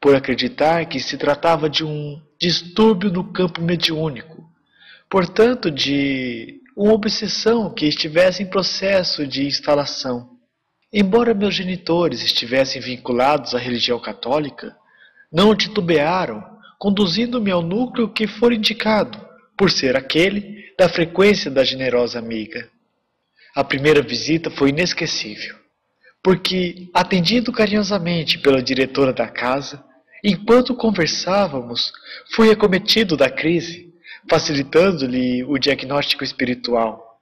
por 0.00 0.14
acreditar 0.14 0.86
que 0.86 1.00
se 1.00 1.18
tratava 1.18 1.68
de 1.68 1.84
um 1.84 2.22
distúrbio 2.40 3.10
no 3.10 3.24
campo 3.32 3.60
mediúnico, 3.60 4.37
portanto, 5.10 5.70
de 5.70 6.60
uma 6.76 6.92
obsessão 6.92 7.72
que 7.72 7.86
estivesse 7.86 8.42
em 8.42 8.46
processo 8.46 9.26
de 9.26 9.46
instalação. 9.46 10.30
Embora 10.92 11.34
meus 11.34 11.54
genitores 11.54 12.22
estivessem 12.22 12.80
vinculados 12.80 13.54
à 13.54 13.58
religião 13.58 13.98
católica, 13.98 14.76
não 15.30 15.54
titubearam, 15.54 16.42
conduzindo-me 16.78 17.50
ao 17.50 17.62
núcleo 17.62 18.08
que 18.08 18.26
for 18.26 18.52
indicado, 18.52 19.20
por 19.56 19.70
ser 19.70 19.96
aquele 19.96 20.72
da 20.78 20.88
frequência 20.88 21.50
da 21.50 21.64
generosa 21.64 22.18
amiga. 22.18 22.70
A 23.54 23.64
primeira 23.64 24.00
visita 24.00 24.50
foi 24.50 24.68
inesquecível, 24.68 25.56
porque, 26.22 26.88
atendido 26.94 27.50
carinhosamente 27.50 28.38
pela 28.38 28.62
diretora 28.62 29.12
da 29.12 29.26
casa, 29.26 29.84
enquanto 30.22 30.76
conversávamos, 30.76 31.92
fui 32.32 32.50
acometido 32.50 33.16
da 33.16 33.28
crise, 33.28 33.87
facilitando-lhe 34.28 35.44
o 35.44 35.58
diagnóstico 35.58 36.22
espiritual. 36.22 37.20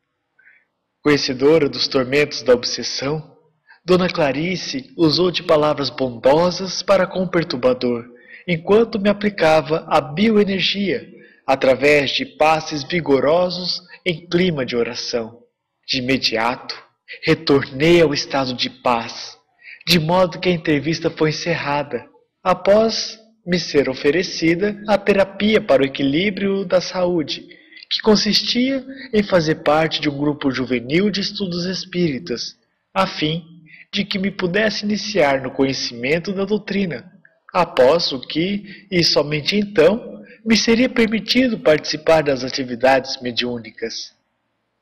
Conhecedora 1.02 1.68
dos 1.68 1.86
tormentos 1.86 2.42
da 2.42 2.52
obsessão, 2.52 3.36
Dona 3.84 4.08
Clarice 4.08 4.92
usou 4.96 5.30
de 5.30 5.44
palavras 5.44 5.90
bondosas 5.90 6.82
para 6.82 7.06
com 7.06 7.22
o 7.22 7.30
perturbador, 7.30 8.04
enquanto 8.48 8.98
me 8.98 9.08
aplicava 9.08 9.86
a 9.88 10.00
bioenergia 10.00 11.08
através 11.46 12.10
de 12.10 12.26
passes 12.26 12.82
vigorosos 12.82 13.80
em 14.04 14.28
clima 14.28 14.66
de 14.66 14.74
oração. 14.76 15.40
De 15.86 15.98
imediato, 15.98 16.74
retornei 17.22 18.02
ao 18.02 18.12
estado 18.12 18.52
de 18.54 18.68
paz, 18.68 19.38
de 19.86 20.00
modo 20.00 20.40
que 20.40 20.48
a 20.48 20.52
entrevista 20.52 21.08
foi 21.08 21.30
encerrada, 21.30 22.04
após 22.42 23.16
me 23.46 23.60
ser 23.60 23.88
oferecida 23.88 24.76
a 24.88 24.98
terapia 24.98 25.60
para 25.60 25.82
o 25.82 25.86
equilíbrio 25.86 26.64
da 26.64 26.80
saúde, 26.80 27.46
que 27.88 28.00
consistia 28.02 28.84
em 29.12 29.22
fazer 29.22 29.56
parte 29.56 30.00
de 30.00 30.08
um 30.08 30.18
grupo 30.18 30.50
juvenil 30.50 31.08
de 31.10 31.20
estudos 31.20 31.64
espíritas, 31.64 32.56
a 32.92 33.06
fim 33.06 33.44
de 33.92 34.04
que 34.04 34.18
me 34.18 34.32
pudesse 34.32 34.84
iniciar 34.84 35.40
no 35.40 35.52
conhecimento 35.52 36.32
da 36.32 36.44
doutrina, 36.44 37.12
após 37.54 38.10
o 38.10 38.20
que, 38.20 38.86
e 38.90 39.04
somente 39.04 39.56
então, 39.56 40.22
me 40.44 40.56
seria 40.56 40.88
permitido 40.88 41.58
participar 41.58 42.22
das 42.22 42.42
atividades 42.42 43.20
mediúnicas. 43.22 44.12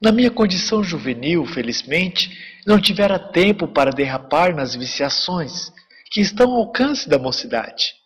Na 0.01 0.11
minha 0.11 0.31
condição 0.31 0.83
juvenil, 0.83 1.45
felizmente, 1.47 2.31
não 2.67 2.81
tivera 2.81 3.19
tempo 3.19 3.69
para 3.69 3.91
derrapar 3.91 4.55
nas 4.55 4.75
viciações 4.75 5.71
que 6.11 6.21
estão 6.21 6.51
ao 6.51 6.59
alcance 6.59 7.09
da 7.09 7.19
mocidade. 7.19 8.04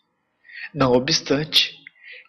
Não 0.74 0.92
obstante, 0.92 1.74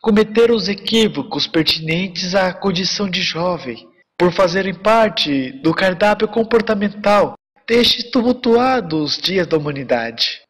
cometeram 0.01 0.55
os 0.55 0.67
equívocos 0.67 1.47
pertinentes 1.47 2.35
à 2.35 2.53
condição 2.53 3.09
de 3.09 3.21
jovem, 3.21 3.87
por 4.17 4.33
fazerem 4.33 4.73
parte 4.73 5.51
do 5.61 5.73
cardápio 5.73 6.27
comportamental 6.27 7.35
destes 7.65 8.11
tumultuados 8.11 9.17
dias 9.17 9.47
da 9.47 9.57
humanidade. 9.57 10.41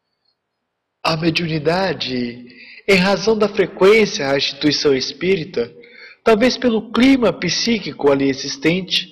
A 1.04 1.16
mediunidade, 1.16 2.46
em 2.88 2.96
razão 2.96 3.38
da 3.38 3.48
frequência 3.48 4.28
à 4.28 4.36
instituição 4.36 4.94
espírita, 4.94 5.72
talvez 6.24 6.56
pelo 6.56 6.90
clima 6.90 7.32
psíquico 7.32 8.10
ali 8.10 8.28
existente, 8.28 9.08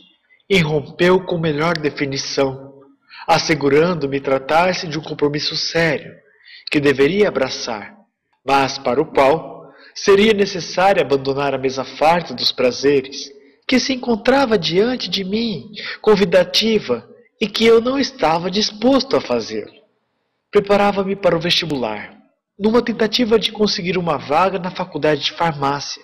irrompeu 0.50 1.24
com 1.24 1.38
melhor 1.38 1.78
definição, 1.78 2.80
assegurando-me 3.26 4.20
tratar-se 4.20 4.88
de 4.88 4.98
um 4.98 5.02
compromisso 5.02 5.56
sério 5.56 6.12
que 6.70 6.80
deveria 6.80 7.28
abraçar, 7.28 7.97
mas 8.48 8.78
para 8.78 8.98
o 8.98 9.04
qual 9.04 9.70
seria 9.94 10.32
necessário 10.32 11.02
abandonar 11.02 11.54
a 11.54 11.58
mesa 11.58 11.84
farta 11.84 12.32
dos 12.32 12.50
prazeres 12.50 13.30
que 13.66 13.78
se 13.78 13.92
encontrava 13.92 14.56
diante 14.56 15.10
de 15.10 15.22
mim, 15.22 15.70
convidativa, 16.00 17.06
e 17.38 17.46
que 17.46 17.66
eu 17.66 17.82
não 17.82 17.98
estava 17.98 18.50
disposto 18.50 19.14
a 19.14 19.20
fazê-lo. 19.20 19.70
Preparava-me 20.50 21.14
para 21.14 21.36
o 21.36 21.40
vestibular, 21.40 22.16
numa 22.58 22.80
tentativa 22.80 23.38
de 23.38 23.52
conseguir 23.52 23.98
uma 23.98 24.16
vaga 24.16 24.58
na 24.58 24.70
faculdade 24.70 25.24
de 25.24 25.32
farmácia, 25.32 26.02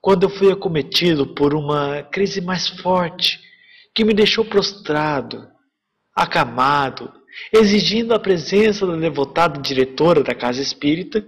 quando 0.00 0.24
eu 0.24 0.30
fui 0.30 0.50
acometido 0.50 1.28
por 1.28 1.54
uma 1.54 2.02
crise 2.10 2.40
mais 2.40 2.66
forte 2.66 3.38
que 3.94 4.04
me 4.04 4.12
deixou 4.12 4.44
prostrado, 4.44 5.46
acamado, 6.12 7.12
exigindo 7.52 8.12
a 8.12 8.18
presença 8.18 8.84
da 8.84 8.96
devotada 8.96 9.60
diretora 9.60 10.24
da 10.24 10.34
casa 10.34 10.60
espírita, 10.60 11.24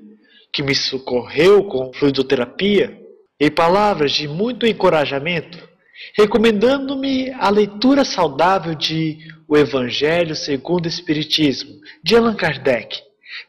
que 0.53 0.63
me 0.63 0.75
socorreu 0.75 1.65
com 1.65 1.93
fluidoterapia 1.93 2.99
e 3.39 3.51
palavras 3.51 4.13
de 4.13 4.29
muito 4.29 4.67
encorajamento, 4.67 5.59
recomendando-me 6.17 7.31
a 7.33 7.49
leitura 7.49 8.05
saudável 8.05 8.75
de 8.75 9.19
O 9.49 9.57
Evangelho 9.57 10.35
segundo 10.35 10.85
o 10.85 10.89
Espiritismo, 10.89 11.75
de 12.03 12.17
Allan 12.17 12.35
Kardec, 12.35 13.01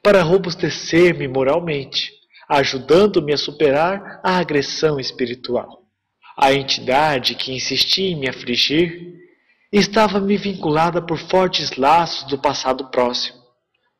para 0.02 0.22
robustecer-me 0.22 1.28
moralmente, 1.28 2.12
ajudando-me 2.48 3.34
a 3.34 3.38
superar 3.38 4.20
a 4.24 4.38
agressão 4.38 5.00
espiritual. 5.00 5.82
A 6.38 6.54
entidade 6.54 7.36
que 7.36 7.54
insistia 7.54 8.10
em 8.10 8.16
me 8.16 8.30
afligir 8.30 9.20
estava 9.72 10.20
me 10.20 10.38
vinculada 10.38 11.02
por 11.02 11.18
fortes 11.18 11.76
laços 11.78 12.28
do 12.28 12.38
passado 12.38 12.90
próximo, 12.90 13.41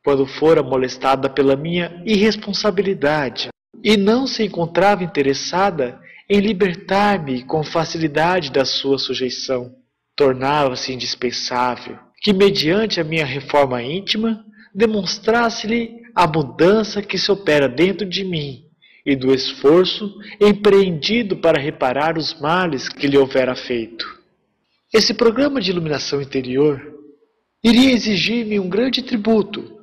quando 0.04 0.26
fora 0.26 0.62
molestada 0.62 1.28
pela 1.28 1.56
minha 1.56 2.02
irresponsabilidade 2.04 3.48
e 3.82 3.96
não 3.96 4.26
se 4.26 4.44
encontrava 4.44 5.04
interessada 5.04 6.00
em 6.28 6.40
libertar-me 6.40 7.42
com 7.42 7.62
facilidade 7.62 8.50
da 8.50 8.64
sua 8.64 8.98
sujeição. 8.98 9.74
Tornava-se 10.16 10.92
indispensável 10.92 11.98
que, 12.20 12.32
mediante 12.32 13.00
a 13.00 13.04
minha 13.04 13.24
reforma 13.24 13.82
íntima, 13.82 14.44
demonstrasse-lhe 14.74 16.02
a 16.14 16.26
mudança 16.26 17.02
que 17.02 17.18
se 17.18 17.30
opera 17.30 17.68
dentro 17.68 18.06
de 18.06 18.24
mim 18.24 18.64
e 19.04 19.16
do 19.16 19.34
esforço 19.34 20.14
empreendido 20.40 21.36
para 21.36 21.60
reparar 21.60 22.16
os 22.16 22.38
males 22.40 22.88
que 22.88 23.06
lhe 23.06 23.18
houvera 23.18 23.54
feito. 23.54 24.06
Esse 24.92 25.12
programa 25.14 25.60
de 25.60 25.70
iluminação 25.70 26.20
interior 26.20 26.80
iria 27.64 27.92
exigir-me 27.92 28.60
um 28.60 28.68
grande 28.68 29.02
tributo, 29.02 29.81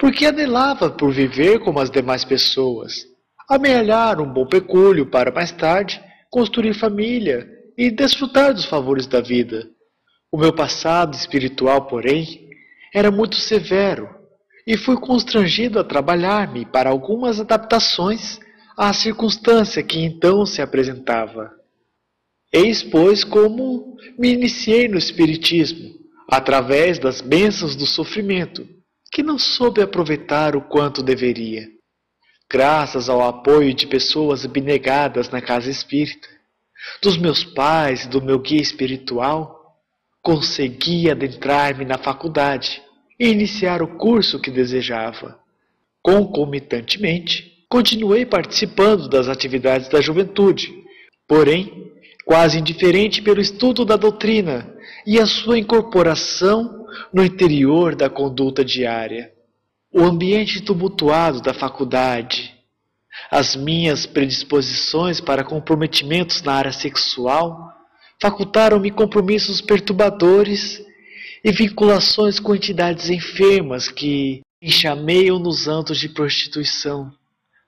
porque 0.00 0.24
anelava 0.24 0.88
por 0.90 1.12
viver 1.12 1.60
como 1.60 1.78
as 1.78 1.90
demais 1.90 2.24
pessoas, 2.24 3.06
amealhar 3.46 4.18
um 4.18 4.32
bom 4.32 4.46
pecúlio 4.46 5.10
para 5.10 5.30
mais 5.30 5.52
tarde 5.52 6.02
construir 6.30 6.72
família 6.72 7.46
e 7.76 7.90
desfrutar 7.90 8.54
dos 8.54 8.64
favores 8.64 9.06
da 9.06 9.20
vida. 9.20 9.68
O 10.32 10.38
meu 10.38 10.54
passado 10.54 11.14
espiritual, 11.14 11.86
porém, 11.86 12.48
era 12.94 13.10
muito 13.10 13.36
severo 13.36 14.08
e 14.66 14.74
fui 14.78 14.96
constrangido 14.96 15.78
a 15.78 15.84
trabalhar-me 15.84 16.64
para 16.64 16.88
algumas 16.88 17.38
adaptações 17.38 18.40
à 18.78 18.94
circunstância 18.94 19.82
que 19.82 20.00
então 20.00 20.46
se 20.46 20.62
apresentava. 20.62 21.50
Eis, 22.50 22.82
pois, 22.82 23.22
como 23.22 23.96
me 24.18 24.32
iniciei 24.32 24.88
no 24.88 24.96
Espiritismo, 24.96 25.90
através 26.28 26.98
das 26.98 27.20
bênçãos 27.20 27.76
do 27.76 27.86
sofrimento, 27.86 28.66
que 29.10 29.22
não 29.22 29.38
soube 29.38 29.82
aproveitar 29.82 30.54
o 30.54 30.62
quanto 30.62 31.02
deveria 31.02 31.68
graças 32.50 33.08
ao 33.08 33.22
apoio 33.22 33.72
de 33.72 33.86
pessoas 33.86 34.44
abnegadas 34.44 35.30
na 35.30 35.40
casa 35.40 35.70
espírita, 35.70 36.26
dos 37.00 37.16
meus 37.16 37.44
pais 37.44 38.04
e 38.04 38.08
do 38.08 38.20
meu 38.20 38.40
guia 38.40 38.60
espiritual, 38.60 39.76
consegui 40.20 41.08
adentrar-me 41.08 41.84
na 41.84 41.96
faculdade 41.96 42.82
e 43.18 43.28
iniciar 43.28 43.82
o 43.82 43.96
curso 43.96 44.40
que 44.40 44.50
desejava. 44.50 45.38
Concomitantemente, 46.02 47.64
continuei 47.68 48.26
participando 48.26 49.08
das 49.08 49.28
atividades 49.28 49.88
da 49.88 50.00
juventude, 50.00 50.74
porém, 51.28 51.92
quase 52.24 52.58
indiferente 52.58 53.22
pelo 53.22 53.40
estudo 53.40 53.84
da 53.84 53.96
doutrina 53.96 54.74
e 55.06 55.20
a 55.20 55.26
sua 55.26 55.58
incorporação 55.58 56.79
no 57.12 57.24
interior 57.24 57.94
da 57.94 58.08
conduta 58.08 58.64
diária. 58.64 59.32
O 59.92 60.02
ambiente 60.02 60.60
tumultuado 60.60 61.40
da 61.40 61.52
faculdade, 61.52 62.54
as 63.30 63.56
minhas 63.56 64.06
predisposições 64.06 65.20
para 65.20 65.44
comprometimentos 65.44 66.42
na 66.42 66.54
área 66.54 66.72
sexual 66.72 67.72
facultaram-me 68.20 68.90
compromissos 68.90 69.60
perturbadores 69.60 70.80
e 71.42 71.50
vinculações 71.50 72.38
com 72.38 72.54
entidades 72.54 73.08
enfermas 73.08 73.88
que 73.88 74.42
enxameiam 74.62 75.38
nos 75.38 75.66
antos 75.66 75.98
de 75.98 76.08
prostituição, 76.08 77.10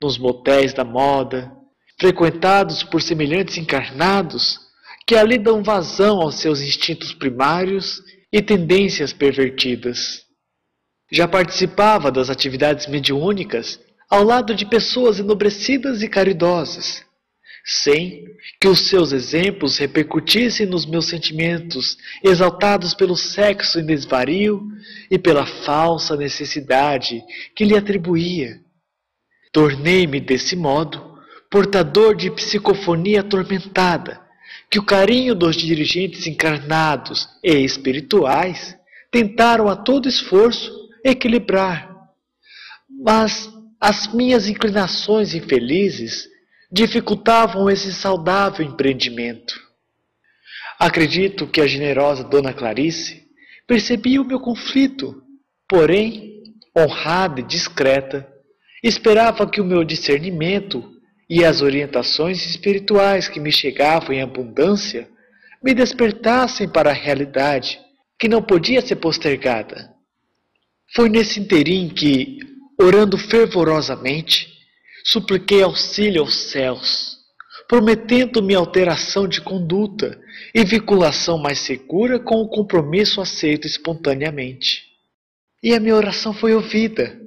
nos 0.00 0.18
motéis 0.18 0.74
da 0.74 0.84
moda, 0.84 1.50
frequentados 1.98 2.82
por 2.82 3.00
semelhantes 3.00 3.56
encarnados 3.56 4.60
que 5.06 5.16
ali 5.16 5.38
dão 5.38 5.62
vazão 5.62 6.20
aos 6.20 6.36
seus 6.36 6.60
instintos 6.60 7.12
primários 7.12 8.02
e 8.32 8.40
tendências 8.40 9.12
pervertidas. 9.12 10.22
Já 11.10 11.28
participava 11.28 12.10
das 12.10 12.30
atividades 12.30 12.86
mediúnicas 12.86 13.78
ao 14.08 14.24
lado 14.24 14.54
de 14.54 14.64
pessoas 14.66 15.18
enobrecidas 15.18 16.02
e 16.02 16.08
caridosas, 16.08 17.04
sem 17.64 18.24
que 18.60 18.66
os 18.68 18.88
seus 18.88 19.12
exemplos 19.12 19.78
repercutissem 19.78 20.66
nos 20.66 20.86
meus 20.86 21.06
sentimentos, 21.06 21.96
exaltados 22.24 22.94
pelo 22.94 23.16
sexo 23.16 23.78
em 23.78 23.86
desvario 23.86 24.62
e 25.10 25.18
pela 25.18 25.46
falsa 25.46 26.16
necessidade 26.16 27.22
que 27.54 27.64
lhe 27.64 27.76
atribuía. 27.76 28.60
Tornei-me, 29.52 30.18
desse 30.18 30.56
modo, 30.56 31.18
portador 31.50 32.16
de 32.16 32.30
psicofonia 32.30 33.20
atormentada, 33.20 34.20
que 34.72 34.78
o 34.78 34.82
carinho 34.82 35.34
dos 35.34 35.54
dirigentes 35.54 36.26
encarnados 36.26 37.28
e 37.44 37.52
espirituais 37.58 38.74
tentaram 39.10 39.68
a 39.68 39.76
todo 39.76 40.08
esforço 40.08 40.72
equilibrar. 41.04 41.94
Mas 42.88 43.52
as 43.78 44.10
minhas 44.14 44.48
inclinações 44.48 45.34
infelizes 45.34 46.26
dificultavam 46.72 47.68
esse 47.68 47.92
saudável 47.92 48.64
empreendimento. 48.64 49.60
Acredito 50.78 51.46
que 51.46 51.60
a 51.60 51.66
generosa 51.66 52.24
Dona 52.24 52.54
Clarice 52.54 53.24
percebia 53.66 54.22
o 54.22 54.24
meu 54.24 54.40
conflito, 54.40 55.22
porém, 55.68 56.44
honrada 56.74 57.40
e 57.40 57.44
discreta, 57.44 58.26
esperava 58.82 59.46
que 59.46 59.60
o 59.60 59.66
meu 59.66 59.84
discernimento 59.84 60.91
e 61.34 61.46
as 61.46 61.62
orientações 61.62 62.44
espirituais 62.44 63.26
que 63.26 63.40
me 63.40 63.50
chegavam 63.50 64.12
em 64.12 64.20
abundância 64.20 65.08
me 65.64 65.72
despertassem 65.72 66.68
para 66.68 66.90
a 66.90 66.92
realidade 66.92 67.80
que 68.20 68.28
não 68.28 68.42
podia 68.42 68.82
ser 68.82 68.96
postergada. 68.96 69.94
Foi 70.94 71.08
nesse 71.08 71.40
interim 71.40 71.88
que, 71.88 72.38
orando 72.78 73.16
fervorosamente, 73.16 74.46
supliquei 75.06 75.62
auxílio 75.62 76.20
aos 76.20 76.34
céus, 76.34 77.16
prometendo-me 77.66 78.54
alteração 78.54 79.26
de 79.26 79.40
conduta 79.40 80.20
e 80.54 80.62
vinculação 80.66 81.38
mais 81.38 81.60
segura 81.60 82.20
com 82.20 82.42
o 82.42 82.48
compromisso 82.48 83.22
aceito 83.22 83.66
espontaneamente. 83.66 84.82
E 85.62 85.74
a 85.74 85.80
minha 85.80 85.96
oração 85.96 86.34
foi 86.34 86.54
ouvida, 86.54 87.18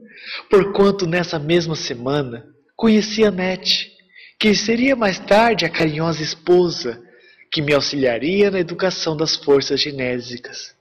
porquanto 0.47 1.07
nessa 1.07 1.39
mesma 1.39 1.75
semana 1.75 2.45
conheci 2.75 3.25
a 3.25 3.31
Nete, 3.31 3.94
que 4.39 4.53
seria 4.53 4.95
mais 4.95 5.19
tarde 5.19 5.65
a 5.65 5.69
carinhosa 5.69 6.21
esposa 6.21 7.01
que 7.51 7.61
me 7.61 7.73
auxiliaria 7.73 8.51
na 8.51 8.59
educação 8.59 9.15
das 9.15 9.35
forças 9.35 9.79
genésicas. 9.79 10.75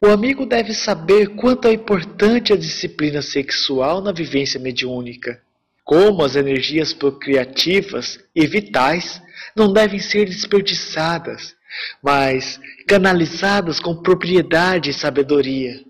O 0.00 0.08
amigo 0.08 0.46
deve 0.46 0.74
saber 0.74 1.34
quanto 1.34 1.66
é 1.66 1.72
importante 1.72 2.52
a 2.52 2.56
disciplina 2.56 3.20
sexual 3.20 4.00
na 4.00 4.12
vivência 4.12 4.60
mediúnica, 4.60 5.40
como 5.84 6.22
as 6.22 6.36
energias 6.36 6.92
procriativas 6.92 8.20
e 8.34 8.46
vitais 8.46 9.20
não 9.56 9.72
devem 9.72 9.98
ser 9.98 10.26
desperdiçadas, 10.26 11.56
mas 12.02 12.60
canalizadas 12.86 13.80
com 13.80 14.02
propriedade 14.02 14.90
e 14.90 14.94
sabedoria. 14.94 15.82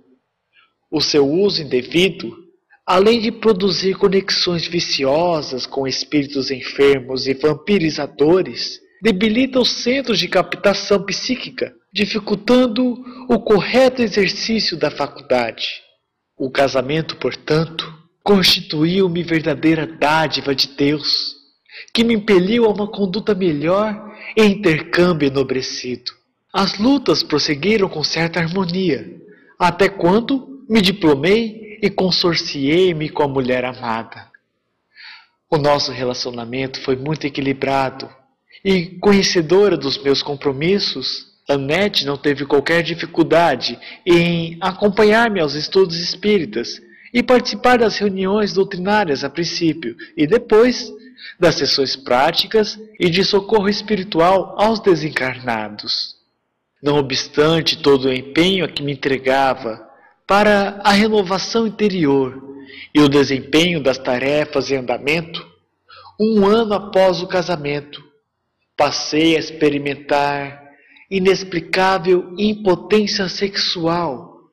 O 0.91 1.03
seu 1.03 1.29
uso 1.29 1.61
indevido, 1.63 2.48
além 2.89 3.21
de 3.21 3.31
produzir 3.31 3.99
conexões 3.99 4.67
viciosas 4.67 5.67
com 5.67 5.87
espíritos 5.87 6.51
enfermos 6.51 7.27
e 7.27 7.35
vampirizadores, 7.35 8.81
debilita 9.03 9.61
os 9.61 9.69
centros 9.69 10.19
de 10.19 10.27
captação 10.27 11.05
psíquica, 11.05 11.75
dificultando 11.93 12.97
o 13.29 13.39
correto 13.41 14.01
exercício 14.01 14.75
da 14.75 14.91
faculdade. 14.91 15.83
O 16.35 16.51
casamento, 16.51 17.17
portanto, 17.17 17.93
constituiu-me 18.25 19.23
verdadeira 19.23 19.87
dádiva 19.87 20.55
de 20.55 20.69
Deus, 20.69 21.37
que 21.93 22.03
me 22.03 22.15
impeliu 22.15 22.65
a 22.65 22.71
uma 22.71 22.91
conduta 22.91 23.35
melhor 23.35 24.03
e 24.35 24.43
intercâmbio 24.43 25.29
enobrecido. 25.29 26.11
As 26.51 26.79
lutas 26.79 27.23
prosseguiram 27.23 27.87
com 27.87 28.03
certa 28.03 28.41
harmonia, 28.41 29.07
até 29.59 29.91
quando 29.91 30.65
me 30.71 30.81
diplomei 30.81 31.68
e 31.81 31.91
consorciei-me 31.91 33.09
com 33.09 33.23
a 33.23 33.29
mulher 33.29 33.65
amada. 33.65 34.29
O 35.51 35.57
nosso 35.57 35.93
relacionamento 35.93 36.81
foi 36.83 36.97
muito 36.97 37.27
equilibrado 37.27 38.09
e 38.65 38.99
conhecedora 39.01 39.77
dos 39.77 39.97
meus 39.99 40.23
compromissos, 40.23 41.27
Annette 41.49 42.05
não 42.05 42.19
teve 42.19 42.45
qualquer 42.45 42.83
dificuldade 42.83 43.79
em 44.05 44.59
acompanhar-me 44.61 45.41
aos 45.41 45.55
estudos 45.55 45.99
espíritas 45.99 46.81
e 47.15 47.23
participar 47.23 47.79
das 47.79 47.97
reuniões 47.97 48.53
doutrinárias 48.53 49.25
a 49.25 49.31
princípio 49.31 49.97
e 50.15 50.27
depois 50.27 50.93
das 51.41 51.55
sessões 51.55 51.97
práticas 51.97 52.79
e 53.01 53.09
de 53.09 53.25
socorro 53.25 53.69
espiritual 53.69 54.55
aos 54.59 54.81
desencarnados. 54.81 56.17
Não 56.83 56.99
obstante 56.99 57.79
todo 57.79 58.05
o 58.05 58.13
empenho 58.13 58.65
a 58.65 58.69
que 58.69 58.83
me 58.83 58.93
entregava 58.93 59.88
para 60.29 60.79
a 60.85 60.93
renovação 60.93 61.67
interior 61.67 62.39
e 62.95 63.01
o 63.01 63.09
desempenho 63.09 63.83
das 63.83 63.97
tarefas 63.97 64.71
em 64.71 64.77
andamento, 64.77 65.45
um 66.21 66.45
ano 66.45 66.75
após 66.75 67.23
o 67.23 67.27
casamento, 67.27 68.05
passei 68.77 69.37
a 69.37 69.39
experimentar 69.39 70.63
inexplicável 71.11 72.35
impotência 72.37 73.27
sexual, 73.27 74.51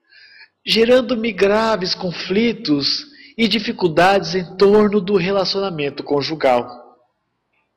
gerando-me 0.66 1.34
graves 1.34 1.94
conflitos 1.94 3.06
e 3.38 3.46
dificuldades 3.46 4.34
em 4.34 4.56
torno 4.56 5.02
do 5.02 5.18
relacionamento 5.18 6.04
conjugal. 6.04 6.96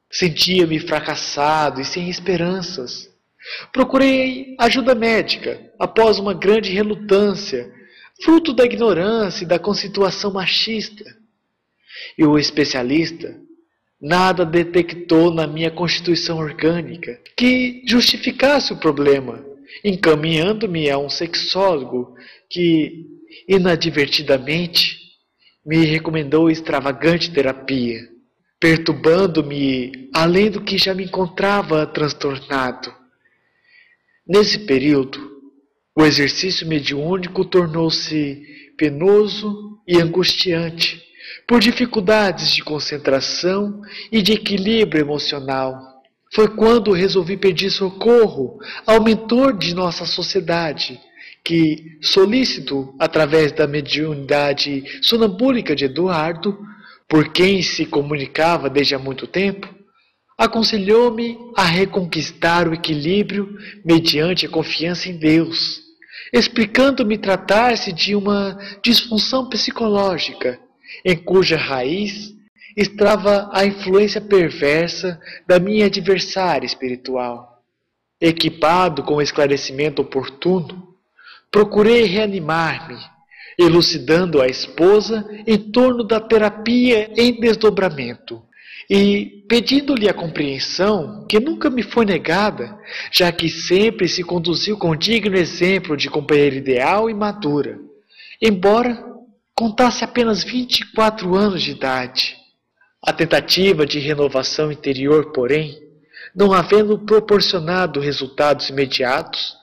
Sentia-me 0.08 0.78
fracassado 0.78 1.80
e 1.80 1.84
sem 1.84 2.08
esperanças. 2.08 3.10
Procurei 3.72 4.54
ajuda 4.56 4.94
médica 4.94 5.60
após 5.80 6.20
uma 6.20 6.32
grande 6.32 6.70
relutância, 6.70 7.76
fruto 8.22 8.52
da 8.52 8.64
ignorância 8.64 9.44
e 9.44 9.48
da 9.48 9.58
constituição 9.58 10.32
machista. 10.32 11.04
E 12.16 12.24
o 12.24 12.38
especialista 12.38 13.38
Nada 14.00 14.44
detectou 14.46 15.34
na 15.34 15.44
minha 15.44 15.72
constituição 15.72 16.38
orgânica 16.38 17.20
que 17.36 17.82
justificasse 17.84 18.72
o 18.72 18.76
problema, 18.78 19.44
encaminhando-me 19.84 20.88
a 20.88 20.96
um 20.96 21.10
sexólogo 21.10 22.14
que, 22.48 23.06
inadvertidamente, 23.48 24.98
me 25.66 25.84
recomendou 25.84 26.48
extravagante 26.48 27.32
terapia, 27.32 28.08
perturbando-me 28.60 30.08
além 30.14 30.48
do 30.48 30.60
que 30.60 30.78
já 30.78 30.94
me 30.94 31.04
encontrava 31.04 31.84
transtornado. 31.84 32.94
Nesse 34.24 34.60
período, 34.60 35.37
o 35.98 36.06
exercício 36.06 36.64
mediúnico 36.64 37.44
tornou-se 37.44 38.40
penoso 38.76 39.80
e 39.84 40.00
angustiante 40.00 41.02
por 41.44 41.58
dificuldades 41.58 42.52
de 42.52 42.62
concentração 42.62 43.82
e 44.12 44.22
de 44.22 44.34
equilíbrio 44.34 45.00
emocional. 45.00 45.76
Foi 46.32 46.46
quando 46.46 46.92
resolvi 46.92 47.36
pedir 47.36 47.70
socorro 47.70 48.60
ao 48.86 49.02
mentor 49.02 49.58
de 49.58 49.74
nossa 49.74 50.06
sociedade, 50.06 51.00
que, 51.44 51.98
solícito 52.00 52.94
através 52.96 53.50
da 53.50 53.66
mediunidade 53.66 54.84
sonambúlica 55.02 55.74
de 55.74 55.86
Eduardo, 55.86 56.56
por 57.08 57.32
quem 57.32 57.60
se 57.60 57.84
comunicava 57.84 58.70
desde 58.70 58.94
há 58.94 59.00
muito 59.00 59.26
tempo, 59.26 59.68
aconselhou-me 60.38 61.36
a 61.56 61.64
reconquistar 61.64 62.68
o 62.68 62.74
equilíbrio 62.74 63.52
mediante 63.84 64.46
a 64.46 64.48
confiança 64.48 65.08
em 65.08 65.18
Deus, 65.18 65.87
explicando-me 66.32 67.18
tratar-se 67.18 67.92
de 67.92 68.14
uma 68.14 68.58
disfunção 68.82 69.48
psicológica 69.48 70.58
em 71.04 71.16
cuja 71.16 71.56
raiz 71.56 72.34
estava 72.76 73.50
a 73.52 73.64
influência 73.64 74.20
perversa 74.20 75.20
da 75.46 75.58
minha 75.58 75.86
adversária 75.86 76.66
espiritual. 76.66 77.62
Equipado 78.20 79.02
com 79.02 79.16
o 79.16 79.22
esclarecimento 79.22 80.02
oportuno, 80.02 80.94
procurei 81.50 82.04
reanimar-me, 82.04 82.98
elucidando 83.58 84.40
a 84.40 84.46
esposa 84.46 85.28
em 85.46 85.58
torno 85.58 86.04
da 86.04 86.20
terapia 86.20 87.10
em 87.16 87.40
desdobramento 87.40 88.47
e 88.88 89.44
pedindo-lhe 89.48 90.08
a 90.08 90.14
compreensão 90.14 91.26
que 91.28 91.38
nunca 91.38 91.68
me 91.68 91.82
foi 91.82 92.06
negada, 92.06 92.78
já 93.12 93.30
que 93.30 93.48
sempre 93.48 94.08
se 94.08 94.24
conduziu 94.24 94.78
com 94.78 94.96
digno 94.96 95.36
exemplo 95.36 95.96
de 95.96 96.08
companheira 96.08 96.56
ideal 96.56 97.10
e 97.10 97.14
madura, 97.14 97.78
embora 98.40 99.04
contasse 99.54 100.04
apenas 100.04 100.42
24 100.42 101.34
anos 101.34 101.62
de 101.62 101.72
idade. 101.72 102.36
A 103.02 103.12
tentativa 103.12 103.84
de 103.84 103.98
renovação 103.98 104.72
interior, 104.72 105.32
porém, 105.32 105.78
não 106.34 106.52
havendo 106.52 106.98
proporcionado 106.98 108.00
resultados 108.00 108.70
imediatos, 108.70 109.56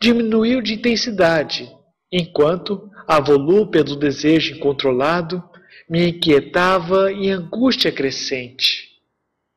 diminuiu 0.00 0.62
de 0.62 0.74
intensidade, 0.74 1.68
enquanto 2.12 2.90
a 3.06 3.18
volúpia 3.20 3.82
do 3.82 3.96
desejo 3.96 4.54
incontrolado 4.54 5.42
me 5.88 6.08
inquietava 6.08 7.12
em 7.12 7.30
angústia 7.30 7.90
crescente. 7.90 8.88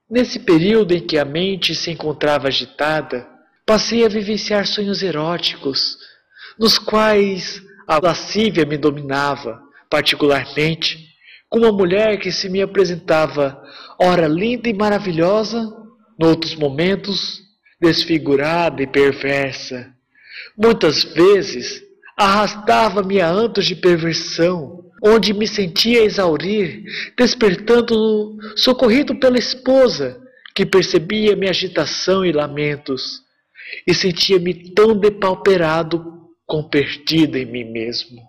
Nesse 0.09 0.39
período 0.39 0.93
em 0.93 0.99
que 0.99 1.17
a 1.17 1.25
mente 1.25 1.73
se 1.75 1.91
encontrava 1.91 2.47
agitada, 2.47 3.27
passei 3.65 4.05
a 4.05 4.09
vivenciar 4.09 4.65
sonhos 4.65 5.01
eróticos, 5.01 5.97
nos 6.59 6.77
quais 6.77 7.61
a 7.87 7.99
lascívia 8.01 8.65
me 8.65 8.77
dominava, 8.77 9.61
particularmente 9.89 11.11
com 11.49 11.59
uma 11.59 11.71
mulher 11.71 12.17
que 12.17 12.31
se 12.31 12.47
me 12.47 12.61
apresentava, 12.61 13.61
ora 13.99 14.25
linda 14.25 14.69
e 14.69 14.73
maravilhosa, 14.73 15.69
noutros 16.17 16.55
momentos 16.55 17.41
desfigurada 17.79 18.81
e 18.81 18.87
perversa. 18.87 19.91
Muitas 20.57 21.03
vezes 21.03 21.81
arrastava-me 22.15 23.19
a 23.19 23.29
antos 23.29 23.65
de 23.65 23.75
perversão, 23.75 24.90
onde 25.01 25.33
me 25.33 25.47
sentia 25.47 26.03
exaurir, 26.03 26.83
despertando 27.17 28.37
socorrido 28.55 29.15
pela 29.15 29.39
esposa, 29.39 30.21
que 30.53 30.65
percebia 30.65 31.35
minha 31.35 31.49
agitação 31.49 32.23
e 32.23 32.31
lamentos, 32.31 33.21
e 33.87 33.93
sentia-me 33.93 34.53
tão 34.71 34.95
depauperado 34.95 36.29
com 36.45 36.63
perdida 36.63 37.39
em 37.39 37.45
mim 37.45 37.63
mesmo. 37.63 38.21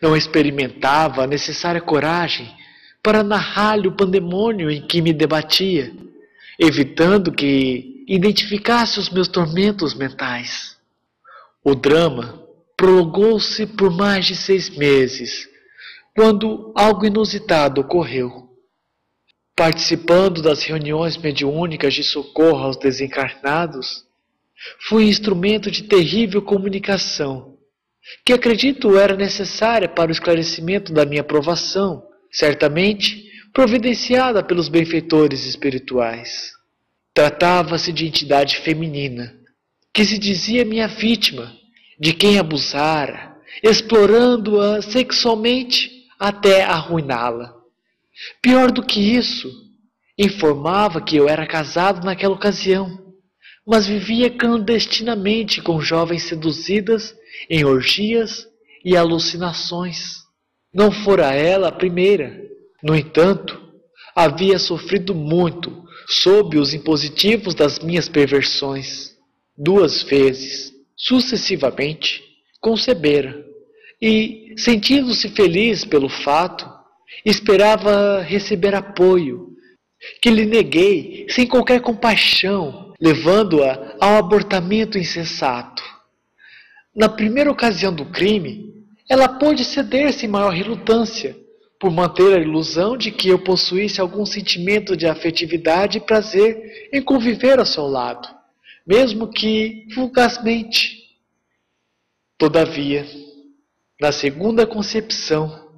Não 0.00 0.16
experimentava 0.16 1.24
a 1.24 1.26
necessária 1.26 1.80
coragem 1.80 2.46
para 3.02 3.22
narrar-lhe 3.22 3.88
o 3.88 3.96
pandemônio 3.96 4.70
em 4.70 4.86
que 4.86 5.00
me 5.00 5.12
debatia, 5.12 5.92
evitando 6.58 7.32
que 7.32 8.04
identificasse 8.06 9.00
os 9.00 9.10
meus 9.10 9.26
tormentos 9.26 9.94
mentais. 9.94 10.76
O 11.64 11.74
drama 11.74 12.42
prolongou-se 12.76 13.66
por 13.66 13.90
mais 13.90 14.26
de 14.26 14.36
seis 14.36 14.68
meses, 14.70 15.48
quando 16.16 16.72
algo 16.74 17.04
inusitado 17.04 17.82
ocorreu. 17.82 18.48
Participando 19.54 20.40
das 20.40 20.62
reuniões 20.62 21.18
mediúnicas 21.18 21.92
de 21.92 22.02
socorro 22.02 22.64
aos 22.64 22.78
desencarnados, 22.78 24.02
fui 24.88 25.04
instrumento 25.04 25.70
de 25.70 25.82
terrível 25.82 26.40
comunicação 26.40 27.54
que 28.24 28.32
acredito 28.32 28.96
era 28.96 29.14
necessária 29.14 29.88
para 29.88 30.08
o 30.08 30.12
esclarecimento 30.12 30.92
da 30.92 31.04
minha 31.04 31.24
provação, 31.24 32.02
certamente 32.30 33.24
providenciada 33.52 34.42
pelos 34.42 34.68
benfeitores 34.68 35.44
espirituais. 35.44 36.52
Tratava-se 37.12 37.92
de 37.92 38.06
entidade 38.06 38.58
feminina, 38.58 39.34
que 39.92 40.04
se 40.04 40.18
dizia 40.18 40.64
minha 40.64 40.86
vítima, 40.86 41.52
de 41.98 42.14
quem 42.14 42.38
abusara, 42.38 43.36
explorando-a 43.62 44.80
sexualmente 44.82 45.95
até 46.18 46.64
arruiná-la. 46.64 47.54
Pior 48.40 48.70
do 48.70 48.82
que 48.82 49.00
isso, 49.00 49.50
informava 50.18 51.00
que 51.00 51.16
eu 51.16 51.28
era 51.28 51.46
casado 51.46 52.04
naquela 52.04 52.34
ocasião, 52.34 53.14
mas 53.66 53.86
vivia 53.86 54.30
clandestinamente 54.30 55.60
com 55.60 55.80
jovens 55.80 56.22
seduzidas 56.22 57.14
em 57.50 57.64
orgias 57.64 58.46
e 58.84 58.96
alucinações. 58.96 60.24
Não 60.72 60.90
fora 60.90 61.34
ela 61.34 61.68
a 61.68 61.72
primeira. 61.72 62.40
No 62.82 62.94
entanto, 62.94 63.60
havia 64.14 64.58
sofrido 64.58 65.14
muito 65.14 65.84
sob 66.08 66.58
os 66.58 66.72
impositivos 66.72 67.54
das 67.54 67.80
minhas 67.80 68.08
perversões. 68.08 69.16
Duas 69.58 70.02
vezes, 70.02 70.72
sucessivamente, 70.96 72.22
concebera 72.60 73.45
e, 74.00 74.54
sentindo-se 74.56 75.28
feliz 75.30 75.84
pelo 75.84 76.08
fato, 76.08 76.68
esperava 77.24 78.20
receber 78.22 78.74
apoio, 78.74 79.48
que 80.20 80.30
lhe 80.30 80.44
neguei 80.44 81.26
sem 81.28 81.46
qualquer 81.46 81.80
compaixão, 81.80 82.94
levando-a 83.00 83.96
ao 84.00 84.16
abortamento 84.16 84.98
insensato. 84.98 85.82
Na 86.94 87.08
primeira 87.08 87.50
ocasião 87.50 87.94
do 87.94 88.06
crime, 88.06 88.74
ela 89.08 89.28
pôde 89.28 89.64
ceder 89.64 90.12
sem 90.12 90.28
maior 90.28 90.50
relutância, 90.50 91.36
por 91.78 91.90
manter 91.90 92.36
a 92.36 92.40
ilusão 92.40 92.96
de 92.96 93.10
que 93.10 93.28
eu 93.28 93.38
possuísse 93.38 94.00
algum 94.00 94.24
sentimento 94.24 94.96
de 94.96 95.06
afetividade 95.06 95.98
e 95.98 96.00
prazer 96.00 96.88
em 96.92 97.02
conviver 97.02 97.58
ao 97.58 97.66
seu 97.66 97.86
lado, 97.86 98.26
mesmo 98.86 99.28
que 99.28 99.86
fugazmente. 99.94 101.04
Todavia, 102.38 103.06
na 104.00 104.12
segunda 104.12 104.66
concepção, 104.66 105.68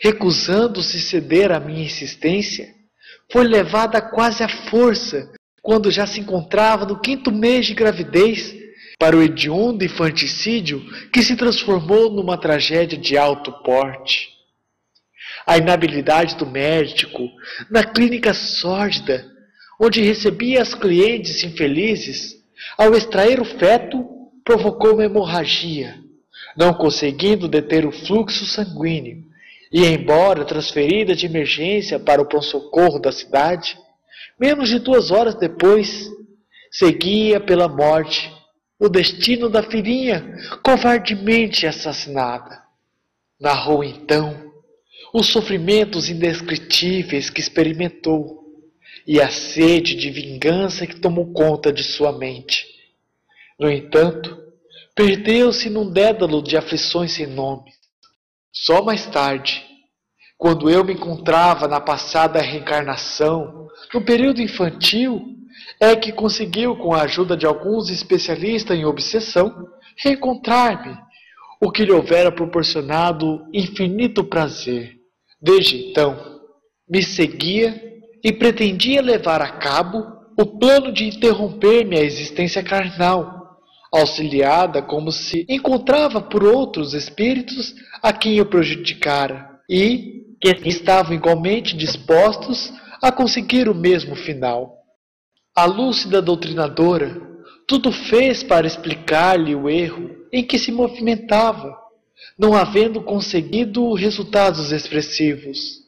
recusando-se 0.00 1.00
ceder 1.00 1.50
à 1.50 1.58
minha 1.58 1.84
insistência, 1.84 2.68
foi 3.30 3.44
levada 3.44 4.00
quase 4.00 4.42
à 4.42 4.48
força, 4.48 5.32
quando 5.60 5.90
já 5.90 6.06
se 6.06 6.20
encontrava 6.20 6.86
no 6.86 7.00
quinto 7.00 7.32
mês 7.32 7.66
de 7.66 7.74
gravidez, 7.74 8.54
para 8.98 9.16
o 9.16 9.22
hediondo 9.22 9.84
infanticídio 9.84 10.82
que 11.12 11.22
se 11.22 11.36
transformou 11.36 12.10
numa 12.10 12.38
tragédia 12.38 12.96
de 12.96 13.18
alto 13.18 13.52
porte. 13.62 14.30
A 15.46 15.58
inabilidade 15.58 16.36
do 16.36 16.46
médico, 16.46 17.28
na 17.70 17.84
clínica 17.84 18.32
sórdida, 18.32 19.26
onde 19.78 20.00
recebia 20.00 20.62
as 20.62 20.74
clientes 20.74 21.44
infelizes, 21.44 22.36
ao 22.78 22.94
extrair 22.94 23.38
o 23.38 23.44
feto, 23.44 24.02
provocou 24.44 24.94
uma 24.94 25.04
hemorragia 25.04 26.05
não 26.56 26.72
conseguindo 26.72 27.48
deter 27.48 27.84
o 27.84 27.92
fluxo 27.92 28.46
sanguíneo, 28.46 29.24
e 29.72 29.84
embora 29.84 30.44
transferida 30.44 31.14
de 31.14 31.26
emergência 31.26 31.98
para 31.98 32.22
o 32.22 32.26
pronto-socorro 32.26 32.98
da 32.98 33.12
cidade, 33.12 33.78
menos 34.38 34.68
de 34.68 34.78
duas 34.78 35.10
horas 35.10 35.34
depois, 35.34 36.10
seguia 36.70 37.40
pela 37.40 37.68
morte 37.68 38.32
o 38.78 38.88
destino 38.88 39.48
da 39.48 39.62
filhinha 39.62 40.36
covardemente 40.62 41.66
assassinada. 41.66 42.62
Narrou 43.40 43.82
então 43.82 44.52
os 45.12 45.26
sofrimentos 45.26 46.08
indescritíveis 46.08 47.30
que 47.30 47.40
experimentou 47.40 48.44
e 49.06 49.20
a 49.20 49.28
sede 49.28 49.94
de 49.94 50.10
vingança 50.10 50.86
que 50.86 51.00
tomou 51.00 51.32
conta 51.32 51.72
de 51.72 51.82
sua 51.82 52.12
mente. 52.12 52.66
No 53.58 53.70
entanto, 53.70 54.45
Perdeu-se 54.96 55.68
num 55.68 55.90
dédalo 55.90 56.42
de 56.42 56.56
aflições 56.56 57.12
sem 57.12 57.26
nome. 57.26 57.70
Só 58.50 58.82
mais 58.82 59.04
tarde, 59.04 59.62
quando 60.38 60.70
eu 60.70 60.82
me 60.82 60.94
encontrava 60.94 61.68
na 61.68 61.78
passada 61.78 62.40
reencarnação, 62.40 63.68
no 63.92 64.02
período 64.02 64.40
infantil, 64.40 65.20
é 65.78 65.94
que 65.94 66.12
conseguiu, 66.12 66.76
com 66.76 66.94
a 66.94 67.02
ajuda 67.02 67.36
de 67.36 67.44
alguns 67.44 67.90
especialistas 67.90 68.74
em 68.74 68.86
obsessão, 68.86 69.68
reencontrar-me, 69.98 70.96
o 71.60 71.70
que 71.70 71.84
lhe 71.84 71.92
houvera 71.92 72.32
proporcionado 72.32 73.46
infinito 73.52 74.24
prazer. 74.24 74.94
Desde 75.38 75.90
então, 75.90 76.40
me 76.88 77.02
seguia 77.02 77.82
e 78.24 78.32
pretendia 78.32 79.02
levar 79.02 79.42
a 79.42 79.58
cabo 79.58 80.06
o 80.38 80.58
plano 80.58 80.90
de 80.90 81.04
interromper 81.04 81.84
minha 81.84 82.02
existência 82.02 82.62
carnal 82.62 83.35
auxiliada 84.00 84.82
como 84.82 85.10
se 85.10 85.46
encontrava 85.48 86.20
por 86.20 86.44
outros 86.44 86.94
espíritos 86.94 87.74
a 88.02 88.12
quem 88.12 88.36
eu 88.36 88.46
prejudicara 88.46 89.48
e 89.68 90.24
que 90.40 90.68
estavam 90.68 91.14
igualmente 91.14 91.76
dispostos 91.76 92.72
a 93.02 93.10
conseguir 93.10 93.68
o 93.68 93.74
mesmo 93.74 94.14
final. 94.14 94.76
A 95.54 95.64
lúcida 95.64 96.22
doutrinadora 96.22 97.20
tudo 97.66 97.90
fez 97.90 98.42
para 98.42 98.66
explicar-lhe 98.66 99.54
o 99.54 99.68
erro 99.68 100.14
em 100.32 100.44
que 100.44 100.58
se 100.58 100.70
movimentava, 100.70 101.76
não 102.38 102.54
havendo 102.54 103.02
conseguido 103.02 103.92
resultados 103.94 104.70
expressivos. 104.70 105.80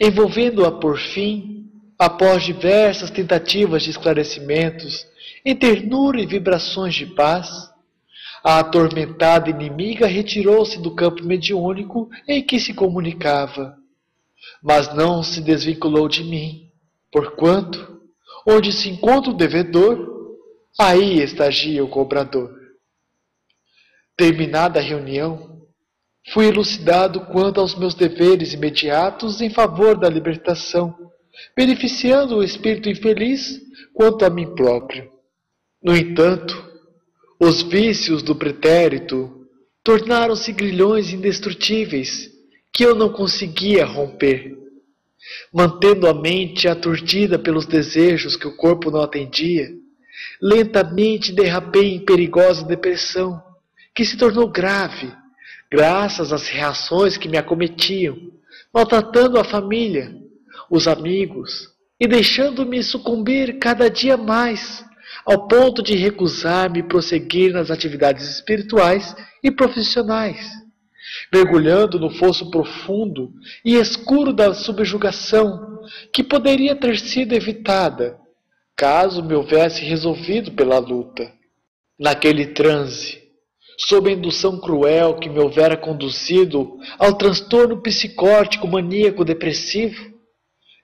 Envolvendo-a 0.00 0.72
por 0.72 0.98
fim, 0.98 1.66
após 1.98 2.42
diversas 2.42 3.10
tentativas 3.10 3.84
de 3.84 3.90
esclarecimentos, 3.90 5.06
em 5.44 5.56
ternura 5.56 6.20
e 6.20 6.26
vibrações 6.26 6.94
de 6.94 7.06
paz, 7.06 7.70
a 8.44 8.58
atormentada 8.58 9.50
inimiga 9.50 10.06
retirou-se 10.06 10.80
do 10.80 10.94
campo 10.94 11.24
mediúnico 11.24 12.08
em 12.26 12.42
que 12.42 12.58
se 12.58 12.74
comunicava, 12.74 13.76
mas 14.62 14.92
não 14.94 15.22
se 15.22 15.40
desvinculou 15.40 16.08
de 16.08 16.24
mim, 16.24 16.70
porquanto, 17.10 18.00
onde 18.46 18.72
se 18.72 18.88
encontra 18.88 19.30
o 19.30 19.36
devedor, 19.36 20.10
aí 20.78 21.20
estagia 21.20 21.84
o 21.84 21.88
cobrador. 21.88 22.52
Terminada 24.16 24.80
a 24.80 24.82
reunião, 24.82 25.62
fui 26.32 26.46
elucidado 26.46 27.26
quanto 27.26 27.60
aos 27.60 27.76
meus 27.76 27.94
deveres 27.94 28.52
imediatos 28.52 29.40
em 29.40 29.50
favor 29.50 29.96
da 29.96 30.08
libertação, 30.08 30.96
beneficiando 31.56 32.36
o 32.36 32.42
espírito 32.42 32.88
infeliz 32.88 33.60
quanto 33.94 34.24
a 34.24 34.30
mim 34.30 34.52
próprio. 34.54 35.11
No 35.82 35.96
entanto, 35.96 36.70
os 37.40 37.62
vícios 37.62 38.22
do 38.22 38.36
pretérito 38.36 39.48
tornaram-se 39.82 40.52
grilhões 40.52 41.12
indestrutíveis 41.12 42.30
que 42.72 42.84
eu 42.84 42.94
não 42.94 43.08
conseguia 43.08 43.84
romper. 43.84 44.56
Mantendo 45.52 46.06
a 46.06 46.14
mente 46.14 46.68
aturdida 46.68 47.38
pelos 47.38 47.66
desejos 47.66 48.36
que 48.36 48.46
o 48.46 48.56
corpo 48.56 48.90
não 48.90 49.02
atendia, 49.02 49.70
lentamente 50.40 51.32
derrapei 51.32 51.94
em 51.94 52.04
perigosa 52.04 52.64
depressão, 52.64 53.42
que 53.94 54.04
se 54.04 54.16
tornou 54.16 54.48
grave, 54.48 55.12
graças 55.70 56.32
às 56.32 56.48
reações 56.48 57.16
que 57.16 57.28
me 57.28 57.36
acometiam, 57.36 58.16
maltratando 58.72 59.38
a 59.38 59.44
família, 59.44 60.14
os 60.70 60.86
amigos 60.86 61.70
e 61.98 62.06
deixando-me 62.06 62.82
sucumbir 62.82 63.58
cada 63.58 63.88
dia 63.88 64.16
mais 64.16 64.84
ao 65.26 65.46
ponto 65.46 65.82
de 65.82 65.94
recusar-me 65.94 66.82
prosseguir 66.82 67.52
nas 67.52 67.70
atividades 67.70 68.28
espirituais 68.28 69.14
e 69.42 69.50
profissionais, 69.50 70.48
mergulhando 71.32 71.98
no 71.98 72.10
fosso 72.10 72.50
profundo 72.50 73.32
e 73.64 73.76
escuro 73.76 74.32
da 74.32 74.54
subjugação 74.54 75.80
que 76.12 76.22
poderia 76.22 76.76
ter 76.76 76.98
sido 76.98 77.32
evitada 77.32 78.20
caso 78.76 79.22
me 79.22 79.34
houvesse 79.34 79.84
resolvido 79.84 80.52
pela 80.52 80.78
luta. 80.78 81.32
Naquele 81.98 82.46
transe, 82.46 83.22
sob 83.78 84.10
a 84.10 84.12
indução 84.12 84.58
cruel 84.58 85.18
que 85.18 85.28
me 85.28 85.38
houvera 85.38 85.76
conduzido 85.76 86.78
ao 86.98 87.14
transtorno 87.14 87.80
psicótico 87.80 88.66
maníaco 88.66 89.24
depressivo, 89.24 90.12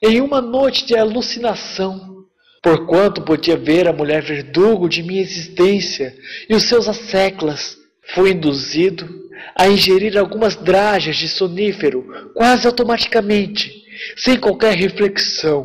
em 0.02 0.20
uma 0.20 0.40
noite 0.40 0.86
de 0.86 0.97
alucinação, 0.97 2.18
porquanto 2.62 3.22
podia 3.22 3.56
ver 3.56 3.86
a 3.89 3.93
mulher 3.93 4.22
verdugo 4.22 4.89
de 4.89 5.02
minha 5.02 5.22
existência 5.22 6.14
e 6.48 6.55
os 6.55 6.64
seus 6.64 6.89
asseclas, 6.89 7.76
fui 8.14 8.32
induzido 8.32 9.09
a 9.55 9.68
ingerir 9.68 10.16
algumas 10.16 10.56
dragas 10.56 11.16
de 11.16 11.28
sonífero 11.28 12.05
quase 12.35 12.66
automaticamente, 12.66 13.72
sem 14.16 14.39
qualquer 14.39 14.74
reflexão, 14.74 15.64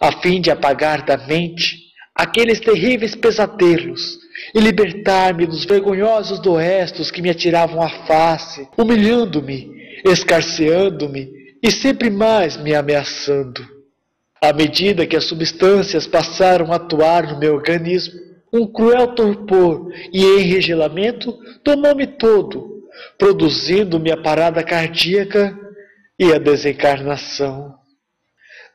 a 0.00 0.12
fim 0.20 0.40
de 0.40 0.50
apagar 0.50 1.04
da 1.04 1.16
mente 1.16 1.90
aqueles 2.14 2.60
terríveis 2.60 3.14
pesadelos 3.14 4.18
e 4.54 4.60
libertar-me 4.60 5.46
dos 5.46 5.64
vergonhosos 5.64 6.38
doestos 6.40 7.10
que 7.10 7.22
me 7.22 7.30
atiravam 7.30 7.82
à 7.82 7.88
face, 8.06 8.68
humilhando-me, 8.76 9.70
escarceando-me 10.04 11.28
e 11.62 11.70
sempre 11.70 12.10
mais 12.10 12.56
me 12.56 12.74
ameaçando. 12.74 13.79
À 14.42 14.52
medida 14.52 15.06
que 15.06 15.16
as 15.16 15.24
substâncias 15.24 16.06
passaram 16.06 16.72
a 16.72 16.76
atuar 16.76 17.32
no 17.32 17.38
meu 17.38 17.54
organismo, 17.54 18.18
um 18.52 18.66
cruel 18.66 19.14
torpor 19.14 19.92
e 20.12 20.24
enregelamento 20.24 21.38
tomou-me 21.62 22.06
todo, 22.06 22.88
produzindo-me 23.18 24.10
a 24.10 24.16
parada 24.16 24.62
cardíaca 24.62 25.56
e 26.18 26.32
a 26.32 26.38
desencarnação. 26.38 27.78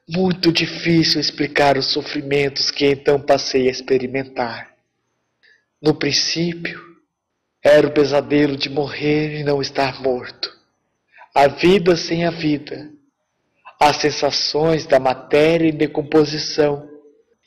Muito 0.08 0.52
difícil 0.52 1.20
explicar 1.20 1.78
os 1.78 1.92
sofrimentos 1.92 2.70
que 2.70 2.86
então 2.86 3.20
passei 3.20 3.68
a 3.68 3.72
experimentar. 3.72 4.72
No 5.82 5.96
princípio, 5.96 6.80
era 7.64 7.88
o 7.88 7.92
pesadelo 7.92 8.56
de 8.56 8.70
morrer 8.70 9.40
e 9.40 9.44
não 9.44 9.60
estar 9.60 10.00
morto. 10.00 10.56
A 11.34 11.48
vida 11.48 11.96
sem 11.96 12.24
a 12.24 12.30
vida. 12.30 12.95
As 13.80 13.98
sensações 13.98 14.86
da 14.86 15.00
matéria 15.00 15.70
em 15.70 15.76
decomposição 15.76 16.88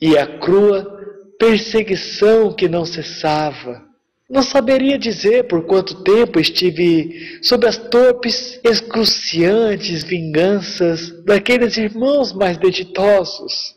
e 0.01 0.17
a 0.17 0.39
crua 0.39 0.99
perseguição 1.39 2.53
que 2.53 2.67
não 2.67 2.85
cessava. 2.85 3.87
Não 4.29 4.43
saberia 4.43 4.97
dizer 4.99 5.47
por 5.47 5.65
quanto 5.65 6.03
tempo 6.03 6.39
estive 6.39 7.39
sob 7.41 7.65
as 7.65 7.77
torpes, 7.77 8.59
excruciantes 8.63 10.03
vinganças 10.03 11.23
daqueles 11.23 11.77
irmãos 11.77 12.31
mais 12.31 12.57
deditosos, 12.57 13.75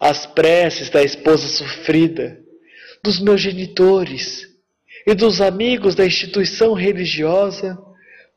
as 0.00 0.26
preces 0.26 0.90
da 0.90 1.02
esposa 1.02 1.46
sofrida, 1.46 2.40
dos 3.04 3.20
meus 3.20 3.40
genitores 3.40 4.48
e 5.06 5.14
dos 5.14 5.40
amigos 5.40 5.94
da 5.94 6.04
instituição 6.04 6.72
religiosa 6.72 7.78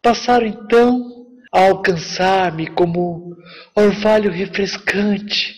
passaram 0.02 0.46
então 0.46 1.26
a 1.52 1.68
alcançar-me 1.70 2.68
como 2.68 3.27
orvalho 3.76 4.32
refrescante 4.32 5.56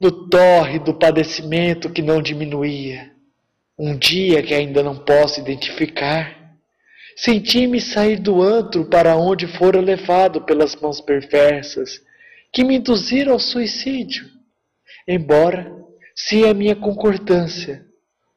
no 0.00 0.28
torre 0.28 0.78
do 0.78 0.94
padecimento 0.94 1.90
que 1.90 2.02
não 2.02 2.22
diminuía. 2.22 3.10
Um 3.78 3.96
dia 3.96 4.42
que 4.42 4.54
ainda 4.54 4.82
não 4.82 4.96
posso 4.96 5.40
identificar, 5.40 6.36
senti-me 7.16 7.80
sair 7.80 8.16
do 8.16 8.42
antro 8.42 8.84
para 8.84 9.16
onde 9.16 9.46
fora 9.46 9.80
levado 9.80 10.42
pelas 10.42 10.76
mãos 10.76 11.00
perversas 11.00 12.00
que 12.52 12.64
me 12.64 12.76
induziram 12.76 13.32
ao 13.32 13.38
suicídio, 13.38 14.28
embora 15.06 15.72
sem 16.14 16.48
a 16.48 16.54
minha 16.54 16.74
concordância 16.74 17.84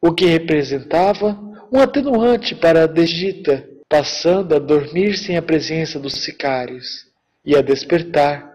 o 0.01 0.13
que 0.13 0.25
representava 0.25 1.39
um 1.71 1.79
atenuante 1.79 2.55
para 2.55 2.83
a 2.83 2.87
desdita, 2.87 3.67
passando 3.87 4.55
a 4.55 4.59
dormir 4.59 5.17
sem 5.17 5.37
a 5.37 5.41
presença 5.41 5.99
dos 5.99 6.13
sicários 6.23 7.05
e 7.45 7.55
a 7.55 7.61
despertar 7.61 8.50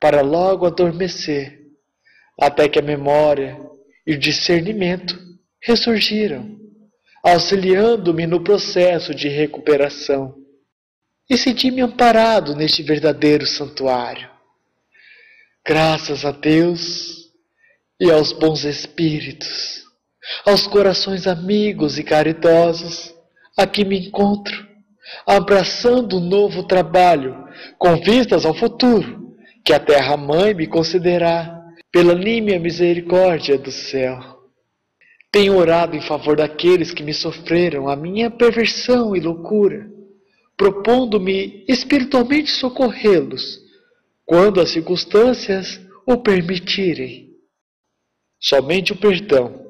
para 0.00 0.20
logo 0.20 0.66
adormecer, 0.66 1.60
até 2.40 2.68
que 2.68 2.78
a 2.78 2.82
memória 2.82 3.58
e 4.06 4.14
o 4.14 4.18
discernimento 4.18 5.18
ressurgiram, 5.62 6.56
auxiliando-me 7.24 8.26
no 8.26 8.42
processo 8.42 9.14
de 9.14 9.28
recuperação. 9.28 10.34
E 11.28 11.36
senti-me 11.36 11.80
amparado 11.80 12.54
neste 12.54 12.82
verdadeiro 12.82 13.46
santuário. 13.46 14.30
Graças 15.66 16.24
a 16.24 16.30
Deus 16.30 17.32
e 18.00 18.10
aos 18.10 18.32
bons 18.32 18.64
espíritos 18.64 19.86
aos 20.44 20.66
corações 20.66 21.26
amigos 21.26 21.98
e 21.98 22.02
caridosos, 22.02 23.14
aqui 23.56 23.84
me 23.84 24.08
encontro, 24.08 24.66
abraçando 25.26 26.18
um 26.18 26.20
novo 26.20 26.64
trabalho, 26.64 27.46
com 27.78 27.96
vistas 27.96 28.44
ao 28.44 28.54
futuro, 28.54 29.25
que 29.66 29.72
a 29.72 29.80
Terra-mãe 29.80 30.54
me 30.54 30.68
concederá, 30.68 31.60
pela 31.90 32.14
nímia 32.14 32.56
misericórdia 32.56 33.58
do 33.58 33.72
céu. 33.72 34.16
Tenho 35.32 35.56
orado 35.56 35.96
em 35.96 36.00
favor 36.00 36.36
daqueles 36.36 36.92
que 36.92 37.02
me 37.02 37.12
sofreram 37.12 37.88
a 37.88 37.96
minha 37.96 38.30
perversão 38.30 39.16
e 39.16 39.20
loucura, 39.20 39.90
propondo-me 40.56 41.64
espiritualmente 41.66 42.48
socorrê-los, 42.52 43.58
quando 44.24 44.60
as 44.60 44.70
circunstâncias 44.70 45.80
o 46.06 46.16
permitirem. 46.16 47.30
Somente 48.38 48.92
o 48.92 48.96
perdão 48.96 49.66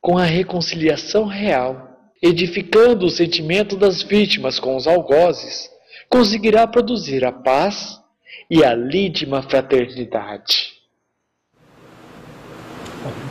com 0.00 0.16
a 0.16 0.24
reconciliação 0.24 1.24
real, 1.24 1.98
edificando 2.22 3.06
o 3.06 3.10
sentimento 3.10 3.76
das 3.76 4.04
vítimas 4.04 4.60
com 4.60 4.76
os 4.76 4.86
algozes, 4.86 5.68
conseguirá 6.08 6.64
produzir 6.64 7.24
a 7.24 7.32
paz 7.32 8.03
e 8.50 8.64
a 8.64 8.74
lídima 8.74 9.42
fraternidade. 9.42 10.74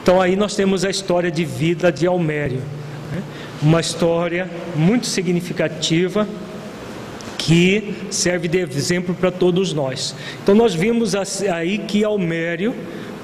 Então 0.02 0.20
aí 0.20 0.36
nós 0.36 0.56
temos 0.56 0.84
a 0.84 0.90
história 0.90 1.32
de 1.32 1.46
vida 1.46 1.92
de 1.92 2.06
Almério, 2.06 2.62
né? 3.12 3.24
uma 3.62 3.80
história 3.80 4.50
muito 4.76 5.08
significativa 5.08 6.28
que 7.38 7.96
serve 8.10 8.48
de 8.48 8.60
exemplo 8.60 9.14
para 9.14 9.32
todos 9.32 9.74
nós. 9.74 10.16
Então 10.42 10.56
nós 10.56 10.74
vimos 10.74 11.14
aí 11.16 11.80
que 11.80 12.04
Almério, 12.04 12.76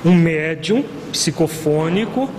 um 0.03 0.13
médium 0.13 0.83
psicofônico, 1.11 2.29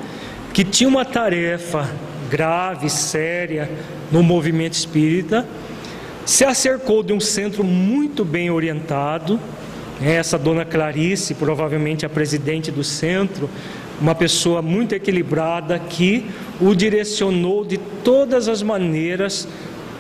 que 0.53 0.65
tinha 0.65 0.89
uma 0.89 1.05
tarefa 1.05 1.91
grave, 2.29 2.89
séria 2.89 3.71
no 4.11 4.23
movimento 4.23 4.75
espírita, 4.75 5.47
se 6.25 6.45
acercou 6.45 7.03
de 7.03 7.13
um 7.13 7.21
centro 7.21 7.65
muito 7.65 8.25
bem 8.25 8.51
orientado. 8.51 9.39
Essa 10.03 10.39
dona 10.39 10.65
Clarice, 10.65 11.35
provavelmente 11.35 12.07
a 12.07 12.09
presidente 12.09 12.71
do 12.71 12.83
centro, 12.83 13.51
uma 14.01 14.15
pessoa 14.15 14.63
muito 14.63 14.95
equilibrada 14.95 15.79
que 15.79 16.25
o 16.61 16.75
direcionou 16.75 17.65
de 17.65 17.77
todas 18.03 18.49
as 18.49 18.63
maneiras 18.63 19.47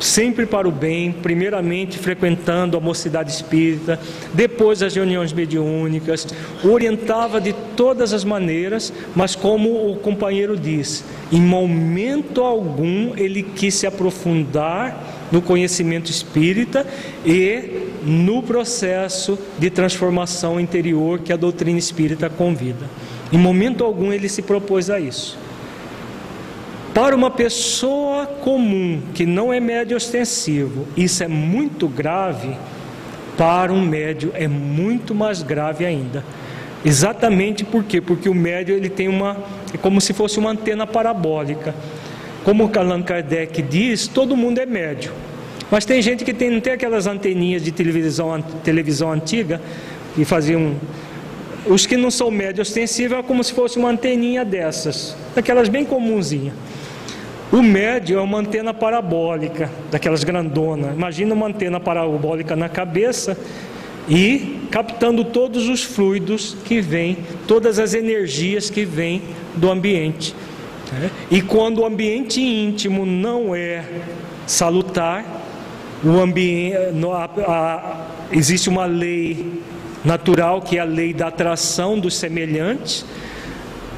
sempre 0.01 0.47
para 0.47 0.66
o 0.66 0.72
bem, 0.72 1.12
primeiramente 1.12 1.98
frequentando 1.98 2.76
a 2.76 2.80
mocidade 2.80 3.30
espírita, 3.30 4.01
depois 4.32 4.82
as 4.82 4.94
reuniões 4.94 5.32
mediúnicas, 5.32 6.26
orientava 6.64 7.40
de 7.40 7.52
todas 7.76 8.14
as 8.14 8.24
maneiras, 8.24 8.92
mas 9.14 9.36
como 9.36 9.90
o 9.90 9.97
companheiro 9.97 10.56
diz, 10.56 11.05
em 11.30 11.40
momento 11.40 12.40
algum 12.40 13.14
ele 13.16 13.42
quis 13.42 13.74
se 13.74 13.86
aprofundar 13.86 15.19
no 15.31 15.40
conhecimento 15.40 16.11
espírita 16.11 16.86
e 17.24 17.89
no 18.02 18.43
processo 18.43 19.39
de 19.59 19.70
transformação 19.70 20.59
interior 20.59 21.20
que 21.20 21.32
a 21.32 21.36
doutrina 21.36 21.78
espírita 21.78 22.28
convida. 22.28 22.86
Em 23.32 23.39
momento 23.39 23.85
algum 23.85 24.12
ele 24.12 24.28
se 24.28 24.43
propôs 24.43 24.90
a 24.90 24.98
isso. 24.98 25.39
Para 26.93 27.15
uma 27.15 27.31
pessoa 27.31 28.27
comum 28.27 29.01
que 29.15 29.24
não 29.24 29.52
é 29.52 29.61
médio 29.61 29.97
ostensivo, 29.97 30.86
isso 30.97 31.23
é 31.23 31.28
muito 31.28 31.86
grave. 31.89 32.57
Para 33.36 33.73
um 33.73 33.81
médio 33.81 34.32
é 34.35 34.48
muito 34.48 35.15
mais 35.15 35.43
grave 35.43 35.86
ainda. 35.86 36.24
Exatamente 36.85 37.65
por 37.65 37.85
quê? 37.85 38.01
Porque 38.01 38.28
o 38.28 38.35
médio 38.35 38.74
ele 38.74 38.89
tem 38.89 39.07
uma 39.07 39.36
é 39.73 39.78
como 39.78 40.01
se 40.01 40.12
fosse 40.12 40.39
uma 40.39 40.51
antena 40.51 40.86
parabólica. 40.86 41.74
Como 42.44 42.70
Allan 42.74 43.02
Kardec 43.02 43.62
diz, 43.62 44.08
todo 44.08 44.36
mundo 44.36 44.58
é 44.58 44.66
médio. 44.66 45.12
Mas 45.70 45.84
tem 45.84 46.02
gente 46.02 46.24
que 46.24 46.32
tem, 46.32 46.50
não 46.50 46.60
tem 46.60 46.72
aquelas 46.72 47.06
anteninhas 47.06 47.62
de 47.62 47.70
televisão, 47.70 48.42
televisão 48.64 49.12
antiga 49.12 49.60
que 50.14 50.24
faziam. 50.24 50.74
Os 51.66 51.86
que 51.86 51.96
não 51.96 52.10
são 52.10 52.30
médio 52.30 52.62
ostensivos 52.62 53.18
é 53.18 53.22
como 53.22 53.44
se 53.44 53.52
fosse 53.52 53.78
uma 53.78 53.90
anteninha 53.90 54.44
dessas, 54.44 55.14
daquelas 55.34 55.68
bem 55.68 55.84
comunzinhas. 55.84 56.54
O 57.52 57.62
médio 57.62 58.18
é 58.18 58.22
uma 58.22 58.38
antena 58.38 58.72
parabólica, 58.72 59.70
daquelas 59.90 60.24
grandonas. 60.24 60.94
Imagina 60.94 61.34
uma 61.34 61.46
antena 61.46 61.78
parabólica 61.78 62.56
na 62.56 62.68
cabeça 62.68 63.36
e 64.08 64.60
captando 64.70 65.24
todos 65.24 65.68
os 65.68 65.82
fluidos 65.82 66.56
que 66.64 66.80
vêm, 66.80 67.18
todas 67.46 67.78
as 67.78 67.92
energias 67.92 68.70
que 68.70 68.84
vêm 68.84 69.22
do 69.56 69.70
ambiente. 69.70 70.34
E 71.30 71.40
quando 71.42 71.80
o 71.80 71.86
ambiente 71.86 72.40
íntimo 72.40 73.06
não 73.06 73.54
é 73.54 73.84
salutar, 74.46 75.24
o 76.02 76.18
ambiente, 76.18 76.76
existe 78.32 78.68
uma 78.68 78.86
lei 78.86 79.62
natural 80.04 80.62
que 80.62 80.78
é 80.78 80.80
a 80.80 80.84
lei 80.84 81.12
da 81.12 81.28
atração 81.28 81.98
dos 81.98 82.16
semelhantes. 82.16 83.04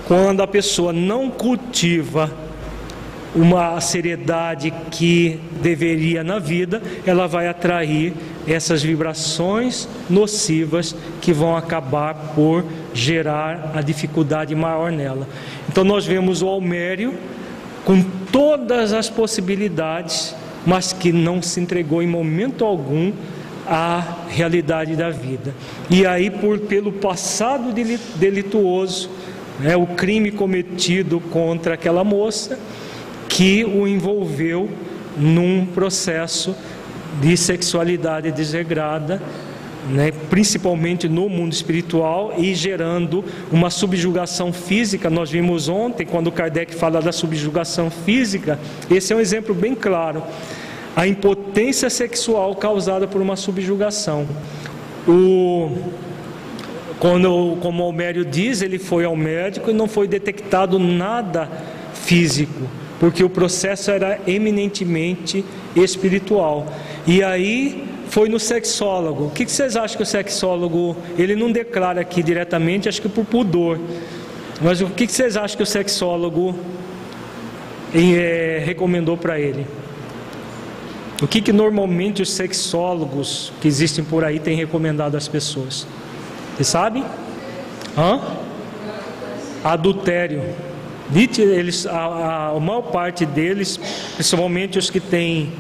Quando 0.07 0.43
a 0.43 0.47
pessoa 0.47 0.93
não 0.93 1.31
cultiva 1.31 2.42
uma 3.35 3.81
seriedade 3.81 4.73
que 4.91 5.41
deveria 5.63 6.23
na 6.23 6.39
vida, 6.39 6.83
ela 7.07 7.27
vai 7.27 7.49
atrair 7.49 8.13
essas 8.47 8.83
vibrações 8.83 9.89
nocivas 10.11 10.95
que 11.21 11.33
vão 11.33 11.57
acabar 11.57 12.15
por 12.35 12.65
gerar 12.93 13.73
a 13.75 13.81
dificuldade 13.81 14.55
maior 14.55 14.93
nela. 14.93 15.27
Então 15.69 15.85
nós 15.85 16.05
vemos 16.05 16.43
o 16.43 16.49
Almério 16.49 17.15
com 17.85 18.03
todas 18.31 18.93
as 18.93 19.09
possibilidades, 19.09 20.35
mas 20.67 20.93
que 20.93 21.13
não 21.13 21.41
se 21.41 21.61
entregou 21.61 22.03
em 22.03 22.07
momento 22.07 22.65
algum 22.65 23.13
à 23.67 24.03
realidade 24.29 24.97
da 24.97 25.11
vida. 25.11 25.55
E 25.89 26.05
aí, 26.05 26.31
por, 26.31 26.59
pelo 26.59 26.93
passado 26.93 27.73
delituoso, 28.17 29.11
né, 29.61 29.77
o 29.77 29.87
crime 29.87 30.31
cometido 30.31 31.21
contra 31.21 31.75
aquela 31.75 32.03
moça, 32.05 32.59
que 33.33 33.65
o 33.65 33.89
envolveu 33.89 34.69
num 35.17 35.65
processo 35.65 36.55
de 37.21 37.35
sexualidade 37.35 38.31
desregrada 38.31 39.23
né, 39.89 40.13
principalmente 40.31 41.09
no 41.09 41.29
mundo 41.29 41.53
espiritual 41.53 42.35
e 42.37 42.55
gerando 42.55 43.25
uma 43.51 43.71
subjugação 43.71 44.53
física. 44.53 45.09
Nós 45.09 45.31
vimos 45.31 45.69
ontem, 45.69 46.07
quando 46.07 46.31
Kardec 46.31 46.75
fala 46.75 47.01
da 47.01 47.11
subjugação 47.11 47.91
física, 47.91 48.59
esse 48.91 49.13
é 49.13 49.17
um 49.17 49.21
exemplo 49.21 49.55
bem 49.55 49.75
claro. 49.75 50.23
A 50.95 51.07
impotência 51.07 51.89
sexual 51.89 52.55
causada 52.55 53.09
por 53.09 53.21
uma 53.21 53.35
subjugação. 53.35 54.29
O, 55.09 55.79
quando, 57.01 57.57
como 57.61 57.83
o 57.83 57.87
Almério 57.87 58.25
diz, 58.27 58.61
ele 58.61 58.79
foi 58.79 59.05
ao 59.05 59.17
médico 59.17 59.71
e 59.71 59.75
não 59.75 59.89
foi 59.89 60.07
detectado 60.07 60.79
nada 60.79 61.49
físico, 61.95 62.69
porque 63.03 63.25
o 63.25 63.29
processo 63.29 63.91
era 63.91 64.21
eminentemente 64.29 65.45
espiritual. 65.75 66.65
E 67.05 67.21
aí 67.21 67.85
foi 68.07 68.29
no 68.29 68.39
sexólogo. 68.39 69.25
O 69.25 69.31
que 69.31 69.45
vocês 69.45 69.75
acham 69.75 69.97
que 69.97 70.05
o 70.05 70.07
sexólogo, 70.07 70.97
ele 71.19 71.35
não 71.35 71.51
declara 71.51 72.01
aqui 72.01 72.23
diretamente, 72.23 72.89
acho 72.89 73.03
que 73.03 73.09
por 73.09 73.25
pudor. 73.25 73.77
Mas 74.61 74.81
o 74.81 74.87
que 74.87 75.09
vocês 75.09 75.37
acham 75.37 75.57
que 75.57 75.65
o 75.65 75.67
sexólogo 75.67 76.57
é, 77.93 78.63
recomendou 78.65 79.17
para 79.17 79.37
ele? 79.37 79.67
O 81.21 81.27
que, 81.27 81.41
que 81.41 81.53
normalmente 81.53 82.23
os 82.23 82.31
sexólogos 82.31 83.53
que 83.61 83.67
existem 83.67 84.05
por 84.05 84.25
aí 84.25 84.39
têm 84.39 84.57
recomendado 84.57 85.17
às 85.17 85.27
pessoas? 85.27 85.89
Vocês 86.55 86.69
sabem? 86.69 87.05
Hã? 87.99 88.21
Adultério. 89.65 90.41
Eles, 91.15 91.87
a, 91.87 92.53
a, 92.55 92.61
maior 92.61 92.83
parte 92.83 93.27
deles, 93.27 93.79
principalmente 94.15 94.79
os 94.79 94.89
que 94.89 95.01
têm 95.01 95.53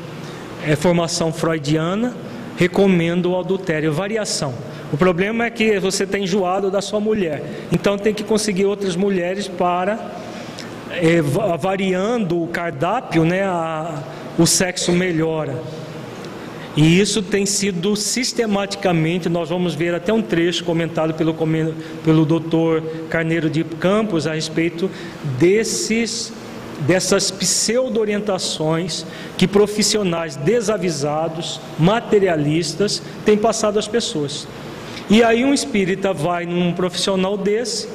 é, 0.67 0.77
formação 0.77 1.33
freudiana, 1.33 2.15
recomendo 2.57 3.33
o 3.33 3.39
adultério, 3.39 3.93
variação. 3.93 4.55
O 4.93 4.97
problema 4.97 5.47
é 5.47 5.51
que 5.51 5.79
você 5.79 6.05
está 6.05 6.19
enjoado 6.19 6.71
da 6.71 6.81
sua 6.81 7.01
mulher, 7.01 7.43
então 7.73 7.97
tem 7.99 8.13
que 8.13 8.23
conseguir 8.23 8.67
outras 8.67 8.95
mulheres 8.95 9.49
para, 9.49 9.99
é, 10.91 11.21
variando 11.59 12.43
o 12.43 12.49
cardápio, 12.49 13.25
né, 13.25 13.43
a, 13.43 14.03
o 14.39 14.47
sexo 14.47 14.93
melhora. 14.93 15.61
E 16.75 17.01
isso 17.01 17.23
tem 17.23 17.45
sido 17.45 17.95
sistematicamente, 17.95 19.29
nós 19.29 19.51
vamos 19.51 19.75
ver 19.75 19.95
até 19.95 20.13
um 20.13 20.23
trecho 20.23 20.65
comentado 20.65 21.13
pelo, 21.13 21.35
pelo 22.03 22.25
doutor 22.25 22.83
Carneiro 23.11 23.51
de 23.51 23.63
Campos 23.63 24.27
a 24.27 24.35
respeito 24.35 24.91
desses 25.39 26.33
dessas 26.87 27.31
pseudo-orientações 27.31 29.07
que 29.37 29.47
profissionais 29.47 30.35
desavisados, 30.35 31.61
materialistas, 31.79 33.01
têm 33.25 33.37
passado 33.37 33.79
às 33.79 33.87
pessoas. 33.87 34.49
E 35.09 35.23
aí 35.23 35.45
um 35.45 35.55
espírita 35.55 36.13
vai 36.13 36.47
num 36.47 36.73
profissional 36.73 37.37
desse, 37.37 37.89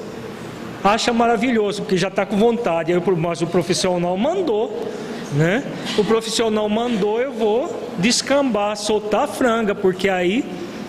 acha 0.84 1.12
maravilhoso, 1.12 1.82
porque 1.82 1.98
já 1.98 2.08
está 2.08 2.26
com 2.26 2.38
vontade, 2.38 2.94
mas 3.18 3.42
o 3.42 3.48
profissional 3.48 4.16
mandou, 4.18 4.88
né? 5.34 5.64
O 5.98 6.04
profissional 6.04 6.68
mandou, 6.70 7.22
eu 7.22 7.32
vou 7.32 7.92
descambar, 7.98 8.76
soltar 8.78 9.24
a 9.26 9.28
franga, 9.28 9.76
porque 9.76 10.10
aí 10.10 10.46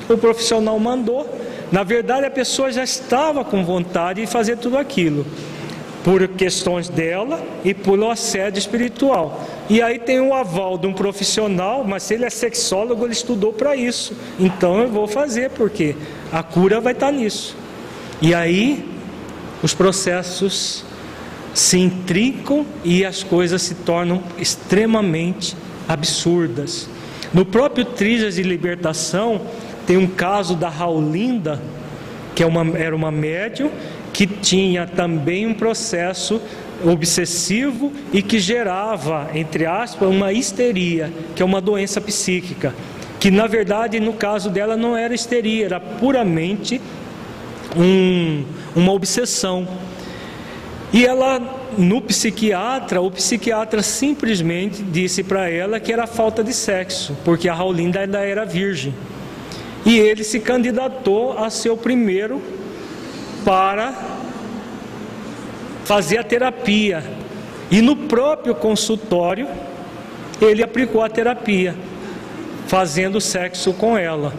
o 0.08 0.16
profissional 0.16 0.78
mandou. 0.78 1.28
Na 1.70 1.82
verdade, 1.82 2.26
a 2.26 2.30
pessoa 2.30 2.72
já 2.72 2.82
estava 2.82 3.44
com 3.44 3.64
vontade 3.64 4.22
de 4.22 4.26
fazer 4.26 4.56
tudo 4.56 4.78
aquilo 4.78 5.26
por 6.02 6.26
questões 6.28 6.88
dela 6.88 7.42
e 7.64 7.74
por 7.74 8.02
assédio 8.10 8.58
espiritual. 8.58 9.44
E 9.68 9.82
aí 9.82 9.98
tem 9.98 10.20
o 10.20 10.32
aval 10.32 10.78
de 10.78 10.86
um 10.86 10.92
profissional, 10.94 11.84
mas 11.84 12.04
se 12.04 12.14
ele 12.14 12.24
é 12.24 12.30
sexólogo, 12.30 13.04
ele 13.04 13.12
estudou 13.12 13.52
para 13.52 13.76
isso. 13.76 14.16
Então 14.38 14.80
eu 14.80 14.88
vou 14.88 15.06
fazer, 15.06 15.50
porque 15.50 15.94
a 16.32 16.42
cura 16.42 16.80
vai 16.80 16.94
estar 16.94 17.12
nisso. 17.12 17.54
E 18.22 18.32
aí 18.32 18.88
os 19.62 19.74
processos 19.74 20.84
se 21.58 21.76
intrincam 21.76 22.64
e 22.84 23.04
as 23.04 23.24
coisas 23.24 23.62
se 23.62 23.74
tornam 23.74 24.22
extremamente 24.38 25.56
absurdas. 25.88 26.88
No 27.34 27.44
próprio 27.44 27.84
Trilhas 27.84 28.36
de 28.36 28.44
Libertação, 28.44 29.40
tem 29.84 29.96
um 29.96 30.06
caso 30.06 30.54
da 30.54 30.68
Raulinda, 30.68 31.60
que 32.32 32.44
é 32.44 32.46
uma, 32.46 32.78
era 32.78 32.94
uma 32.94 33.10
médium, 33.10 33.72
que 34.12 34.24
tinha 34.24 34.86
também 34.86 35.48
um 35.48 35.52
processo 35.52 36.40
obsessivo 36.84 37.92
e 38.12 38.22
que 38.22 38.38
gerava, 38.38 39.28
entre 39.34 39.66
aspas, 39.66 40.08
uma 40.08 40.32
histeria, 40.32 41.12
que 41.34 41.42
é 41.42 41.44
uma 41.44 41.60
doença 41.60 42.00
psíquica, 42.00 42.72
que 43.18 43.32
na 43.32 43.48
verdade 43.48 43.98
no 43.98 44.12
caso 44.12 44.48
dela 44.48 44.76
não 44.76 44.96
era 44.96 45.12
histeria, 45.12 45.64
era 45.64 45.80
puramente 45.80 46.80
um, 47.76 48.44
uma 48.76 48.92
obsessão. 48.92 49.66
E 50.92 51.04
ela, 51.04 51.40
no 51.76 52.00
psiquiatra, 52.00 53.00
o 53.00 53.10
psiquiatra 53.10 53.82
simplesmente 53.82 54.82
disse 54.82 55.22
para 55.22 55.48
ela 55.50 55.78
que 55.78 55.92
era 55.92 56.06
falta 56.06 56.42
de 56.42 56.54
sexo, 56.54 57.16
porque 57.24 57.48
a 57.48 57.54
Raulinda 57.54 58.00
ainda 58.00 58.20
era 58.20 58.44
virgem. 58.44 58.94
E 59.84 59.98
ele 59.98 60.24
se 60.24 60.40
candidatou 60.40 61.38
a 61.38 61.50
ser 61.50 61.70
o 61.70 61.76
primeiro 61.76 62.42
para 63.44 63.94
fazer 65.84 66.18
a 66.18 66.24
terapia. 66.24 67.04
E 67.70 67.82
no 67.82 67.94
próprio 67.94 68.54
consultório, 68.54 69.46
ele 70.40 70.62
aplicou 70.62 71.02
a 71.02 71.08
terapia, 71.08 71.74
fazendo 72.66 73.20
sexo 73.20 73.74
com 73.74 73.96
ela. 73.96 74.32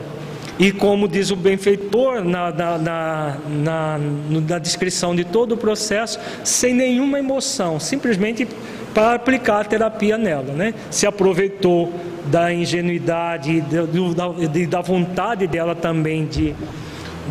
E 0.59 0.73
como 0.73 1.07
diz 1.07 1.31
o 1.31 1.37
benfeitor 1.37 2.21
na, 2.21 2.51
na, 2.51 2.77
na, 2.77 3.37
na, 3.47 3.99
na 4.45 4.59
descrição 4.59 5.15
de 5.15 5.23
todo 5.23 5.53
o 5.53 5.57
processo, 5.57 6.19
sem 6.43 6.73
nenhuma 6.73 7.17
emoção, 7.17 7.79
simplesmente 7.79 8.45
para 8.93 9.13
aplicar 9.13 9.61
a 9.61 9.63
terapia 9.63 10.17
nela. 10.17 10.51
Né? 10.53 10.73
Se 10.91 11.07
aproveitou 11.07 11.93
da 12.25 12.53
ingenuidade 12.53 13.51
e 13.53 13.61
da, 13.61 14.67
da 14.69 14.81
vontade 14.81 15.47
dela 15.47 15.73
também 15.73 16.25
de, 16.25 16.53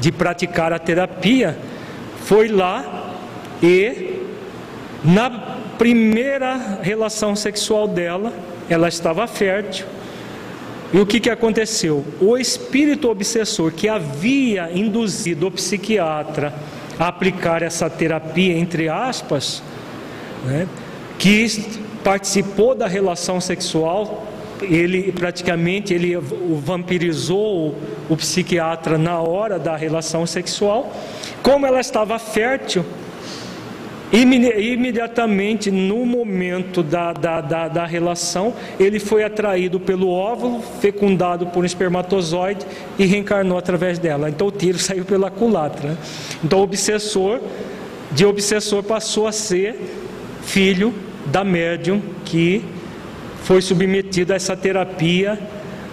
de 0.01 0.11
praticar 0.11 0.73
a 0.73 0.79
terapia, 0.79 1.55
foi 2.25 2.49
lá 2.49 3.13
e 3.63 4.23
na 5.05 5.31
primeira 5.79 6.81
relação 6.83 7.37
sexual 7.37 7.87
dela, 7.87 8.33
ela 8.69 8.89
estava 8.89 9.27
fértil. 9.27 9.87
E 10.93 10.99
o 10.99 11.07
que, 11.07 11.21
que 11.21 11.31
aconteceu? 11.31 12.05
O 12.21 12.37
espírito 12.37 13.11
obsessor 13.11 13.73
que 13.73 13.89
havia 13.89 14.71
induzido 14.73 15.47
o 15.47 15.51
psiquiatra 15.51 16.55
a 16.99 17.09
aplicar 17.09 17.63
essa 17.63 17.89
terapia, 17.91 18.57
entre 18.57 18.89
aspas, 18.89 19.63
né, 20.45 20.67
que 21.19 21.47
participou 22.03 22.75
da 22.75 22.87
relação 22.87 23.41
sexual, 23.41 24.27
ele 24.63 25.13
praticamente 25.13 25.93
ele 25.93 26.17
vampirizou 26.17 27.69
o, 27.69 28.15
o 28.15 28.17
psiquiatra 28.17 28.97
na 28.99 29.21
hora 29.21 29.59
da 29.59 29.77
relação 29.77 30.27
sexual 30.27 30.93
como 31.43 31.67
ela 31.67 31.81
estava 31.81 32.19
fértil, 32.19 32.85
imediatamente 34.13 35.71
no 35.71 36.07
momento 36.07 36.83
da, 36.83 37.13
da, 37.13 37.41
da, 37.41 37.69
da, 37.69 37.87
relação, 37.87 38.55
ele 38.81 38.99
foi 38.99 39.23
atraído 39.23 39.79
pelo 39.79 40.09
óvulo, 40.09 40.63
fecundado 40.81 41.47
por 41.47 41.63
um 41.63 41.67
espermatozoide 41.67 42.67
e 42.99 43.05
reencarnou 43.05 43.59
através 43.59 43.99
dela. 43.99 44.31
Então 44.31 44.47
o 44.47 44.53
tiro 44.53 44.79
saiu 44.81 45.05
pela 45.05 45.31
culatra. 45.31 45.97
Então 46.43 46.61
o 46.61 46.63
obsessor, 46.63 47.41
de 48.13 48.25
obsessor, 48.25 48.83
passou 48.83 49.27
a 49.27 49.33
ser 49.33 49.77
filho 50.43 50.95
da 51.27 51.45
médium 51.45 52.01
que 52.25 52.65
foi 53.43 53.61
submetido 53.61 54.33
a 54.33 54.37
essa 54.37 54.57
terapia 54.57 55.39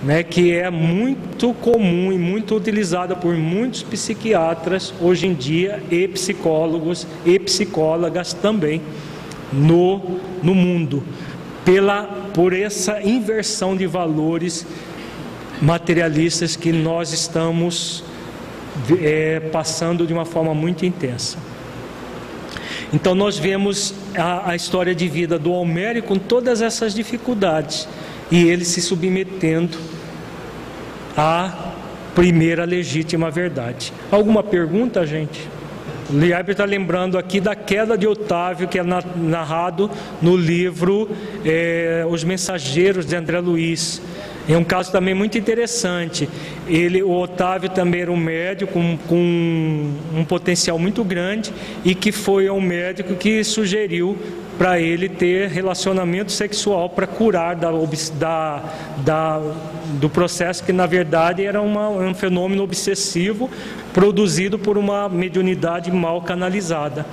né, 0.06 0.22
que 0.22 0.54
é 0.54 0.70
muito 0.70 1.52
comum 1.56 2.14
e 2.14 2.18
muito 2.18 2.56
utilizada 2.56 3.16
por 3.16 3.34
muitos 3.34 3.82
psiquiatras 3.82 4.94
hoje 5.02 5.26
em 5.26 5.34
dia 5.34 5.82
e 5.90 6.08
psicólogos 6.08 7.08
e 7.26 7.40
psicólogas 7.40 8.32
também 8.32 8.84
no, 9.52 10.20
no 10.44 10.54
mundo, 10.54 11.04
pela, 11.66 12.04
por 12.36 12.54
essa 12.54 13.02
inversão 13.02 13.76
de 13.76 13.88
valores 13.88 14.64
materialistas 15.60 16.56
que 16.56 16.72
nós 16.72 17.12
estamos 17.12 18.04
é, 19.02 19.40
passando 19.52 20.06
de 20.06 20.14
uma 20.14 20.26
forma 20.26 20.54
muito 20.54 20.86
intensa. 20.86 21.40
Então 22.94 23.16
nós 23.16 23.40
vemos 23.40 23.92
a, 24.16 24.52
a 24.52 24.56
história 24.56 24.94
de 24.94 25.08
vida 25.08 25.40
do 25.40 25.52
Almério 25.52 26.04
com 26.04 26.20
todas 26.20 26.62
essas 26.62 26.94
dificuldades 26.94 27.88
e 28.30 28.48
ele 28.48 28.64
se 28.64 28.82
submetendo 28.82 29.95
à 31.18 31.74
primeira 32.14 32.66
legítima 32.66 33.30
verdade. 33.30 33.92
Alguma 34.12 34.42
pergunta, 34.42 35.06
gente? 35.06 35.48
Liabre 36.10 36.52
está 36.52 36.66
lembrando 36.66 37.18
aqui 37.18 37.40
da 37.40 37.56
queda 37.56 37.98
de 37.98 38.08
Otávio, 38.08 38.68
que 38.68 38.78
é 38.78 38.84
narrado 38.84 39.90
no 40.22 40.38
livro 40.38 41.10
é, 41.44 42.06
Os 42.08 42.24
Mensageiros 42.24 43.06
de 43.06 43.16
André 43.16 43.40
Luiz. 43.40 44.02
É 44.48 44.56
um 44.56 44.64
caso 44.64 44.92
também 44.92 45.16
muito 45.16 45.38
interessante. 45.38 46.30
Ele, 46.68 47.02
o 47.02 47.12
Otávio 47.12 47.70
também 47.70 48.02
era 48.02 48.12
um 48.12 48.18
médico 48.18 48.74
com, 48.74 48.98
com 49.08 49.92
um 50.14 50.24
potencial 50.24 50.78
muito 50.78 51.04
grande 51.04 51.52
e 51.84 51.96
que 51.96 52.12
foi 52.12 52.48
um 52.50 52.62
médico 52.62 53.16
que 53.16 53.44
sugeriu 53.44 54.16
para 54.58 54.80
ele 54.80 55.10
ter 55.10 55.50
relacionamento 55.50 56.32
sexual 56.32 56.90
para 56.90 57.08
curar 57.08 57.56
da, 57.56 57.72
da, 58.18 58.64
da, 58.98 59.42
do 60.00 60.10
processo 60.10 60.64
que 60.64 60.72
na 60.72 60.86
verdade 60.86 61.44
era 61.44 61.62
uma, 61.62 61.90
um 61.90 62.14
fenômeno 62.14 62.64
obsessivo 62.64 63.50
produzido 63.94 64.58
por 64.58 64.78
uma 64.78 65.10
mediunidade 65.10 65.92
mal 65.92 66.22
canalizada. 66.22 67.06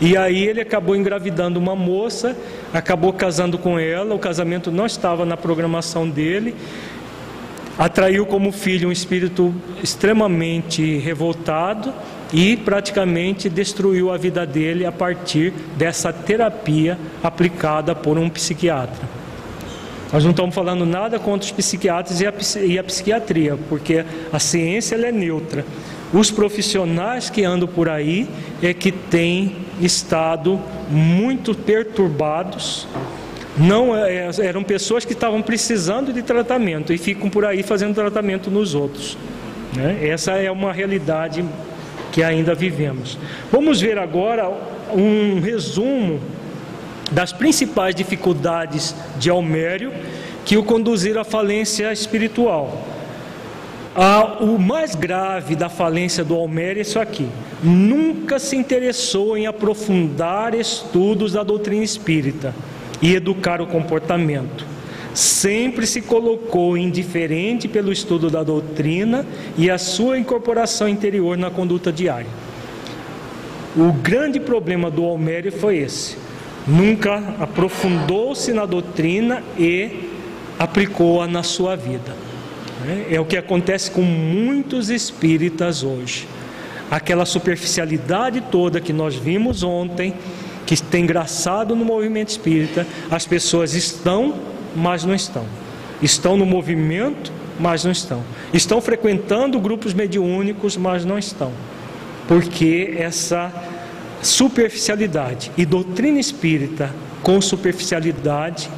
E 0.00 0.16
aí 0.16 0.46
ele 0.46 0.60
acabou 0.60 0.94
engravidando 0.94 1.58
uma 1.58 1.74
moça, 1.74 2.36
acabou 2.72 3.12
casando 3.12 3.58
com 3.58 3.78
ela, 3.78 4.14
o 4.14 4.18
casamento 4.18 4.70
não 4.70 4.86
estava 4.86 5.24
na 5.24 5.36
programação 5.36 6.08
dele, 6.08 6.54
atraiu 7.78 8.24
como 8.26 8.52
filho 8.52 8.88
um 8.88 8.92
espírito 8.92 9.54
extremamente 9.82 10.98
revoltado 10.98 11.92
e 12.32 12.56
praticamente 12.56 13.48
destruiu 13.48 14.10
a 14.10 14.16
vida 14.16 14.46
dele 14.46 14.84
a 14.84 14.92
partir 14.92 15.52
dessa 15.76 16.12
terapia 16.12 16.98
aplicada 17.22 17.94
por 17.94 18.18
um 18.18 18.28
psiquiatra. 18.28 19.16
Nós 20.12 20.22
não 20.22 20.30
estamos 20.30 20.54
falando 20.54 20.86
nada 20.86 21.18
contra 21.18 21.46
os 21.46 21.52
psiquiatras 21.52 22.20
e 22.20 22.26
a, 22.26 22.32
e 22.64 22.78
a 22.78 22.84
psiquiatria, 22.84 23.58
porque 23.68 24.04
a 24.32 24.38
ciência 24.38 24.94
é 24.94 25.12
neutra. 25.12 25.64
Os 26.12 26.30
profissionais 26.30 27.28
que 27.28 27.44
andam 27.44 27.66
por 27.66 27.88
aí 27.88 28.28
é 28.62 28.72
que 28.72 28.92
têm 28.92 29.65
estado 29.80 30.60
muito 30.88 31.54
perturbados. 31.54 32.86
Não 33.56 33.96
é, 33.96 34.28
eram 34.42 34.62
pessoas 34.62 35.04
que 35.04 35.12
estavam 35.12 35.40
precisando 35.40 36.12
de 36.12 36.22
tratamento 36.22 36.92
e 36.92 36.98
ficam 36.98 37.30
por 37.30 37.44
aí 37.44 37.62
fazendo 37.62 37.94
tratamento 37.94 38.50
nos 38.50 38.74
outros. 38.74 39.16
Né? 39.74 40.08
Essa 40.08 40.32
é 40.32 40.50
uma 40.50 40.72
realidade 40.72 41.44
que 42.12 42.22
ainda 42.22 42.54
vivemos. 42.54 43.18
Vamos 43.50 43.80
ver 43.80 43.98
agora 43.98 44.50
um 44.94 45.40
resumo 45.40 46.20
das 47.10 47.32
principais 47.32 47.94
dificuldades 47.94 48.94
de 49.18 49.30
Almério 49.30 49.92
que 50.44 50.56
o 50.56 50.62
conduziram 50.62 51.20
à 51.20 51.24
falência 51.24 51.92
espiritual. 51.92 52.86
Ah, 53.94 54.38
o 54.40 54.58
mais 54.58 54.94
grave 54.94 55.56
da 55.56 55.68
falência 55.68 56.22
do 56.22 56.34
Almério 56.34 56.80
é 56.80 56.82
isso 56.82 56.98
aqui: 57.00 57.28
nunca 57.66 58.38
se 58.38 58.56
interessou 58.56 59.36
em 59.36 59.46
aprofundar 59.46 60.54
estudos 60.54 61.32
da 61.32 61.42
doutrina 61.42 61.82
espírita 61.82 62.54
e 63.02 63.14
educar 63.14 63.60
o 63.60 63.66
comportamento. 63.66 64.64
Sempre 65.12 65.86
se 65.86 66.02
colocou 66.02 66.76
indiferente 66.76 67.66
pelo 67.66 67.90
estudo 67.90 68.30
da 68.30 68.42
doutrina 68.42 69.26
e 69.56 69.70
a 69.70 69.78
sua 69.78 70.18
incorporação 70.18 70.88
interior 70.88 71.36
na 71.36 71.50
conduta 71.50 71.90
diária. 71.90 72.28
O 73.76 73.92
grande 73.92 74.38
problema 74.38 74.90
do 74.90 75.04
Almério 75.04 75.50
foi 75.50 75.78
esse. 75.78 76.16
Nunca 76.66 77.34
aprofundou-se 77.40 78.52
na 78.52 78.66
doutrina 78.66 79.42
e 79.58 80.10
aplicou-a 80.58 81.26
na 81.26 81.42
sua 81.42 81.76
vida. 81.76 82.14
Né? 82.84 83.06
É 83.10 83.20
o 83.20 83.24
que 83.24 83.36
acontece 83.36 83.90
com 83.90 84.02
muitos 84.02 84.90
espíritas 84.90 85.82
hoje. 85.82 86.26
Aquela 86.90 87.24
superficialidade 87.24 88.40
toda 88.50 88.80
que 88.80 88.92
nós 88.92 89.14
vimos 89.14 89.62
ontem, 89.62 90.14
que 90.64 90.80
tem 90.80 91.04
engraçado 91.04 91.74
no 91.74 91.84
movimento 91.84 92.28
espírita, 92.28 92.86
as 93.10 93.26
pessoas 93.26 93.74
estão, 93.74 94.34
mas 94.74 95.04
não 95.04 95.14
estão. 95.14 95.44
Estão 96.00 96.36
no 96.36 96.46
movimento, 96.46 97.32
mas 97.58 97.84
não 97.84 97.92
estão. 97.92 98.22
Estão 98.52 98.80
frequentando 98.80 99.58
grupos 99.58 99.94
mediúnicos, 99.94 100.76
mas 100.76 101.04
não 101.04 101.18
estão. 101.18 101.52
Porque 102.28 102.94
essa 102.98 103.52
superficialidade 104.22 105.50
e 105.56 105.64
doutrina 105.64 106.18
espírita 106.18 106.90
com 107.22 107.40
superficialidade 107.40 108.68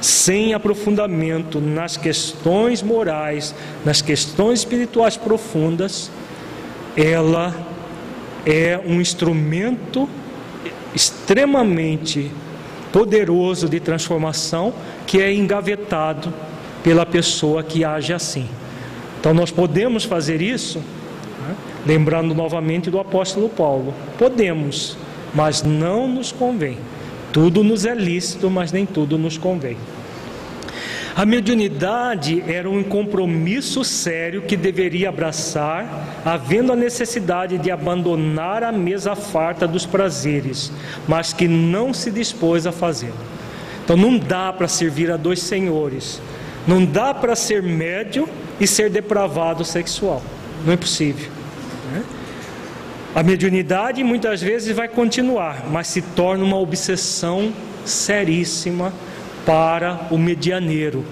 sem 0.00 0.54
aprofundamento 0.54 1.60
nas 1.60 1.96
questões 1.96 2.82
morais, 2.82 3.54
nas 3.84 4.00
questões 4.00 4.60
espirituais 4.60 5.16
profundas, 5.16 6.10
ela 7.00 7.54
é 8.44 8.80
um 8.84 9.00
instrumento 9.00 10.08
extremamente 10.92 12.28
poderoso 12.92 13.68
de 13.68 13.78
transformação 13.78 14.74
que 15.06 15.20
é 15.20 15.32
engavetado 15.32 16.34
pela 16.82 17.06
pessoa 17.06 17.62
que 17.62 17.84
age 17.84 18.12
assim. 18.12 18.48
Então 19.20 19.32
nós 19.32 19.52
podemos 19.52 20.04
fazer 20.04 20.42
isso, 20.42 20.78
né? 20.78 21.54
lembrando 21.86 22.34
novamente 22.34 22.90
do 22.90 22.98
apóstolo 22.98 23.48
Paulo. 23.48 23.94
Podemos, 24.18 24.96
mas 25.32 25.62
não 25.62 26.08
nos 26.08 26.32
convém. 26.32 26.78
Tudo 27.32 27.62
nos 27.62 27.84
é 27.84 27.94
lícito, 27.94 28.50
mas 28.50 28.72
nem 28.72 28.84
tudo 28.84 29.16
nos 29.16 29.38
convém. 29.38 29.76
A 31.18 31.26
mediunidade 31.26 32.44
era 32.46 32.70
um 32.70 32.80
compromisso 32.80 33.82
sério 33.82 34.42
que 34.42 34.56
deveria 34.56 35.08
abraçar, 35.08 36.22
havendo 36.24 36.72
a 36.72 36.76
necessidade 36.76 37.58
de 37.58 37.72
abandonar 37.72 38.62
a 38.62 38.70
mesa 38.70 39.16
farta 39.16 39.66
dos 39.66 39.84
prazeres, 39.84 40.70
mas 41.08 41.32
que 41.32 41.48
não 41.48 41.92
se 41.92 42.12
dispôs 42.12 42.68
a 42.68 42.70
fazer. 42.70 43.12
Então 43.82 43.96
não 43.96 44.16
dá 44.16 44.52
para 44.52 44.68
servir 44.68 45.10
a 45.10 45.16
dois 45.16 45.42
senhores, 45.42 46.22
não 46.68 46.84
dá 46.84 47.12
para 47.12 47.34
ser 47.34 47.64
médio 47.64 48.28
e 48.60 48.64
ser 48.64 48.88
depravado 48.88 49.64
sexual, 49.64 50.22
não 50.64 50.72
é 50.72 50.76
possível. 50.76 51.28
Né? 51.92 52.04
A 53.12 53.24
mediunidade 53.24 54.04
muitas 54.04 54.40
vezes 54.40 54.76
vai 54.76 54.86
continuar, 54.86 55.64
mas 55.68 55.88
se 55.88 56.00
torna 56.00 56.44
uma 56.44 56.58
obsessão 56.58 57.52
seríssima 57.84 58.92
para 59.48 60.08
o 60.10 60.18
medianeiro. 60.18 61.02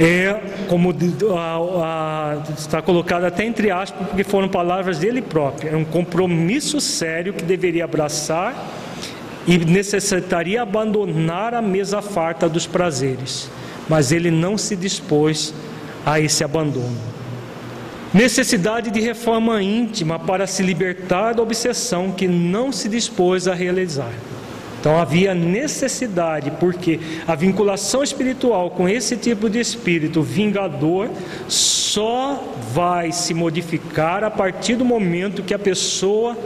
É 0.00 0.40
como 0.66 0.94
a, 1.36 1.56
a, 1.58 2.42
está 2.58 2.80
colocado 2.80 3.24
até 3.24 3.44
entre 3.44 3.70
aspas, 3.70 4.08
porque 4.08 4.24
foram 4.24 4.48
palavras 4.48 4.98
dele 4.98 5.20
próprio. 5.20 5.74
É 5.74 5.76
um 5.76 5.84
compromisso 5.84 6.80
sério 6.80 7.34
que 7.34 7.44
deveria 7.44 7.84
abraçar 7.84 8.54
e 9.46 9.58
necessitaria 9.58 10.62
abandonar 10.62 11.52
a 11.52 11.60
mesa 11.60 12.00
farta 12.00 12.48
dos 12.48 12.66
prazeres. 12.66 13.50
Mas 13.86 14.10
ele 14.10 14.30
não 14.30 14.56
se 14.56 14.74
dispôs 14.74 15.52
a 16.06 16.18
esse 16.18 16.42
abandono. 16.42 16.96
Necessidade 18.14 18.90
de 18.90 19.00
reforma 19.02 19.62
íntima 19.62 20.18
para 20.18 20.46
se 20.46 20.62
libertar 20.62 21.34
da 21.34 21.42
obsessão 21.42 22.10
que 22.10 22.26
não 22.26 22.72
se 22.72 22.88
dispôs 22.88 23.46
a 23.46 23.52
realizar. 23.52 24.12
Então 24.82 24.98
havia 24.98 25.32
necessidade, 25.32 26.50
porque 26.58 26.98
a 27.24 27.36
vinculação 27.36 28.02
espiritual 28.02 28.68
com 28.68 28.88
esse 28.88 29.16
tipo 29.16 29.48
de 29.48 29.60
espírito 29.60 30.22
vingador 30.22 31.08
só 31.46 32.52
vai 32.72 33.12
se 33.12 33.32
modificar 33.32 34.24
a 34.24 34.30
partir 34.30 34.74
do 34.74 34.84
momento 34.84 35.44
que 35.44 35.54
a 35.54 35.58
pessoa 35.58 36.36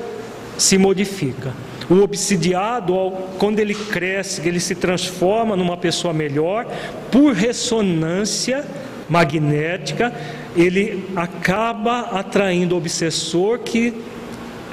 se 0.58 0.76
modifica. 0.76 1.54
O 1.88 2.02
obsidiado, 2.02 3.10
quando 3.38 3.58
ele 3.58 3.74
cresce, 3.74 4.46
ele 4.46 4.60
se 4.60 4.74
transforma 4.74 5.56
numa 5.56 5.78
pessoa 5.78 6.12
melhor, 6.12 6.66
por 7.10 7.32
ressonância 7.32 8.66
magnética, 9.08 10.12
ele 10.54 11.08
acaba 11.16 12.00
atraindo 12.12 12.74
o 12.74 12.78
obsessor 12.78 13.60
que 13.60 13.94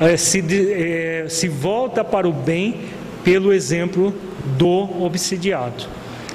é, 0.02 0.18
se, 0.18 0.44
é, 0.52 1.28
se 1.30 1.48
volta 1.48 2.04
para 2.04 2.28
o 2.28 2.34
bem 2.34 2.76
pelo 3.24 3.54
exemplo 3.54 4.14
do 4.58 5.04
obsidiado. 5.04 5.86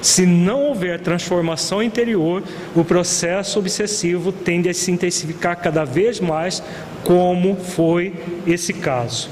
Se 0.00 0.24
não 0.24 0.64
houver 0.64 1.00
transformação 1.00 1.82
interior, 1.82 2.42
o 2.74 2.84
processo 2.84 3.58
obsessivo 3.58 4.30
tende 4.30 4.68
a 4.68 4.74
se 4.74 4.90
intensificar 4.90 5.56
cada 5.56 5.84
vez 5.84 6.20
mais, 6.20 6.62
como 7.04 7.56
foi 7.56 8.14
esse 8.46 8.72
caso. 8.72 9.28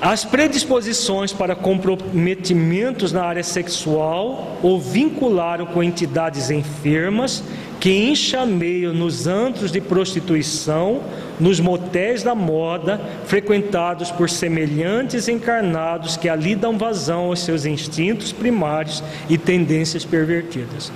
As 0.00 0.26
predisposições 0.26 1.32
para 1.32 1.56
comprometimentos 1.56 3.12
na 3.12 3.24
área 3.24 3.42
sexual 3.42 4.58
ou 4.62 4.78
vincularam 4.78 5.64
com 5.64 5.82
entidades 5.82 6.50
enfermas 6.50 7.42
que 7.80 8.10
enxameiam 8.10 8.92
nos 8.92 9.26
antros 9.26 9.70
de 9.70 9.80
prostituição, 9.80 11.02
nos 11.38 11.60
motéis 11.60 12.22
da 12.22 12.34
moda, 12.34 13.00
frequentados 13.26 14.10
por 14.10 14.30
semelhantes 14.30 15.28
encarnados 15.28 16.16
que 16.16 16.28
ali 16.28 16.54
dão 16.54 16.78
vazão 16.78 17.26
aos 17.26 17.40
seus 17.40 17.66
instintos 17.66 18.32
primários 18.32 19.02
e 19.28 19.36
tendências 19.36 20.04
pervertidas. 20.04 20.90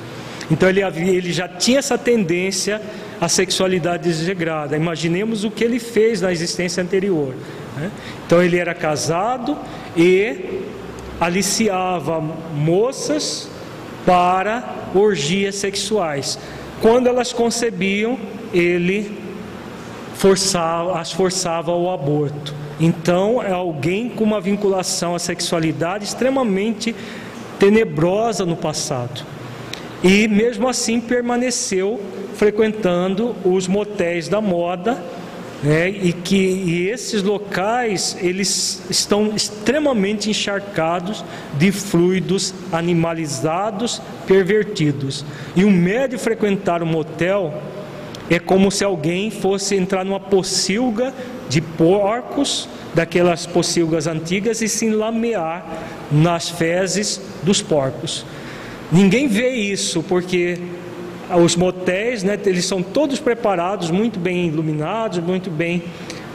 Então 0.50 0.68
ele, 0.68 0.82
havia, 0.82 1.12
ele 1.12 1.32
já 1.32 1.46
tinha 1.46 1.78
essa 1.78 1.96
tendência 1.96 2.80
à 3.20 3.28
sexualidade 3.28 4.02
desregrada. 4.02 4.76
Imaginemos 4.76 5.44
o 5.44 5.50
que 5.50 5.62
ele 5.62 5.78
fez 5.78 6.20
na 6.20 6.32
existência 6.32 6.82
anterior. 6.82 7.34
Né? 7.76 7.90
Então 8.26 8.42
ele 8.42 8.56
era 8.58 8.74
casado 8.74 9.56
e 9.96 10.62
aliciava 11.20 12.20
moças 12.20 13.48
para 14.04 14.88
orgias 14.94 15.54
sexuais. 15.56 16.38
Quando 16.80 17.08
elas 17.08 17.32
concebiam, 17.32 18.18
ele 18.52 19.18
forçava, 20.14 20.98
as 20.98 21.12
forçava 21.12 21.70
ao 21.70 21.92
aborto. 21.92 22.54
Então 22.80 23.42
é 23.42 23.52
alguém 23.52 24.08
com 24.08 24.24
uma 24.24 24.40
vinculação 24.40 25.14
à 25.14 25.18
sexualidade 25.18 26.04
extremamente 26.04 26.94
tenebrosa 27.58 28.46
no 28.46 28.56
passado. 28.56 29.22
E 30.02 30.26
mesmo 30.26 30.66
assim 30.66 30.98
permaneceu 30.98 32.00
frequentando 32.34 33.36
os 33.44 33.68
motéis 33.68 34.28
da 34.28 34.40
moda, 34.40 35.02
né, 35.62 35.88
e 35.88 36.12
que 36.12 36.36
e 36.36 36.88
esses 36.88 37.22
locais 37.22 38.16
eles 38.20 38.82
estão 38.88 39.34
extremamente 39.34 40.30
encharcados 40.30 41.24
de 41.58 41.70
fluidos 41.70 42.54
animalizados, 42.72 44.00
pervertidos. 44.26 45.24
E 45.54 45.64
o 45.64 45.70
médio 45.70 46.18
frequentar 46.18 46.82
um 46.82 46.86
motel 46.86 47.54
é 48.30 48.38
como 48.38 48.70
se 48.70 48.84
alguém 48.84 49.30
fosse 49.30 49.74
entrar 49.74 50.04
numa 50.04 50.20
pocilga 50.20 51.12
de 51.48 51.60
porcos, 51.60 52.68
daquelas 52.94 53.44
pocilgas 53.44 54.06
antigas, 54.06 54.62
e 54.62 54.68
se 54.68 54.88
lamear 54.88 55.66
nas 56.10 56.48
fezes 56.48 57.20
dos 57.42 57.60
porcos. 57.60 58.24
Ninguém 58.90 59.28
vê 59.28 59.50
isso 59.50 60.02
porque 60.02 60.58
os 61.36 61.56
motéis, 61.56 62.22
né, 62.22 62.38
eles 62.44 62.64
são 62.64 62.82
todos 62.82 63.20
preparados, 63.20 63.90
muito 63.90 64.18
bem 64.18 64.48
iluminados, 64.48 65.18
muito 65.18 65.50
bem. 65.50 65.82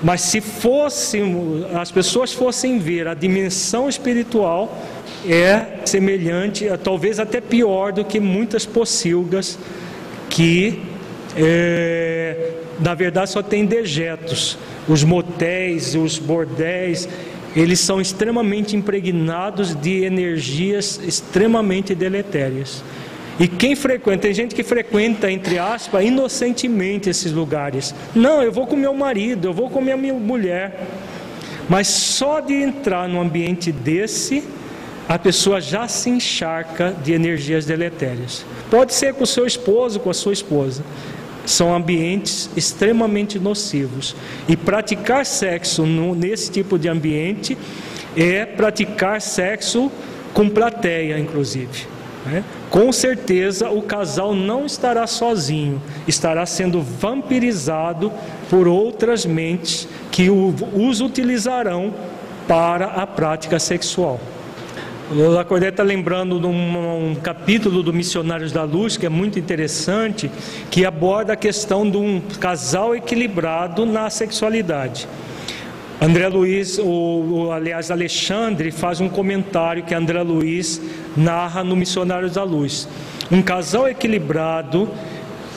Mas 0.03 0.21
se 0.21 0.41
fossem, 0.41 1.65
as 1.73 1.91
pessoas 1.91 2.33
fossem 2.33 2.77
ver 2.77 3.07
a 3.07 3.13
dimensão 3.13 3.89
espiritual, 3.89 4.77
é 5.27 5.79
semelhante, 5.85 6.65
talvez 6.83 7.19
até 7.19 7.41
pior 7.41 7.91
do 7.91 8.05
que 8.05 8.19
muitas 8.19 8.65
pocilgas 8.65 9.57
que, 10.29 10.81
é, 11.35 12.51
na 12.79 12.93
verdade, 12.93 13.31
só 13.31 13.41
tem 13.41 13.65
dejetos. 13.65 14.57
Os 14.87 15.03
motéis, 15.03 15.95
os 15.95 16.19
bordéis, 16.19 17.09
eles 17.55 17.79
são 17.79 18.01
extremamente 18.01 18.75
impregnados 18.75 19.73
de 19.73 20.03
energias 20.03 20.99
extremamente 21.03 21.95
deletérias. 21.95 22.83
E 23.39 23.47
quem 23.47 23.75
frequenta, 23.75 24.21
tem 24.21 24.33
gente 24.33 24.55
que 24.55 24.63
frequenta, 24.63 25.29
entre 25.29 25.59
aspas, 25.59 26.05
inocentemente 26.05 27.09
esses 27.09 27.31
lugares. 27.31 27.93
Não, 28.13 28.41
eu 28.41 28.51
vou 28.51 28.65
com 28.65 28.75
meu 28.75 28.93
marido, 28.93 29.49
eu 29.49 29.53
vou 29.53 29.69
com 29.69 29.81
minha 29.81 29.97
mulher. 29.97 30.87
Mas 31.67 31.87
só 31.87 32.39
de 32.39 32.53
entrar 32.53 33.09
num 33.09 33.19
ambiente 33.19 33.71
desse, 33.71 34.43
a 35.09 35.19
pessoa 35.19 35.59
já 35.59 35.87
se 35.87 36.09
encharca 36.09 36.95
de 37.03 37.11
energias 37.11 37.65
deletérias. 37.65 38.45
Pode 38.71 38.93
ser 38.93 39.13
com 39.13 39.23
o 39.23 39.27
seu 39.27 39.45
esposo, 39.45 39.99
com 39.99 40.09
a 40.09 40.13
sua 40.13 40.33
esposa 40.33 40.83
são 41.45 41.73
ambientes 41.73 42.49
extremamente 42.55 43.39
nocivos. 43.39 44.15
E 44.47 44.57
praticar 44.57 45.25
sexo 45.25 45.85
no, 45.85 46.15
nesse 46.15 46.51
tipo 46.51 46.77
de 46.77 46.89
ambiente 46.89 47.57
é 48.15 48.45
praticar 48.45 49.21
sexo 49.21 49.91
com 50.33 50.49
plateia, 50.49 51.19
inclusive. 51.19 51.94
Né? 52.25 52.43
Com 52.69 52.91
certeza 52.91 53.69
o 53.69 53.81
casal 53.81 54.33
não 54.33 54.65
estará 54.65 55.05
sozinho, 55.05 55.81
estará 56.07 56.45
sendo 56.45 56.81
vampirizado 56.81 58.11
por 58.49 58.67
outras 58.67 59.25
mentes 59.25 59.87
que 60.11 60.29
os 60.29 61.01
utilizarão 61.01 61.93
para 62.47 62.85
a 62.85 63.05
prática 63.05 63.59
sexual. 63.59 64.19
O 65.11 65.29
Lacordaire 65.29 65.71
está 65.71 65.83
lembrando 65.83 66.39
de 66.39 66.47
um, 66.47 67.11
um, 67.11 67.15
capítulo 67.15 67.83
do 67.83 67.93
Missionários 67.93 68.51
da 68.51 68.63
Luz, 68.63 68.97
que 68.97 69.05
é 69.05 69.09
muito 69.09 69.37
interessante, 69.37 70.31
que 70.71 70.83
aborda 70.83 71.33
a 71.33 71.35
questão 71.35 71.87
de 71.87 71.95
um 71.95 72.19
casal 72.39 72.95
equilibrado 72.95 73.85
na 73.85 74.09
sexualidade. 74.09 75.07
André 76.01 76.27
Luiz, 76.27 76.79
o, 76.79 77.51
aliás, 77.51 77.91
Alexandre, 77.91 78.71
faz 78.71 78.99
um 78.99 79.07
comentário 79.07 79.83
que 79.83 79.93
André 79.93 80.23
Luiz 80.23 80.81
narra 81.15 81.63
no 81.63 81.75
Missionários 81.75 82.33
da 82.33 82.43
Luz. 82.43 82.87
Um 83.31 83.41
casal 83.41 83.87
equilibrado, 83.87 84.89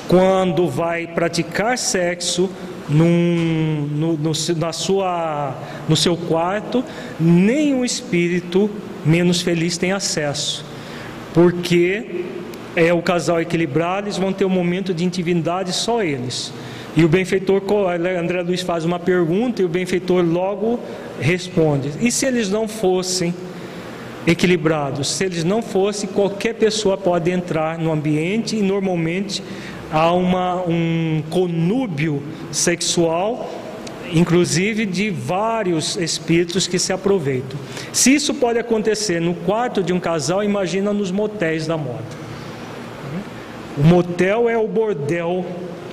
quando 0.07 0.69
vai 0.69 1.07
praticar 1.07 1.77
sexo, 1.77 2.51
num, 2.89 3.87
no, 3.91 4.17
no, 4.17 4.33
na 4.57 4.73
sua, 4.73 5.55
no 5.89 5.97
seu 5.97 6.17
quarto, 6.17 6.83
nenhum 7.21 7.85
espírito 7.85 8.71
menos 9.05 9.43
feliz 9.43 9.77
tem 9.77 9.93
acesso, 9.93 10.65
porque 11.35 12.25
é 12.75 12.93
o 12.93 13.03
casal 13.03 13.41
equilibrado, 13.41 14.07
eles 14.07 14.17
vão 14.17 14.33
ter 14.33 14.45
um 14.45 14.51
momento 14.51 14.95
de 14.95 15.05
intimidade 15.05 15.73
só 15.73 16.03
eles. 16.03 16.53
E 16.97 17.05
o 17.05 17.09
benfeitor, 17.09 17.63
André 18.19 18.43
Luiz 18.43 18.63
faz 18.63 18.85
uma 18.85 18.99
pergunta 18.99 19.63
e 19.63 19.65
o 19.65 19.69
benfeitor 19.69 20.25
logo 20.25 20.81
responde: 21.21 21.91
e 22.01 22.11
se 22.11 22.27
eles 22.27 22.51
não 22.51 22.67
fossem 22.67 23.35
equilibrados? 24.29 25.09
Se 25.09 25.25
eles 25.25 25.43
não 25.43 25.63
fossem, 25.63 26.09
qualquer 26.09 26.55
pessoa 26.55 26.97
pode 26.97 27.31
entrar 27.31 27.79
no 27.79 27.91
ambiente 27.91 28.57
e 28.57 28.63
normalmente 28.63 29.43
há 29.91 30.13
uma, 30.13 30.57
um 30.69 31.23
conúbio 31.31 32.23
sexual 32.53 33.51
inclusive 34.11 34.87
de 34.87 35.11
vários 35.11 35.97
espíritos 35.97 36.67
que 36.67 36.79
se 36.79 36.95
aproveitam. 36.95 37.59
Se 37.93 38.15
isso 38.15 38.33
pode 38.33 38.59
acontecer 38.59 39.21
no 39.21 39.35
quarto 39.35 39.83
de 39.83 39.93
um 39.93 40.01
casal, 40.01 40.43
imagina 40.43 40.95
nos 40.95 41.11
motéis 41.11 41.67
da 41.67 41.77
moda. 41.77 42.05
O 43.77 43.83
motel 43.83 44.49
é 44.49 44.57
o 44.57 44.67
bordel 44.67 45.45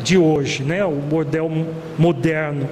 de 0.01 0.17
hoje, 0.17 0.63
né? 0.63 0.85
O 0.85 0.95
bordel 0.95 1.51
moderno 1.99 2.69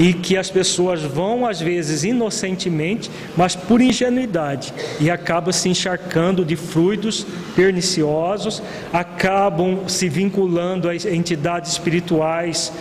e 0.00 0.14
que 0.14 0.34
as 0.34 0.50
pessoas 0.50 1.02
vão 1.02 1.46
às 1.46 1.60
vezes 1.60 2.04
inocentemente, 2.04 3.10
mas 3.36 3.54
por 3.54 3.82
ingenuidade. 3.82 4.72
E 4.98 5.10
acabam 5.10 5.52
se 5.52 5.68
encharcando 5.68 6.42
de 6.42 6.56
fluidos 6.56 7.26
perniciosos, 7.54 8.62
acabam 8.94 9.86
se 9.86 10.08
vinculando 10.08 10.88
a 10.88 10.96
entidades 10.96 11.72
espirituais 11.72 12.72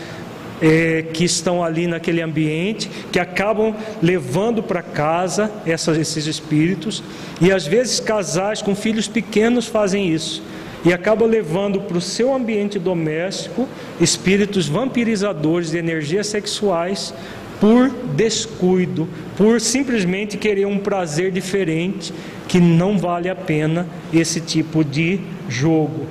é, 0.61 1.07
que 1.13 1.25
estão 1.25 1.61
ali 1.61 1.87
naquele 1.87 2.21
ambiente, 2.21 2.89
que 3.11 3.19
acabam 3.19 3.75
levando 4.01 4.63
para 4.63 4.81
casa 4.81 5.51
essas, 5.65 5.97
esses 5.97 6.25
espíritos, 6.25 7.03
e 7.41 7.51
às 7.51 7.67
vezes 7.67 7.99
casais 7.99 8.61
com 8.61 8.73
filhos 8.73 9.09
pequenos 9.09 9.67
fazem 9.67 10.07
isso, 10.07 10.41
e 10.85 10.93
acabam 10.93 11.27
levando 11.27 11.81
para 11.81 11.97
o 11.97 12.01
seu 12.01 12.33
ambiente 12.33 12.79
doméstico 12.79 13.67
espíritos 13.99 14.67
vampirizadores 14.67 15.71
de 15.71 15.77
energias 15.77 16.27
sexuais 16.27 17.13
por 17.59 17.89
descuido, 18.15 19.07
por 19.35 19.59
simplesmente 19.59 20.37
querer 20.37 20.65
um 20.65 20.79
prazer 20.79 21.31
diferente, 21.31 22.13
que 22.47 22.59
não 22.59 22.97
vale 22.97 23.29
a 23.29 23.35
pena 23.35 23.85
esse 24.13 24.39
tipo 24.39 24.83
de 24.83 25.19
jogo. 25.49 26.07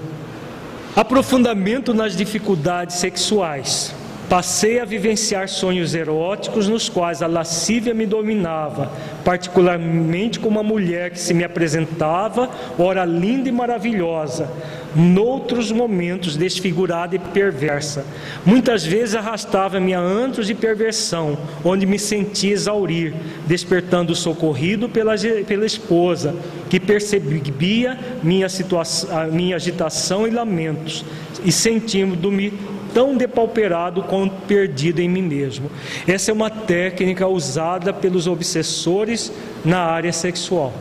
Aprofundamento 0.94 1.94
nas 1.94 2.16
dificuldades 2.16 2.96
sexuais. 2.96 3.94
Passei 4.28 4.78
a 4.78 4.84
vivenciar 4.84 5.48
sonhos 5.48 5.94
eróticos 5.94 6.68
nos 6.68 6.86
quais 6.86 7.22
a 7.22 7.26
lascívia 7.26 7.94
me 7.94 8.04
dominava, 8.04 8.92
particularmente 9.24 10.38
com 10.38 10.48
uma 10.50 10.62
mulher 10.62 11.10
que 11.12 11.18
se 11.18 11.32
me 11.32 11.44
apresentava, 11.44 12.50
ora 12.78 13.06
linda 13.06 13.48
e 13.48 13.52
maravilhosa, 13.52 14.50
noutros 14.94 15.72
momentos 15.72 16.36
desfigurada 16.36 17.16
e 17.16 17.18
perversa. 17.18 18.04
Muitas 18.44 18.84
vezes 18.84 19.14
arrastava-me 19.14 19.94
a 19.94 20.00
antros 20.00 20.46
de 20.46 20.54
perversão, 20.54 21.38
onde 21.64 21.86
me 21.86 21.98
sentia 21.98 22.52
exaurir, 22.52 23.14
despertando 23.46 24.14
socorrido 24.14 24.90
pela, 24.90 25.14
pela 25.46 25.64
esposa, 25.64 26.36
que 26.68 26.78
percebia 26.78 27.98
minha, 28.22 28.50
situação, 28.50 29.32
minha 29.32 29.56
agitação 29.56 30.28
e 30.28 30.30
lamentos, 30.30 31.02
e 31.42 31.50
sentindo-me 31.50 32.52
tão 32.98 33.16
depauperado 33.16 34.02
quanto 34.02 34.34
perdido 34.48 34.98
em 35.00 35.08
mim 35.08 35.22
mesmo. 35.22 35.70
Essa 36.04 36.32
é 36.32 36.34
uma 36.34 36.50
técnica 36.50 37.28
usada 37.28 37.92
pelos 37.92 38.26
obsessores 38.26 39.30
na 39.64 39.78
área 39.78 40.12
sexual. 40.12 40.74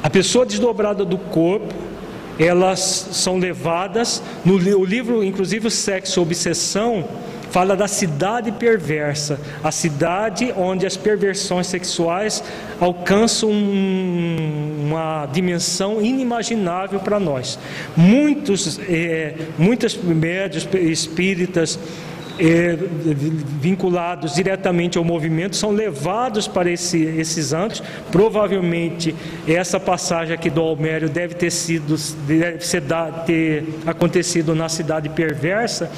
A 0.00 0.08
pessoa 0.08 0.46
desdobrada 0.46 1.04
do 1.04 1.18
corpo, 1.18 1.74
elas 2.38 2.78
são 3.10 3.36
levadas 3.36 4.22
no 4.44 4.56
livro, 4.56 5.24
inclusive 5.24 5.68
Sexo 5.72 6.22
Obsessão, 6.22 7.04
fala 7.50 7.76
da 7.76 7.88
cidade 7.88 8.52
perversa, 8.52 9.38
a 9.62 9.70
cidade 9.70 10.52
onde 10.56 10.86
as 10.86 10.96
perversões 10.96 11.66
sexuais 11.66 12.42
alcançam 12.80 13.50
uma 13.50 15.26
dimensão 15.26 16.00
inimaginável 16.00 17.00
para 17.00 17.18
nós. 17.18 17.58
Muitos, 17.96 18.78
é, 18.88 19.34
muitas 19.58 19.96
médios 19.96 20.66
espíritas 20.74 21.78
é, 22.38 22.74
vinculados 23.60 24.34
diretamente 24.34 24.96
ao 24.96 25.04
movimento 25.04 25.56
são 25.56 25.72
levados 25.72 26.48
para 26.48 26.70
esse, 26.70 27.02
esses 27.02 27.52
antros. 27.52 27.82
Provavelmente 28.10 29.14
essa 29.46 29.78
passagem 29.78 30.34
aqui 30.34 30.48
do 30.48 30.60
Almério 30.60 31.08
deve 31.08 31.34
ter 31.34 31.50
sido 31.50 31.96
deve 32.26 32.64
ser, 32.64 32.82
ter 33.26 33.64
acontecido 33.86 34.54
na 34.54 34.68
cidade 34.68 35.10
perversa 35.10 35.90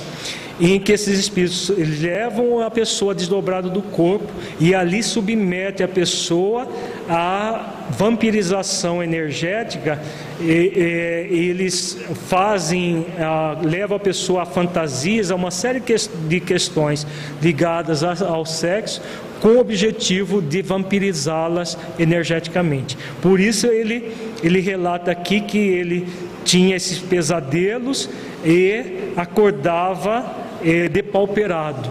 em 0.61 0.79
que 0.79 0.93
esses 0.93 1.19
espíritos 1.19 1.73
levam 2.01 2.61
a 2.61 2.71
pessoa 2.71 3.15
desdobrada 3.15 3.69
do 3.69 3.83
corpo 3.83 4.29
e 4.61 4.75
ali 4.75 5.03
submete 5.03 5.83
a 5.83 5.89
pessoa 5.89 6.69
à 7.09 7.87
vampirização 7.91 9.03
energética. 9.03 10.01
E, 10.41 10.45
e, 10.45 11.49
eles 11.49 11.99
fazem, 12.29 13.07
a, 13.19 13.57
levam 13.63 13.97
a 13.97 14.01
pessoa 14.01 14.43
a 14.43 14.47
fantasias, 14.47 15.31
a 15.31 15.35
uma 15.35 15.51
série 15.51 15.83
de 16.29 16.41
questões 16.41 17.07
ligadas 17.41 18.03
ao 18.03 18.45
sexo, 18.45 19.01
com 19.41 19.49
o 19.49 19.59
objetivo 19.59 20.41
de 20.41 20.63
vampirizá-las 20.63 21.77
energeticamente. 21.99 22.97
Por 23.21 23.41
isso 23.41 23.67
ele, 23.67 24.13
ele 24.43 24.61
relata 24.61 25.11
aqui 25.11 25.41
que 25.41 25.59
ele 25.59 26.07
tinha 26.45 26.77
esses 26.77 26.99
pesadelos 26.99 28.09
e 28.45 29.11
acordava 29.17 30.42
é, 30.65 30.89
depauperado 30.89 31.91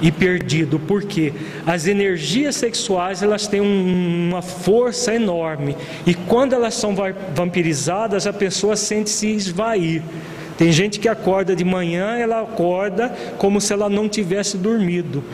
e 0.00 0.10
perdido, 0.10 0.78
porque 0.78 1.32
as 1.66 1.86
energias 1.86 2.56
sexuais 2.56 3.22
elas 3.22 3.46
têm 3.46 3.60
um, 3.60 4.28
uma 4.28 4.42
força 4.42 5.14
enorme. 5.14 5.76
E 6.06 6.14
quando 6.14 6.54
elas 6.54 6.74
são 6.74 6.94
vampirizadas 7.34 8.26
a 8.26 8.32
pessoa 8.32 8.76
sente 8.76 9.10
se 9.10 9.28
esvair. 9.28 10.02
Tem 10.56 10.70
gente 10.72 10.98
que 10.98 11.08
acorda 11.08 11.56
de 11.56 11.64
manhã, 11.64 12.16
ela 12.16 12.42
acorda 12.42 13.14
como 13.38 13.60
se 13.60 13.72
ela 13.72 13.88
não 13.88 14.08
tivesse 14.08 14.58
dormido. 14.58 15.24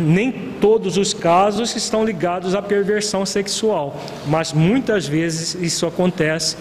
Nem 0.00 0.32
todos 0.60 0.96
os 0.96 1.12
casos 1.12 1.76
estão 1.76 2.04
ligados 2.04 2.54
à 2.54 2.62
perversão 2.62 3.26
sexual, 3.26 4.00
mas 4.26 4.52
muitas 4.52 5.06
vezes 5.06 5.54
isso 5.60 5.86
acontece 5.86 6.56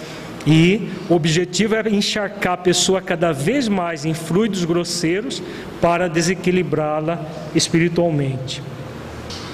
e 0.45 0.89
o 1.09 1.15
objetivo 1.15 1.75
era 1.75 1.89
encharcar 1.89 2.53
a 2.53 2.57
pessoa 2.57 3.01
cada 3.01 3.31
vez 3.31 3.67
mais 3.67 4.05
em 4.05 4.13
fluidos 4.13 4.65
grosseiros 4.65 5.41
para 5.79 6.07
desequilibrá-la 6.07 7.25
espiritualmente. 7.55 8.61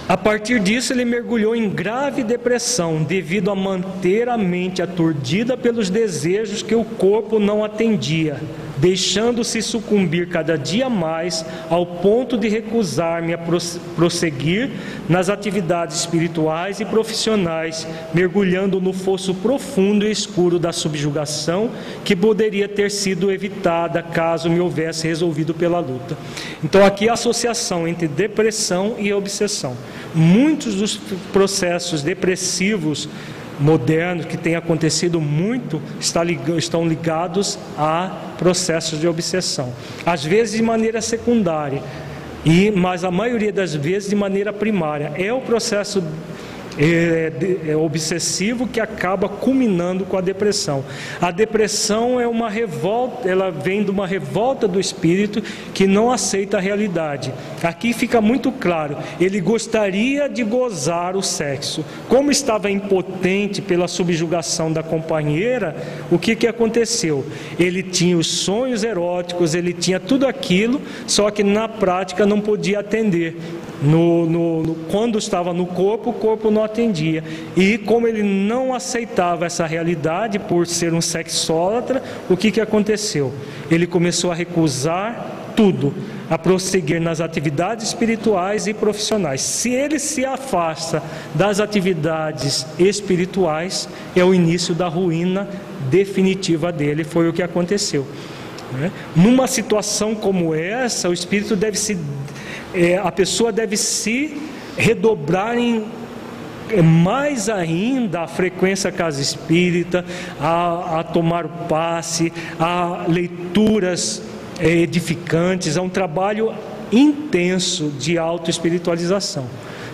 A 0.07 0.17
partir 0.17 0.59
disso, 0.59 0.91
ele 0.91 1.05
mergulhou 1.05 1.55
em 1.55 1.69
grave 1.69 2.23
depressão 2.23 3.03
devido 3.03 3.51
a 3.51 3.55
manter 3.55 4.27
a 4.27 4.35
mente 4.35 4.81
aturdida 4.81 5.55
pelos 5.55 5.91
desejos 5.91 6.63
que 6.63 6.73
o 6.73 6.83
corpo 6.83 7.37
não 7.37 7.63
atendia 7.63 8.39
deixando-se 8.79 9.61
sucumbir 9.61 10.29
cada 10.29 10.57
dia 10.57 10.89
mais 10.89 11.45
ao 11.69 11.85
ponto 11.85 12.37
de 12.37 12.47
recusar-me 12.47 13.33
a 13.33 13.39
prosseguir 13.95 14.71
nas 15.07 15.29
atividades 15.29 15.97
espirituais 15.97 16.79
e 16.79 16.85
profissionais, 16.85 17.87
mergulhando 18.13 18.79
no 18.79 18.93
fosso 18.93 19.33
profundo 19.35 20.05
e 20.05 20.11
escuro 20.11 20.57
da 20.57 20.71
subjugação 20.71 21.69
que 22.03 22.15
poderia 22.15 22.67
ter 22.67 22.89
sido 22.89 23.31
evitada 23.31 24.01
caso 24.01 24.49
me 24.49 24.59
houvesse 24.59 25.07
resolvido 25.07 25.53
pela 25.53 25.79
luta. 25.79 26.17
Então, 26.63 26.85
aqui 26.85 27.09
a 27.09 27.13
associação 27.13 27.87
entre 27.87 28.07
depressão 28.07 28.95
e 28.97 29.11
obsessão. 29.11 29.75
Muitos 30.15 30.75
dos 30.75 30.97
processos 31.31 32.01
depressivos 32.01 33.09
modernos 33.59 34.25
que 34.25 34.37
tem 34.37 34.55
acontecido 34.55 35.19
muito 35.19 35.81
estão 35.99 36.87
ligados 36.87 37.59
a 37.77 38.33
processos 38.37 38.99
de 38.99 39.07
obsessão. 39.07 39.73
Às 40.05 40.23
vezes 40.23 40.55
de 40.55 40.63
maneira 40.63 41.01
secundária, 41.01 41.81
e 42.45 42.71
mas 42.71 43.03
a 43.03 43.11
maioria 43.11 43.51
das 43.51 43.75
vezes 43.75 44.09
de 44.09 44.15
maneira 44.15 44.53
primária. 44.53 45.11
É 45.15 45.31
o 45.33 45.41
processo 45.41 46.03
é, 46.79 47.31
é 47.71 47.75
obsessivo 47.75 48.65
que 48.65 48.79
acaba 48.79 49.27
culminando 49.27 50.05
com 50.05 50.17
a 50.17 50.21
depressão. 50.21 50.85
A 51.21 51.29
depressão 51.29 52.19
é 52.21 52.27
uma 52.27 52.49
revolta, 52.49 53.27
ela 53.27 53.51
vem 53.51 53.83
de 53.83 53.91
uma 53.91 54.07
revolta 54.07 54.65
do 54.67 54.79
espírito 54.79 55.41
que 55.73 55.85
não 55.85 56.09
aceita 56.09 56.57
a 56.57 56.61
realidade. 56.61 57.33
Aqui 57.61 57.91
fica 57.91 58.21
muito 58.21 58.51
claro, 58.51 58.97
ele 59.19 59.41
gostaria 59.41 60.29
de 60.29 60.43
gozar 60.43 61.17
o 61.17 61.21
sexo. 61.21 61.83
Como 62.07 62.31
estava 62.31 62.71
impotente 62.71 63.61
pela 63.61 63.87
subjugação 63.87 64.71
da 64.71 64.81
companheira, 64.81 65.75
o 66.09 66.17
que, 66.17 66.35
que 66.35 66.47
aconteceu? 66.47 67.25
Ele 67.59 67.83
tinha 67.83 68.17
os 68.17 68.27
sonhos 68.27 68.83
eróticos, 68.85 69.53
ele 69.53 69.73
tinha 69.73 69.99
tudo 69.99 70.25
aquilo, 70.25 70.81
só 71.05 71.29
que 71.29 71.43
na 71.43 71.67
prática 71.67 72.25
não 72.25 72.39
podia 72.39 72.79
atender. 72.79 73.37
No, 73.81 74.25
no, 74.25 74.63
no, 74.63 74.75
quando 74.91 75.17
estava 75.17 75.53
no 75.53 75.65
corpo, 75.65 76.09
o 76.09 76.13
corpo 76.13 76.51
não 76.51 76.63
atendia. 76.63 77.23
E 77.55 77.77
como 77.77 78.07
ele 78.07 78.23
não 78.23 78.73
aceitava 78.73 79.45
essa 79.45 79.65
realidade 79.65 80.37
por 80.37 80.67
ser 80.67 80.93
um 80.93 81.01
sexólatra, 81.01 82.03
o 82.29 82.35
que, 82.35 82.51
que 82.51 82.59
aconteceu? 82.59 83.33
Ele 83.71 83.87
começou 83.87 84.31
a 84.31 84.35
recusar 84.35 85.53
tudo, 85.55 85.93
a 86.29 86.37
prosseguir 86.37 87.01
nas 87.01 87.19
atividades 87.19 87.87
espirituais 87.87 88.67
e 88.67 88.73
profissionais. 88.73 89.41
Se 89.41 89.71
ele 89.71 89.99
se 89.99 90.25
afasta 90.25 91.03
das 91.35 91.59
atividades 91.59 92.65
espirituais, 92.77 93.89
é 94.15 94.23
o 94.23 94.33
início 94.33 94.73
da 94.73 94.87
ruína 94.87 95.47
definitiva 95.89 96.71
dele, 96.71 97.03
foi 97.03 97.27
o 97.27 97.33
que 97.33 97.41
aconteceu. 97.41 98.07
Né? 98.71 98.91
Numa 99.15 99.47
situação 99.47 100.15
como 100.15 100.53
essa, 100.53 101.09
o 101.09 101.13
espírito 101.13 101.55
deve 101.55 101.77
se 101.77 101.97
é, 102.73 102.97
a 102.97 103.11
pessoa 103.11 103.51
deve 103.51 103.75
se 103.77 104.37
redobrar 104.77 105.57
em 105.57 105.85
é, 106.69 106.81
mais 106.81 107.49
ainda 107.49 108.21
a 108.21 108.27
frequência 108.27 108.91
casa 108.91 109.21
espírita, 109.21 110.05
a, 110.39 110.99
a 110.99 111.03
tomar 111.03 111.45
o 111.45 111.49
passe, 111.67 112.31
a 112.59 113.05
leituras 113.07 114.21
é, 114.59 114.69
edificantes, 114.69 115.77
a 115.77 115.81
um 115.81 115.89
trabalho 115.89 116.53
intenso 116.91 117.91
de 117.99 118.17
autoespiritualização. 118.17 119.45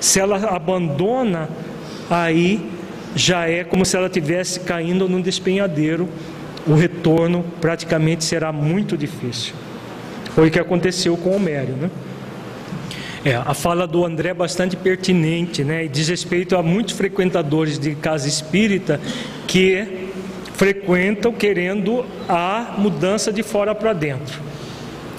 Se 0.02 0.20
ela 0.20 0.38
abandona, 0.50 1.50
aí 2.10 2.70
já 3.16 3.48
é 3.48 3.64
como 3.64 3.86
se 3.86 3.96
ela 3.96 4.08
estivesse 4.08 4.60
caindo 4.60 5.08
num 5.08 5.22
despenhadeiro, 5.22 6.10
o 6.68 6.74
retorno 6.74 7.46
praticamente 7.62 8.24
será 8.24 8.52
muito 8.52 8.98
difícil. 8.98 9.54
Foi 10.34 10.50
o 10.50 10.52
que 10.52 10.60
aconteceu 10.60 11.16
com 11.16 11.36
Homério, 11.36 11.76
né? 11.76 11.90
É, 13.26 13.34
a 13.44 13.56
fala 13.56 13.88
do 13.88 14.06
André 14.06 14.30
é 14.30 14.34
bastante 14.36 14.78
pertinente, 14.78 15.64
né? 15.64 15.86
E 15.86 15.88
diz 15.88 16.08
respeito 16.08 16.56
a 16.56 16.62
muitos 16.62 16.94
frequentadores 16.94 17.80
de 17.80 17.96
casa 17.96 18.28
espírita 18.28 19.02
que 19.48 20.12
frequentam 20.54 21.34
querendo 21.34 22.06
a 22.30 22.76
mudança 22.78 23.34
de 23.34 23.42
fora 23.42 23.74
para 23.74 23.94
dentro. 23.94 24.40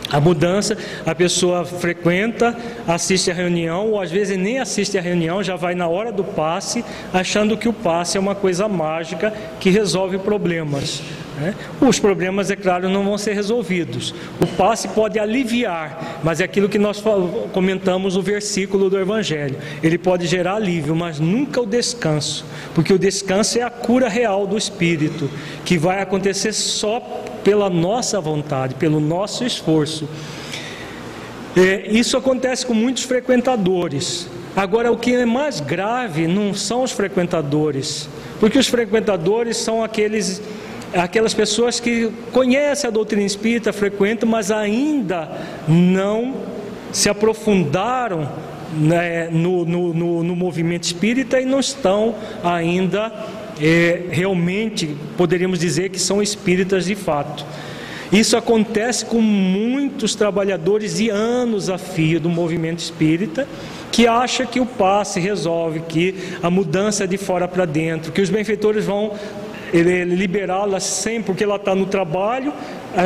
A 0.09 0.21
mudança, 0.21 0.79
a 1.05 1.17
pessoa 1.17 1.65
frequenta, 1.65 2.57
assiste 2.87 3.29
a 3.29 3.35
reunião, 3.35 3.91
ou 3.91 4.01
às 4.01 4.09
vezes 4.09 4.39
nem 4.39 4.61
assiste 4.61 4.97
a 4.97 5.03
reunião, 5.03 5.43
já 5.43 5.57
vai 5.57 5.75
na 5.75 5.89
hora 5.89 6.13
do 6.13 6.23
passe, 6.23 6.85
achando 7.13 7.57
que 7.57 7.69
o 7.69 7.73
passe 7.73 8.17
é 8.17 8.21
uma 8.21 8.37
coisa 8.37 8.69
mágica 8.69 9.35
que 9.59 9.69
resolve 9.69 10.17
problemas. 10.19 11.03
Né? 11.37 11.55
Os 11.81 11.99
problemas, 11.99 12.51
é 12.51 12.57
claro, 12.57 12.89
não 12.89 13.05
vão 13.05 13.19
ser 13.19 13.35
resolvidos. 13.35 14.15
O 14.41 14.47
passe 14.47 14.89
pode 14.89 15.19
aliviar, 15.19 16.21
mas 16.25 16.41
é 16.41 16.45
aquilo 16.45 16.69
que 16.69 16.79
nós 16.79 17.03
comentamos 17.53 18.17
no 18.17 18.23
versículo 18.23 18.89
do 18.89 18.99
Evangelho. 18.99 19.57
Ele 19.83 19.99
pode 19.99 20.27
gerar 20.27 20.55
alívio, 20.55 20.97
mas 20.97 21.21
nunca 21.21 21.61
o 21.61 21.67
descanso, 21.67 22.45
porque 22.75 22.93
o 22.93 22.99
descanso 22.99 23.59
é 23.59 23.63
a 23.63 23.71
cura 23.71 24.09
real 24.09 24.47
do 24.47 24.57
espírito, 24.57 25.31
que 25.65 25.77
vai 25.77 26.01
acontecer 26.01 26.53
só 26.53 27.01
pela 27.45 27.69
nossa 27.69 28.21
vontade, 28.21 28.75
pelo 28.75 28.99
nosso 28.99 29.45
esforço. 29.45 30.09
É, 31.55 31.87
isso 31.91 32.17
acontece 32.17 32.67
com 32.67 32.75
muitos 32.75 33.05
frequentadores. 33.05 34.29
Agora, 34.55 34.91
o 34.91 34.97
que 34.97 35.15
é 35.15 35.27
mais 35.27 35.61
grave 35.61 36.27
não 36.27 36.55
são 36.55 36.83
os 36.83 36.93
frequentadores, 36.93 38.09
porque 38.41 38.59
os 38.59 38.67
frequentadores 38.67 39.59
são 39.59 39.85
aqueles 39.85 40.41
aquelas 40.97 41.35
pessoas 41.35 41.79
que 41.79 42.11
conhecem 42.33 42.89
a 42.89 42.91
doutrina 42.91 43.25
espírita, 43.25 43.73
frequentam, 43.73 44.29
mas 44.29 44.51
ainda 44.51 45.29
não 45.69 46.35
se 46.93 47.09
aprofundaram 47.09 48.29
né, 48.73 49.29
no, 49.31 49.65
no, 49.65 49.95
no, 49.95 50.23
no, 50.25 50.37
movimento 50.37 50.85
espírita 50.85 51.41
e 51.41 51.45
não 51.45 51.61
estão 51.61 52.15
ainda 52.43 53.13
é, 53.61 54.03
realmente 54.11 54.97
poderíamos 55.17 55.59
dizer 55.59 55.91
que 55.91 55.99
são 55.99 56.23
espíritas 56.23 56.87
de 56.87 56.95
fato. 56.95 57.45
Isso 58.13 58.37
acontece 58.37 59.05
com 59.05 59.21
muitos 59.21 60.15
trabalhadores 60.15 60.97
de 60.97 61.11
anos 61.11 61.69
a 61.69 61.77
fio 61.77 62.21
do 62.21 62.29
movimento 62.29 62.79
espírita 62.79 63.49
que 63.91 64.07
acha 64.07 64.45
que 64.45 64.61
o 64.61 64.67
passe 64.67 65.19
resolve, 65.19 65.81
que 65.89 66.15
a 66.43 66.51
mudança 66.51 67.05
é 67.05 67.07
de 67.07 67.17
fora 67.17 67.49
para 67.49 67.65
dentro, 67.65 68.13
que 68.13 68.21
os 68.21 68.29
benfeitores 68.29 68.85
vão 68.85 69.15
liberá-la 69.73 70.81
sempre, 70.81 71.25
porque 71.25 71.45
ela 71.45 71.57
está 71.57 71.75
no 71.75 71.87
trabalho, 71.87 72.53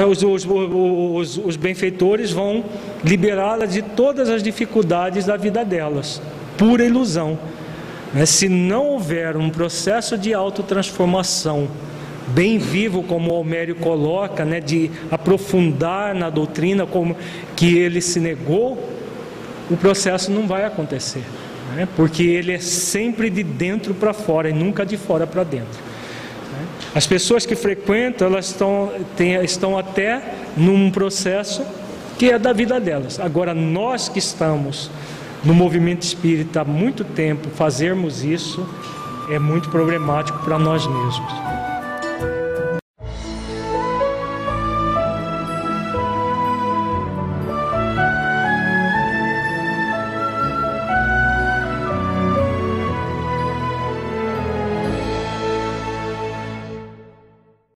os, 0.09 0.23
os, 0.23 0.47
os, 0.47 1.37
os 1.39 1.57
benfeitores 1.57 2.31
vão 2.31 2.65
liberá-la 3.05 3.67
de 3.67 3.83
todas 3.83 4.29
as 4.29 4.43
dificuldades 4.43 5.25
da 5.25 5.37
vida 5.37 5.65
delas. 5.65 6.21
Pura 6.57 6.85
ilusão. 6.85 7.39
Mas 8.13 8.31
se 8.31 8.49
não 8.49 8.87
houver 8.87 9.37
um 9.37 9.51
processo 9.51 10.19
de 10.19 10.35
autotransformação 10.35 11.69
bem 12.29 12.59
vivo, 12.59 13.03
como 13.03 13.33
Almério 13.33 13.75
coloca, 13.77 14.45
né, 14.45 14.61
de 14.61 14.91
aprofundar 15.11 16.15
na 16.15 16.31
doutrina 16.31 16.87
como 16.87 17.17
que 17.57 17.79
ele 17.79 18.01
se 18.01 18.21
negou, 18.21 18.89
o 19.71 19.77
processo 19.77 20.31
não 20.31 20.47
vai 20.47 20.65
acontecer, 20.65 21.23
né, 21.77 21.89
porque 21.97 22.25
ele 22.25 22.53
é 22.53 22.59
sempre 22.59 23.31
de 23.31 23.43
dentro 23.43 23.95
para 23.95 24.13
fora 24.13 24.51
e 24.51 24.53
nunca 24.53 24.85
de 24.85 24.97
fora 24.97 25.27
para 25.27 25.45
dentro. 25.45 25.90
As 26.94 27.07
pessoas 27.07 27.47
que 27.47 27.55
frequentam, 27.55 28.28
elas 28.28 28.47
estão, 28.47 28.91
tem, 29.17 29.34
estão 29.44 29.78
até 29.78 30.34
num 30.57 30.91
processo 30.91 31.62
que 32.18 32.31
é 32.31 32.39
da 32.39 32.52
vida 32.52 32.78
delas. 32.81 33.18
Agora, 33.18 33.55
nós 33.55 34.09
que 34.09 34.18
estamos 34.18 34.91
no 35.44 35.55
movimento 35.55 36.02
espírita 36.02 36.60
há 36.60 36.65
muito 36.65 37.05
tempo, 37.05 37.49
fazermos 37.50 38.23
isso 38.25 38.67
é 39.31 39.39
muito 39.39 39.70
problemático 39.70 40.39
para 40.41 40.59
nós 40.59 40.86
mesmos. 40.86 41.60